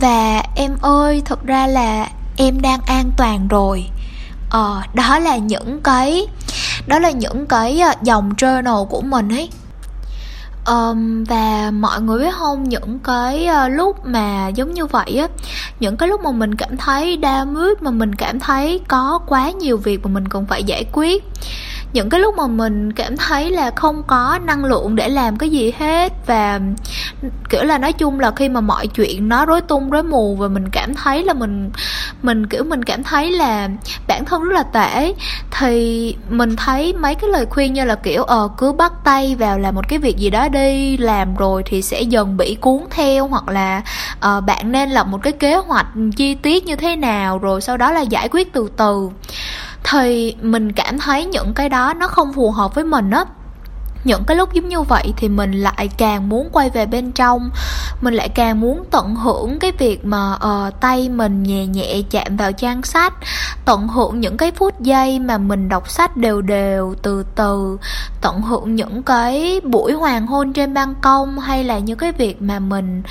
Và 0.00 0.42
em 0.56 0.76
ơi 0.82 1.22
thật 1.24 1.46
ra 1.46 1.66
là 1.66 2.08
em 2.36 2.60
đang 2.60 2.80
an 2.86 3.10
toàn 3.16 3.48
rồi. 3.48 3.84
Ờ 4.50 4.82
đó 4.94 5.18
là 5.18 5.36
những 5.36 5.80
cái 5.80 6.26
đó 6.86 6.98
là 6.98 7.10
những 7.10 7.46
cái 7.46 7.80
ờ, 7.80 7.92
dòng 8.02 8.32
journal 8.36 8.84
của 8.84 9.00
mình 9.00 9.28
ấy. 9.28 9.48
Um, 10.66 11.24
và 11.24 11.70
mọi 11.70 12.00
người 12.00 12.18
biết 12.18 12.34
không 12.38 12.68
những 12.68 12.98
cái 12.98 13.48
uh, 13.66 13.72
lúc 13.72 14.06
mà 14.06 14.48
giống 14.48 14.74
như 14.74 14.86
vậy 14.86 15.18
á 15.18 15.28
những 15.80 15.96
cái 15.96 16.08
lúc 16.08 16.20
mà 16.20 16.30
mình 16.32 16.54
cảm 16.54 16.76
thấy 16.76 17.16
đa 17.16 17.44
mướt 17.44 17.82
mà 17.82 17.90
mình 17.90 18.14
cảm 18.14 18.40
thấy 18.40 18.80
có 18.88 19.20
quá 19.26 19.50
nhiều 19.50 19.76
việc 19.76 20.04
mà 20.04 20.10
mình 20.10 20.28
cần 20.28 20.46
phải 20.46 20.64
giải 20.64 20.84
quyết 20.92 21.24
những 21.92 22.10
cái 22.10 22.20
lúc 22.20 22.34
mà 22.36 22.46
mình 22.46 22.92
cảm 22.92 23.16
thấy 23.16 23.50
là 23.50 23.70
không 23.70 24.02
có 24.06 24.38
năng 24.44 24.64
lượng 24.64 24.96
để 24.96 25.08
làm 25.08 25.36
cái 25.36 25.50
gì 25.50 25.72
hết 25.78 26.12
và 26.26 26.60
kiểu 27.50 27.62
là 27.62 27.78
nói 27.78 27.92
chung 27.92 28.20
là 28.20 28.30
khi 28.36 28.48
mà 28.48 28.60
mọi 28.60 28.86
chuyện 28.86 29.28
nó 29.28 29.46
rối 29.46 29.60
tung 29.60 29.90
rối 29.90 30.02
mù 30.02 30.36
và 30.36 30.48
mình 30.48 30.68
cảm 30.68 30.94
thấy 30.94 31.24
là 31.24 31.32
mình 31.32 31.70
mình 32.22 32.46
kiểu 32.46 32.64
mình 32.64 32.82
cảm 32.82 33.02
thấy 33.02 33.32
là 33.32 33.68
bản 34.08 34.24
thân 34.24 34.42
rất 34.42 34.54
là 34.54 34.62
tệ 34.62 35.14
thì 35.50 36.16
mình 36.28 36.56
thấy 36.56 36.92
mấy 36.92 37.14
cái 37.14 37.30
lời 37.30 37.46
khuyên 37.50 37.72
như 37.72 37.84
là 37.84 37.94
kiểu 37.94 38.24
ờ 38.24 38.48
cứ 38.58 38.72
bắt 38.72 38.92
tay 39.04 39.34
vào 39.34 39.58
làm 39.58 39.74
một 39.74 39.88
cái 39.88 39.98
việc 39.98 40.16
gì 40.16 40.30
đó 40.30 40.48
đi 40.48 40.96
làm 40.96 41.36
rồi 41.36 41.62
thì 41.66 41.82
sẽ 41.82 42.02
dần 42.02 42.36
bị 42.36 42.54
cuốn 42.60 42.78
theo 42.90 43.26
hoặc 43.26 43.48
là 43.48 43.82
uh, 44.16 44.44
bạn 44.44 44.72
nên 44.72 44.90
lập 44.90 45.06
một 45.06 45.22
cái 45.22 45.32
kế 45.32 45.54
hoạch 45.54 45.86
chi 46.16 46.34
tiết 46.34 46.66
như 46.66 46.76
thế 46.76 46.96
nào 46.96 47.38
rồi 47.38 47.60
sau 47.60 47.76
đó 47.76 47.92
là 47.92 48.00
giải 48.00 48.28
quyết 48.28 48.52
từ 48.52 48.68
từ 48.76 49.10
thì 49.84 50.36
mình 50.42 50.72
cảm 50.72 50.98
thấy 50.98 51.24
những 51.24 51.54
cái 51.54 51.68
đó 51.68 51.94
nó 51.94 52.08
không 52.08 52.32
phù 52.32 52.50
hợp 52.50 52.74
với 52.74 52.84
mình 52.84 53.10
á. 53.10 53.24
Những 54.04 54.24
cái 54.24 54.36
lúc 54.36 54.52
giống 54.52 54.68
như 54.68 54.82
vậy 54.82 55.12
thì 55.16 55.28
mình 55.28 55.52
lại 55.52 55.88
càng 55.96 56.28
muốn 56.28 56.48
quay 56.52 56.70
về 56.70 56.86
bên 56.86 57.12
trong. 57.12 57.50
Mình 58.00 58.14
lại 58.14 58.28
càng 58.28 58.60
muốn 58.60 58.84
tận 58.90 59.14
hưởng 59.14 59.58
cái 59.58 59.72
việc 59.72 60.04
mà 60.04 60.34
uh, 60.34 60.80
tay 60.80 61.08
mình 61.08 61.42
nhẹ 61.42 61.66
nhẹ 61.66 62.02
chạm 62.10 62.36
vào 62.36 62.52
trang 62.52 62.82
sách. 62.82 63.14
Tận 63.64 63.88
hưởng 63.88 64.20
những 64.20 64.36
cái 64.36 64.50
phút 64.50 64.80
giây 64.80 65.18
mà 65.18 65.38
mình 65.38 65.68
đọc 65.68 65.90
sách 65.90 66.16
đều 66.16 66.40
đều 66.40 66.94
từ 67.02 67.24
từ. 67.34 67.78
Tận 68.20 68.42
hưởng 68.42 68.74
những 68.74 69.02
cái 69.02 69.60
buổi 69.64 69.92
hoàng 69.92 70.26
hôn 70.26 70.52
trên 70.52 70.74
ban 70.74 70.94
công 70.94 71.38
hay 71.38 71.64
là 71.64 71.78
những 71.78 71.98
cái 71.98 72.12
việc 72.12 72.42
mà 72.42 72.58
mình 72.58 73.02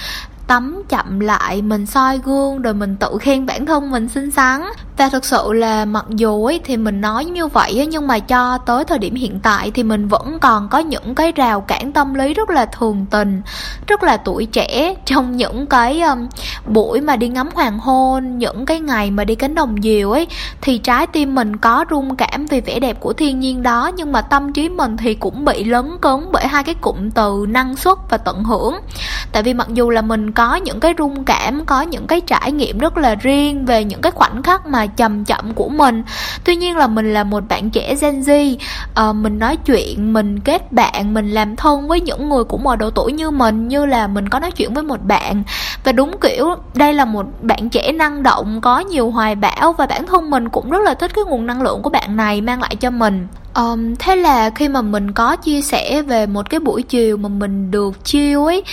tắm 0.48 0.84
chậm 0.90 1.20
lại 1.20 1.62
mình 1.62 1.86
soi 1.86 2.18
gương 2.18 2.62
rồi 2.62 2.74
mình 2.74 2.96
tự 2.96 3.18
khen 3.22 3.46
bản 3.46 3.66
thân 3.66 3.92
mình 3.92 4.10
xinh 4.10 4.32
xắn 4.32 4.62
và 5.00 5.10
thực 5.10 5.26
sự 5.26 5.54
là 5.54 5.86
mặc 5.86 6.06
dù 6.10 6.46
ấy 6.46 6.60
thì 6.64 6.78
mình 6.78 7.02
nói 7.02 7.26
như 7.26 7.48
vậy 7.48 7.80
ấy, 7.80 7.88
nhưng 7.88 8.08
mà 8.08 8.20
cho 8.20 8.58
tới 8.58 8.84
thời 8.84 9.00
điểm 9.00 9.16
hiện 9.16 9.40
tại 9.44 9.72
thì 9.72 9.84
mình 9.84 10.08
vẫn 10.08 10.38
còn 10.42 10.70
có 10.70 10.80
những 10.80 11.16
cái 11.16 11.32
rào 11.32 11.62
cản 11.62 11.92
tâm 11.92 12.14
lý 12.14 12.34
rất 12.34 12.50
là 12.50 12.66
thường 12.66 13.06
tình 13.12 13.42
rất 13.88 14.04
là 14.04 14.18
tuổi 14.18 14.46
trẻ. 14.46 14.96
Trong 15.06 15.38
những 15.38 15.66
cái 15.66 16.02
um, 16.02 16.28
buổi 16.66 17.02
mà 17.02 17.16
đi 17.16 17.28
ngắm 17.28 17.50
hoàng 17.54 17.80
hôn 17.80 18.38
những 18.38 18.66
cái 18.66 18.80
ngày 18.80 19.12
mà 19.12 19.24
đi 19.24 19.36
cánh 19.36 19.56
đồng 19.56 19.82
diều 19.82 20.12
ấy 20.12 20.28
thì 20.62 20.78
trái 20.78 21.08
tim 21.08 21.36
mình 21.36 21.56
có 21.56 21.86
rung 21.90 22.16
cảm 22.16 22.46
vì 22.46 22.62
vẻ 22.62 22.80
đẹp 22.80 23.00
của 23.00 23.14
thiên 23.14 23.40
nhiên 23.40 23.64
đó 23.64 23.92
nhưng 23.96 24.12
mà 24.12 24.22
tâm 24.22 24.54
trí 24.54 24.70
mình 24.70 24.98
thì 24.98 25.16
cũng 25.16 25.46
bị 25.46 25.64
lấn 25.64 25.98
cấn 26.02 26.32
bởi 26.32 26.48
hai 26.48 26.64
cái 26.64 26.76
cụm 26.76 27.10
từ 27.10 27.46
năng 27.50 27.76
suất 27.76 27.98
và 28.10 28.18
tận 28.18 28.44
hưởng. 28.44 28.76
Tại 29.32 29.44
vì 29.44 29.54
mặc 29.54 29.68
dù 29.74 29.90
là 29.90 30.02
mình 30.02 30.32
có 30.32 30.56
những 30.56 30.80
cái 30.80 30.94
rung 30.98 31.24
cảm 31.24 31.66
có 31.66 31.82
những 31.82 32.08
cái 32.08 32.22
trải 32.22 32.52
nghiệm 32.52 32.78
rất 32.78 32.98
là 32.98 33.16
riêng 33.16 33.66
về 33.66 33.84
những 33.84 34.02
cái 34.02 34.12
khoảnh 34.12 34.44
khắc 34.44 34.66
mà 34.66 34.86
chậm 34.98 35.26
chậm 35.26 35.54
của 35.54 35.70
mình. 35.70 36.04
Tuy 36.44 36.56
nhiên 36.56 36.78
là 36.78 36.88
mình 36.88 37.14
là 37.14 37.24
một 37.24 37.44
bạn 37.50 37.70
trẻ 37.70 37.96
Gen 38.02 38.22
Z 38.22 38.56
uh, 39.10 39.16
mình 39.16 39.40
nói 39.40 39.58
chuyện 39.66 40.14
mình 40.14 40.40
kết 40.40 40.72
bạn 40.72 41.14
mình 41.14 41.32
làm 41.32 41.56
thân 41.56 41.88
với 41.88 42.02
những 42.02 42.30
người 42.30 42.44
cũng 42.44 42.68
ở 42.68 42.76
độ 42.76 42.90
tuổi 42.90 43.12
như 43.12 43.32
mình 43.32 43.68
như 43.68 43.86
là 43.86 44.08
mình 44.08 44.30
có 44.30 44.40
nói 44.40 44.52
chuyện 44.52 44.74
với 44.74 44.84
một 44.84 45.04
bạn. 45.04 45.44
Và 45.84 45.92
đúng 45.92 46.16
kiểu 46.22 46.56
đây 46.76 46.94
là 46.94 47.06
một 47.06 47.26
bạn 47.42 47.70
trẻ 47.70 47.92
năng 47.92 48.24
động 48.24 48.62
có 48.62 48.80
nhiều 48.80 49.12
hoài 49.12 49.36
bão 49.36 49.74
và 49.74 49.86
bản 49.86 50.08
thân 50.08 50.30
mình 50.30 50.50
cũng 50.50 50.70
rất 50.70 50.82
là 50.82 50.94
thích 50.94 51.12
cái 51.16 51.26
nguồn 51.28 51.46
năng 51.46 51.62
lượng 51.62 51.82
của 51.82 51.90
bạn 51.90 52.16
này 52.16 52.42
mang 52.42 52.62
lại 52.62 52.76
cho 52.76 52.90
mình. 52.90 53.28
Um, 53.60 53.96
thế 54.00 54.16
là 54.16 54.50
khi 54.50 54.70
mà 54.70 54.82
mình 54.82 55.12
có 55.12 55.36
chia 55.36 55.62
sẻ 55.62 56.02
về 56.02 56.26
một 56.26 56.50
cái 56.50 56.60
buổi 56.60 56.84
chiều 56.84 57.18
mà 57.18 57.30
mình 57.30 57.72
được 57.72 58.06
chiêu 58.06 58.46
ấy 58.46 58.64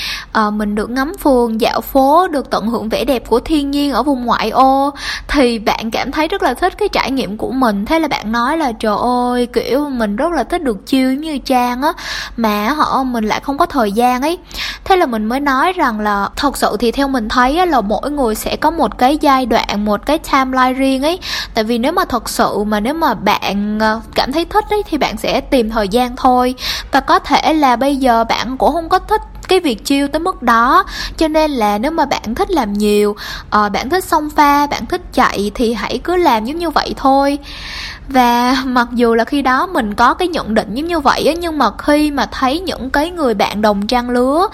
uh, 0.47 0.53
mình 0.53 0.75
được 0.75 0.91
ngắm 0.91 1.13
phường 1.21 1.61
dạo 1.61 1.81
phố 1.81 2.29
được 2.29 2.51
tận 2.51 2.67
hưởng 2.67 2.89
vẻ 2.89 3.05
đẹp 3.05 3.23
của 3.29 3.41
thiên 3.41 3.71
nhiên 3.71 3.93
ở 3.93 4.03
vùng 4.03 4.25
ngoại 4.25 4.51
ô 4.51 4.91
thì 5.29 5.59
bạn 5.59 5.91
cảm 5.91 6.13
thấy 6.13 6.29
rất 6.29 6.43
là 6.43 6.55
thích 6.55 6.79
cái 6.79 6.89
trải 6.89 7.11
nghiệm 7.11 7.37
của 7.37 7.51
mình. 7.51 7.85
Thế 7.87 7.99
là 7.99 8.09
bạn 8.09 8.33
nói 8.33 8.59
là 8.59 8.73
trời 8.73 8.97
ơi 9.03 9.47
kiểu 9.47 9.89
mình 9.89 10.17
rất 10.17 10.33
là 10.33 10.45
thích 10.45 10.63
được 10.63 10.87
chiêu 10.87 11.13
như 11.13 11.39
trang 11.39 11.83
á 11.83 11.93
mà 12.37 12.71
họ 12.71 13.03
mình 13.03 13.25
lại 13.25 13.41
không 13.41 13.59
có 13.59 13.67
thời 13.67 13.93
gian 13.93 14.23
ấy. 14.23 14.39
Thế 14.85 14.97
là 14.97 15.07
mình 15.07 15.25
mới 15.25 15.41
nói 15.41 15.73
rằng 15.73 16.01
là 16.01 16.29
thật 16.37 16.57
sự 16.57 16.77
thì 16.79 16.93
theo 16.93 17.09
mình 17.09 17.29
thấy 17.29 17.59
á, 17.59 17.65
là 17.65 17.81
mỗi 17.81 18.11
người 18.11 18.35
sẽ 18.35 18.57
có 18.57 18.71
một 18.71 18.99
cái 18.99 19.19
giai 19.21 19.47
đoạn 19.47 19.85
một 19.85 20.07
cái 20.07 20.19
timeline 20.19 20.73
riêng 20.73 21.03
ấy. 21.03 21.19
Tại 21.55 21.65
vì 21.65 21.79
nếu 21.79 21.93
mà 21.93 22.05
thật 22.05 22.29
sự 22.29 22.65
mà 22.65 22.81
nếu 22.81 22.95
mà 22.95 23.15
bạn 23.15 23.79
ờ, 23.81 24.01
cảm 24.15 24.33
thấy 24.33 24.45
thích 24.45 24.65
ấy 24.71 24.76
thì 24.87 24.99
bạn 24.99 25.17
sẽ 25.17 25.41
tìm 25.41 25.71
thời 25.71 25.89
gian 25.89 26.17
thôi. 26.17 26.55
Và 26.93 27.01
có 27.01 27.19
thể 27.19 27.55
là 27.55 27.77
bây 27.77 27.97
giờ 27.97 28.25
bạn 28.25 28.57
cũng 28.57 28.73
không 28.73 28.89
có 28.89 28.99
thích 28.99 29.21
cái 29.49 29.61
việc 29.61 29.85
chiêu 29.85 30.09
tới 30.09 30.21
mức 30.21 30.43
đó. 30.43 30.85
Cho 31.17 31.29
nên 31.29 31.51
là 31.51 31.79
nếu 31.79 31.91
mà 31.91 32.05
bạn 32.05 32.35
thích 32.35 32.51
làm 32.51 32.73
nhiều 32.73 33.11
uh, 33.11 33.73
bạn 33.73 33.91
thích 33.91 34.05
xông 34.05 34.31
pha 34.31 34.67
bạn 34.67 34.87
thích 34.87 35.03
chạy 35.13 35.51
thì 35.55 35.75
hãy 35.75 35.99
cứ 36.05 36.17
làm 36.17 36.45
giống 36.45 36.59
như 36.59 36.71
vậy 36.71 36.95
thôi 36.97 37.39
và 38.09 38.57
mặc 38.65 38.89
dù 38.93 39.15
là 39.15 39.25
khi 39.25 39.43
đó 39.43 39.67
mình 39.67 39.95
có 39.95 40.15
cái 40.15 40.29
nhận 40.29 40.55
định 40.55 40.75
giống 40.75 40.87
như 40.87 41.01
vậy 41.01 41.27
á 41.27 41.33
nhưng 41.41 41.59
mà 41.59 41.71
khi 41.79 42.11
mà 42.11 42.27
thấy 42.27 42.61
những 42.61 42.91
cái 42.91 43.11
người 43.11 43.35
bạn 43.35 43.63
đồng 43.63 43.87
trang 43.87 44.11
lứa 44.11 44.49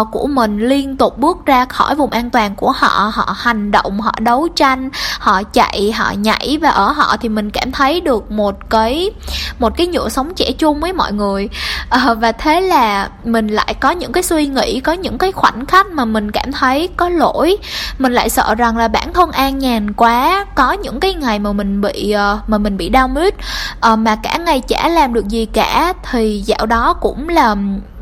uh, 0.00 0.08
của 0.12 0.26
mình 0.26 0.68
liên 0.68 0.96
tục 0.96 1.18
bước 1.18 1.46
ra 1.46 1.64
khỏi 1.64 1.94
vùng 1.94 2.10
an 2.10 2.30
toàn 2.30 2.54
của 2.54 2.72
họ 2.72 3.10
họ 3.14 3.34
hành 3.36 3.70
động 3.70 4.00
họ 4.00 4.12
đấu 4.20 4.48
tranh 4.48 4.90
họ 5.18 5.42
chạy 5.42 5.92
họ 5.92 6.12
nhảy 6.12 6.58
và 6.60 6.70
ở 6.70 6.92
họ 6.92 7.16
thì 7.20 7.28
mình 7.28 7.50
cảm 7.50 7.72
thấy 7.72 8.00
được 8.00 8.30
một 8.30 8.70
cái 8.70 9.10
một 9.58 9.76
cái 9.76 9.86
nhựa 9.86 10.08
sống 10.08 10.34
trẻ 10.34 10.52
chung 10.52 10.80
với 10.80 10.92
mọi 10.92 11.12
người. 11.12 11.48
Uh, 11.94 12.18
và 12.18 12.32
thế 12.32 12.60
là 12.60 13.08
mình 13.24 13.48
lại 13.48 13.74
có 13.80 13.90
những 13.90 14.12
cái 14.12 14.22
suy 14.22 14.46
nghĩ 14.46 14.80
có 14.80 14.92
những 14.92 15.18
cái 15.18 15.32
khoảnh 15.32 15.66
khắc 15.66 15.86
mà 15.86 16.04
mình 16.04 16.30
cảm 16.30 16.52
thấy 16.52 16.88
có 16.96 17.08
lỗi. 17.08 17.56
Mình 17.98 18.12
lại 18.12 18.30
sợ 18.30 18.54
rằng 18.54 18.76
là 18.76 18.88
bản 18.88 19.12
thân 19.12 19.32
an 19.32 19.58
nhàn 19.58 19.92
quá 19.92 20.46
có 20.54 20.72
những 20.72 21.00
cái 21.00 21.14
ngày 21.14 21.38
mà 21.38 21.52
mình 21.52 21.80
bị 21.80 22.14
uh, 22.14 22.48
mà 22.48 22.58
mình 22.58 22.76
bị 22.76 22.88
đau 22.88 22.97
mít 23.06 23.34
uh, 23.34 23.40
ờ, 23.80 23.96
mà 23.96 24.16
cả 24.16 24.36
ngày 24.36 24.60
chả 24.60 24.88
làm 24.88 25.12
được 25.12 25.28
gì 25.28 25.46
cả 25.46 25.92
thì 26.10 26.42
dạo 26.46 26.66
đó 26.66 26.92
cũng 26.92 27.28
là 27.28 27.56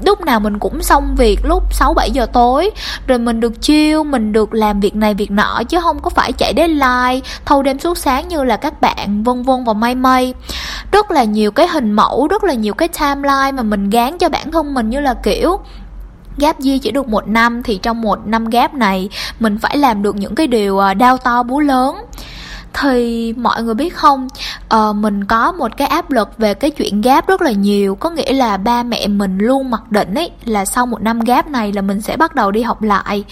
lúc 0.04 0.20
nào 0.20 0.40
mình 0.40 0.58
cũng 0.58 0.82
xong 0.82 1.14
việc 1.16 1.44
lúc 1.44 1.74
6 1.74 1.94
7 1.94 2.10
giờ 2.10 2.26
tối. 2.26 2.70
Rồi 3.06 3.18
mình 3.18 3.40
được 3.40 3.62
chiêu 3.62 4.04
mình 4.04 4.32
được 4.32 4.54
làm 4.54 4.80
việc 4.80 4.96
này 4.96 5.14
việc 5.14 5.30
nọ 5.30 5.62
chứ 5.68 5.80
không 5.80 6.00
có 6.02 6.10
phải 6.10 6.32
chạy 6.32 6.52
deadline 6.56 7.20
thâu 7.44 7.62
đêm 7.62 7.78
suốt 7.78 7.98
sáng 7.98 8.28
như 8.28 8.44
là 8.44 8.56
các 8.56 8.80
bạn 8.80 9.22
vân 9.22 9.42
vân 9.42 9.64
và 9.64 9.72
may 9.72 9.94
may 9.94 10.34
rất 10.92 11.10
là 11.10 11.24
nhiều 11.24 11.50
cái 11.50 11.68
hình 11.68 11.92
mẫu 11.92 12.28
rất 12.28 12.44
là 12.44 12.54
nhiều 12.54 12.74
cái 12.74 12.88
timeline 12.88 13.52
mà 13.52 13.62
mình 13.62 13.90
gán 13.90 14.18
cho 14.18 14.28
bản 14.28 14.52
thân 14.52 14.74
mình 14.74 14.90
như 14.90 15.00
là 15.00 15.14
kiểu 15.14 15.58
gap 16.38 16.56
year 16.64 16.80
chỉ 16.82 16.90
được 16.90 17.08
một 17.08 17.28
năm 17.28 17.62
thì 17.62 17.78
trong 17.82 18.00
một 18.00 18.26
năm 18.26 18.50
gap 18.50 18.74
này 18.74 19.08
mình 19.40 19.58
phải 19.58 19.76
làm 19.76 20.02
được 20.02 20.16
những 20.16 20.34
cái 20.34 20.46
điều 20.46 20.78
ờ, 20.78 20.94
đau 20.94 21.16
to 21.18 21.42
búa 21.42 21.60
lớn 21.60 21.96
thì 22.80 23.32
mọi 23.36 23.62
người 23.62 23.74
biết 23.74 23.96
không? 23.96 24.28
Uh, 24.74 24.96
mình 24.96 25.24
có 25.24 25.52
một 25.52 25.76
cái 25.76 25.88
áp 25.88 26.10
lực 26.10 26.38
về 26.38 26.54
cái 26.54 26.70
chuyện 26.70 27.00
gáp 27.00 27.26
rất 27.26 27.42
là 27.42 27.52
nhiều. 27.52 27.94
Có 27.94 28.10
nghĩa 28.10 28.32
là 28.32 28.56
ba 28.56 28.82
mẹ 28.82 29.06
mình 29.06 29.38
luôn 29.38 29.70
mặc 29.70 29.92
định 29.92 30.14
ấy 30.14 30.30
là 30.44 30.64
sau 30.64 30.86
một 30.86 31.02
năm 31.02 31.20
gáp 31.20 31.48
này 31.48 31.72
là 31.72 31.82
mình 31.82 32.00
sẽ 32.00 32.16
bắt 32.16 32.34
đầu 32.34 32.50
đi 32.50 32.62
học 32.62 32.82
lại. 32.82 33.24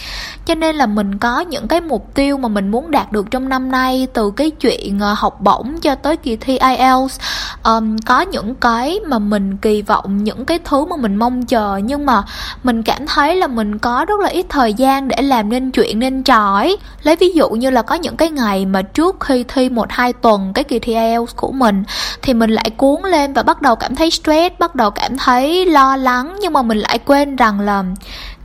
Cho 0.47 0.55
nên 0.55 0.77
là 0.77 0.87
mình 0.87 1.19
có 1.19 1.41
những 1.41 1.69
cái 1.69 1.81
mục 1.81 2.15
tiêu 2.15 2.39
mà 2.39 2.49
mình 2.49 2.71
muốn 2.71 2.91
đạt 2.91 3.13
được 3.13 3.31
trong 3.31 3.49
năm 3.49 3.71
nay 3.71 4.07
từ 4.15 4.31
cái 4.31 4.51
chuyện 4.51 4.97
uh, 4.97 5.19
học 5.19 5.41
bổng 5.41 5.81
cho 5.81 5.95
tới 5.95 6.17
kỳ 6.17 6.37
thi 6.37 6.59
IELTS 6.59 7.21
um, 7.65 7.97
có 8.07 8.21
những 8.21 8.55
cái 8.55 9.01
mà 9.07 9.19
mình 9.19 9.57
kỳ 9.57 9.83
vọng 9.83 10.25
những 10.25 10.45
cái 10.45 10.59
thứ 10.65 10.85
mà 10.85 10.97
mình 10.97 11.17
mong 11.17 11.47
chờ 11.47 11.81
nhưng 11.85 12.07
mà 12.07 12.23
mình 12.63 12.83
cảm 12.83 13.07
thấy 13.07 13.37
là 13.37 13.47
mình 13.47 13.79
có 13.79 14.05
rất 14.09 14.21
là 14.21 14.29
ít 14.29 14.47
thời 14.49 14.75
gian 14.75 15.09
để 15.09 15.23
làm 15.23 15.49
nên 15.49 15.71
chuyện 15.71 15.99
nên 15.99 16.23
trò 16.23 16.55
ấy. 16.55 16.77
Lấy 17.03 17.17
ví 17.17 17.31
dụ 17.31 17.51
như 17.51 17.71
là 17.71 17.83
có 17.83 17.95
những 17.95 18.17
cái 18.17 18.31
ngày 18.31 18.67
mà 18.67 18.83
trước 18.83 19.17
khi 19.21 19.34
thi 19.35 19.45
thi 19.55 19.69
một 19.69 19.87
hai 19.91 20.13
tuần 20.13 20.53
cái 20.55 20.65
kỳ 20.65 20.79
thi 20.79 20.93
IELTS 20.95 21.37
của 21.37 21.53
mình 21.53 21.85
thì 22.23 22.35
mình 22.35 22.51
lại 22.51 22.71
cuốn 22.77 23.03
lên 23.03 23.33
và 23.33 23.43
bắt 23.43 23.63
đầu 23.63 23.77
cảm 23.77 23.95
thấy 23.95 24.11
stress 24.11 24.55
bắt 24.59 24.75
đầu 24.75 24.91
cảm 24.91 25.19
thấy 25.19 25.67
lo 25.67 25.97
lắng 25.97 26.37
nhưng 26.41 26.53
mà 26.53 26.63
mình 26.63 26.79
lại 26.79 26.99
quên 26.99 27.37
rằng 27.37 27.61
là 27.61 27.85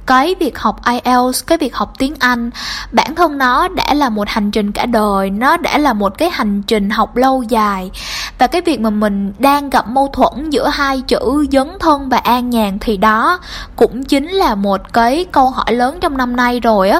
cái 0.09 0.35
việc 0.39 0.59
học 0.59 0.81
IELTS, 0.85 1.45
cái 1.47 1.57
việc 1.57 1.75
học 1.75 1.93
tiếng 1.97 2.13
Anh 2.19 2.49
bản 2.91 3.15
thân 3.15 3.37
nó 3.37 3.67
đã 3.67 3.93
là 3.93 4.09
một 4.09 4.29
hành 4.29 4.51
trình 4.51 4.71
cả 4.71 4.85
đời, 4.85 5.29
nó 5.29 5.57
đã 5.57 5.77
là 5.77 5.93
một 5.93 6.17
cái 6.17 6.29
hành 6.29 6.61
trình 6.67 6.89
học 6.89 7.15
lâu 7.15 7.43
dài. 7.43 7.91
Và 8.37 8.47
cái 8.47 8.61
việc 8.61 8.79
mà 8.79 8.89
mình 8.89 9.33
đang 9.39 9.69
gặp 9.69 9.87
mâu 9.87 10.07
thuẫn 10.13 10.49
giữa 10.49 10.67
hai 10.67 11.01
chữ 11.01 11.45
dấn 11.51 11.67
thân 11.79 12.09
và 12.09 12.17
an 12.17 12.49
nhàn 12.49 12.79
thì 12.79 12.97
đó 12.97 13.39
cũng 13.75 14.03
chính 14.03 14.27
là 14.27 14.55
một 14.55 14.93
cái 14.93 15.25
câu 15.31 15.49
hỏi 15.49 15.73
lớn 15.73 15.97
trong 16.01 16.17
năm 16.17 16.35
nay 16.35 16.59
rồi 16.59 16.89
á 16.89 16.99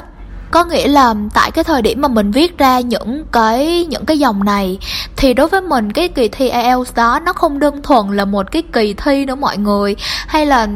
có 0.50 0.64
nghĩa 0.64 0.88
là 0.88 1.14
tại 1.34 1.50
cái 1.50 1.64
thời 1.64 1.82
điểm 1.82 2.00
mà 2.00 2.08
mình 2.08 2.30
viết 2.30 2.58
ra 2.58 2.80
những 2.80 3.24
cái 3.32 3.86
những 3.90 4.04
cái 4.04 4.18
dòng 4.18 4.44
này 4.44 4.78
thì 5.16 5.34
đối 5.34 5.48
với 5.48 5.60
mình 5.60 5.92
cái 5.92 6.08
kỳ 6.08 6.28
thi 6.28 6.48
IELTS 6.48 6.94
đó 6.94 7.20
nó 7.26 7.32
không 7.32 7.58
đơn 7.58 7.82
thuần 7.82 8.16
là 8.16 8.24
một 8.24 8.52
cái 8.52 8.62
kỳ 8.72 8.94
thi 8.94 9.24
nữa 9.24 9.34
mọi 9.34 9.56
người. 9.56 9.96
Hay 10.26 10.46
là 10.46 10.68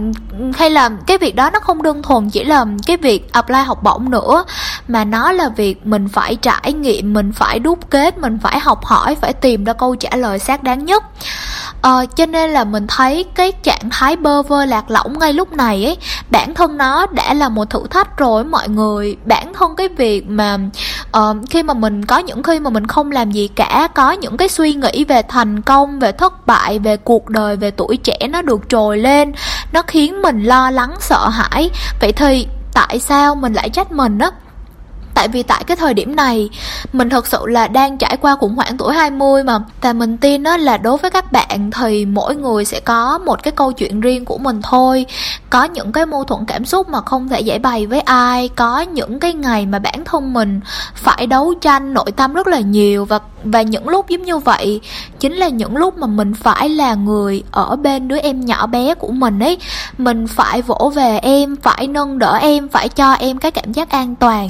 hay 0.55 0.71
là 0.71 0.91
cái 1.07 1.19
việc 1.19 1.37
đó 1.37 1.51
nó 1.51 1.61
không 1.61 1.83
đơn 1.83 2.03
thuần 2.03 2.31
chỉ 2.31 2.45
là 2.45 2.65
cái 2.87 2.97
việc 2.97 3.33
apply 3.33 3.59
học 3.59 3.83
bổng 3.83 4.11
nữa 4.11 4.45
mà 4.89 5.05
nó 5.05 5.33
là 5.33 5.49
việc 5.49 5.87
mình 5.87 6.09
phải 6.09 6.37
trải 6.37 6.73
nghiệm 6.73 7.13
mình 7.13 7.33
phải 7.33 7.59
đúc 7.59 7.91
kết 7.91 8.19
mình 8.19 8.39
phải 8.43 8.61
học 8.61 8.85
hỏi 8.85 9.15
phải 9.15 9.33
tìm 9.33 9.65
ra 9.65 9.73
câu 9.73 9.97
trả 9.97 10.17
lời 10.17 10.39
xác 10.39 10.63
đáng 10.63 10.85
nhất. 10.85 11.05
Ờ, 11.83 12.07
cho 12.17 12.27
nên 12.27 12.51
là 12.51 12.65
mình 12.65 12.87
thấy 12.87 13.25
cái 13.35 13.53
trạng 13.53 13.91
thái 13.91 14.17
bơ 14.17 14.43
vơ 14.43 14.65
lạc 14.65 14.91
lõng 14.91 15.19
ngay 15.19 15.33
lúc 15.33 15.53
này 15.53 15.85
ấy 15.85 15.97
bản 16.31 16.55
thân 16.55 16.77
nó 16.77 17.07
đã 17.07 17.35
là 17.35 17.49
một 17.49 17.71
thử 17.71 17.87
thách 17.91 18.17
rồi 18.17 18.45
mọi 18.45 18.69
người. 18.69 19.17
Bản 19.25 19.53
thân 19.55 19.64
cái 19.77 19.89
việc 19.89 20.27
mà 20.29 20.59
uh, 21.17 21.37
khi 21.51 21.63
mà 21.63 21.75
mình 21.75 22.05
có 22.05 22.19
những 22.19 22.43
khi 22.43 22.61
mà 22.61 22.71
mình 22.71 22.87
không 22.87 23.11
làm 23.11 23.31
gì 23.31 23.49
cả 23.49 23.89
có 23.95 24.13
những 24.13 24.37
cái 24.37 24.49
suy 24.49 24.75
nghĩ 24.75 25.05
về 25.05 25.23
thành 25.23 25.63
công 25.63 25.99
về 25.99 26.13
thất 26.13 26.47
bại 26.47 26.79
về 26.79 26.97
cuộc 26.97 27.29
đời 27.29 27.57
về 27.57 27.71
tuổi 27.71 27.97
trẻ 27.97 28.19
nó 28.31 28.43
được 28.43 28.69
trồi 28.69 28.99
lên 28.99 29.33
nó 29.73 29.83
khiến 29.83 30.23
mình 30.23 30.43
lo 30.43 30.71
lắng 30.71 30.95
sợ 31.01 31.29
hãi. 31.29 31.71
Vậy 32.01 32.13
thì 32.13 32.47
tại 32.75 32.99
sao 32.99 33.35
mình 33.35 33.53
lại 33.53 33.69
trách 33.71 33.93
mình 33.93 34.19
á? 34.19 34.31
Tại 35.15 35.29
vì 35.29 35.43
tại 35.43 35.65
cái 35.67 35.77
thời 35.77 35.95
điểm 35.95 36.17
này, 36.17 36.51
mình 36.93 37.11
thật 37.11 37.27
sự 37.27 37.47
là 37.47 37.69
đang 37.69 37.99
trải 37.99 38.17
qua 38.21 38.37
khủng 38.37 38.55
hoảng 38.55 38.77
tuổi 38.77 38.95
20 38.95 39.45
mà. 39.45 39.59
Và 39.81 39.93
mình 39.93 40.17
tin 40.17 40.43
đó 40.43 40.57
là 40.57 40.77
đối 40.77 40.97
với 40.97 41.11
các 41.11 41.33
bạn 41.33 41.71
thì 41.71 42.05
mỗi 42.05 42.37
người 42.37 42.65
sẽ 42.65 42.81
có 42.81 43.19
một 43.19 43.43
cái 43.43 43.53
câu 43.53 43.73
chuyện 43.73 44.01
riêng 44.01 44.25
của 44.25 44.39
mình 44.39 44.63
thôi. 44.63 45.07
Có 45.51 45.65
những 45.65 45.93
cái 45.93 46.07
mâu 46.07 46.25
thuẫn 46.25 46.45
cảm 46.47 46.65
xúc 46.65 46.89
mà 46.89 47.01
không 47.01 47.29
thể 47.29 47.41
giải 47.41 47.59
bày 47.59 47.87
với 47.87 48.01
ai. 48.01 48.49
Có 48.49 48.81
những 48.81 49.21
cái 49.21 49.33
ngày 49.33 49.67
mà 49.67 49.79
bản 49.79 50.05
thân 50.05 50.33
mình 50.33 50.61
phải 50.95 51.27
đấu 51.27 51.55
tranh 51.61 51.95
nội 51.95 52.13
tâm 52.17 52.35
rất 52.35 52.47
là 52.47 52.61
nhiều. 52.61 53.05
Và 53.05 53.19
và 53.45 53.63
những 53.63 53.89
lúc 53.89 54.09
giống 54.09 54.23
như 54.23 54.39
vậy, 54.39 54.81
chính 55.21 55.33
là 55.33 55.49
những 55.49 55.77
lúc 55.77 55.99
mà 55.99 56.07
mình 56.07 56.35
phải 56.35 56.69
là 56.69 56.95
người 56.95 57.43
ở 57.51 57.77
bên 57.77 58.09
đứa 58.09 58.19
em 58.19 58.41
nhỏ 58.41 58.67
bé 58.67 58.95
của 58.95 59.13
mình 59.13 59.39
ấy. 59.39 59.59
Mình 59.99 60.27
phải 60.27 60.63
vỗ 60.63 60.93
về 60.95 61.19
em, 61.19 61.57
phải 61.57 61.87
nâng 61.87 62.19
đỡ 62.19 62.39
em, 62.41 62.69
phải 62.69 62.89
cho 62.89 63.13
em 63.13 63.39
cái 63.39 63.51
cảm 63.51 63.73
giác 63.73 63.91
an 63.91 64.15
toàn 64.15 64.49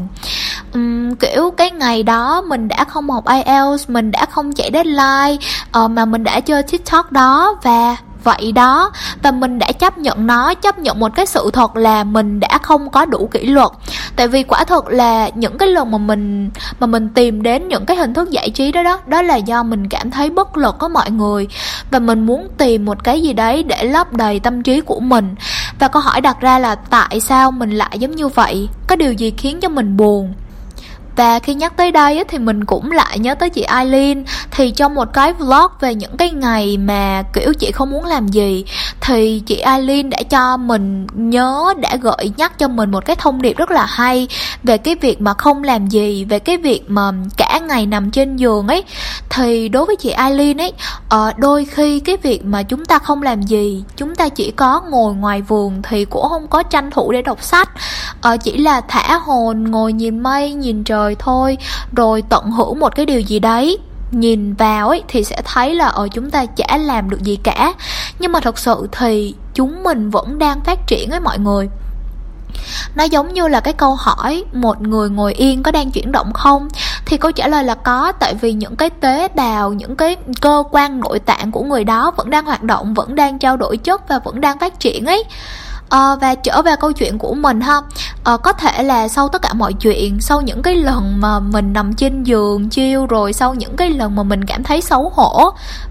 um, 0.75 1.15
kiểu 1.15 1.51
cái 1.57 1.71
ngày 1.71 2.03
đó 2.03 2.43
mình 2.49 2.69
đã 2.69 2.85
không 2.85 3.11
học 3.11 3.25
IELTS 3.27 3.91
mình 3.91 4.11
đã 4.11 4.27
không 4.27 4.53
chạy 4.53 4.71
deadline 4.73 5.37
uh, 5.85 5.91
mà 5.91 6.05
mình 6.05 6.25
đã 6.25 6.41
chơi 6.41 6.63
TikTok 6.63 7.13
đó 7.13 7.57
và 7.63 7.97
vậy 8.25 8.53
đó. 8.53 8.91
Và 9.23 9.31
mình 9.31 9.59
đã 9.59 9.73
chấp 9.73 9.99
nhận 9.99 10.27
nó 10.27 10.55
chấp 10.55 10.79
nhận 10.79 11.01
một 11.01 11.13
cái 11.17 11.27
sự 11.27 11.51
thật 11.53 11.77
là 11.77 12.05
mình 12.05 12.41
đã 12.41 12.59
không 12.63 12.91
có 12.91 13.05
đủ 13.05 13.29
kỷ 13.33 13.47
luật. 13.47 13.69
Tại 14.17 14.29
vì 14.29 14.43
quả 14.43 14.65
thật 14.65 14.89
là 14.89 15.31
những 15.35 15.59
cái 15.59 15.69
lần 15.69 15.91
mà 15.91 15.99
mình 15.99 16.51
mà 16.81 16.87
mình 16.87 17.09
tìm 17.09 17.43
đến 17.43 17.69
những 17.69 17.87
cái 17.87 17.97
hình 17.97 18.15
thức 18.15 18.31
giải 18.31 18.51
trí 18.51 18.73
đó 18.73 18.83
đó 18.83 18.99
đó 19.07 19.23
là 19.23 19.37
do 19.37 19.63
mình 19.63 19.89
cảm 19.89 20.11
thấy 20.11 20.31
bất 20.31 20.57
lực 20.57 20.79
có 20.79 20.89
mọi 20.89 21.11
người. 21.11 21.49
Và 21.91 21.99
mình 21.99 22.27
muốn 22.27 22.49
tìm 22.59 22.85
một 22.85 23.05
cái 23.05 23.23
gì 23.23 23.33
đấy 23.33 23.63
để 23.63 23.85
lấp 23.85 24.13
đầy 24.13 24.41
tâm 24.41 24.63
trí 24.63 24.81
của 24.81 25.01
mình. 25.01 25.35
Và 25.79 25.89
câu 25.89 26.03
hỏi 26.03 26.21
đặt 26.21 26.41
ra 26.41 26.59
là 26.59 26.75
tại 26.75 27.21
sao 27.21 27.51
mình 27.51 27.71
lại 27.71 27.99
giống 27.99 28.17
như 28.17 28.29
vậy? 28.29 28.69
Có 28.87 28.97
điều 28.97 29.13
gì 29.13 29.31
khiến 29.37 29.61
cho 29.61 29.69
mình 29.69 29.97
buồn? 29.97 30.35
Và 31.17 31.39
khi 31.39 31.55
nhắc 31.55 31.77
tới 31.77 31.93
đây 31.93 32.25
thì 32.29 32.39
mình 32.39 32.65
cũng 32.65 32.91
lại 32.91 33.19
nhớ 33.19 33.35
tới 33.35 33.51
chị 33.51 33.63
Eileen 33.63 34.25
Thì 34.51 34.71
trong 34.71 34.95
một 34.95 35.09
cái 35.13 35.33
vlog 35.33 35.67
về 35.81 35.95
những 35.95 36.17
cái 36.17 36.31
ngày 36.31 36.77
mà 36.77 37.23
kiểu 37.33 37.55
chị 37.55 37.73
không 37.73 37.91
muốn 37.91 38.05
làm 38.05 38.29
gì 38.29 38.65
Thì 39.01 39.43
chị 39.47 39.57
Eileen 39.57 40.11
đã 40.11 40.23
cho 40.31 40.57
mình 40.57 41.07
nhớ, 41.15 41.75
đã 41.77 41.97
gợi 41.97 42.33
nhắc 42.37 42.59
cho 42.59 42.69
mình 42.69 42.91
một 42.91 43.05
cái 43.05 43.17
thông 43.17 43.43
điệp 43.43 43.57
rất 43.57 43.71
là 43.71 43.87
hay 43.87 44.29
Về 44.63 44.79
cái 44.79 44.95
việc 44.95 45.21
mà 45.21 45.35
không 45.35 45.65
làm 45.65 45.87
gì, 45.87 46.25
về 46.25 46.39
cái 46.39 46.57
việc 46.57 46.83
mà 46.91 47.13
cả 47.37 47.61
ngày 47.69 47.87
nằm 47.87 48.11
trên 48.11 48.37
giường 48.37 48.69
ấy. 48.69 48.85
Thì 49.31 49.69
đối 49.69 49.87
với 49.87 49.97
chị 49.97 50.11
Eileen 50.11 50.61
ấy, 50.61 50.73
ờ, 51.09 51.33
đôi 51.37 51.65
khi 51.65 52.01
cái 52.01 52.17
việc 52.17 52.45
mà 52.45 52.63
chúng 52.63 52.85
ta 52.85 52.99
không 52.99 53.23
làm 53.23 53.43
gì 53.43 53.85
Chúng 53.97 54.15
ta 54.15 54.29
chỉ 54.29 54.51
có 54.51 54.83
ngồi 54.91 55.15
ngoài 55.15 55.43
vườn 55.43 55.83
thì 55.83 56.05
cũng 56.05 56.29
không 56.29 56.47
có 56.47 56.63
tranh 56.63 56.91
thủ 56.91 57.13
để 57.13 57.23
đọc 57.23 57.43
sách. 57.43 57.71
Ờ, 58.21 58.37
chỉ 58.37 58.59
là 58.59 58.81
thả 58.81 59.19
hồn, 59.19 59.71
ngồi 59.71 59.93
nhìn 59.93 60.21
mây, 60.21 60.53
nhìn 60.53 60.85
trời 60.85 61.04
đời 61.05 61.17
thôi 61.19 61.57
rồi 61.97 62.23
tận 62.29 62.51
hưởng 62.51 62.79
một 62.79 62.97
cái 62.97 63.07
điều 63.07 63.21
gì 63.21 63.39
đấy. 63.39 63.79
Nhìn 64.11 64.55
vào 64.55 64.89
ấy 64.89 65.03
thì 65.09 65.25
sẽ 65.25 65.43
thấy 65.45 65.75
là 65.75 65.87
ở 65.87 66.03
ờ, 66.03 66.09
chúng 66.09 66.31
ta 66.31 66.47
chả 66.47 66.77
làm 66.77 67.11
được 67.11 67.23
gì 67.23 67.37
cả. 67.37 67.73
Nhưng 68.19 68.33
mà 68.33 68.41
thật 68.41 68.59
sự 68.59 68.89
thì 68.93 69.35
chúng 69.55 69.83
mình 69.83 70.11
vẫn 70.11 70.39
đang 70.39 70.61
phát 70.61 70.79
triển 70.87 71.11
ấy 71.11 71.21
mọi 71.21 71.39
người. 71.39 71.69
Nó 72.95 73.05
giống 73.05 73.35
như 73.35 73.49
là 73.49 73.61
cái 73.61 73.75
câu 73.75 73.95
hỏi 73.95 74.45
một 74.53 74.83
người 74.83 75.11
ngồi 75.11 75.35
yên 75.35 75.63
có 75.63 75.71
đang 75.71 75.91
chuyển 75.91 76.13
động 76.13 76.33
không? 76.33 76.69
Thì 77.07 77.17
câu 77.17 77.33
trả 77.33 77.49
lời 77.49 77.65
là 77.65 77.75
có 77.75 78.13
tại 78.13 78.35
vì 78.35 78.53
những 78.53 78.77
cái 78.77 78.91
tế 78.91 79.29
bào 79.29 79.73
những 79.73 79.97
cái 79.97 80.17
cơ 80.41 80.63
quan 80.71 81.01
nội 81.01 81.19
tạng 81.19 81.51
của 81.51 81.63
người 81.63 81.85
đó 81.85 82.13
vẫn 82.17 82.31
đang 82.31 82.45
hoạt 82.45 82.63
động 82.63 82.95
vẫn 82.95 83.15
đang 83.15 83.39
trao 83.39 83.57
đổi 83.57 83.77
chất 83.77 84.09
và 84.09 84.19
vẫn 84.19 84.41
đang 84.41 84.59
phát 84.59 84.81
triển 84.81 85.07
ấy 85.07 85.25
à, 85.91 86.17
và 86.21 86.35
trở 86.35 86.63
về 86.63 86.77
câu 86.81 86.93
chuyện 86.93 87.19
của 87.19 87.35
mình 87.35 87.61
ha. 87.61 87.81
À, 88.25 88.37
có 88.37 88.53
thể 88.53 88.83
là 88.83 89.09
sau 89.09 89.29
tất 89.29 89.43
cả 89.43 89.53
mọi 89.53 89.73
chuyện 89.73 90.21
sau 90.21 90.41
những 90.41 90.63
cái 90.63 90.75
lần 90.75 91.21
mà 91.21 91.41
mình 91.41 91.73
nằm 91.73 91.95
trên 91.95 92.23
giường 92.23 92.69
chiêu 92.69 93.07
rồi 93.07 93.33
sau 93.33 93.55
những 93.55 93.77
cái 93.77 93.91
lần 93.91 94.17
mà 94.17 94.23
mình 94.23 94.45
cảm 94.45 94.63
thấy 94.63 94.81
xấu 94.81 95.13
hổ 95.15 95.51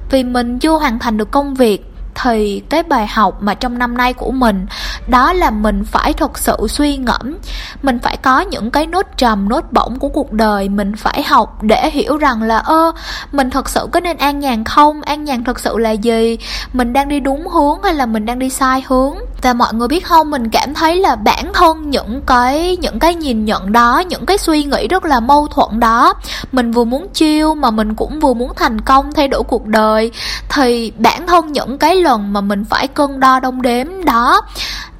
vì 0.09 0.23
mình 0.23 0.59
chưa 0.59 0.71
hoàn 0.71 0.99
thành 0.99 1.17
được 1.17 1.31
công 1.31 1.53
việc 1.53 1.93
thì 2.15 2.61
cái 2.69 2.83
bài 2.83 3.07
học 3.07 3.37
mà 3.41 3.53
trong 3.53 3.77
năm 3.77 3.97
nay 3.97 4.13
của 4.13 4.31
mình 4.31 4.65
đó 5.07 5.33
là 5.33 5.49
mình 5.49 5.83
phải 5.85 6.13
thật 6.13 6.37
sự 6.37 6.57
suy 6.69 6.97
ngẫm. 6.97 7.37
Mình 7.83 7.99
phải 7.99 8.17
có 8.17 8.41
những 8.41 8.71
cái 8.71 8.87
nốt 8.87 9.05
trầm 9.17 9.49
nốt 9.49 9.71
bổng 9.71 9.99
của 9.99 10.09
cuộc 10.09 10.31
đời 10.31 10.69
mình 10.69 10.95
phải 10.95 11.23
học 11.23 11.63
để 11.63 11.89
hiểu 11.89 12.17
rằng 12.17 12.43
là 12.43 12.57
ơ 12.57 12.91
mình 13.31 13.49
thật 13.49 13.69
sự 13.69 13.87
có 13.91 13.99
nên 13.99 14.17
an 14.17 14.39
nhàn 14.39 14.63
không? 14.63 15.01
An 15.01 15.23
nhàn 15.23 15.43
thật 15.43 15.59
sự 15.59 15.77
là 15.77 15.91
gì? 15.91 16.37
Mình 16.73 16.93
đang 16.93 17.09
đi 17.09 17.19
đúng 17.19 17.47
hướng 17.47 17.83
hay 17.83 17.93
là 17.93 18.05
mình 18.05 18.25
đang 18.25 18.39
đi 18.39 18.49
sai 18.49 18.83
hướng? 18.87 19.15
Và 19.43 19.53
mọi 19.53 19.73
người 19.73 19.87
biết 19.87 20.05
không, 20.05 20.31
mình 20.31 20.49
cảm 20.49 20.73
thấy 20.73 20.95
là 20.95 21.15
bản 21.15 21.53
thân 21.53 21.89
những 21.89 22.21
cái 22.25 22.77
những 22.81 22.99
cái 22.99 23.15
nhìn 23.15 23.45
nhận 23.45 23.71
đó, 23.71 23.99
những 23.99 24.25
cái 24.25 24.37
suy 24.37 24.63
nghĩ 24.63 24.87
rất 24.87 25.05
là 25.05 25.19
mâu 25.19 25.47
thuẫn 25.47 25.79
đó, 25.79 26.13
mình 26.51 26.71
vừa 26.71 26.83
muốn 26.83 27.07
chiêu 27.13 27.55
mà 27.55 27.71
mình 27.71 27.95
cũng 27.95 28.19
vừa 28.19 28.33
muốn 28.33 28.51
thành 28.55 28.81
công 28.81 29.11
thay 29.11 29.27
đổi 29.27 29.43
cuộc 29.43 29.65
đời, 29.65 30.11
thì 30.49 30.91
bản 30.97 31.27
thân 31.27 31.51
những 31.51 31.77
cái 31.77 31.95
lần 31.95 32.33
mà 32.33 32.41
mình 32.41 32.65
phải 32.65 32.87
cân 32.87 33.19
đo 33.19 33.39
đong 33.39 33.61
đếm 33.61 33.87
đó 34.05 34.41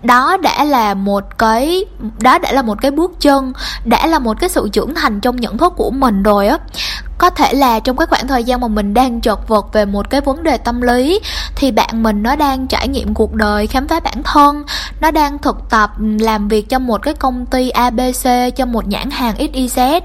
đó 0.04 0.38
đã 0.38 0.64
là 0.64 0.94
một 0.94 1.38
cái, 1.38 1.86
đó 2.22 2.38
đã 2.38 2.52
là 2.52 2.62
một 2.62 2.82
cái 2.82 2.92
bước 2.92 3.12
chân, 3.20 3.54
đã 3.86 4.08
là 4.08 4.20
một 4.20 4.40
cái 4.40 4.50
sự 4.50 4.70
trưởng 4.72 4.96
thành 4.96 5.20
trong 5.20 5.36
nhận 5.36 5.58
thức 5.58 5.74
của 5.78 5.92
mình 5.92 6.24
rồi 6.24 6.48
á 6.48 6.58
có 7.24 7.30
thể 7.30 7.54
là 7.54 7.80
trong 7.80 7.98
cái 7.98 8.08
khoảng 8.08 8.28
thời 8.28 8.44
gian 8.44 8.62
mà 8.62 8.68
mình 8.68 8.94
đang 8.94 9.22
chật 9.22 9.48
vật 9.48 9.74
về 9.74 9.86
một 9.86 10.10
cái 10.10 10.22
vấn 10.22 10.44
đề 10.44 10.58
tâm 10.58 10.82
lý 10.82 11.20
thì 11.56 11.72
bạn 11.72 12.04
mình 12.04 12.24
nó 12.24 12.36
đang 12.36 12.68
trải 12.68 12.88
nghiệm 12.88 13.14
cuộc 13.14 13.34
đời 13.34 13.68
khám 13.68 13.88
phá 13.88 14.00
bản 14.00 14.24
thân. 14.24 14.64
Nó 15.02 15.12
đang 15.12 15.40
thực 15.40 15.70
tập 15.70 15.92
ừ, 16.00 16.06
làm 16.20 16.48
việc 16.48 16.70
cho 16.70 16.80
một 16.80 17.02
cái 17.04 17.14
công 17.14 17.46
ty 17.46 17.70
abc 17.70 18.56
cho 18.56 18.66
một 18.66 18.88
nhãn 18.88 19.12
hàng 19.12 19.36
xyz 19.36 20.02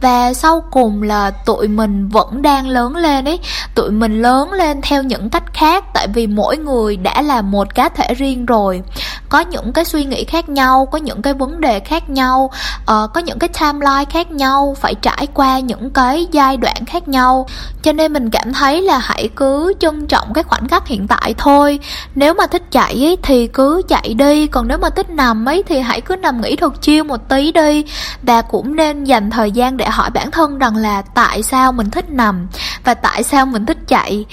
và 0.00 0.34
sau 0.34 0.64
cùng 0.70 1.02
là 1.02 1.30
tụi 1.30 1.68
mình 1.68 2.08
vẫn 2.08 2.42
đang 2.42 2.68
lớn 2.68 2.96
lên 2.96 3.24
ấy. 3.24 3.38
Tụi 3.74 3.90
mình 3.90 4.22
lớn 4.22 4.52
lên 4.52 4.80
theo 4.82 5.02
những 5.02 5.30
cách 5.30 5.54
khác 5.54 5.84
tại 5.94 6.08
vì 6.08 6.26
mỗi 6.26 6.56
người 6.56 6.96
đã 6.96 7.22
là 7.22 7.42
một 7.42 7.74
cá 7.74 7.88
thể 7.88 8.14
riêng 8.14 8.46
rồi. 8.46 8.82
Có 9.28 9.40
những 9.40 9.72
cái 9.72 9.84
suy 9.84 10.04
nghĩ 10.04 10.24
khác 10.24 10.48
nhau 10.48 10.88
có 10.92 10.98
những 10.98 11.22
cái 11.22 11.34
vấn 11.34 11.60
đề 11.60 11.80
khác 11.80 12.10
nhau 12.10 12.50
uh, 12.80 13.12
có 13.14 13.20
những 13.24 13.38
cái 13.38 13.48
timeline 13.60 14.04
khác 14.10 14.30
nhau 14.30 14.76
phải 14.80 14.94
trải 14.94 15.26
qua 15.34 15.58
những 15.58 15.90
cái 15.90 16.26
giai 16.32 16.53
giai 16.54 16.56
đoạn 16.56 16.84
khác 16.86 17.08
nhau. 17.08 17.46
Cho 17.82 17.92
nên 17.92 18.12
mình 18.12 18.30
cảm 18.30 18.52
thấy 18.52 18.82
là 18.82 18.98
hãy 18.98 19.28
cứ 19.36 19.74
trân 19.80 20.06
trọng 20.06 20.32
cái 20.34 20.44
khoảnh 20.44 20.68
khắc 20.68 20.86
hiện 20.86 21.06
tại 21.08 21.34
thôi. 21.38 21.80
Nếu 22.14 22.34
mà 22.34 22.46
thích 22.46 22.62
chạy 22.70 23.04
ấy, 23.04 23.16
thì 23.22 23.46
cứ 23.46 23.82
chạy 23.88 24.14
đi. 24.14 24.46
Còn 24.46 24.68
nếu 24.68 24.78
mà 24.78 24.90
thích 24.90 25.10
nằm 25.10 25.44
ấy 25.48 25.62
thì 25.66 25.80
hãy 25.80 26.00
cứ 26.00 26.16
nằm 26.16 26.40
nghỉ 26.40 26.56
thật 26.56 26.82
chiêu 26.82 27.04
một 27.04 27.28
tí 27.28 27.52
đi. 27.52 27.84
Và 28.22 28.42
cũng 28.42 28.76
nên 28.76 29.04
dành 29.04 29.30
thời 29.30 29.50
gian 29.50 29.76
để 29.76 29.86
hỏi 29.88 30.10
bản 30.10 30.30
thân 30.30 30.58
rằng 30.58 30.76
là 30.76 31.02
tại 31.02 31.42
sao 31.42 31.72
mình 31.72 31.90
thích 31.90 32.10
nằm 32.10 32.46
và 32.84 32.94
tại 32.94 33.22
sao 33.22 33.46
mình 33.46 33.66
thích 33.66 33.78
chạy. 33.88 34.24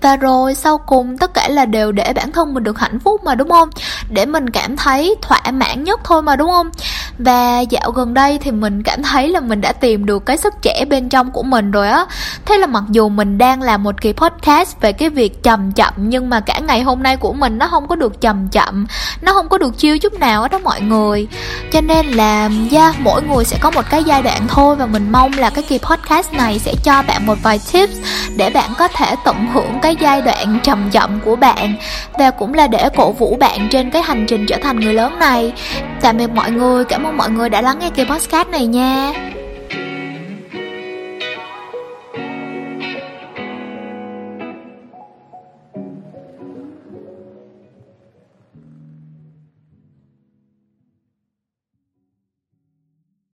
Và 0.00 0.16
rồi 0.16 0.54
sau 0.54 0.78
cùng 0.78 1.18
tất 1.18 1.34
cả 1.34 1.48
là 1.48 1.64
đều 1.64 1.92
để 1.92 2.12
bản 2.12 2.32
thân 2.32 2.54
mình 2.54 2.64
được 2.64 2.78
hạnh 2.78 2.98
phúc 2.98 3.24
mà 3.24 3.34
đúng 3.34 3.50
không? 3.50 3.68
Để 4.10 4.26
mình 4.26 4.50
cảm 4.50 4.76
thấy 4.76 5.14
thỏa 5.22 5.40
mãn 5.52 5.84
nhất 5.84 6.00
thôi 6.04 6.22
mà 6.22 6.36
đúng 6.36 6.50
không? 6.50 6.70
Và 7.18 7.60
dạo 7.60 7.90
gần 7.90 8.14
đây 8.14 8.38
thì 8.38 8.50
mình 8.50 8.82
cảm 8.82 9.02
thấy 9.02 9.28
là 9.28 9.40
mình 9.40 9.60
đã 9.60 9.72
tìm 9.72 10.06
được 10.06 10.26
cái 10.26 10.36
sức 10.36 10.54
trẻ 10.62 10.84
bên 10.90 11.08
trong 11.08 11.30
của 11.30 11.42
mình 11.42 11.59
rồi 11.70 11.88
á. 11.88 12.06
Thế 12.44 12.58
là 12.58 12.66
mặc 12.66 12.84
dù 12.90 13.08
mình 13.08 13.38
đang 13.38 13.62
làm 13.62 13.82
một 13.82 14.00
kỳ 14.00 14.12
podcast 14.12 14.80
về 14.80 14.92
cái 14.92 15.10
việc 15.10 15.42
chậm 15.42 15.72
chậm 15.72 15.94
nhưng 15.96 16.30
mà 16.30 16.40
cả 16.40 16.58
ngày 16.58 16.82
hôm 16.82 17.02
nay 17.02 17.16
của 17.16 17.32
mình 17.32 17.58
nó 17.58 17.68
không 17.68 17.88
có 17.88 17.96
được 17.96 18.20
chậm 18.20 18.48
chậm 18.48 18.86
nó 19.22 19.32
không 19.32 19.48
có 19.48 19.58
được 19.58 19.78
chiêu 19.78 19.98
chút 19.98 20.12
nào 20.12 20.48
đó 20.48 20.58
mọi 20.58 20.80
người. 20.80 21.28
Cho 21.72 21.80
nên 21.80 22.06
là 22.06 22.50
yeah, 22.72 23.00
mỗi 23.00 23.22
người 23.22 23.44
sẽ 23.44 23.58
có 23.60 23.70
một 23.70 23.84
cái 23.90 24.04
giai 24.04 24.22
đoạn 24.22 24.42
thôi 24.48 24.76
và 24.76 24.86
mình 24.86 25.12
mong 25.12 25.32
là 25.32 25.50
cái 25.50 25.64
kỳ 25.68 25.78
podcast 25.78 26.32
này 26.32 26.58
sẽ 26.58 26.74
cho 26.84 27.02
bạn 27.02 27.26
một 27.26 27.38
vài 27.42 27.60
tips 27.72 27.96
để 28.36 28.50
bạn 28.50 28.70
có 28.78 28.88
thể 28.88 29.14
tận 29.24 29.46
hưởng 29.54 29.78
cái 29.82 29.96
giai 30.00 30.22
đoạn 30.22 30.60
chậm 30.62 30.90
chậm 30.90 31.20
của 31.24 31.36
bạn 31.36 31.74
và 32.18 32.30
cũng 32.30 32.54
là 32.54 32.66
để 32.66 32.88
cổ 32.96 33.12
vũ 33.12 33.36
bạn 33.36 33.68
trên 33.70 33.90
cái 33.90 34.02
hành 34.02 34.26
trình 34.28 34.46
trở 34.46 34.56
thành 34.62 34.80
người 34.80 34.94
lớn 34.94 35.18
này. 35.18 35.52
Tạm 36.00 36.16
biệt 36.16 36.30
mọi 36.34 36.50
người 36.50 36.84
cảm 36.84 37.04
ơn 37.04 37.16
mọi 37.16 37.30
người 37.30 37.48
đã 37.48 37.60
lắng 37.60 37.78
nghe 37.78 37.90
kỳ 37.90 38.04
podcast 38.04 38.48
này 38.48 38.66
nha. 38.66 39.12